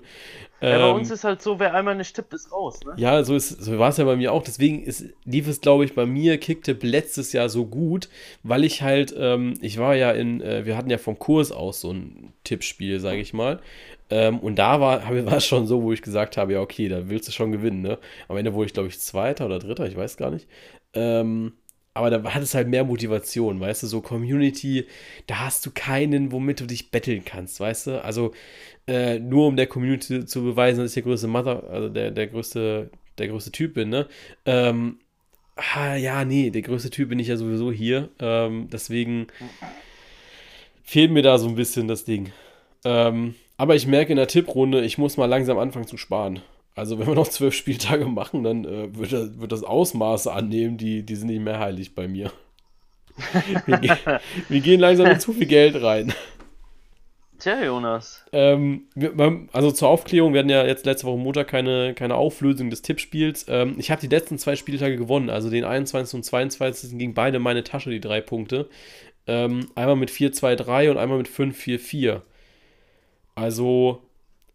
Ja, 0.68 0.78
bei 0.80 0.90
Ähm, 0.90 0.96
uns 0.96 1.12
ist 1.12 1.24
halt 1.24 1.42
so, 1.42 1.60
wer 1.60 1.74
einmal 1.74 1.96
nicht 1.96 2.16
tippt, 2.16 2.34
ist 2.34 2.52
raus, 2.52 2.80
ne? 2.86 2.94
Ja, 2.98 3.24
so, 3.24 3.36
ist, 3.36 3.50
so 3.50 3.80
war 3.80 3.90
es 3.90 3.98
ja 3.98 4.04
bei 4.06 4.16
mir 4.18 4.32
auch. 4.34 4.44
Deswegen 4.44 4.84
ist, 4.84 5.06
lief 5.26 5.48
es, 5.48 5.62
glaube 5.62 5.86
ich, 5.86 5.96
bei 5.96 6.06
mir 6.06 6.38
Kicktipp 6.38 6.84
letztes 6.84 7.32
Jahr 7.34 7.48
so 7.50 7.66
gut, 7.66 8.10
weil 8.44 8.64
ich 8.66 8.82
halt, 8.82 9.14
ähm, 9.18 9.54
ich 9.62 9.78
war 9.80 9.96
ja 9.96 10.12
in, 10.12 10.42
äh, 10.42 10.66
wir 10.66 10.76
hatten 10.78 10.90
ja 10.90 10.98
vom 10.98 11.18
Kurs 11.18 11.52
aus 11.52 11.82
so 11.82 11.92
ein 11.94 12.34
Tippspiel, 12.44 13.00
sage 13.00 13.22
ich 13.22 13.34
mal. 13.34 13.60
Ähm, 14.10 14.40
und 14.40 14.58
da 14.60 14.82
war, 14.82 15.04
war 15.26 15.38
es 15.38 15.46
schon 15.46 15.68
so, 15.68 15.82
wo 15.84 15.94
ich 15.94 16.02
gesagt 16.02 16.38
habe, 16.38 16.54
ja, 16.54 16.62
okay, 16.62 16.90
da 16.90 17.10
willst 17.10 17.28
du 17.30 17.32
schon 17.32 17.52
gewinnen, 17.54 17.82
ne? 17.82 17.98
Am 18.28 18.38
Ende 18.38 18.54
wurde 18.54 18.68
ich, 18.68 18.74
glaube 18.74 18.90
ich, 18.90 19.00
Zweiter 19.00 19.46
oder 19.46 19.60
Dritter, 19.60 19.88
ich 19.88 19.96
weiß 19.96 20.18
gar 20.18 20.32
nicht. 20.32 20.48
Ähm, 20.94 21.54
aber 21.94 22.10
da 22.10 22.24
hat 22.34 22.42
es 22.44 22.54
halt 22.56 22.68
mehr 22.70 22.84
Motivation, 22.86 23.60
weißt 23.60 23.84
du, 23.84 23.88
so 23.88 24.02
Community, 24.02 24.86
da 25.28 25.40
hast 25.42 25.66
du 25.66 25.72
keinen, 25.72 26.32
womit 26.32 26.62
du 26.62 26.66
dich 26.66 26.92
betteln 26.92 27.24
kannst, 27.26 27.60
weißt 27.60 27.88
du? 27.88 28.04
Also 28.04 28.34
äh, 28.88 29.20
nur 29.20 29.48
um 29.48 29.56
der 29.58 29.68
Community 29.68 30.26
zu 30.26 30.44
beweisen, 30.44 30.80
dass 30.82 30.92
ich 30.92 30.96
der 30.96 31.04
größte 31.04 31.28
Mother, 31.28 31.70
also 31.70 31.90
der, 31.90 32.12
der 32.12 32.28
größte, 32.28 32.90
der 33.18 33.28
größte 33.28 33.52
Typ 33.52 33.74
bin, 33.74 33.90
ne? 33.90 34.08
Ähm, 34.46 35.00
ah, 35.56 35.96
ja, 35.96 36.26
nee, 36.26 36.50
der 36.50 36.62
größte 36.62 36.90
Typ 36.90 37.10
bin 37.10 37.20
ich 37.20 37.28
ja 37.28 37.38
sowieso 37.38 37.72
hier. 37.72 38.10
Ähm, 38.20 38.70
deswegen 38.72 39.28
fehlt 40.84 41.12
mir 41.12 41.24
da 41.24 41.38
so 41.38 41.48
ein 41.48 41.56
bisschen 41.56 41.88
das 41.88 42.06
Ding. 42.06 42.32
Ähm, 42.84 43.36
Aber 43.58 43.76
ich 43.76 43.88
merke 43.88 44.12
in 44.12 44.18
der 44.18 44.28
Tipprunde, 44.28 44.84
ich 44.84 44.98
muss 44.98 45.18
mal 45.18 45.26
langsam 45.28 45.58
anfangen 45.60 45.88
zu 45.88 45.98
sparen. 45.98 46.42
Also 46.76 47.00
wenn 47.00 47.08
wir 47.08 47.16
noch 47.16 47.28
zwölf 47.28 47.54
Spieltage 47.54 48.06
machen, 48.06 48.44
dann 48.44 48.66
äh, 48.66 48.96
wird, 48.96 49.12
das, 49.12 49.40
wird 49.40 49.52
das 49.52 49.64
Ausmaße 49.64 50.32
annehmen, 50.32 50.78
die, 50.78 51.04
die 51.04 51.16
sind 51.16 51.28
nicht 51.28 51.42
mehr 51.42 51.60
heilig 51.60 51.96
bei 51.96 52.08
mir. 52.08 52.32
wir, 53.66 53.78
ge 53.78 53.96
wir 54.48 54.60
gehen 54.62 54.80
langsam 54.80 55.10
mit 55.10 55.22
zu 55.22 55.34
viel 55.34 55.48
Geld 55.48 55.82
rein. 55.82 56.14
Tja, 57.42 57.64
Jonas. 57.64 58.24
Ähm, 58.32 58.84
wir, 58.94 59.48
also 59.52 59.72
zur 59.72 59.90
Aufklärung, 59.90 60.34
wir 60.34 60.40
hatten 60.42 60.50
ja 60.50 60.64
jetzt 60.64 60.86
letzte 60.86 61.08
Woche 61.08 61.18
Montag 61.18 61.48
keine, 61.48 61.96
keine 61.96 62.14
Auflösung 62.16 62.70
des 62.70 62.84
Tippspiels. 62.84 63.48
Ähm, 63.50 63.76
ich 63.80 63.90
habe 63.90 64.00
die 64.00 64.08
letzten 64.08 64.38
zwei 64.38 64.56
Spieltage 64.56 64.96
gewonnen, 64.96 65.32
also 65.32 65.50
den 65.50 65.66
21. 65.66 66.14
und 66.14 66.24
22. 66.24 67.00
ging 67.00 67.16
beide 67.16 67.38
in 67.38 67.44
meine 67.44 67.64
Tasche, 67.64 67.90
die 67.90 68.00
drei 68.00 68.22
Punkte. 68.22 68.70
Ähm, 69.26 69.70
einmal 69.74 69.96
mit 69.96 70.12
4-2-3 70.12 70.92
und 70.92 70.98
einmal 70.98 71.18
mit 71.18 71.28
5-4-4. 71.28 72.22
Also 73.34 74.04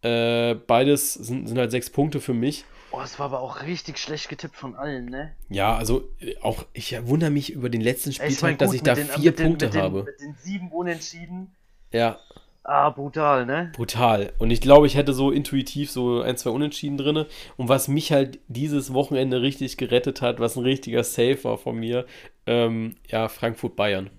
äh, 0.01 0.55
beides 0.55 1.13
sind, 1.13 1.47
sind 1.47 1.57
halt 1.57 1.71
sechs 1.71 1.89
Punkte 1.89 2.19
für 2.19 2.33
mich. 2.33 2.65
Oh, 2.91 3.01
es 3.01 3.19
war 3.19 3.27
aber 3.27 3.41
auch 3.41 3.63
richtig 3.63 3.97
schlecht 3.97 4.29
getippt 4.29 4.55
von 4.55 4.75
allen, 4.75 5.05
ne? 5.05 5.33
Ja, 5.49 5.75
also 5.75 6.07
äh, 6.19 6.35
auch 6.41 6.65
ich 6.73 6.97
wundere 7.05 7.29
mich 7.29 7.51
über 7.51 7.69
den 7.69 7.81
letzten 7.81 8.13
Spieltag, 8.13 8.51
ich 8.51 8.57
dass 8.57 8.73
ich 8.73 8.81
da 8.81 8.95
den, 8.95 9.07
vier 9.07 9.33
Punkte 9.33 9.69
den, 9.69 9.81
habe. 9.81 10.03
Mit 10.03 10.19
den 10.21 10.35
sieben 10.39 10.71
Unentschieden. 10.71 11.51
Ja. 11.91 12.19
Ah, 12.63 12.89
brutal, 12.89 13.45
ne? 13.45 13.71
Brutal. 13.75 14.33
Und 14.39 14.51
ich 14.51 14.59
glaube, 14.59 14.87
ich 14.87 14.95
hätte 14.95 15.13
so 15.13 15.31
intuitiv 15.31 15.89
so 15.89 16.21
ein, 16.21 16.35
zwei 16.35 16.49
Unentschieden 16.49 16.97
drin. 16.97 17.25
Und 17.55 17.69
was 17.69 17.87
mich 17.87 18.11
halt 18.11 18.39
dieses 18.49 18.93
Wochenende 18.93 19.41
richtig 19.41 19.77
gerettet 19.77 20.21
hat, 20.21 20.41
was 20.41 20.57
ein 20.57 20.63
richtiger 20.63 21.03
Save 21.05 21.41
war 21.45 21.57
von 21.57 21.77
mir, 21.77 22.05
ähm, 22.45 22.95
ja, 23.07 23.29
Frankfurt-Bayern. 23.29 24.09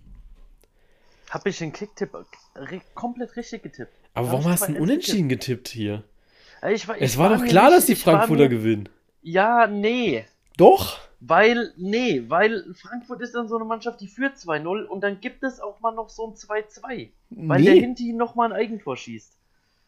Habe 1.29 1.51
ich 1.51 1.59
den 1.59 1.74
Kicktipp 1.74 2.16
komplett 2.95 3.37
richtig 3.37 3.62
getippt. 3.62 3.93
Aber 4.15 4.33
warum 4.33 4.47
hast 4.47 4.63
du 4.63 4.67
einen 4.67 4.77
Unentschieden 4.77 5.29
getippt 5.29 5.69
hier? 5.69 6.05
Ich 6.71 6.89
war, 6.89 6.97
ich 6.97 7.03
es 7.03 7.19
war, 7.19 7.31
war 7.31 7.39
doch 7.39 7.45
klar, 7.45 7.67
nicht, 7.67 7.79
dass 7.79 7.87
die 7.87 7.95
Frankfurter 7.95 8.45
mir, 8.45 8.49
gewinnen. 8.49 8.89
Ja, 9.23 9.67
nee. 9.67 10.25
Doch? 10.57 10.99
Weil, 11.21 11.73
nee, 11.77 12.25
weil 12.29 12.65
Frankfurt 12.75 13.21
ist 13.21 13.35
dann 13.35 13.49
so 13.49 13.57
eine 13.57 13.65
Mannschaft, 13.65 14.01
die 14.01 14.07
führt 14.07 14.37
2-0 14.37 14.85
und 14.85 15.03
dann 15.03 15.21
gibt 15.21 15.43
es 15.43 15.61
auch 15.61 15.81
mal 15.81 15.93
noch 15.93 16.09
so 16.09 16.27
ein 16.27 16.35
2-2. 16.35 17.09
Weil 17.31 17.61
nee. 17.61 17.65
der 17.65 17.75
Hinti 17.75 18.13
nochmal 18.13 18.53
ein 18.53 18.59
Eigentor 18.59 18.97
schießt. 18.97 19.39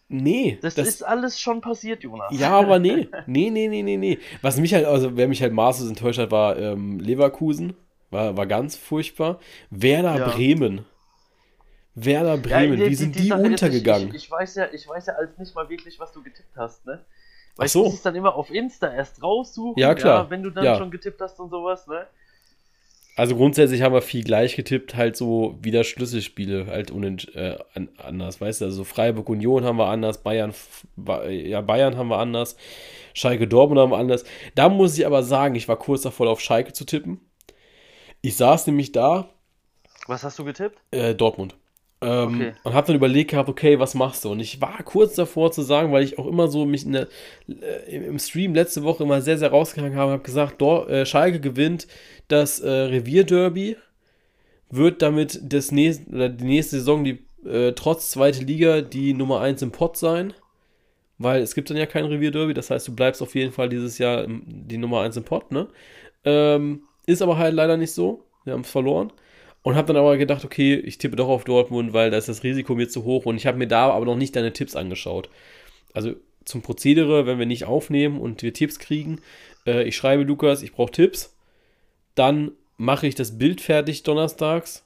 Nee. 0.09 0.59
Das, 0.61 0.75
das, 0.75 0.89
ist 0.89 1.03
alles 1.05 1.41
schon 1.41 1.61
passiert, 1.61 2.03
Jonas. 2.03 2.37
Ja, 2.37 2.51
aber 2.51 2.81
nee. 2.81 3.09
Nee, 3.27 3.51
nee, 3.51 3.69
nee, 3.69 3.83
nee, 3.83 3.97
nee. 3.97 4.19
Was 4.43 4.59
mich 4.59 4.75
halt, 4.75 4.87
also 4.87 5.17
wer 5.17 5.29
mich 5.29 5.41
halt 5.41 5.53
maßlos 5.53 5.89
enttäuscht 5.89 6.19
hat, 6.19 6.33
war 6.33 6.59
ähm, 6.59 6.99
Leverkusen. 6.99 7.75
War, 8.11 8.37
war 8.37 8.47
ganz 8.47 8.75
furchtbar. 8.75 9.39
Werder 9.71 10.17
ja. 10.17 10.29
Bremen. 10.29 10.85
Werder 12.05 12.37
Bremen, 12.39 12.79
ja, 12.79 12.85
die, 12.85 12.91
wie 12.91 12.95
sind 12.95 13.17
die, 13.17 13.23
die 13.23 13.33
untergegangen? 13.33 14.09
Ich, 14.11 14.25
ich, 14.25 14.31
weiß 14.31 14.55
ja, 14.57 14.69
ich 14.73 14.89
weiß 14.89 15.07
ja 15.07 15.15
als 15.15 15.39
nicht 15.39 15.55
mal 15.55 15.69
wirklich, 15.69 15.99
was 15.99 16.13
du 16.13 16.23
getippt 16.23 16.57
hast, 16.57 16.87
ne? 16.87 17.05
Weil 17.57 17.67
Ach 17.67 17.71
so. 17.71 17.81
ich 17.81 17.87
muss 17.87 17.95
es 17.95 18.03
dann 18.03 18.15
immer 18.15 18.35
auf 18.35 18.51
Insta 18.51 18.93
erst 18.93 19.23
raussuchen, 19.23 19.81
ja, 19.81 19.95
klar. 19.95 20.25
Ja, 20.25 20.31
wenn 20.31 20.43
du 20.43 20.51
dann 20.51 20.65
ja. 20.65 20.77
schon 20.77 20.91
getippt 20.91 21.21
hast 21.21 21.39
und 21.41 21.51
sowas, 21.51 21.87
ne? 21.87 22.07
Also 23.17 23.37
grundsätzlich 23.37 23.83
haben 23.83 23.93
wir 23.93 24.03
viel 24.03 24.25
gleich 24.25 24.57
getippt, 24.57 24.97
halt 24.97 25.17
so 25.17 25.59
wieder 25.61 25.85
Schlüsselspiele 25.85 26.69
halt 26.69 26.91
äh, 27.35 27.59
anders, 27.99 28.41
weißt 28.41 28.63
du, 28.63 28.65
also 28.65 28.85
Freiburg 28.85 29.29
Union 29.29 29.65
haben 29.65 29.77
wir 29.77 29.89
anders, 29.89 30.23
Bayern, 30.23 30.55
ja, 31.29 31.61
Bayern 31.61 31.99
haben 31.99 32.09
wir 32.09 32.19
anders, 32.19 32.57
Schalke 33.13 33.47
Dortmund 33.47 33.81
haben 33.81 33.91
wir 33.91 33.99
anders. 33.99 34.25
Da 34.55 34.69
muss 34.69 34.97
ich 34.97 35.05
aber 35.05 35.23
sagen, 35.23 35.55
ich 35.55 35.69
war 35.69 35.77
kurz 35.77 36.03
davor 36.03 36.31
auf 36.31 36.41
Schalke 36.41 36.73
zu 36.73 36.85
tippen. 36.85 37.21
Ich 38.23 38.37
saß 38.37 38.67
nämlich 38.67 38.93
da. 38.93 39.29
Was 40.07 40.25
hast 40.25 40.39
du 40.39 40.45
getippt? 40.45 40.79
Äh, 40.91 41.15
Dortmund. 41.15 41.57
Ähm, 42.03 42.35
okay. 42.35 42.53
Und 42.63 42.75
habe 42.75 42.87
dann 42.87 42.97
überlegt 42.97 43.31
gehabt, 43.31 43.49
okay, 43.49 43.79
was 43.79 43.95
machst 43.95 44.25
du? 44.25 44.31
Und 44.31 44.41
ich 44.41 44.61
war 44.61 44.83
kurz 44.85 45.15
davor 45.15 45.53
zu 45.53 45.63
sagen, 45.63 45.93
weil 45.93 46.03
ich 46.03 46.19
auch 46.19 46.27
immer 46.27 46.49
so 46.49 46.65
mich 46.65 46.91
der, 46.91 47.09
äh, 47.49 47.97
im 47.97 48.19
Stream 48.19 48.55
letzte 48.55 48.83
Woche 48.83 49.03
immer 49.03 49.21
sehr, 49.21 49.37
sehr 49.37 49.51
rausgehangen 49.51 49.99
habe, 49.99 50.13
habe 50.13 50.23
gesagt, 50.23 50.61
Dor 50.63 50.89
äh, 50.89 51.05
Schalke 51.05 51.41
gewinnt 51.41 51.87
das 52.29 52.61
äh, 52.61 52.71
Revierderby, 52.71 53.77
wird 54.71 55.03
damit 55.03 55.41
das 55.43 55.73
nächste, 55.73 56.11
oder 56.11 56.29
die 56.31 56.45
nächste 56.45 56.79
Saison 56.79 57.05
die 57.05 57.19
äh, 57.45 57.73
trotz 57.73 58.11
zweite 58.11 58.45
Liga 58.45 58.81
die 58.81 59.13
Nummer 59.13 59.41
1 59.41 59.61
im 59.63 59.71
Pott 59.71 59.99
sein, 59.99 60.33
weil 61.19 61.43
es 61.43 61.55
gibt 61.55 61.69
dann 61.69 61.77
ja 61.77 61.87
kein 61.87 62.07
Revierderby, 62.07 62.55
das 62.55 62.71
heißt, 62.71 62.89
du 62.89 62.95
bleibst 62.95 63.21
auf 63.21 63.35
jeden 63.35 63.53
Fall 63.53 63.69
dieses 63.69 63.99
Jahr 63.99 64.27
die 64.27 64.79
Nummer 64.79 65.01
1 65.03 65.19
im 65.19 65.25
Pott, 65.25 65.53
ne? 65.53 65.69
Ähm, 66.25 66.83
ist 67.07 67.23
aber 67.23 67.37
halt 67.37 67.55
leider 67.55 67.77
nicht 67.77 67.93
so. 67.93 68.25
Wir 68.45 68.53
haben 68.53 68.61
es 68.61 68.71
verloren. 68.71 69.13
Und 69.63 69.75
habe 69.75 69.89
dann 69.89 69.97
aber 69.97 70.17
gedacht, 70.17 70.45
okay, 70.45 70.75
ich 70.75 70.99
tippe 70.99 71.17
doch 71.17 71.29
auf 71.29 71.45
Dortmund, 71.45 71.93
weil 71.93 72.11
da 72.11 72.17
ist 72.17 72.29
das 72.29 72.43
Risiko 72.43 72.75
mir 72.75 72.89
zu 72.89 73.05
hoch. 73.05 73.27
Und 73.27 73.37
ich 73.37 73.47
habe 73.47 73.59
mir 73.59 73.69
da 73.69 73.91
aber 73.91 74.07
noch 74.07 74.17
nicht 74.17 74.35
deine 74.35 74.53
Tipps 74.53 74.75
angeschaut. 74.75 75.29
Also 75.93 76.15
zum 76.45 76.63
Prozedere, 76.63 77.27
wenn 77.27 77.39
wir 77.39 77.47
nicht 77.47 77.65
aufnehmen 77.65 78.19
und 78.19 78.43
wir 78.43 78.55
Tipps 78.55 78.79
kriegen, 78.79 79.21
äh, 79.67 79.85
ich 79.85 79.97
schreibe 79.97 80.23
Lukas, 80.23 80.63
ich 80.63 80.73
brauche 80.73 80.93
Tipps. 80.93 81.37
Dann 82.15 82.53
mache 82.79 83.07
ich 83.07 83.15
das 83.15 83.37
Bild 83.37 83.61
fertig 83.61 84.03
donnerstags 84.03 84.85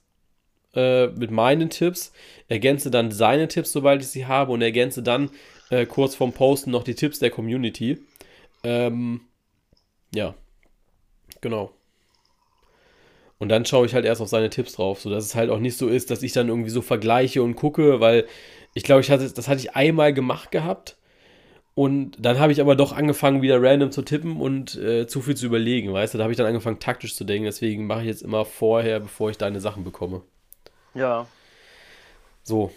äh, 0.75 1.07
mit 1.09 1.31
meinen 1.31 1.71
Tipps, 1.71 2.13
ergänze 2.49 2.91
dann 2.91 3.13
seine 3.13 3.47
Tipps, 3.47 3.71
sobald 3.71 4.03
ich 4.03 4.09
sie 4.09 4.27
habe, 4.27 4.53
und 4.53 4.63
ergänze 4.63 5.03
dann 5.03 5.31
äh, 5.71 5.87
kurz 5.87 6.17
vorm 6.17 6.33
Posten 6.33 6.73
noch 6.73 6.83
die 6.83 6.97
Tipps 6.97 7.21
der 7.21 7.31
Community. 7.31 7.99
Ähm, 8.65 9.21
ja, 10.13 10.35
genau. 11.41 11.73
Und 13.39 13.49
dann 13.49 13.65
schaue 13.65 13.87
ich 13.87 13.95
halt 13.95 14.05
erst 14.05 14.23
auf 14.23 14.29
seine 14.29 14.51
Tipps 14.51 14.75
drauf, 14.75 15.01
sodass 15.01 15.25
es 15.25 15.35
halt 15.35 15.51
auch 15.51 15.59
nicht 15.59 15.77
so 15.77 15.89
ist, 15.89 16.11
dass 16.11 16.23
ich 16.23 16.33
dann 16.33 16.49
irgendwie 16.49 16.71
so 16.71 16.83
vergleiche 16.83 17.43
und 17.43 17.57
gucke, 17.57 18.01
weil 18.01 18.27
ich 18.75 18.85
glaube, 18.85 19.01
ich 19.01 19.11
hatte, 19.11 19.29
das 19.29 19.49
hatte 19.49 19.61
ich 19.61 19.75
einmal 19.75 20.13
gemacht 20.13 20.51
gehabt. 20.51 20.97
Und 21.75 22.17
dann 22.21 22.39
habe 22.39 22.53
ich 22.53 22.61
aber 22.61 22.77
doch 22.77 22.93
angefangen, 22.93 23.43
wieder 23.43 23.61
random 23.61 23.91
zu 23.91 24.03
tippen 24.03 24.37
und 24.37 24.77
äh, 24.77 25.09
zu 25.09 25.21
viel 25.21 25.37
zu 25.37 25.47
überlegen, 25.47 25.93
weißt 25.93 26.15
du? 26.15 26.19
Da 26.19 26.25
habe 26.25 26.33
ich 26.33 26.37
dann 26.37 26.47
angefangen, 26.47 26.79
taktisch 26.79 27.17
zu 27.17 27.25
denken. 27.25 27.47
Deswegen 27.47 27.87
mache 27.87 28.03
ich 28.03 28.07
jetzt 28.07 28.23
immer 28.23 28.45
vorher, 28.45 29.01
bevor 29.01 29.31
ich 29.31 29.39
deine 29.39 29.61
Sachen 29.61 29.83
bekomme. 29.83 30.23
Ja. 30.95 31.27
So. 32.45 32.71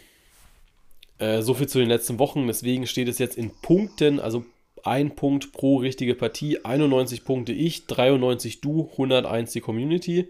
Äh, 1.19 1.43
so 1.43 1.53
viel 1.53 1.67
zu 1.67 1.77
den 1.77 1.89
letzten 1.89 2.17
Wochen. 2.17 2.47
Deswegen 2.47 2.87
steht 2.87 3.07
es 3.07 3.19
jetzt 3.19 3.37
in 3.37 3.51
Punkten, 3.61 4.19
also 4.19 4.45
ein 4.87 5.15
Punkt 5.15 5.51
pro 5.51 5.77
richtige 5.77 6.15
Partie, 6.15 6.63
91 6.63 7.23
Punkte 7.23 7.53
ich, 7.53 7.85
93 7.87 8.61
du, 8.61 8.89
101 8.93 9.51
die 9.51 9.61
Community. 9.61 10.29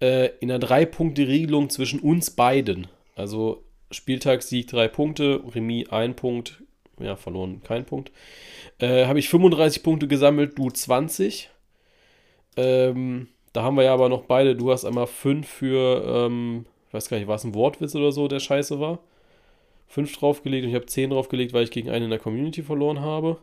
Äh, 0.00 0.30
in 0.40 0.50
einer 0.50 0.64
3-Punkte-Regelung 0.64 1.70
zwischen 1.70 2.00
uns 2.00 2.30
beiden. 2.30 2.88
Also 3.14 3.62
Spieltagssieg 3.90 4.66
3 4.68 4.88
Punkte, 4.88 5.42
Remis 5.54 5.90
1 5.90 6.16
Punkt, 6.16 6.62
ja, 6.98 7.16
verloren 7.16 7.62
kein 7.62 7.84
Punkt. 7.84 8.10
Äh, 8.78 9.06
Habe 9.06 9.18
ich 9.18 9.28
35 9.28 9.82
Punkte 9.82 10.08
gesammelt, 10.08 10.58
du 10.58 10.70
20. 10.70 11.50
Ähm, 12.56 13.28
da 13.52 13.62
haben 13.62 13.76
wir 13.76 13.84
ja 13.84 13.94
aber 13.94 14.08
noch 14.08 14.22
beide. 14.22 14.56
Du 14.56 14.70
hast 14.70 14.84
einmal 14.84 15.06
5 15.06 15.46
für, 15.46 16.04
ähm, 16.06 16.66
ich 16.88 16.94
weiß 16.94 17.08
gar 17.08 17.18
nicht, 17.18 17.28
war 17.28 17.36
es 17.36 17.44
ein 17.44 17.54
Wortwitz 17.54 17.94
oder 17.94 18.12
so, 18.12 18.28
der 18.28 18.40
scheiße 18.40 18.80
war. 18.80 18.98
5 19.88 20.16
draufgelegt 20.16 20.64
und 20.64 20.70
ich 20.70 20.74
habe 20.74 20.86
10 20.86 21.10
draufgelegt, 21.10 21.52
weil 21.52 21.64
ich 21.64 21.70
gegen 21.70 21.90
einen 21.90 22.04
in 22.04 22.10
der 22.10 22.18
Community 22.18 22.62
verloren 22.62 23.00
habe. 23.00 23.38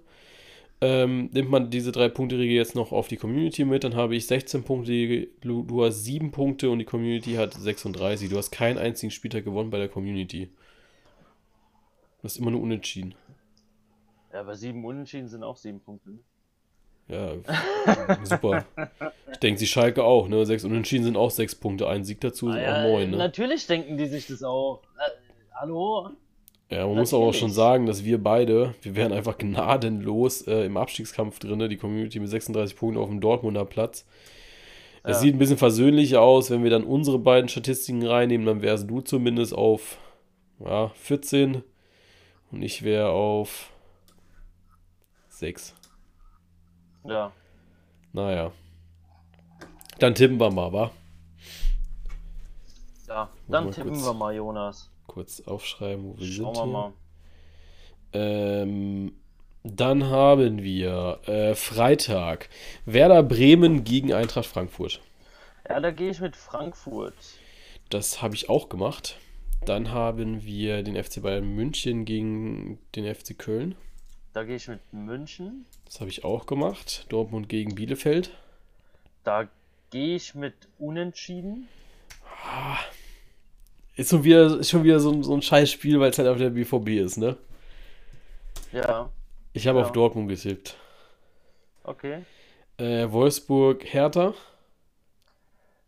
Ähm, 0.81 1.29
nimmt 1.33 1.49
man 1.49 1.69
diese 1.69 1.91
drei 1.91 2.07
Punkte-Regel 2.07 2.55
jetzt 2.55 2.73
noch 2.73 2.93
auf 2.93 3.09
die 3.09 3.17
Community 3.17 3.65
mit, 3.65 3.83
dann 3.83 3.95
habe 3.95 4.15
ich 4.15 4.27
16 4.27 4.63
Punkte, 4.63 5.27
du, 5.41 5.63
du, 5.63 5.83
hast 5.83 6.05
7 6.05 6.31
Punkte 6.31 6.69
und 6.69 6.79
die 6.79 6.85
Community 6.85 7.33
hat 7.33 7.53
36. 7.53 8.29
Du 8.29 8.37
hast 8.37 8.51
keinen 8.51 8.77
einzigen 8.77 9.11
Spieltag 9.11 9.43
gewonnen 9.43 9.71
bei 9.71 9.77
der 9.77 9.89
Community. 9.89 10.49
Du 12.21 12.23
hast 12.23 12.37
immer 12.37 12.51
nur 12.51 12.61
unentschieden. 12.61 13.13
Ja, 14.31 14.41
aber 14.41 14.55
7 14.55 14.83
Unentschieden 14.85 15.27
sind 15.27 15.43
auch 15.43 15.57
7 15.57 15.79
Punkte. 15.79 16.11
Ne? 16.11 16.19
Ja, 17.07 17.33
super. 18.23 18.65
Ich 19.31 19.39
denke, 19.39 19.59
sie 19.59 19.67
Schalke 19.67 20.03
auch, 20.03 20.27
ne? 20.27 20.45
6 20.45 20.65
Unentschieden 20.65 21.03
sind 21.03 21.17
auch 21.17 21.31
6 21.31 21.55
Punkte. 21.55 21.87
Ein 21.87 22.03
Sieg 22.03 22.21
dazu 22.21 22.51
sind 22.51 22.61
ah, 22.61 22.83
auch 22.85 22.91
9, 22.91 23.09
ne? 23.09 23.17
Natürlich 23.17 23.65
denken 23.65 23.97
die 23.97 24.05
sich 24.05 24.27
das 24.27 24.43
auch. 24.43 24.83
Äh, 24.97 25.09
hallo? 25.55 26.11
Ja, 26.69 26.85
man 26.85 26.97
muss 26.97 27.15
aber 27.15 27.25
auch 27.25 27.33
schon 27.33 27.51
sagen, 27.51 27.87
dass 27.87 28.03
wir 28.03 28.21
beide, 28.21 28.75
wir 28.83 28.95
wären 28.95 29.11
einfach 29.11 29.39
gnadenlos 29.39 30.43
äh, 30.43 30.65
im 30.65 30.77
Abstiegskampf 30.77 31.39
drin, 31.39 31.67
die 31.67 31.77
Community 31.77 32.19
mit 32.19 32.29
36 32.29 32.75
Punkten 32.75 32.99
auf 32.99 33.09
dem 33.09 33.21
Dortmunder 33.21 33.65
Platz. 33.65 34.05
Es 35.01 35.17
ja. 35.17 35.19
sieht 35.21 35.35
ein 35.35 35.39
bisschen 35.39 35.57
versöhnlicher 35.57 36.21
aus, 36.21 36.51
wenn 36.51 36.63
wir 36.63 36.69
dann 36.69 36.83
unsere 36.83 37.17
beiden 37.17 37.49
Statistiken 37.49 38.05
reinnehmen, 38.05 38.45
dann 38.45 38.61
wärst 38.61 38.87
du 38.87 39.01
zumindest 39.01 39.53
auf 39.55 39.97
ja, 40.59 40.89
14 40.89 41.63
und 42.51 42.61
ich 42.61 42.83
wäre 42.83 43.09
auf 43.09 43.71
6. 45.29 45.73
Ja. 47.05 47.31
Naja. 48.13 48.51
Dann 49.97 50.13
tippen 50.13 50.39
wir 50.39 50.51
mal, 50.51 50.71
wa? 50.71 50.91
Ja, 53.07 53.29
dann 53.47 53.71
tippen 53.71 53.93
kurz. 53.93 54.05
wir 54.05 54.13
mal, 54.13 54.35
Jonas 54.35 54.91
kurz 55.09 55.41
aufschreiben, 55.41 56.05
wo 56.05 56.17
wir 56.17 56.25
Schauen 56.25 56.55
sind. 56.55 56.55
Schauen 56.55 56.71
wir 56.71 56.79
mal. 56.79 56.93
Ähm, 58.13 59.13
dann 59.63 60.05
haben 60.05 60.63
wir 60.63 61.19
äh, 61.25 61.53
Freitag 61.53 62.49
Werder 62.85 63.23
Bremen 63.23 63.83
gegen 63.83 64.13
Eintracht 64.13 64.45
Frankfurt. 64.45 65.01
Ja, 65.67 65.79
da 65.79 65.91
gehe 65.91 66.09
ich 66.09 66.21
mit 66.21 66.35
Frankfurt. 66.35 67.13
Das 67.89 68.21
habe 68.21 68.35
ich 68.35 68.49
auch 68.49 68.69
gemacht. 68.69 69.17
Dann 69.65 69.91
haben 69.91 70.43
wir 70.43 70.83
den 70.83 71.01
FC 71.01 71.21
Bayern 71.21 71.55
München 71.55 72.05
gegen 72.05 72.79
den 72.95 73.13
FC 73.13 73.37
Köln. 73.37 73.75
Da 74.33 74.43
gehe 74.43 74.55
ich 74.55 74.67
mit 74.67 74.79
München. 74.93 75.65
Das 75.85 75.99
habe 75.99 76.09
ich 76.09 76.23
auch 76.23 76.45
gemacht. 76.45 77.05
Dortmund 77.09 77.49
gegen 77.49 77.75
Bielefeld. 77.75 78.31
Da 79.23 79.49
gehe 79.89 80.15
ich 80.15 80.35
mit 80.35 80.53
Unentschieden. 80.77 81.67
Ist 83.99 84.09
schon 84.11 84.23
wieder, 84.23 84.59
ist 84.59 84.69
schon 84.69 84.83
wieder 84.83 84.99
so, 84.99 85.11
ein- 85.11 85.23
so 85.23 85.33
ein 85.35 85.41
Scheißspiel, 85.41 85.99
weil 85.99 86.11
es 86.11 86.17
halt 86.17 86.27
auf 86.29 86.37
der 86.37 86.51
BVB 86.51 86.99
ist, 86.99 87.17
ne? 87.17 87.35
Ja, 88.71 89.09
Ich 89.53 89.67
habe 89.67 89.79
Ja. 89.79 89.85
auf 89.85 89.91
Dortmund 89.91 90.29
getippt. 90.29 90.75
okay. 91.83 92.23
Äh, 92.77 93.11
Wolfsburg 93.11 93.83
Hertha. 93.83 94.33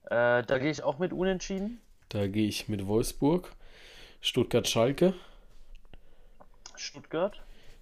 Äh, 0.09 0.43
da 0.43 0.57
gehe 0.57 0.71
ich 0.71 0.83
auch 0.83 0.99
mit 0.99 1.13
Unentschieden. 1.13 1.79
Da 2.09 2.27
gehe 2.27 2.47
ich 2.47 2.67
mit 2.67 2.85
Wolfsburg. 2.85 3.49
Stuttgart 4.19 4.67
Schalke. 4.67 5.13
Stuttgart. 6.75 7.39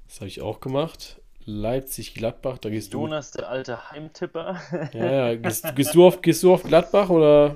Das 0.08 0.18
habe 0.18 0.28
ich 0.28 0.42
auch 0.42 0.60
gemacht. 0.60 1.20
Leipzig 1.46 2.14
Gladbach. 2.14 2.60
Da 2.60 2.70
gehst 2.70 2.94
du. 2.94 3.00
Jonas, 3.02 3.32
der 3.32 3.50
alte 3.50 3.90
Heimtipper. 3.92 4.62
Ja, 4.94 5.30
ja. 5.32 5.36
Gehst, 5.36 5.66
gehst, 5.76 5.96
du 5.96 6.06
auf, 6.06 6.22
gehst 6.22 6.44
du 6.44 6.54
auf 6.54 6.62
Gladbach 6.64 7.10
oder 7.10 7.56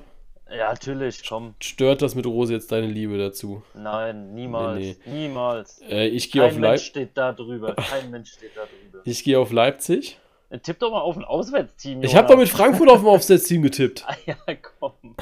ja, 0.49 0.69
natürlich, 0.69 1.27
komm. 1.27 1.55
stört 1.61 2.01
das 2.01 2.15
mit 2.15 2.25
Rose 2.25 2.53
jetzt 2.53 2.71
deine 2.71 2.87
Liebe 2.87 3.17
dazu? 3.17 3.63
Nein, 3.73 4.33
niemals. 4.33 4.79
Nee, 4.79 4.95
Niemals. 5.05 5.81
Äh, 5.89 6.07
ich 6.07 6.31
gehe 6.31 6.43
auf, 6.43 6.51
Kein 6.51 6.61
Leip 6.61 6.71
Mensch 6.73 6.85
steht 6.85 7.09
da 7.15 7.31
drüber. 7.31 7.75
Kein 7.75 8.11
Mensch 8.11 8.31
steht 8.33 8.51
da 8.55 8.61
drüber. 8.61 9.01
ich 9.05 9.23
gehe 9.23 9.39
auf 9.39 9.51
Leipzig. 9.51 10.19
Äh, 10.49 10.59
Tipp 10.59 10.77
doch 10.79 10.91
mal 10.91 11.01
auf 11.01 11.17
ein 11.17 11.23
Auswärtsteam. 11.23 12.03
Ich 12.03 12.15
habe 12.15 12.27
doch 12.27 12.37
mit 12.37 12.49
Frankfurt 12.49 12.87
auf 12.89 12.99
dem 12.99 13.07
Aufwärtsteam 13.07 13.61
getippt. 13.63 14.05
Ah, 14.07 14.15
ja, 14.25 14.35
komm. 14.79 15.15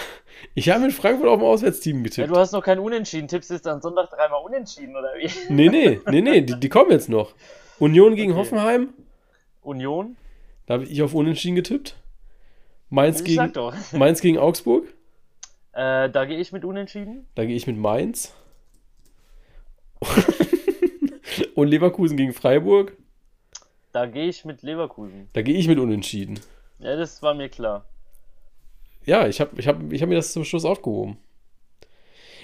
Ich 0.56 0.70
habe 0.70 0.82
mit 0.84 0.92
Frankfurt 0.94 1.30
auf 1.30 1.40
dem 1.40 1.46
Auswärtsteam 1.46 1.98
Ja, 1.98 2.04
getippt. 2.04 2.30
du 2.30 2.36
hast 2.36 2.52
noch 2.52 2.64
kein 2.64 2.80
Unentschieden. 2.80 3.28
Tippst 3.30 3.52
jetzt 3.52 3.68
am 3.68 3.80
Sonntag 3.80 4.10
dreimal 4.10 4.44
Unentschieden, 4.44 4.96
oder 4.96 5.14
wie? 5.18 5.30
Nee, 5.54 5.70
nee, 5.70 6.00
nee, 6.08 6.22
nee, 6.22 6.42
die, 6.42 6.60
die 6.60 6.70
kommen 6.70 6.92
jetzt 6.92 7.08
noch. 7.10 7.34
Union 7.80 8.16
gegen 8.16 8.32
Okay. 8.34 8.40
Hoffenheim. 8.42 8.90
Union? 9.62 10.18
Da 10.66 10.74
habe 10.76 10.84
ich 10.86 11.02
auf 11.02 11.14
Unentschieden 11.14 11.56
getippt. 11.56 11.96
Mainz 12.90 13.24
gegen. 13.24 13.54
Mainz 13.94 14.20
gegen 14.22 14.38
Augsburg. 14.38 14.86
Äh, 15.74 16.10
da 16.10 16.26
gehe 16.26 16.38
ich 16.38 16.52
mit 16.52 16.66
Unentschieden. 16.66 17.28
Da 17.36 17.46
gehe 17.46 17.56
ich 17.56 17.68
mit 17.68 17.78
Mainz. 17.78 18.34
Und 21.56 21.68
Leverkusen 21.68 22.18
gegen 22.18 22.34
Freiburg. 22.34 22.98
Da 23.94 24.06
gehe 24.06 24.28
ich 24.28 24.46
mit 24.46 24.62
Leverkusen. 24.64 25.30
Da 25.34 25.42
gehe 25.42 25.56
ich 25.56 25.68
mit 25.68 25.80
Unentschieden. 25.80 26.40
Ja, 26.80 26.96
das 26.96 27.22
war 27.22 27.34
mir 27.34 27.50
klar. 27.50 27.86
Ja, 29.06 29.28
ich 29.28 29.42
habe 29.42 29.60
ich 29.60 29.68
hab, 29.68 29.92
ich 29.92 30.02
hab 30.02 30.10
mir 30.10 30.16
das 30.16 30.34
zum 30.34 30.46
Schluss 30.46 30.66
aufgehoben. 30.66 31.18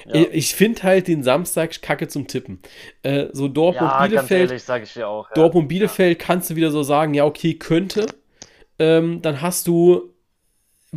Ja, 0.05 0.15
Ich, 0.15 0.27
ich 0.33 0.55
finde 0.55 0.83
halt 0.83 1.07
den 1.07 1.23
Samstag 1.23 1.81
kacke 1.81 2.07
zum 2.07 2.27
Tippen. 2.27 2.59
Äh, 3.03 3.27
so 3.33 3.45
ja 3.45 3.51
ganz 3.51 3.53
Dortmund-Bielefeld, 3.53 4.49
ehrlich, 4.49 4.63
sage 4.63 4.83
ich 4.83 4.93
dir 4.93 5.07
auch. 5.07 5.29
Ja. 5.29 5.33
Dortmund-Bielefeld 5.35 6.19
kannst 6.19 6.49
du 6.49 6.55
wieder 6.55 6.71
so 6.71 6.83
sagen, 6.83 7.13
ja, 7.13 7.25
okay, 7.25 7.55
könnte. 7.55 8.07
Ähm, 8.79 9.21
dann 9.21 9.41
hast 9.41 9.67
du 9.67 10.13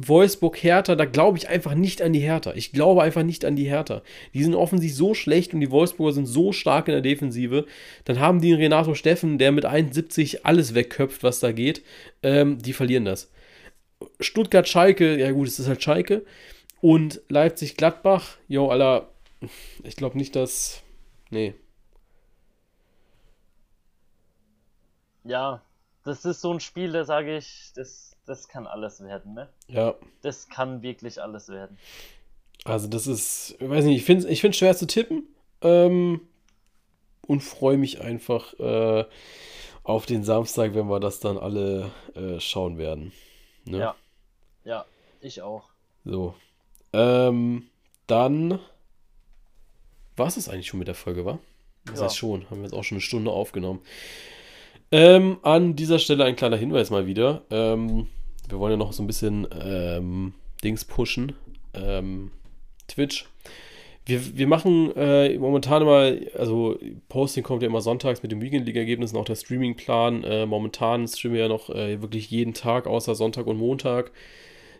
Wolfsburg-Hertha, 0.08 0.94
da 0.94 1.04
glaube 1.04 1.38
ich 1.38 1.48
einfach 1.48 1.74
nicht 1.74 2.02
an 2.02 2.12
die 2.12 2.20
Hertha. 2.20 2.52
Ich 2.54 2.72
glaube 2.72 3.02
einfach 3.02 3.22
nicht 3.22 3.44
an 3.44 3.56
die 3.56 3.68
Hertha. 3.68 4.02
Die 4.34 4.42
sind 4.42 4.54
offensichtlich 4.54 4.96
so 4.96 5.14
schlecht 5.14 5.54
und 5.54 5.60
die 5.60 5.70
Wolfsburger 5.70 6.12
sind 6.12 6.26
so 6.26 6.52
stark 6.52 6.88
in 6.88 6.92
der 6.92 7.02
Defensive. 7.02 7.66
Dann 8.04 8.20
haben 8.20 8.40
die 8.40 8.52
einen 8.52 8.60
Renato 8.60 8.94
Steffen, 8.94 9.38
der 9.38 9.52
mit 9.52 9.66
1,70 9.66 10.40
alles 10.44 10.74
wegköpft, 10.74 11.22
was 11.22 11.40
da 11.40 11.52
geht. 11.52 11.82
Ähm, 12.22 12.58
die 12.58 12.72
verlieren 12.72 13.04
das. 13.04 13.30
Stuttgart-Schalke, 14.20 15.18
ja 15.18 15.30
gut, 15.32 15.48
es 15.48 15.58
ist 15.58 15.68
halt 15.68 15.82
Schalke. 15.82 16.24
Und 16.80 17.20
Leipzig-Gladbach, 17.28 18.38
jo, 18.48 18.68
Alter, 18.68 19.10
ich 19.82 19.96
glaube 19.96 20.16
nicht, 20.16 20.36
dass. 20.36 20.82
Nee. 21.30 21.54
Ja, 25.24 25.62
das 26.04 26.24
ist 26.24 26.40
so 26.40 26.52
ein 26.52 26.60
Spiel, 26.60 26.92
da 26.92 27.04
sage 27.04 27.36
ich, 27.36 27.72
das, 27.74 28.09
das 28.30 28.48
kann 28.48 28.66
alles 28.66 29.02
werden, 29.02 29.34
ne? 29.34 29.48
Ja, 29.68 29.94
Das 30.22 30.48
kann 30.48 30.82
wirklich 30.82 31.20
alles 31.20 31.48
werden. 31.48 31.76
Also 32.64 32.86
das 32.88 33.06
ist, 33.06 33.56
ich 33.58 33.68
weiß 33.68 33.84
nicht, 33.84 33.96
ich 33.96 34.04
finde 34.04 34.24
es 34.24 34.30
ich 34.30 34.40
find's 34.40 34.58
schwer 34.58 34.76
zu 34.76 34.86
tippen 34.86 35.24
ähm, 35.62 36.20
und 37.26 37.40
freue 37.40 37.76
mich 37.76 38.00
einfach 38.00 38.54
äh, 38.60 39.04
auf 39.82 40.06
den 40.06 40.22
Samstag, 40.24 40.74
wenn 40.74 40.86
wir 40.88 41.00
das 41.00 41.20
dann 41.20 41.38
alle 41.38 41.90
äh, 42.14 42.38
schauen 42.38 42.78
werden. 42.78 43.12
Ne? 43.64 43.78
Ja. 43.78 43.96
Ja, 44.64 44.84
ich 45.20 45.42
auch. 45.42 45.64
So. 46.04 46.34
Ähm, 46.92 47.68
dann 48.06 48.58
war 50.16 50.26
es 50.26 50.48
eigentlich 50.48 50.68
schon 50.68 50.78
mit 50.78 50.88
der 50.88 50.94
Folge, 50.94 51.24
war? 51.24 51.38
Das 51.86 51.98
Ja. 51.98 52.04
heißt 52.04 52.16
schon, 52.18 52.48
haben 52.50 52.58
wir 52.58 52.64
jetzt 52.64 52.74
auch 52.74 52.84
schon 52.84 52.96
eine 52.96 53.02
Stunde 53.02 53.30
aufgenommen. 53.30 53.80
Ähm, 54.92 55.38
an 55.42 55.76
dieser 55.76 55.98
Stelle 55.98 56.24
ein 56.24 56.36
kleiner 56.36 56.56
Hinweis 56.56 56.90
mal 56.90 57.06
wieder. 57.06 57.42
Ähm, 57.50 58.08
wir 58.50 58.58
wollen 58.58 58.72
ja 58.72 58.76
noch 58.76 58.92
so 58.92 59.02
ein 59.02 59.06
bisschen 59.06 59.46
ähm, 59.62 60.34
Dings 60.62 60.84
pushen. 60.84 61.34
Ähm, 61.74 62.30
Twitch. 62.88 63.26
Wir, 64.06 64.36
wir 64.36 64.46
machen 64.46 64.94
äh, 64.96 65.38
momentan 65.38 65.82
immer, 65.82 66.12
also 66.36 66.78
Posting 67.08 67.44
kommt 67.44 67.62
ja 67.62 67.68
immer 67.68 67.80
sonntags 67.80 68.22
mit 68.22 68.32
den 68.32 68.40
Weekend 68.40 68.66
League-Ergebnissen, 68.66 69.16
auch 69.16 69.24
der 69.24 69.36
Streamingplan. 69.36 70.24
Äh, 70.24 70.46
momentan 70.46 71.06
streamen 71.06 71.34
wir 71.34 71.42
ja 71.42 71.48
noch 71.48 71.70
äh, 71.70 72.00
wirklich 72.02 72.30
jeden 72.30 72.54
Tag, 72.54 72.86
außer 72.86 73.14
Sonntag 73.14 73.46
und 73.46 73.58
Montag. 73.58 74.10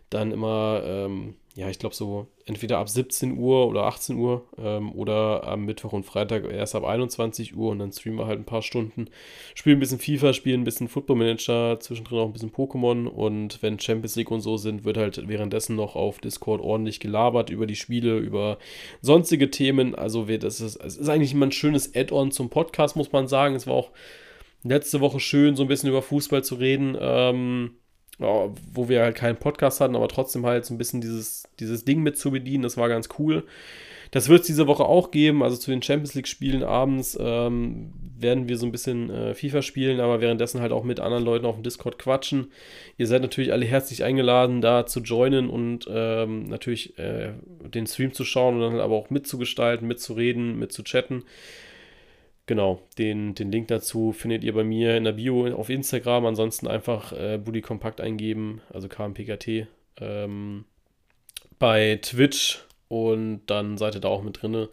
Dann 0.09 0.31
immer, 0.31 0.81
ähm, 0.85 1.35
ja, 1.53 1.69
ich 1.69 1.79
glaube 1.79 1.93
so 1.93 2.27
entweder 2.45 2.77
ab 2.77 2.87
17 2.87 3.37
Uhr 3.37 3.67
oder 3.67 3.83
18 3.83 4.15
Uhr 4.15 4.47
ähm, 4.57 4.93
oder 4.93 5.47
am 5.47 5.65
Mittwoch 5.65 5.91
und 5.91 6.05
Freitag 6.05 6.49
erst 6.49 6.75
ab 6.75 6.85
21 6.85 7.55
Uhr 7.57 7.71
und 7.71 7.79
dann 7.79 7.91
streamen 7.91 8.19
wir 8.19 8.27
halt 8.27 8.39
ein 8.39 8.45
paar 8.45 8.61
Stunden. 8.61 9.09
Spielen 9.53 9.77
ein 9.77 9.81
bisschen 9.81 9.99
FIFA, 9.99 10.31
spielen 10.31 10.61
ein 10.61 10.63
bisschen 10.63 10.87
Football 10.87 11.17
Manager, 11.17 11.77
zwischendrin 11.79 12.19
auch 12.19 12.27
ein 12.27 12.33
bisschen 12.33 12.53
Pokémon 12.53 13.05
und 13.05 13.61
wenn 13.61 13.79
Champions 13.79 14.15
League 14.15 14.31
und 14.31 14.39
so 14.39 14.55
sind, 14.55 14.85
wird 14.85 14.95
halt 14.95 15.27
währenddessen 15.27 15.75
noch 15.75 15.95
auf 15.97 16.19
Discord 16.19 16.61
ordentlich 16.61 17.01
gelabert 17.01 17.49
über 17.49 17.67
die 17.67 17.75
Spiele, 17.75 18.17
über 18.17 18.57
sonstige 19.01 19.51
Themen. 19.51 19.93
Also 19.93 20.25
das 20.25 20.61
ist, 20.61 20.77
es 20.77 20.95
ist 20.95 21.09
eigentlich 21.09 21.33
immer 21.33 21.47
ein 21.47 21.51
schönes 21.51 21.93
Add-on 21.95 22.31
zum 22.31 22.49
Podcast, 22.49 22.95
muss 22.95 23.11
man 23.11 23.27
sagen. 23.27 23.55
Es 23.55 23.67
war 23.67 23.73
auch 23.73 23.91
letzte 24.63 25.01
Woche 25.01 25.19
schön, 25.19 25.57
so 25.57 25.63
ein 25.63 25.67
bisschen 25.67 25.89
über 25.89 26.01
Fußball 26.01 26.43
zu 26.45 26.55
reden. 26.55 26.97
Ähm, 26.99 27.71
wo 28.21 28.89
wir 28.89 29.01
halt 29.01 29.15
keinen 29.15 29.37
Podcast 29.37 29.81
hatten, 29.81 29.95
aber 29.95 30.07
trotzdem 30.07 30.45
halt 30.45 30.65
so 30.65 30.73
ein 30.73 30.77
bisschen 30.77 31.01
dieses, 31.01 31.43
dieses 31.59 31.85
Ding 31.85 32.01
mit 32.01 32.17
zu 32.17 32.31
bedienen, 32.31 32.63
das 32.63 32.77
war 32.77 32.89
ganz 32.89 33.09
cool. 33.19 33.43
Das 34.11 34.27
wird 34.27 34.41
es 34.41 34.47
diese 34.47 34.67
Woche 34.67 34.83
auch 34.83 35.11
geben, 35.11 35.41
also 35.41 35.55
zu 35.55 35.71
den 35.71 35.81
Champions 35.81 36.15
League-Spielen 36.15 36.63
abends 36.63 37.17
ähm, 37.19 37.93
werden 38.19 38.49
wir 38.49 38.57
so 38.57 38.65
ein 38.65 38.71
bisschen 38.73 39.09
äh, 39.09 39.33
FIFA 39.33 39.61
spielen, 39.61 40.01
aber 40.01 40.19
währenddessen 40.19 40.59
halt 40.59 40.73
auch 40.73 40.83
mit 40.83 40.99
anderen 40.99 41.23
Leuten 41.23 41.45
auf 41.45 41.55
dem 41.55 41.63
Discord 41.63 41.97
quatschen. 41.97 42.51
Ihr 42.97 43.07
seid 43.07 43.21
natürlich 43.21 43.53
alle 43.53 43.65
herzlich 43.65 44.03
eingeladen, 44.03 44.59
da 44.59 44.85
zu 44.85 44.99
joinen 44.99 45.49
und 45.49 45.87
ähm, 45.89 46.43
natürlich 46.43 46.99
äh, 46.99 47.31
den 47.73 47.87
Stream 47.87 48.11
zu 48.11 48.25
schauen 48.25 48.55
und 48.55 48.61
dann 48.61 48.73
halt 48.73 48.81
aber 48.81 48.95
auch 48.95 49.09
mitzugestalten, 49.09 49.87
mitzureden, 49.87 50.59
mitzuchatten. 50.59 51.23
Genau, 52.47 52.81
den, 52.97 53.35
den 53.35 53.51
Link 53.51 53.67
dazu 53.67 54.11
findet 54.11 54.43
ihr 54.43 54.53
bei 54.53 54.63
mir 54.63 54.97
in 54.97 55.03
der 55.03 55.13
Bio 55.13 55.47
auf 55.55 55.69
Instagram. 55.69 56.25
Ansonsten 56.25 56.67
einfach 56.67 57.13
äh, 57.13 57.37
Buddy 57.37 57.61
Kompakt 57.61 58.01
eingeben, 58.01 58.61
also 58.73 58.87
KMPKT, 58.87 59.67
ähm, 59.99 60.65
bei 61.59 61.99
Twitch 62.01 62.65
und 62.87 63.43
dann 63.45 63.77
seid 63.77 63.95
ihr 63.95 64.01
da 64.01 64.09
auch 64.09 64.23
mit 64.23 64.41
drinne. 64.41 64.69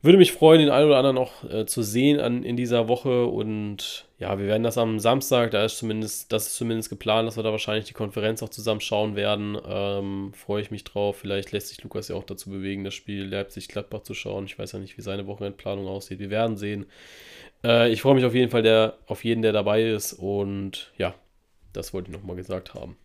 Würde 0.00 0.18
mich 0.18 0.30
freuen, 0.30 0.60
den 0.60 0.70
einen 0.70 0.86
oder 0.86 0.98
anderen 0.98 1.18
auch 1.18 1.42
äh, 1.50 1.66
zu 1.66 1.82
sehen 1.82 2.20
an, 2.20 2.44
in 2.44 2.56
dieser 2.56 2.86
Woche. 2.86 3.26
Und 3.26 4.06
ja, 4.18 4.38
wir 4.38 4.46
werden 4.46 4.62
das 4.62 4.78
am 4.78 5.00
Samstag, 5.00 5.50
da 5.50 5.64
ist 5.64 5.78
zumindest, 5.78 6.32
das 6.32 6.46
ist 6.46 6.54
zumindest 6.56 6.88
geplant, 6.88 7.26
dass 7.26 7.36
wir 7.36 7.42
da 7.42 7.50
wahrscheinlich 7.50 7.86
die 7.86 7.94
Konferenz 7.94 8.40
auch 8.42 8.48
zusammen 8.48 8.80
schauen 8.80 9.16
werden. 9.16 9.58
Ähm, 9.66 10.32
freue 10.34 10.62
ich 10.62 10.70
mich 10.70 10.84
drauf. 10.84 11.16
Vielleicht 11.16 11.50
lässt 11.50 11.68
sich 11.68 11.82
Lukas 11.82 12.06
ja 12.08 12.14
auch 12.14 12.22
dazu 12.22 12.48
bewegen, 12.50 12.84
das 12.84 12.94
Spiel 12.94 13.24
Leipzig-Gladbach 13.24 14.02
zu 14.02 14.14
schauen. 14.14 14.44
Ich 14.46 14.56
weiß 14.56 14.70
ja 14.70 14.78
nicht, 14.78 14.96
wie 14.98 15.02
seine 15.02 15.26
Wochenendplanung 15.26 15.88
aussieht. 15.88 16.20
Wir 16.20 16.30
werden 16.30 16.56
sehen. 16.56 16.86
Äh, 17.64 17.90
ich 17.90 18.00
freue 18.00 18.14
mich 18.14 18.24
auf 18.24 18.34
jeden 18.34 18.52
Fall 18.52 18.62
der, 18.62 18.98
auf 19.06 19.24
jeden, 19.24 19.42
der 19.42 19.52
dabei 19.52 19.82
ist. 19.82 20.12
Und 20.12 20.92
ja, 20.96 21.12
das 21.72 21.92
wollte 21.92 22.12
ich 22.12 22.16
nochmal 22.16 22.36
gesagt 22.36 22.72
haben. 22.74 22.96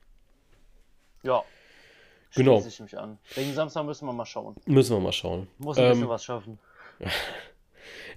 Ja. 1.23 1.43
Genau. 2.35 2.61
Schließe 2.61 2.69
ich 2.69 2.79
mich 2.91 2.97
an. 2.99 3.17
Wegen 3.35 3.53
Samstag 3.53 3.83
müssen 3.85 4.05
wir 4.07 4.13
mal 4.13 4.25
schauen. 4.25 4.55
Müssen 4.65 4.95
wir 4.95 4.99
mal 4.99 5.11
schauen. 5.11 5.47
Muss 5.57 5.77
ein 5.77 5.85
Ähm, 5.85 5.89
bisschen 5.91 6.09
was 6.09 6.23
schaffen. 6.23 6.59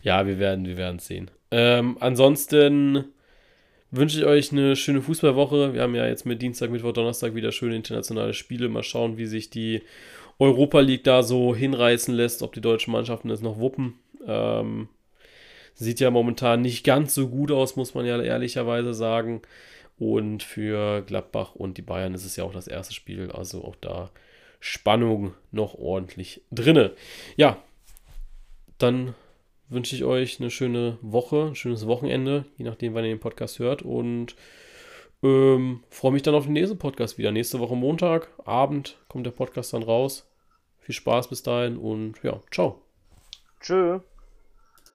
Ja, 0.02 0.24
wir 0.24 0.38
werden 0.38 0.66
wir 0.66 0.76
werden 0.76 1.00
sehen. 1.00 1.32
Ähm, 1.50 1.96
ansonsten 1.98 3.06
wünsche 3.90 4.18
ich 4.18 4.24
euch 4.24 4.52
eine 4.52 4.76
schöne 4.76 5.02
Fußballwoche. 5.02 5.74
Wir 5.74 5.82
haben 5.82 5.94
ja 5.94 6.06
jetzt 6.06 6.26
mit 6.26 6.42
Dienstag, 6.42 6.70
Mittwoch, 6.70 6.92
Donnerstag 6.92 7.34
wieder 7.34 7.50
schöne 7.50 7.76
internationale 7.76 8.34
Spiele. 8.34 8.68
Mal 8.68 8.82
schauen, 8.82 9.16
wie 9.16 9.26
sich 9.26 9.50
die 9.50 9.82
Europa 10.38 10.80
League 10.80 11.04
da 11.04 11.22
so 11.22 11.54
hinreißen 11.54 12.14
lässt, 12.14 12.42
ob 12.42 12.52
die 12.52 12.60
deutschen 12.60 12.92
Mannschaften 12.92 13.30
es 13.30 13.40
noch 13.40 13.58
wuppen. 13.58 13.94
Ähm, 14.26 14.88
sieht 15.74 16.00
ja 16.00 16.10
momentan 16.10 16.62
nicht 16.62 16.84
ganz 16.84 17.14
so 17.14 17.28
gut 17.28 17.50
aus, 17.50 17.76
muss 17.76 17.94
man 17.94 18.06
ja 18.06 18.20
ehrlicherweise 18.20 18.94
sagen. 18.94 19.42
Und 19.98 20.42
für 20.42 21.02
Gladbach 21.02 21.54
und 21.54 21.78
die 21.78 21.82
Bayern 21.82 22.14
ist 22.14 22.26
es 22.26 22.36
ja 22.36 22.44
auch 22.44 22.52
das 22.52 22.68
erste 22.68 22.92
Spiel, 22.92 23.30
also 23.30 23.64
auch 23.64 23.76
da 23.76 24.10
Spannung 24.60 25.34
noch 25.52 25.74
ordentlich 25.74 26.42
drinne. 26.50 26.92
Ja, 27.36 27.62
dann 28.78 29.14
wünsche 29.68 29.96
ich 29.96 30.04
euch 30.04 30.40
eine 30.40 30.50
schöne 30.50 30.98
Woche, 31.02 31.48
ein 31.48 31.54
schönes 31.54 31.86
Wochenende, 31.86 32.44
je 32.56 32.64
nachdem, 32.64 32.94
wann 32.94 33.04
ihr 33.04 33.14
den 33.14 33.20
Podcast 33.20 33.58
hört. 33.58 33.82
Und 33.82 34.36
ähm, 35.22 35.82
freue 35.90 36.12
mich 36.12 36.22
dann 36.22 36.34
auf 36.34 36.44
den 36.44 36.52
nächsten 36.52 36.78
Podcast 36.78 37.18
wieder. 37.18 37.32
Nächste 37.32 37.58
Woche 37.58 37.76
Montag, 37.76 38.30
Abend 38.44 38.98
kommt 39.08 39.26
der 39.26 39.32
Podcast 39.32 39.72
dann 39.72 39.82
raus. 39.82 40.28
Viel 40.78 40.94
Spaß 40.94 41.28
bis 41.28 41.42
dahin 41.42 41.78
und 41.78 42.22
ja, 42.22 42.40
ciao. 42.50 42.80
Tschö. 43.60 44.00